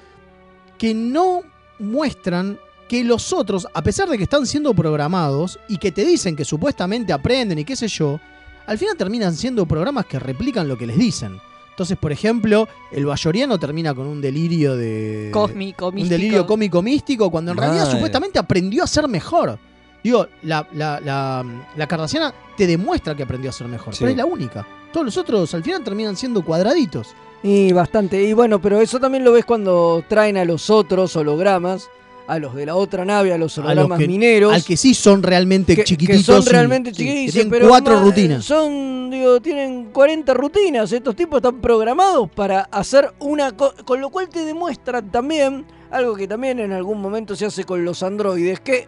que 0.78 0.94
no 0.94 1.42
muestran 1.80 2.58
que 2.90 3.04
los 3.04 3.32
otros, 3.32 3.68
a 3.74 3.82
pesar 3.82 4.10
de 4.10 4.18
que 4.18 4.24
están 4.24 4.46
siendo 4.46 4.74
programados 4.74 5.60
y 5.70 5.78
que 5.78 5.92
te 5.92 6.04
dicen 6.04 6.36
que 6.36 6.44
supuestamente 6.44 7.14
aprenden 7.14 7.60
y 7.60 7.64
qué 7.64 7.76
sé 7.76 7.88
yo, 7.88 8.20
al 8.66 8.78
final 8.78 8.98
terminan 8.98 9.34
siendo 9.34 9.66
programas 9.66 10.06
que 10.06 10.20
replican 10.20 10.68
lo 10.68 10.78
que 10.78 10.88
les 10.88 10.98
dicen. 10.98 11.40
Entonces, 11.72 11.98
por 11.98 12.12
ejemplo, 12.12 12.68
el 12.92 13.06
bayoriano 13.06 13.58
termina 13.58 13.94
con 13.96 14.06
un 14.06 14.22
delirio 14.22 14.76
de. 14.76 15.30
Cósmico, 15.34 15.88
Un 15.88 15.96
místico. 15.96 16.14
delirio 16.16 16.46
cómico 16.46 16.82
místico, 16.82 17.32
cuando 17.32 17.52
en 17.52 17.58
realidad 17.58 17.90
supuestamente 17.90 18.38
aprendió 18.38 18.84
a 18.84 18.88
ser 18.88 19.08
mejor. 19.08 19.58
Digo, 20.04 20.28
la, 20.44 20.68
la, 20.74 21.00
la, 21.00 21.46
la 21.76 21.88
Cardassiana 21.88 22.34
te 22.58 22.66
demuestra 22.68 23.16
que 23.16 23.24
aprendió 23.24 23.50
a 23.50 23.54
ser 23.54 23.68
mejor, 23.68 23.94
Sí. 23.94 24.00
pero 24.00 24.12
es 24.12 24.18
la 24.18 24.26
única. 24.26 24.66
Todos 24.92 25.06
los 25.06 25.18
otros 25.18 25.54
al 25.54 25.64
final 25.64 25.84
terminan 25.84 26.16
siendo 26.18 26.44
cuadraditos. 26.44 27.10
Y 27.44 27.72
bastante. 27.72 28.22
Y 28.22 28.34
bueno, 28.34 28.62
pero 28.62 28.82
eso 28.82 29.00
también 29.00 29.24
lo 29.24 29.32
ves 29.32 29.46
cuando 29.46 30.04
traen 30.08 30.38
a 30.38 30.46
los 30.46 30.70
otros 30.70 31.16
hologramas, 31.16 31.90
a 32.28 32.40
los 32.40 32.56
de 32.56 32.66
la 32.66 32.76
otra 32.76 33.04
nave, 33.06 33.34
a 33.34 33.38
los 33.38 33.58
A 33.58 33.62
los 33.62 33.72
hologramas 33.72 34.00
que- 34.00 34.08
mineros. 34.08 34.54
Al 34.54 34.64
que 34.64 34.78
sí 34.78 34.94
son 34.94 35.22
realmente 35.24 35.76
que, 35.76 35.82
que 35.82 35.86
chiquititos. 35.86 36.24
son 36.26 36.46
realmente 36.46 36.94
sí, 36.94 37.06
que 37.06 37.32
tienen 37.32 37.50
pero 37.50 37.68
cuatro 37.68 38.00
rutinas. 38.00 38.46
Son, 38.46 39.10
digo, 39.10 39.42
tienen 39.42 39.86
40 39.92 40.34
rutinas. 40.34 40.92
Estos 40.92 41.16
tipos 41.16 41.38
están 41.38 41.60
programados 41.60 42.30
para 42.32 42.62
hacer 42.72 43.12
una 43.20 43.52
cosa. 43.56 43.76
Con 43.84 44.00
lo 44.00 44.10
cual 44.10 44.30
te 44.30 44.46
demuestran 44.46 45.12
también 45.12 45.66
algo 45.90 46.16
que 46.16 46.28
también 46.28 46.60
en 46.60 46.72
algún 46.72 47.02
momento 47.02 47.36
se 47.36 47.46
hace 47.46 47.64
con 47.66 47.84
los 47.84 48.02
androides: 48.04 48.60
que 48.62 48.88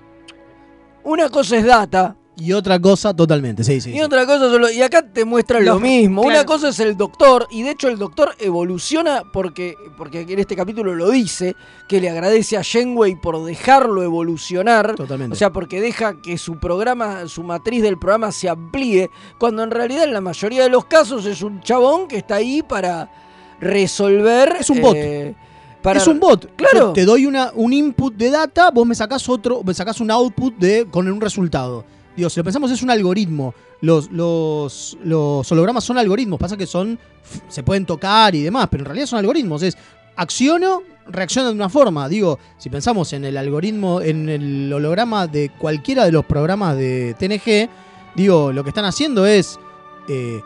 una 1.03 1.29
cosa 1.29 1.57
es 1.57 1.65
data. 1.65 2.15
Y 2.35 2.51
otra 2.53 2.79
cosa 2.79 3.13
totalmente, 3.15 3.63
sí, 3.63 3.79
sí. 3.79 3.91
Y 3.91 3.93
sí. 3.93 4.01
otra 4.01 4.25
cosa 4.25 4.49
solo, 4.49 4.71
y 4.71 4.81
acá 4.81 5.03
te 5.03 5.23
muestran 5.23 5.63
lo 5.63 5.73
Los- 5.73 5.81
mismo. 5.81 6.23
claro. 6.23 6.39
Una 6.39 6.45
cosa 6.47 6.69
es 6.69 6.79
el 6.79 6.97
doctor, 6.97 7.47
y 7.51 7.61
de 7.61 7.69
hecho 7.71 7.89
el 7.89 7.99
doctor 7.99 8.35
evoluciona 8.39 9.21
porque, 9.31 9.75
porque 9.97 10.21
en 10.21 10.39
este 10.39 10.55
capítulo 10.55 10.95
lo 10.95 11.11
dice, 11.11 11.55
que 11.87 12.01
le 12.01 12.09
agradece 12.09 12.57
a 12.57 12.61
Shenway 12.63 13.21
por 13.21 13.43
dejarlo 13.45 14.01
evolucionar. 14.01 14.95
Totalmente. 14.95 15.33
O 15.33 15.37
sea, 15.37 15.51
porque 15.51 15.79
deja 15.79 16.19
que 16.23 16.39
su 16.39 16.57
programa, 16.57 17.27
su 17.27 17.43
matriz 17.43 17.83
del 17.83 17.99
programa 17.99 18.31
se 18.31 18.49
amplíe, 18.49 19.11
cuando 19.37 19.61
en 19.61 19.69
realidad 19.69 20.05
en 20.05 20.13
la 20.13 20.21
mayoría 20.21 20.63
de 20.63 20.69
los 20.69 20.85
casos 20.85 21.27
es 21.27 21.43
un 21.43 21.61
chabón 21.61 22.07
que 22.07 22.17
está 22.17 22.35
ahí 22.35 22.63
para 22.63 23.11
resolver. 23.59 24.55
Es 24.59 24.69
un 24.69 24.81
bot. 24.81 24.95
eh, 24.95 25.35
para- 25.81 25.99
es 25.99 26.07
un 26.07 26.19
bot. 26.19 26.55
Claro. 26.55 26.87
Yo 26.87 26.93
te 26.93 27.05
doy 27.05 27.25
una, 27.25 27.51
un 27.55 27.73
input 27.73 28.13
de 28.15 28.29
data, 28.29 28.71
vos 28.71 28.85
me 28.87 28.95
sacás 28.95 29.27
otro, 29.29 29.61
me 29.63 29.73
sacás 29.73 29.99
un 30.01 30.09
output 30.11 30.55
de, 30.57 30.87
con 30.89 31.07
un 31.07 31.19
resultado. 31.21 31.85
Digo, 32.15 32.29
si 32.29 32.39
lo 32.39 32.43
pensamos 32.43 32.71
es 32.71 32.81
un 32.83 32.91
algoritmo. 32.91 33.53
Los, 33.81 34.11
los, 34.11 34.97
los 35.03 35.51
hologramas 35.51 35.83
son 35.83 35.97
algoritmos. 35.97 36.39
Pasa 36.39 36.57
que 36.57 36.67
son. 36.67 36.99
se 37.47 37.63
pueden 37.63 37.85
tocar 37.85 38.35
y 38.35 38.41
demás, 38.41 38.67
pero 38.69 38.81
en 38.81 38.85
realidad 38.85 39.07
son 39.07 39.19
algoritmos. 39.19 39.63
Es 39.63 39.77
acciono, 40.15 40.83
reacciona 41.07 41.49
de 41.49 41.55
una 41.55 41.69
forma. 41.69 42.07
Digo, 42.07 42.39
si 42.57 42.69
pensamos 42.69 43.13
en 43.13 43.25
el 43.25 43.37
algoritmo, 43.37 44.01
en 44.01 44.29
el 44.29 44.71
holograma 44.71 45.27
de 45.27 45.51
cualquiera 45.57 46.05
de 46.05 46.11
los 46.11 46.25
programas 46.25 46.77
de 46.77 47.15
TNG, 47.17 47.69
digo, 48.15 48.51
lo 48.51 48.63
que 48.63 48.69
están 48.69 48.85
haciendo 48.85 49.25
es 49.25 49.59
eh, 50.07 50.41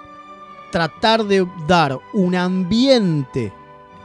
tratar 0.72 1.26
de 1.26 1.46
dar 1.68 1.98
un 2.14 2.36
ambiente 2.36 3.52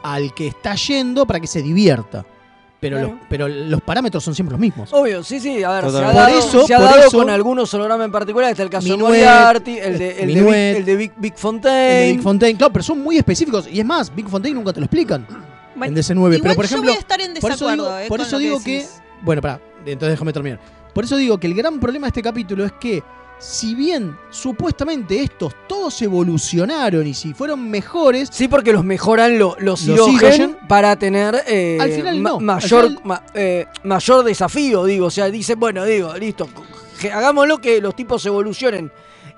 al 0.02 0.34
que 0.34 0.48
está 0.48 0.74
yendo 0.74 1.26
para 1.26 1.40
que 1.40 1.46
se 1.46 1.62
divierta. 1.62 2.26
Pero, 2.83 3.01
los, 3.01 3.11
pero 3.28 3.47
los 3.49 3.80
parámetros 3.80 4.24
son 4.24 4.35
siempre 4.35 4.53
los 4.55 4.61
mismos. 4.61 4.93
Obvio, 4.93 5.22
sí, 5.22 5.39
sí, 5.39 5.62
a 5.62 5.70
ver, 5.70 5.83
se 5.83 5.87
ha 5.87 5.91
Totalmente. 5.93 6.20
dado, 6.20 6.28
Por 6.41 6.49
eso- 6.49 6.66
se 6.66 6.74
ha 6.74 6.78
por 6.78 6.87
dado 6.87 6.99
eso- 7.07 7.16
con 7.18 7.30
algunos 7.30 7.72
hologramas 7.74 8.05
en 8.07 8.11
particular, 8.12 8.51
está 8.51 8.64
el 8.64 8.70
caso 8.70 8.89
de 8.89 8.93
Minuet, 8.95 9.09
Moriarty, 9.09 9.78
el 9.78 9.99
de, 9.99 10.20
el 10.20 10.35
de, 10.35 10.43
Big, 10.43 10.55
el 10.78 10.85
de 10.85 10.97
Big, 10.97 11.12
Big 11.16 11.33
El 11.33 11.39
Fontaine. 11.39 11.78
de 12.07 12.12
Big 12.14 12.22
Fontaine, 12.22 12.59
claro, 12.59 12.72
pero 12.72 12.83
son 12.83 12.99
muy 13.01 13.16
específicos. 13.18 13.68
Y 13.70 13.78
es 13.78 13.87
más, 13.87 14.12
Big 14.12 14.28
Fontaine 14.28 14.57
nunca 14.57 14.72
te 14.72 14.80
lo 14.80 14.87
explican 14.87 15.24
en 15.80 15.95
DC9. 15.95 16.35
igual 16.37 16.41
pero 16.43 16.55
por 16.57 16.64
yo 16.64 16.66
ejemplo, 16.66 16.91
voy 16.91 16.97
a 16.97 17.01
estar 17.01 17.20
en 17.20 17.35
por 17.35 17.53
eso 17.53 17.64
desacuerdo, 17.66 17.85
digo, 17.85 17.99
eh, 18.01 18.09
por 18.09 18.20
eso 18.20 18.37
que 18.39 18.43
digo 18.45 18.61
que, 18.64 18.72
decís. 18.72 19.01
Bueno, 19.22 19.41
pará, 19.43 19.61
entonces 19.87 20.11
déjame 20.11 20.33
terminar. 20.33 20.59
Por 20.93 21.05
eso 21.05 21.16
digo 21.16 21.39
que 21.39 21.47
el 21.47 21.55
gran 21.55 21.78
problema 21.78 22.07
de 22.07 22.09
este 22.09 22.22
capítulo 22.22 22.64
es 22.64 22.72
que, 22.72 23.01
si 23.43 23.74
bien 23.74 24.16
supuestamente 24.30 25.20
estos 25.20 25.53
todos 25.68 26.01
evolucionaron 26.03 27.05
y 27.07 27.12
si 27.12 27.34
fueron 27.34 27.68
mejores. 27.68 28.28
Sí, 28.32 28.47
porque 28.47 28.72
los 28.72 28.84
mejoran 28.84 29.36
lo- 29.38 29.57
los, 29.59 29.84
Los 29.84 30.09
Hirogen. 30.09 30.57
para 30.68 30.95
tener 30.97 31.43
eh, 31.49 31.76
Al 31.80 31.90
final 31.90 32.20
ma- 32.20 32.30
no, 32.30 32.36
al 32.36 32.43
mayor, 32.45 32.86
final- 32.86 33.01
ma- 33.05 33.22
eh, 33.34 33.66
mayor 33.82 34.24
desafío, 34.24 34.84
digo. 34.84 35.07
O 35.07 35.11
sea, 35.11 35.26
dice, 35.28 35.57
bueno, 35.57 35.84
digo, 35.84 36.14
listo, 36.16 36.49
que 37.01 37.11
hagámoslo 37.11 37.59
que 37.59 37.80
los 37.80 37.97
tipos 37.97 38.24
evolucionen 38.26 38.93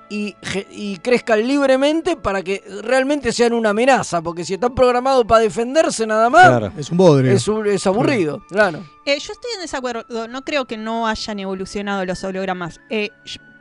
y, 0.07 0.35
y 0.69 0.97
crezcan 0.97 1.47
libremente 1.47 2.15
para 2.15 2.43
que 2.43 2.63
realmente 2.83 3.33
sean 3.33 3.53
una 3.53 3.71
amenaza. 3.71 4.21
Porque 4.21 4.45
si 4.45 4.53
están 4.53 4.75
programados 4.75 5.25
para 5.25 5.41
defenderse 5.41 6.05
nada 6.05 6.29
más, 6.29 6.45
Claro. 6.47 6.71
Es 6.77 6.91
un 6.91 6.97
bodrio. 6.97 7.31
es, 7.31 7.47
un- 7.47 7.65
es 7.65 7.87
aburrido, 7.87 8.43
claro. 8.49 8.83
Eh, 9.03 9.17
yo 9.19 9.33
estoy 9.33 9.51
en 9.55 9.61
desacuerdo. 9.61 10.27
No 10.27 10.43
creo 10.45 10.65
que 10.65 10.77
no 10.77 11.07
hayan 11.07 11.39
evolucionado 11.39 12.05
los 12.05 12.23
hologramas. 12.23 12.79
Eh, 12.91 13.09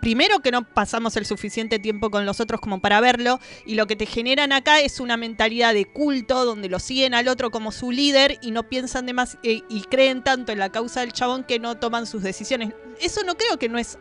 primero 0.04 0.40
que 0.40 0.50
no 0.50 0.68
pasamos 0.68 1.16
el 1.16 1.24
suficiente 1.24 1.78
tiempo 1.78 2.10
con 2.10 2.26
los 2.26 2.38
otros 2.38 2.60
como 2.60 2.78
para 2.78 3.00
verlo. 3.00 3.40
Y 3.64 3.74
lo 3.74 3.86
que 3.86 3.96
te 3.96 4.04
generan 4.04 4.52
acá 4.52 4.80
es 4.80 5.00
una 5.00 5.16
mentalidad 5.16 5.72
de 5.72 5.86
culto 5.86 6.44
donde 6.44 6.68
lo 6.68 6.78
siguen 6.78 7.14
al 7.14 7.26
otro 7.26 7.50
como 7.50 7.72
su 7.72 7.90
líder 7.90 8.38
y 8.42 8.50
no 8.50 8.68
piensan 8.68 9.06
de 9.06 9.14
más 9.14 9.38
eh, 9.42 9.62
y 9.66 9.80
creen 9.84 10.22
tanto 10.22 10.52
en 10.52 10.58
la 10.58 10.70
causa 10.70 11.00
del 11.00 11.14
chabón 11.14 11.42
que 11.42 11.58
no 11.58 11.78
toman 11.78 12.06
sus 12.06 12.22
decisiones. 12.22 12.74
Eso 13.00 13.22
no 13.24 13.34
creo 13.34 13.58
que 13.58 13.70
no 13.70 13.78
es 13.78 13.98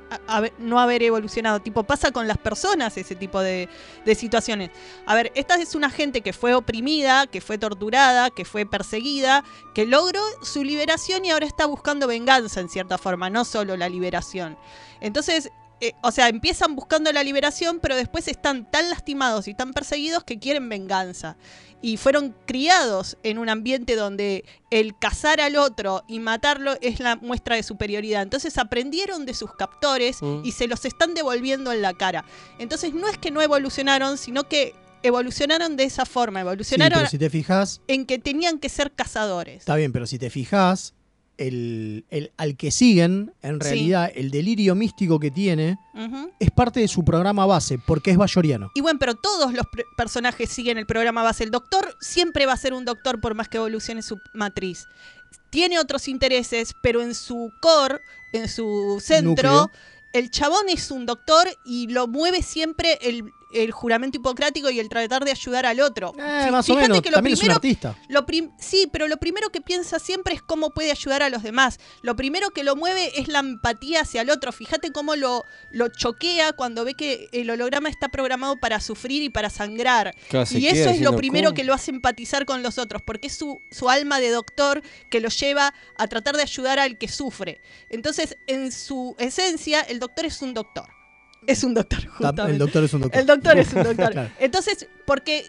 no 0.59 0.81
haber 0.81 1.03
evolucionado. 1.03 1.61
Tipo, 1.61 1.85
pasa 1.85 2.11
con 2.11 2.27
las 2.27 2.37
personas 2.37 2.97
ese 2.97 3.15
tipo 3.15 3.39
de, 3.39 3.69
de 4.03 4.15
situaciones. 4.15 4.71
A 5.05 5.15
ver, 5.15 5.31
esta 5.35 5.55
es 5.55 5.73
una 5.73 5.89
gente 5.89 6.19
que 6.19 6.33
fue 6.33 6.53
oprimida, 6.53 7.27
que 7.27 7.39
fue 7.39 7.57
torturada, 7.57 8.29
que 8.29 8.43
fue 8.43 8.65
perseguida, 8.65 9.45
que 9.73 9.85
logró 9.85 10.21
su 10.41 10.65
liberación 10.65 11.23
y 11.23 11.31
ahora 11.31 11.45
está 11.45 11.65
buscando 11.65 12.07
venganza 12.07 12.59
en 12.59 12.67
cierta 12.67 12.97
forma, 12.97 13.29
no 13.29 13.45
solo 13.45 13.77
la 13.77 13.87
liberación. 13.87 14.57
Entonces, 14.99 15.49
eh, 15.87 15.93
o 16.01 16.11
sea, 16.11 16.29
empiezan 16.29 16.75
buscando 16.75 17.11
la 17.11 17.23
liberación, 17.23 17.79
pero 17.81 17.95
después 17.95 18.27
están 18.27 18.69
tan 18.69 18.89
lastimados 18.89 19.47
y 19.47 19.53
tan 19.53 19.73
perseguidos 19.73 20.23
que 20.23 20.39
quieren 20.39 20.67
venganza. 20.69 21.35
Y 21.81 21.97
fueron 21.97 22.33
criados 22.45 23.17
en 23.23 23.37
un 23.37 23.49
ambiente 23.49 23.95
donde 23.97 24.45
el 24.69 24.97
cazar 24.97 25.41
al 25.41 25.57
otro 25.57 26.03
y 26.07 26.19
matarlo 26.19 26.75
es 26.81 26.99
la 27.01 27.17
muestra 27.17 27.57
de 27.57 27.63
superioridad. 27.63 28.21
Entonces 28.21 28.57
aprendieron 28.57 29.25
de 29.25 29.33
sus 29.33 29.53
captores 29.53 30.21
Mm. 30.21 30.41
y 30.45 30.53
se 30.53 30.67
los 30.67 30.85
están 30.85 31.13
devolviendo 31.13 31.71
en 31.73 31.81
la 31.81 31.93
cara. 31.93 32.23
Entonces 32.57 32.93
no 32.93 33.09
es 33.09 33.17
que 33.17 33.31
no 33.31 33.41
evolucionaron, 33.41 34.17
sino 34.17 34.47
que 34.47 34.73
evolucionaron 35.03 35.75
de 35.75 35.83
esa 35.83 36.05
forma. 36.05 36.39
Sí, 36.39 36.43
Evolucionaron 36.43 36.99
pero 36.99 37.09
si 37.09 37.17
te 37.17 37.29
fijas, 37.29 37.81
en 37.87 38.05
que 38.05 38.17
tenían 38.17 38.59
que 38.59 38.69
ser 38.69 38.93
cazadores. 38.93 39.57
está 39.57 39.75
bien, 39.75 39.91
pero 39.91 40.07
si 40.07 40.17
te 40.17 40.29
fijas, 40.29 40.93
el, 41.37 42.05
el- 42.09 42.31
al 42.37 42.55
que 42.57 42.71
siguen, 42.71 43.33
en 43.41 43.55
Sí. 43.55 43.67
realidad, 43.67 44.11
el 44.13 44.29
delirio 44.31 44.75
místico 44.75 45.19
que 45.19 45.31
tiene 45.31 45.77
es 46.39 46.51
parte 46.51 46.79
de 46.79 46.87
su 46.87 47.03
programa 47.03 47.45
base, 47.45 47.79
porque 47.87 48.11
es 48.11 48.17
bayoriano. 48.17 48.69
Y 48.75 48.81
bueno, 48.81 48.99
pero 48.99 49.15
todos 49.15 49.53
los 49.53 49.65
personajes 49.97 50.49
siguen 50.49 50.77
el 50.77 50.85
programa 50.85 51.23
base. 51.23 51.43
El 51.43 51.51
doctor 51.51 51.95
siempre 52.01 52.45
va 52.45 52.53
a 52.53 52.57
ser 52.57 52.73
un 52.73 52.85
doctor 52.85 53.19
por 53.19 53.35
más 53.35 53.49
que 53.49 53.57
evolucione 53.57 54.01
su 54.01 54.17
matriz. 54.33 54.85
Tiene 55.49 55.79
otros 55.79 56.07
intereses, 56.07 56.73
pero 56.81 57.01
en 57.01 57.13
su 57.15 57.51
core, 57.61 57.99
en 58.31 58.47
su 58.49 58.99
centro, 59.03 59.51
Núcleo. 59.51 59.71
el 60.13 60.29
chabón 60.31 60.69
es 60.69 60.91
un 60.91 61.05
doctor 61.05 61.47
y 61.65 61.87
lo 61.87 62.07
mueve 62.07 62.41
siempre 62.43 62.97
el, 63.01 63.23
el 63.53 63.71
juramento 63.71 64.17
hipocrático 64.17 64.69
y 64.69 64.79
el 64.79 64.89
tratar 64.89 65.23
de 65.25 65.31
ayudar 65.31 65.65
al 65.65 65.79
otro. 65.79 66.13
Eh, 66.17 66.49
más 66.51 66.69
o 66.69 66.73
fíjate 66.73 66.89
menos, 66.89 67.01
que 67.01 67.09
lo 67.11 67.15
también 67.15 67.33
es 67.33 67.39
un 67.39 67.41
primero- 67.41 67.55
artista. 67.55 67.95
lo 68.09 68.25
prim- 68.25 68.51
sí, 68.59 68.87
pero 68.91 69.07
lo 69.07 69.17
primero 69.17 69.49
que 69.49 69.61
piensa 69.61 69.99
siempre 69.99 70.33
es 70.35 70.41
cómo 70.41 70.71
puede 70.71 70.91
ayudar 70.91 71.23
a 71.23 71.29
los 71.29 71.43
demás. 71.43 71.79
Lo 72.01 72.15
primero 72.15 72.51
que 72.51 72.63
lo 72.63 72.75
mueve 72.75 73.19
es 73.19 73.27
la 73.27 73.39
empatía 73.39 74.01
hacia 74.01 74.21
el 74.21 74.29
otro. 74.29 74.51
Fíjate 74.51 74.91
cómo 74.91 75.15
lo, 75.15 75.43
lo 75.71 75.87
choquea 75.89 76.53
cuando 76.53 76.83
ve 76.85 76.93
que 76.95 77.27
el 77.31 77.49
holograma 77.49 77.89
está 77.89 78.09
programado 78.09 78.57
para 78.57 78.79
sufrir 78.79 79.21
y 79.23 79.29
para 79.29 79.49
sangrar. 79.49 80.13
Y 80.29 80.31
queda 80.31 80.71
eso 80.71 80.89
es 80.89 81.01
lo 81.01 81.15
primero 81.15 81.49
¿cómo? 81.49 81.55
que 81.55 81.63
lo 81.63 81.73
hace 81.73 81.91
empatizar 81.91 82.45
con 82.45 82.63
los 82.63 82.77
otros, 82.77 83.01
porque 83.01 83.27
es 83.27 83.35
su, 83.37 83.61
su 83.71 83.89
alma 83.89 84.19
de 84.19 84.29
doctor 84.29 84.81
que 85.09 85.19
lo 85.19 85.29
lleva 85.29 85.73
a 85.97 86.07
tratar 86.07 86.35
de 86.35 86.43
ayudar 86.43 86.79
al 86.79 86.97
que 86.97 87.07
sufre. 87.07 87.61
Entonces, 87.89 88.37
en 88.47 88.71
su 88.71 89.15
esencia, 89.19 89.81
el 89.81 89.99
doctor 89.99 90.25
es 90.25 90.41
un 90.41 90.53
doctor. 90.53 90.87
Es 91.47 91.63
un 91.63 91.73
doctor, 91.73 92.01
Ta- 92.01 92.09
justamente. 92.09 92.51
El 92.53 92.57
doctor 92.59 92.83
es 92.83 92.93
un 92.93 93.01
doctor. 93.01 93.19
El 93.21 93.25
doctor 93.27 93.57
es 93.59 93.73
un 93.73 93.83
doctor. 93.83 94.11
Claro. 94.11 94.29
Entonces, 94.39 94.87
porque, 95.05 95.45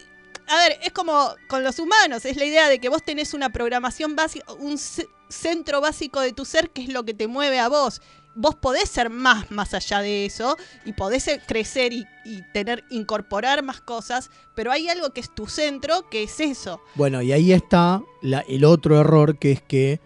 a 0.47 0.55
ver, 0.57 0.77
es 0.83 0.91
como 0.91 1.29
con 1.47 1.63
los 1.63 1.79
humanos, 1.79 2.25
es 2.25 2.37
la 2.37 2.45
idea 2.45 2.69
de 2.69 2.79
que 2.79 2.89
vos 2.89 3.03
tenés 3.03 3.33
una 3.33 3.49
programación 3.51 4.15
básica, 4.15 4.51
un 4.53 4.77
ce- 4.77 5.07
centro 5.29 5.81
básico 5.81 6.21
de 6.21 6.33
tu 6.33 6.45
ser 6.45 6.69
que 6.69 6.83
es 6.83 6.89
lo 6.89 7.03
que 7.03 7.13
te 7.13 7.27
mueve 7.27 7.59
a 7.59 7.67
vos. 7.69 8.01
Vos 8.37 8.53
podés 8.55 8.89
ser 8.89 9.09
más 9.09 9.49
más 9.49 9.73
allá 9.73 10.01
de 10.01 10.25
eso 10.25 10.57
y 10.83 10.91
podés 10.91 11.25
eh, 11.29 11.41
crecer 11.47 11.93
y, 11.93 12.05
y 12.25 12.41
tener, 12.51 12.83
incorporar 12.89 13.63
más 13.63 13.79
cosas, 13.79 14.29
pero 14.53 14.73
hay 14.73 14.89
algo 14.89 15.11
que 15.11 15.21
es 15.21 15.33
tu 15.33 15.47
centro, 15.47 16.09
que 16.09 16.23
es 16.23 16.41
eso. 16.41 16.81
Bueno, 16.95 17.21
y 17.21 17.31
ahí 17.31 17.53
está 17.53 18.01
la- 18.21 18.43
el 18.49 18.65
otro 18.65 18.99
error, 18.99 19.39
que 19.39 19.53
es 19.53 19.61
que 19.61 20.01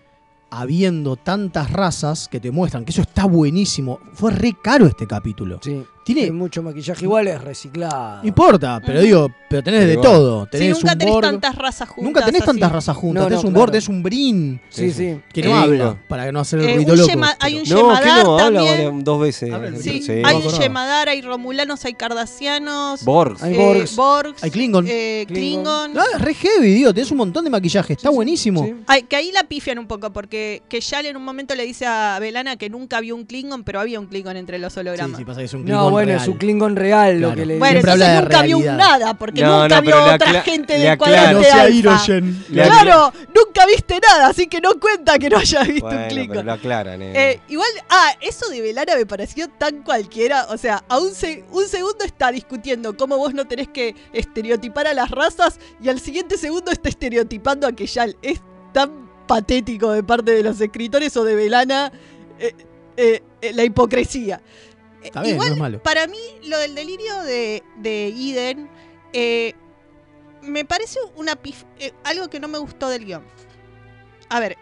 habiendo 0.52 1.16
tantas 1.16 1.72
razas 1.72 2.28
que 2.28 2.40
te 2.40 2.52
muestran 2.52 2.86
que 2.86 2.92
eso 2.92 3.02
está 3.02 3.26
buenísimo, 3.26 4.00
fue 4.14 4.32
re 4.32 4.56
caro 4.62 4.86
este 4.86 5.08
capítulo. 5.08 5.60
Sí. 5.62 5.84
Tiene 6.14 6.23
Hay 6.23 6.31
mucho 6.31 6.64
maquillaje 6.64 7.06
igual, 7.06 7.27
es 7.27 7.40
reciclado. 7.40 8.23
No 8.23 8.27
importa, 8.27 8.81
pero 8.84 8.99
digo, 9.02 9.31
pero 9.48 9.61
tenés 9.61 9.86
de 9.86 9.98
todo. 9.98 10.48
Tenés 10.48 10.72
nunca 10.77 10.94
un 10.94 10.98
tenés 10.98 11.22
tantas 11.22 11.56
razas 11.56 11.88
juntas. 11.90 12.03
Nunca 12.03 12.26
tenés 12.26 12.44
tantas 12.45 12.72
razas 12.72 12.98
juntas. 12.98 13.22
No, 13.23 13.27
tenés 13.30 13.44
no, 13.44 13.48
un 13.49 13.53
claro. 13.53 13.61
Borg, 13.61 13.72
tenés 13.72 13.90
un 13.90 14.02
Brin. 14.03 14.61
Sí, 14.69 14.91
sí. 14.91 15.19
Que 15.31 15.44
no 15.44 15.56
habla, 15.56 15.95
para 16.07 16.31
no 16.31 16.40
hacer 16.40 16.61
el 16.61 16.69
Eh, 16.69 16.76
ruido 16.77 16.94
un 16.94 16.99
loco. 16.99 17.11
Yema- 17.11 17.36
hay 17.40 17.53
un 17.60 17.60
No, 17.60 17.65
¿qué 17.65 17.76
Yemadar 17.76 18.23
no? 18.26 18.40
Habla 18.40 18.60
también. 18.65 19.03
dos 19.03 19.22
veces. 19.22 19.53
Sí, 19.84 20.02
Sí. 20.02 20.11
hay 20.26 20.36
un. 20.36 20.41
Yemadar, 20.60 21.10
hay 21.10 21.22
romulanos, 21.22 21.86
hay 21.86 21.94
cardasianos. 21.94 23.03
Borgs. 23.06 23.44
Hay 23.44 23.53
eh, 23.53 23.57
Borgs. 23.57 23.95
Borgs, 23.95 24.44
Hay 24.44 24.49
Klingon. 24.52 24.86
eh, 24.90 25.26
Klingon. 25.27 25.91
Es 26.15 26.22
re 26.22 26.34
heavy, 26.34 26.73
digo, 26.73 26.94
tenés 26.94 27.11
un 27.11 27.18
montón 27.18 27.44
de 27.44 27.49
maquillaje, 27.49 27.94
está 27.94 28.10
buenísimo. 28.10 28.68
Ay, 28.88 29.03
que 29.03 29.15
ahí 29.15 29.31
la 29.31 29.44
pifian 29.44 29.77
un 29.80 29.88
poco, 29.88 30.11
porque 30.11 30.64
que 30.69 30.80
Yal 30.81 31.06
en 31.06 31.18
un 31.18 31.23
momento 31.23 31.53
le 31.56 31.65
dice 31.65 31.86
a 31.86 32.18
Belana 32.19 32.56
que 32.56 32.69
nunca 32.69 32.99
vio 32.99 33.15
un 33.15 33.26
Klingon, 33.26 33.64
pero 33.64 33.80
había 33.80 33.99
un 33.99 34.07
Klingon 34.07 34.38
entre 34.38 34.57
los 34.57 34.76
hologramas. 34.77 35.18
Sí, 35.18 35.22
sí, 35.22 35.26
pasa 35.26 35.40
que 35.40 35.45
es 35.45 35.53
un 35.53 35.64
Klingon 35.64 35.99
bueno, 36.00 36.08
real. 36.12 36.22
es 36.22 36.28
un 36.28 36.38
Klingon 36.38 36.76
real 36.76 37.20
lo 37.22 37.36
que 37.36 37.46
le 37.46 37.58
Bueno, 37.58 37.80
Siempre 37.82 37.92
entonces 37.92 38.08
habla 38.08 38.16
de 38.16 38.22
nunca 38.22 38.42
vio 38.44 38.74
nada, 38.74 39.14
porque 39.14 39.42
No, 39.42 39.62
nunca 39.64 39.76
no, 39.76 39.82
vio 39.82 40.04
otra 40.16 40.42
gente 40.42 40.78
del 40.78 40.98
cuadrante 40.98 41.48
No 41.84 41.92
alfa. 41.92 42.04
Claro, 42.52 43.14
nunca 43.36 43.66
viste 43.66 44.00
nada, 44.02 44.28
así 44.28 44.48
que 44.48 44.62
no 44.62 44.80
cuenta 44.80 45.18
que 45.20 45.30
no 45.30 45.38
hayas 45.38 45.68
visto 45.68 45.86
Bueno, 45.86 46.02
un 46.02 46.08
pero 46.08 46.22
Klingon. 46.26 46.46
lo 46.46 46.52
aclaran. 46.54 47.02
eh. 47.02 47.12
Eh, 47.16 47.40
igual, 47.50 47.70
ah, 47.90 48.12
eso 48.22 48.50
de 48.50 48.62
Belana 48.62 48.96
me 48.96 49.06
pareció 49.06 49.48
tan 49.50 49.84
cualquiera. 49.84 50.48
O 50.50 50.58
sea, 50.58 50.84
a 50.88 51.00
un, 51.00 51.14
se- 51.14 51.44
un 51.52 51.68
segundo 51.68 52.04
está 52.04 52.32
discutiendo 52.32 52.96
cómo 52.98 53.18
vos 53.18 53.34
no 53.34 53.46
tenés 53.48 53.68
que 53.68 53.96
estereotipar 54.14 54.88
a 54.88 54.94
las 54.94 55.10
razas 55.12 55.60
y 55.82 55.90
al 55.90 56.00
siguiente 56.00 56.38
segundo 56.38 56.72
está 56.72 56.90
estereotipando 56.90 57.68
a 57.68 57.72
Keyal. 57.72 58.16
Es 58.22 58.42
tan 58.74 59.10
patético 59.28 59.92
de 59.92 60.04
parte 60.04 60.32
de 60.32 60.44
los 60.44 60.60
escritores 60.60 61.16
o 61.18 61.24
de 61.24 61.36
Belana 61.36 61.92
eh, 62.40 62.56
eh, 62.98 63.24
eh, 63.42 63.54
la 63.54 63.64
hipocresía. 63.64 64.42
Eh, 65.02 65.08
Está 65.08 65.22
bien, 65.22 65.36
Igual, 65.36 65.50
no 65.50 65.54
es 65.56 65.60
malo. 65.60 65.84
para 65.84 66.08
mí, 66.08 66.18
lo 66.44 66.58
del 66.60 66.76
delirio 66.76 67.22
de, 67.24 67.64
de 67.78 68.08
Eden 68.08 68.70
eh, 69.14 69.54
me 70.42 70.66
parece 70.66 71.00
una 71.16 71.34
pif- 71.42 71.66
eh, 71.80 71.94
algo 72.04 72.30
que 72.30 72.40
no 72.40 72.48
me 72.48 72.58
gustó 72.58 72.90
del 72.90 73.06
guion. 73.06 73.24
A 74.30 74.40
ver, 74.40 74.58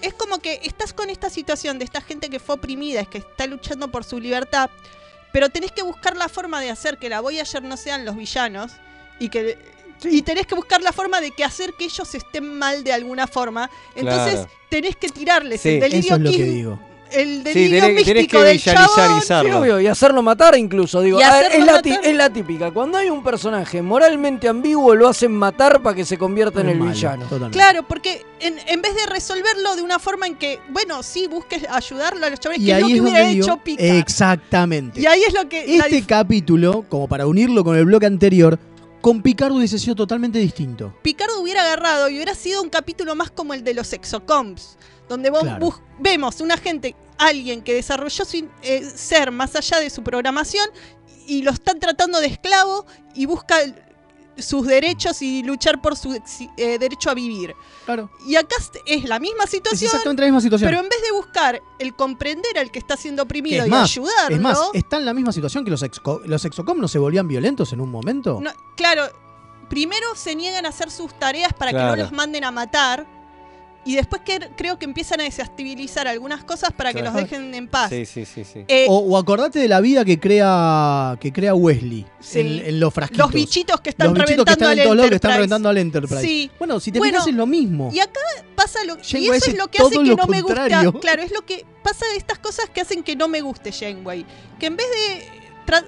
es 0.00 0.14
como 0.14 0.38
que 0.38 0.60
estás 0.64 0.92
con 0.92 1.10
esta 1.10 1.30
situación 1.30 1.78
de 1.78 1.84
esta 1.84 2.00
gente 2.00 2.28
que 2.28 2.38
fue 2.38 2.54
oprimida, 2.56 3.00
es 3.00 3.08
que 3.08 3.18
está 3.18 3.46
luchando 3.46 3.90
por 3.90 4.04
su 4.04 4.20
libertad, 4.20 4.70
pero 5.32 5.48
tenés 5.48 5.72
que 5.72 5.82
buscar 5.82 6.16
la 6.16 6.28
forma 6.28 6.60
de 6.60 6.70
hacer 6.70 6.98
que 6.98 7.08
la 7.08 7.20
Voyager 7.20 7.62
no 7.62 7.76
sean 7.76 8.04
los 8.04 8.16
villanos 8.16 8.72
y 9.18 9.28
que 9.28 9.58
y 10.04 10.22
tenés 10.22 10.48
que 10.48 10.56
buscar 10.56 10.82
la 10.82 10.92
forma 10.92 11.20
de 11.20 11.30
que 11.30 11.44
hacer 11.44 11.74
que 11.74 11.84
ellos 11.84 12.12
estén 12.16 12.58
mal 12.58 12.82
de 12.82 12.92
alguna 12.92 13.28
forma. 13.28 13.70
Entonces 13.94 14.34
Claro. 14.40 14.50
tenés 14.68 14.96
que 14.96 15.08
tirarles 15.08 15.60
Sí, 15.60 15.68
el 15.70 15.80
delirio 15.80 16.00
Eso 16.00 16.14
es 16.16 16.20
lo 16.22 16.30
que 16.32 16.42
digo. 16.44 16.80
El 17.14 17.38
Sí, 17.38 17.42
delirio 17.42 17.80
tenés, 17.80 18.04
tenés 18.04 18.22
místico 18.22 18.38
que 18.42 18.48
del 18.48 18.60
chabón. 18.60 19.20
Sí, 19.22 19.32
obvio, 19.50 19.80
y 19.80 19.86
hacerlo 19.86 20.22
matar 20.22 20.56
incluso. 20.58 21.00
Digo, 21.00 21.18
a 21.18 21.40
es, 21.42 21.64
la 21.64 21.80
ti- 21.82 21.90
matar. 21.90 22.06
es 22.06 22.16
la 22.16 22.30
típica. 22.32 22.70
Cuando 22.70 22.98
hay 22.98 23.10
un 23.10 23.22
personaje 23.22 23.80
moralmente 23.82 24.48
ambiguo, 24.48 24.94
lo 24.94 25.08
hacen 25.08 25.32
matar 25.32 25.82
para 25.82 25.96
que 25.96 26.04
se 26.04 26.16
convierta 26.18 26.60
en 26.60 26.68
el 26.70 26.78
malo, 26.78 26.92
villano. 26.92 27.22
totalmente. 27.24 27.56
Claro, 27.56 27.82
porque 27.86 28.24
en, 28.40 28.56
en 28.66 28.82
vez 28.82 28.94
de 28.94 29.06
resolverlo 29.06 29.76
de 29.76 29.82
una 29.82 29.98
forma 29.98 30.26
en 30.26 30.36
que, 30.36 30.60
bueno, 30.70 31.02
sí, 31.02 31.26
busques 31.28 31.66
ayudarlo 31.70 32.26
a 32.26 32.30
los 32.30 32.40
chavales, 32.40 32.62
Y 32.62 32.66
que 32.66 32.72
es 32.72 32.80
lo 32.80 32.86
ahí 32.86 32.92
que 32.92 32.96
es 32.98 33.02
hubiera 33.04 33.26
digo, 33.28 33.44
hecho 33.44 33.56
Picard. 33.62 33.86
exactamente. 33.96 35.00
Y 35.00 35.06
ahí 35.06 35.22
es 35.26 35.34
lo 35.34 35.48
que... 35.48 35.76
Este 35.76 36.04
capítulo, 36.04 36.84
como 36.88 37.08
para 37.08 37.26
unirlo 37.26 37.64
con 37.64 37.76
el 37.76 37.84
bloque 37.84 38.06
anterior, 38.06 38.58
con 39.00 39.20
Picard 39.20 39.52
hubiese 39.52 39.78
sido 39.78 39.96
totalmente 39.96 40.38
distinto. 40.38 40.94
Picard 41.02 41.30
hubiera 41.40 41.62
agarrado 41.62 42.08
y 42.08 42.14
hubiera 42.14 42.34
sido 42.34 42.62
un 42.62 42.68
capítulo 42.70 43.14
más 43.16 43.30
como 43.30 43.52
el 43.54 43.64
de 43.64 43.74
los 43.74 43.92
exocomps, 43.92 44.76
donde 45.08 45.28
vos 45.30 45.42
Claro. 45.42 45.74
vemos 45.98 46.40
una 46.40 46.56
gente, 46.56 46.94
alguien 47.18 47.62
que 47.62 47.74
desarrolló 47.74 48.24
su 48.24 48.48
eh, 48.62 48.82
ser 48.94 49.30
más 49.30 49.54
allá 49.56 49.78
de 49.80 49.90
su 49.90 50.02
programación 50.02 50.68
y 51.26 51.42
lo 51.42 51.50
están 51.52 51.78
tratando 51.78 52.20
de 52.20 52.26
esclavo 52.26 52.84
y 53.14 53.26
busca 53.26 53.56
sus 54.38 54.66
derechos 54.66 55.20
y 55.20 55.42
luchar 55.42 55.82
por 55.82 55.94
su 55.94 56.14
eh, 56.56 56.78
derecho 56.78 57.10
a 57.10 57.14
vivir. 57.14 57.54
Claro. 57.84 58.10
Y 58.26 58.36
acá 58.36 58.56
es- 58.86 59.04
la 59.04 59.18
misma 59.18 59.44
Es 59.44 59.50
situación, 59.50 59.86
exactamente 59.88 60.22
la 60.22 60.26
misma 60.28 60.40
situación. 60.40 60.70
pero 60.70 60.82
en 60.82 60.88
vez 60.88 61.02
de 61.02 61.12
buscar 61.12 61.60
el 61.78 61.94
comprender 61.94 62.58
al 62.58 62.70
que 62.70 62.78
está 62.78 62.96
siendo 62.96 63.24
oprimido 63.24 63.60
es 63.62 63.68
y 63.68 63.70
más, 63.70 63.90
ayudarlo, 63.90 64.34
es 64.36 64.40
más, 64.42 64.58
está 64.72 64.96
en 64.96 65.04
la 65.04 65.12
misma 65.12 65.32
situación 65.32 65.64
que 65.64 65.70
los, 65.70 65.82
exco- 65.82 66.22
los 66.24 66.44
exocom 66.46 66.78
no 66.80 66.88
se 66.88 66.98
volvían 66.98 67.28
violentos 67.28 67.72
en 67.74 67.82
un 67.82 67.90
momento. 67.90 68.38
No, 68.40 68.50
claro, 68.74 69.04
primero 69.68 70.14
se 70.16 70.34
niegan 70.34 70.64
a 70.64 70.70
hacer 70.70 70.90
sus 70.90 71.12
tareas 71.18 71.52
para 71.52 71.70
que 71.72 71.76
no 71.78 71.94
los 71.96 72.10
manden 72.12 72.44
a 72.44 72.50
matar. 72.50 73.06
Y 73.84 73.96
después 73.96 74.22
que, 74.24 74.38
creo 74.56 74.78
que 74.78 74.84
empiezan 74.84 75.20
a 75.20 75.24
desestabilizar 75.24 76.06
algunas 76.06 76.44
cosas 76.44 76.70
para 76.72 76.92
que 76.92 77.00
Claro. 77.00 77.14
los 77.18 77.28
dejen 77.28 77.52
en 77.54 77.66
paz. 77.66 77.90
Sí, 77.90 78.06
sí, 78.06 78.24
sí, 78.24 78.44
sí. 78.44 78.64
Eh, 78.68 78.86
o, 78.88 78.98
o 78.98 79.18
acordate 79.18 79.58
de 79.58 79.66
la 79.66 79.80
vida 79.80 80.04
que 80.04 80.20
crea 80.20 81.16
que 81.20 81.32
crea 81.32 81.54
Wesley 81.54 82.06
Sí. 82.20 82.40
en, 82.40 82.46
en 82.66 82.80
los 82.80 82.94
frasquitos. 82.94 83.26
Los 83.26 83.32
bichitos 83.34 83.80
que 83.80 83.90
están 83.90 84.08
Los 84.08 84.14
bichitos 84.18 84.44
que 84.44 84.50
reventando 84.52 84.70
están 84.72 84.78
en 84.78 84.88
al 84.90 84.96
lados 84.96 85.08
que 85.10 85.14
están 85.16 85.32
reventando 85.32 85.68
al 85.68 85.78
Enterprise. 85.78 86.22
Sí. 86.22 86.50
Bueno, 86.58 86.78
si 86.78 86.92
te 86.92 86.98
Bueno, 87.00 87.14
fijas 87.14 87.28
es 87.28 87.34
lo 87.34 87.46
mismo. 87.46 87.90
Y 87.92 87.98
acá 87.98 88.20
pasa 88.54 88.84
lo 88.84 88.94
y 88.98 89.02
Janeway 89.02 89.24
eso 89.24 89.36
hace 89.36 89.50
es 89.50 89.56
lo 89.58 89.68
que 89.68 89.78
hace 89.82 89.90
que 89.98 90.14
no 90.14 90.26
me 90.26 90.42
contrario. 90.42 90.92
gusta. 90.92 91.00
Claro, 91.00 91.22
es 91.22 91.32
lo 91.32 91.44
que 91.44 91.66
pasa 91.82 92.06
de 92.12 92.16
estas 92.18 92.38
cosas 92.38 92.70
que 92.70 92.80
hacen 92.82 93.02
que 93.02 93.16
no 93.16 93.26
me 93.26 93.40
guste 93.40 93.72
Janeway. 93.72 94.24
Que 94.60 94.66
en 94.66 94.76
vez 94.76 94.86
de 94.88 95.41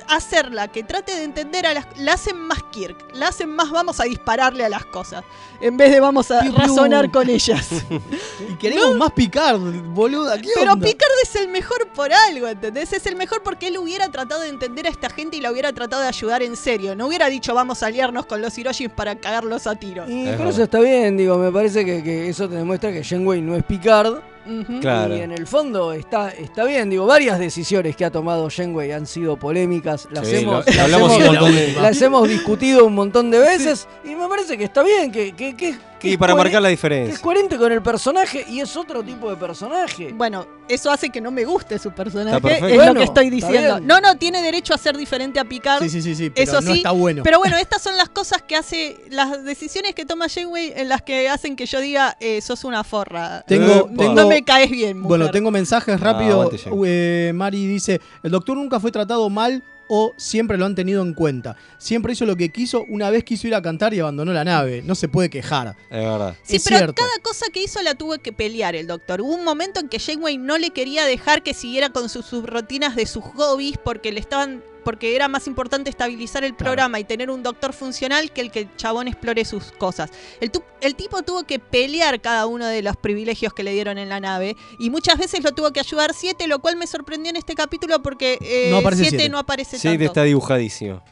hacerla, 0.09 0.69
que 0.69 0.83
trate 0.83 1.15
de 1.15 1.25
entender 1.25 1.67
a 1.67 1.75
las 1.75 1.87
la 1.99 2.15
hacen 2.15 2.39
más 2.39 2.63
Kirk, 2.71 2.97
la 3.15 3.29
hacen 3.29 3.51
más 3.51 3.71
vamos 3.71 4.01
a 4.01 4.05
dispararle 4.05 4.65
a 4.65 4.69
las 4.69 4.85
cosas, 4.87 5.25
en 5.61 5.77
vez 5.77 5.91
de 5.91 6.01
vamos 6.01 6.31
a 6.31 6.41
Piu, 6.41 6.53
piu. 6.53 6.61
razonar 6.61 7.11
con 7.11 7.29
ellas. 7.29 7.69
y 8.49 8.55
queremos 8.55 8.97
más 8.97 9.13
Picard, 9.13 9.59
boluda. 9.59 10.41
¿qué 10.41 10.49
Pero 10.55 10.73
onda? 10.73 10.87
Picard 10.87 11.11
es 11.23 11.37
el 11.37 11.49
mejor 11.49 11.89
por 11.89 12.13
algo, 12.13 12.49
¿entendés? 12.49 12.93
Es 12.93 13.07
el 13.07 13.17
mejor 13.17 13.43
porque 13.43 13.69
él 13.69 13.79
hubiera 13.79 14.09
tratado 14.11 14.41
de 14.41 14.49
entender 14.49 14.87
a 14.87 14.91
esta 14.91 15.11
gente 15.11 15.37
y 15.37 15.41
la 15.41 15.51
hubiera 15.53 15.73
tratado 15.73 16.03
de 16.03 16.09
ayudar 16.09 16.43
en 16.43 16.57
serio. 16.57 16.95
No 16.97 17.07
hubiera 17.07 17.29
dicho 17.29 17.55
vamos 17.55 17.83
a 17.83 17.87
aliarnos 17.87 18.27
con 18.27 18.41
los 18.41 18.57
Hiroshis 18.57 18.89
para 18.91 19.17
cagarlos 19.17 19.67
a 19.67 19.75
tiros. 19.75 20.09
Y 20.09 20.25
pero 20.37 20.51
eso 20.51 20.63
está 20.63 20.81
bien, 20.81 21.17
digo, 21.17 21.37
me 21.37 21.51
parece 21.53 21.85
que, 21.85 22.03
que 22.03 22.29
eso 22.29 22.49
te 22.49 22.57
demuestra 22.57 22.93
que 22.93 23.05
Janeway 23.05 23.41
no 23.43 23.55
es 23.57 23.65
Picard. 23.65 24.34
Claro. 24.81 25.17
Y 25.17 25.21
en 25.21 25.33
el 25.33 25.47
fondo 25.47 25.93
está, 25.93 26.31
está 26.31 26.65
bien, 26.65 26.91
digo, 26.91 27.07
varias 27.07 27.39
decisiones 27.39 27.97
que 27.97 28.05
ha 28.05 28.11
tomado 28.11 28.49
Janeway 28.51 28.93
han 28.93 29.07
sido 29.07 29.37
polémicas, 29.37 30.07
las, 30.11 30.27
Sí, 30.29 30.37
hemos, 30.37 30.65
lo- 30.67 30.73
las 30.73 30.79
hablamos 30.79 31.13
hemos- 31.21 31.83
las 31.83 32.03
hemos 32.03 32.29
discutido 32.29 32.85
un 32.85 32.95
montón 32.95 33.31
de 33.31 33.39
veces 33.39 33.87
y 34.05 34.15
me 34.15 34.29
parece 34.29 34.57
que 34.59 34.65
está 34.65 34.83
bien, 34.83 35.11
que, 35.11 35.33
que, 35.33 35.57
que- 35.57 35.77
que 35.99 36.09
Y 36.11 36.13
es 36.13 36.19
para 36.19 36.35
marcar 36.35 36.61
la 36.61 36.69
que 36.69 36.75
es 36.75 36.79
diferencia. 36.81 37.19
coherente 37.23 37.57
con 37.57 37.73
el 37.73 37.81
personaje 37.81 38.45
y 38.51 38.61
es 38.61 38.77
otro 38.77 39.03
tipo 39.03 39.31
de 39.31 39.37
personaje. 39.37 40.13
Bueno, 40.13 40.47
eso 40.69 40.91
hace 40.91 41.09
que 41.09 41.19
no 41.19 41.31
me 41.31 41.47
guste 41.47 41.79
su 41.79 41.93
personaje. 41.93 42.37
Es 42.37 42.61
Bueno, 42.61 42.93
lo 42.93 43.01
que 43.01 43.05
estoy 43.05 43.31
diciendo. 43.31 43.81
No, 43.81 44.01
no, 44.03 44.15
tiene 44.19 44.43
derecho 44.43 44.75
a 44.75 44.79
ser 44.79 44.99
diferente 44.99 45.41
a 45.41 45.45
Picard. 45.47 45.83
Sí, 45.83 45.89
sí, 45.89 46.03
sí, 46.03 46.15
sí, 46.15 46.29
pero 46.29 46.43
Eso 46.53 46.61
no 46.61 46.73
sí. 46.73 46.77
está 46.79 46.91
bueno. 46.91 47.23
Pero 47.23 47.39
bueno, 47.39 47.57
estas 47.57 47.81
son 47.81 47.97
las 47.97 48.11
cosas 48.11 48.43
que 48.43 48.55
hace, 48.55 48.99
las 49.09 49.45
decisiones 49.45 49.95
que 49.95 50.05
toma 50.05 50.29
Janeway 50.29 50.75
en 50.77 50.91
las 50.91 51.01
que 51.01 51.27
hacen 51.31 51.57
que 51.57 51.65
yo 51.65 51.81
diga, 51.81 52.19
eh, 52.21 52.43
sos 52.43 52.65
una 52.65 52.85
forra. 52.85 53.43
Tengo, 53.47 53.89
no, 53.91 53.97
tengo- 53.97 54.13
no 54.15 54.29
me 54.35 54.45
caes 54.45 54.71
bien, 54.71 54.99
mujer. 54.99 55.09
Bueno, 55.09 55.31
tengo 55.31 55.51
mensajes 55.51 55.95
Ah, 55.95 55.99
rápido. 55.99 56.51
Janeway. 56.51 56.91
Eh, 56.91 57.33
Mari 57.35 57.67
dice: 57.67 58.01
El 58.23 58.31
doctor 58.31 58.57
nunca 58.57 58.81
fue 58.81 58.91
tratado 58.93 59.29
mal 59.31 59.63
o 59.87 60.15
siempre 60.17 60.57
lo 60.57 60.65
han 60.65 60.75
tenido 60.75 61.03
en 61.03 61.13
cuenta. 61.13 61.57
Siempre 61.79 62.15
hizo 62.15 62.25
lo 62.25 62.37
que 62.37 62.49
quiso. 62.51 62.85
Una 62.89 63.11
vez 63.11 63.23
quiso 63.25 63.47
ir 63.47 63.55
a 63.55 63.61
cantar 63.61 63.93
y 63.93 64.01
abandonó 64.01 64.33
la 64.33 64.43
nave. 64.45 64.83
No 64.83 64.95
se 64.95 65.09
puede 65.09 65.29
quejar. 65.29 65.77
Es 65.91 65.99
verdad. 66.03 66.35
Sí, 66.43 66.57
es 66.57 66.65
pero 66.65 66.79
cierto. 66.79 66.95
cada 66.95 67.19
cosa 67.23 67.47
que 67.53 67.63
hizo 67.63 67.83
la 67.83 67.95
tuvo 67.95 68.17
que 68.19 68.33
pelear 68.33 68.75
el 68.75 68.87
doctor. 68.87 69.21
Hubo 69.21 69.35
un 69.35 69.45
momento 69.45 69.81
en 69.81 69.89
que 69.89 69.99
Janeway 69.99 70.39
no 70.39 70.57
le 70.59 70.71
quería 70.71 71.05
dejar 71.05 71.43
que 71.43 71.53
siguiera 71.53 71.91
con 71.91 72.09
sus 72.09 72.25
subrutinas 72.25 72.97
de 72.97 73.05
sus 73.07 73.23
hobbies 73.25 73.77
porque 73.77 74.11
le 74.11 74.21
estaban 74.21 74.63
porque 74.85 75.17
era 75.17 75.27
más 75.29 75.47
importante 75.47 75.91
estabilizar 75.91 76.45
el 76.45 76.55
programa 76.55 77.01
y 77.01 77.05
tener 77.05 77.31
un 77.31 77.43
doctor 77.43 77.73
funcional 77.73 78.31
que 78.33 78.41
el 78.43 78.51
que 78.51 78.61
el 78.61 78.77
chabón 78.77 79.09
explore 79.09 79.45
sus 79.45 79.73
cosas. 79.73 80.11
El, 80.41 80.51
tu- 80.51 80.63
el 80.81 80.95
tipo 80.95 81.23
tuvo 81.23 81.45
que 81.45 81.59
pelear 81.59 82.21
cada 82.21 82.47
uno 82.47 82.67
de 82.67 82.83
los 82.83 82.97
privilegios 82.97 83.53
que 83.55 83.63
le 83.65 83.73
dieron 83.73 83.99
en 83.99 84.09
la 84.09 84.21
nave 84.21 84.55
y 84.79 84.91
muchas 84.91 85.19
veces 85.19 85.43
lo 85.43 85.53
tuvo 85.53 85.73
que 85.73 85.81
ayudar 85.81 86.13
Siete, 86.15 86.47
lo 86.47 86.59
cual 86.61 86.77
me 86.77 86.87
sorprendió 86.87 87.31
en 87.31 87.37
este 87.37 87.55
capítulo 87.55 88.03
porque 88.03 88.39
eh, 88.43 88.69
No 88.71 88.77
aparece 88.77 89.03
Siete 89.05 89.17
Siete. 89.17 89.29
no 89.31 89.39
aparece 89.39 89.79
Sí, 89.79 89.89
tanto. 89.89 90.05
está 90.05 90.23
dibujadísimo. 90.25 91.03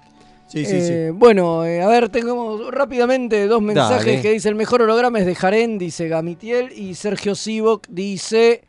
Sí, 0.49 0.65
Eh, 0.67 1.11
Bueno, 1.15 1.65
eh, 1.65 1.81
a 1.81 1.89
ver, 1.89 2.11
tengo 2.11 2.71
rápidamente 2.71 3.47
dos 3.47 3.63
mensajes 3.63 4.05
Dale. 4.05 4.21
que 4.21 4.33
dice 4.33 4.51
el 4.51 4.55
mejor 4.55 4.83
holograma 4.83 5.19
es 5.19 5.25
de 5.25 5.35
Jaren, 5.35 5.79
dice 5.79 6.09
Gamitiel, 6.09 6.73
y 6.79 6.95
Sergio 6.95 7.35
Sivok 7.35 7.87
dice... 7.89 8.65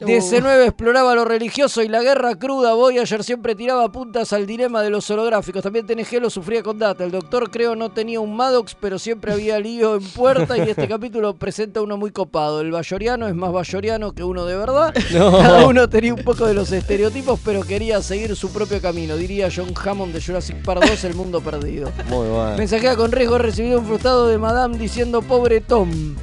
DC9 0.00 0.66
exploraba 0.66 1.14
lo 1.16 1.24
religioso 1.24 1.82
y 1.82 1.88
la 1.88 2.02
guerra 2.02 2.36
cruda. 2.36 2.74
Voyager 2.74 3.24
siempre 3.24 3.56
tiraba 3.56 3.90
puntas 3.90 4.32
al 4.32 4.46
dilema 4.46 4.80
de 4.82 4.90
los 4.90 5.10
holográficos. 5.10 5.62
También 5.62 5.86
TNG 5.86 6.20
lo 6.20 6.30
sufría 6.30 6.62
con 6.62 6.78
Data. 6.78 7.02
El 7.04 7.10
doctor 7.10 7.50
creo 7.50 7.74
no 7.74 7.90
tenía 7.90 8.20
un 8.20 8.36
Maddox, 8.36 8.76
pero 8.80 8.98
siempre 8.98 9.32
había 9.32 9.58
lío 9.58 9.96
en 9.96 10.04
puerta 10.10 10.56
y 10.56 10.70
este 10.70 10.86
capítulo 10.88 11.34
presenta 11.34 11.82
uno 11.82 11.96
muy 11.96 12.12
copado. 12.12 12.60
El 12.60 12.70
bayoriano 12.70 13.26
es 13.26 13.34
más 13.34 13.52
bayoriano 13.52 14.12
que 14.12 14.22
uno 14.22 14.44
de 14.44 14.56
verdad. 14.56 14.94
No. 15.18 15.32
Cada 15.32 15.66
uno 15.66 15.88
tenía 15.88 16.14
un 16.14 16.22
poco 16.22 16.46
de 16.46 16.54
los 16.54 16.70
estereotipos, 16.70 17.40
pero 17.44 17.62
quería 17.62 18.00
seguir 18.02 18.36
su 18.36 18.52
propio 18.52 18.80
camino. 18.80 19.16
Diría 19.16 19.48
John 19.54 19.72
Hammond 19.74 20.12
de 20.12 20.20
Jurassic 20.20 20.62
Park 20.62 20.84
2, 20.86 21.04
El 21.04 21.14
Mundo 21.14 21.40
Perdido. 21.40 21.90
Muy 22.08 22.28
bueno. 22.28 22.56
Mensajea 22.56 22.94
con 22.94 23.10
riesgo 23.10 23.36
he 23.36 23.40
recibido 23.40 23.80
un 23.80 23.86
frustrado 23.86 24.28
de 24.28 24.38
Madame 24.38 24.76
diciendo 24.76 25.22
pobre 25.22 25.60
Tom. 25.60 26.14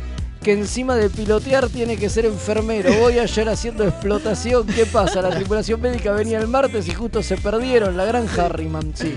Que 0.46 0.52
encima 0.54 0.94
de 0.96 1.10
pilotear 1.10 1.70
tiene 1.70 1.98
que 1.98 2.08
ser 2.08 2.24
enfermero. 2.28 2.94
Voy 3.00 3.18
ayer 3.18 3.50
haciendo 3.50 3.84
explotación. 3.84 4.68
¿Qué 4.68 4.86
pasa? 4.86 5.20
La 5.24 5.32
tripulación 5.32 5.82
médica 5.82 6.12
venía 6.12 6.38
el 6.38 6.48
martes 6.48 6.88
y 6.88 6.92
justo 6.94 7.24
se 7.24 7.36
perdieron. 7.36 7.98
La 7.98 8.06
gran 8.06 8.28
Harriman, 8.38 8.92
sí. 8.94 9.16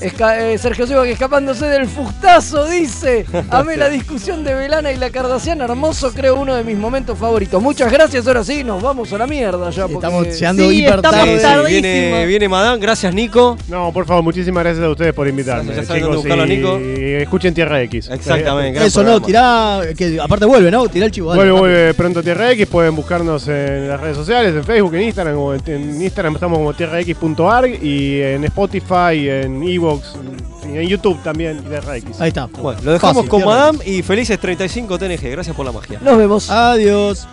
Esca- 0.00 0.38
eh, 0.38 0.58
Sergio 0.58 0.86
Silva 0.86 1.04
que 1.04 1.12
escapándose 1.12 1.64
del 1.66 1.86
fustazo 1.86 2.66
dice. 2.66 3.24
Amé 3.48 3.76
la 3.78 3.88
discusión 3.88 4.44
de 4.44 4.52
Velana 4.54 4.92
y 4.92 4.96
la 4.96 5.08
Cardasiana. 5.08 5.64
Hermoso, 5.64 6.12
creo 6.12 6.38
uno 6.38 6.54
de 6.54 6.64
mis 6.64 6.76
momentos 6.76 7.18
favoritos. 7.18 7.62
Muchas 7.62 7.90
gracias. 7.90 8.26
Ahora 8.26 8.44
sí, 8.44 8.62
nos 8.62 8.82
vamos 8.82 9.10
a 9.14 9.18
la 9.18 9.26
mierda 9.26 9.70
ya. 9.70 9.82
porque- 9.88 9.94
Estamos 10.06 10.26
llegando 10.38 10.68
Sí, 10.70 10.78
hiper 10.84 11.00
tarde. 11.00 11.64
Viene, 11.66 12.26
viene 12.26 12.46
Madame, 12.48 12.78
gracias 12.78 13.14
Nico. 13.14 13.56
No, 13.68 13.90
por 13.90 14.04
favor, 14.04 14.22
muchísimas 14.22 14.64
gracias 14.64 14.84
a 14.84 14.90
ustedes 14.90 15.14
por 15.14 15.26
invitarme. 15.28 15.74
Ya 15.74 15.82
saben 15.82 16.02
dónde 16.02 16.18
chicos, 16.18 16.24
buscarlo, 16.24 16.46
Nico. 16.46 16.78
y 16.78 17.14
escuchen 17.22 17.54
Tierra 17.54 17.80
X. 17.82 18.10
Exactamente, 18.12 18.72
gran 18.72 18.86
Eso 18.86 19.02
no, 19.02 19.20
programa. 19.20 19.80
tirá. 19.82 19.94
Que 19.94 20.20
aparte 20.26 20.44
vuelve, 20.44 20.70
¿no? 20.70 20.86
Tirá 20.88 21.06
el 21.06 21.12
chivo. 21.12 21.34
Vuelve, 21.34 21.52
vuelve 21.52 21.94
pronto 21.94 22.22
Tierra 22.22 22.50
X. 22.52 22.66
Pueden 22.66 22.94
buscarnos 22.94 23.48
en 23.48 23.88
las 23.88 24.00
redes 24.00 24.16
sociales, 24.16 24.54
en 24.54 24.64
Facebook, 24.64 24.94
en 24.94 25.02
Instagram. 25.02 25.36
En 25.66 26.02
Instagram 26.02 26.34
estamos 26.34 26.58
como 26.58 26.74
tierrax.org 26.74 27.82
y 27.82 28.20
en 28.20 28.44
Spotify, 28.44 29.28
en 29.28 29.62
Evox, 29.62 30.14
en 30.64 30.86
YouTube 30.86 31.22
también, 31.22 31.62
Tierra 31.62 31.92
Ahí 31.92 32.28
está. 32.28 32.46
Bueno, 32.46 32.80
lo 32.82 32.92
dejamos 32.92 33.16
Fácil, 33.16 33.30
con 33.30 33.44
Madame 33.44 33.78
y 33.84 34.02
felices 34.02 34.38
35 34.38 34.98
TNG. 34.98 35.30
Gracias 35.30 35.56
por 35.56 35.64
la 35.64 35.72
magia. 35.72 35.98
Nos 36.02 36.18
vemos. 36.18 36.50
Adiós. 36.50 37.26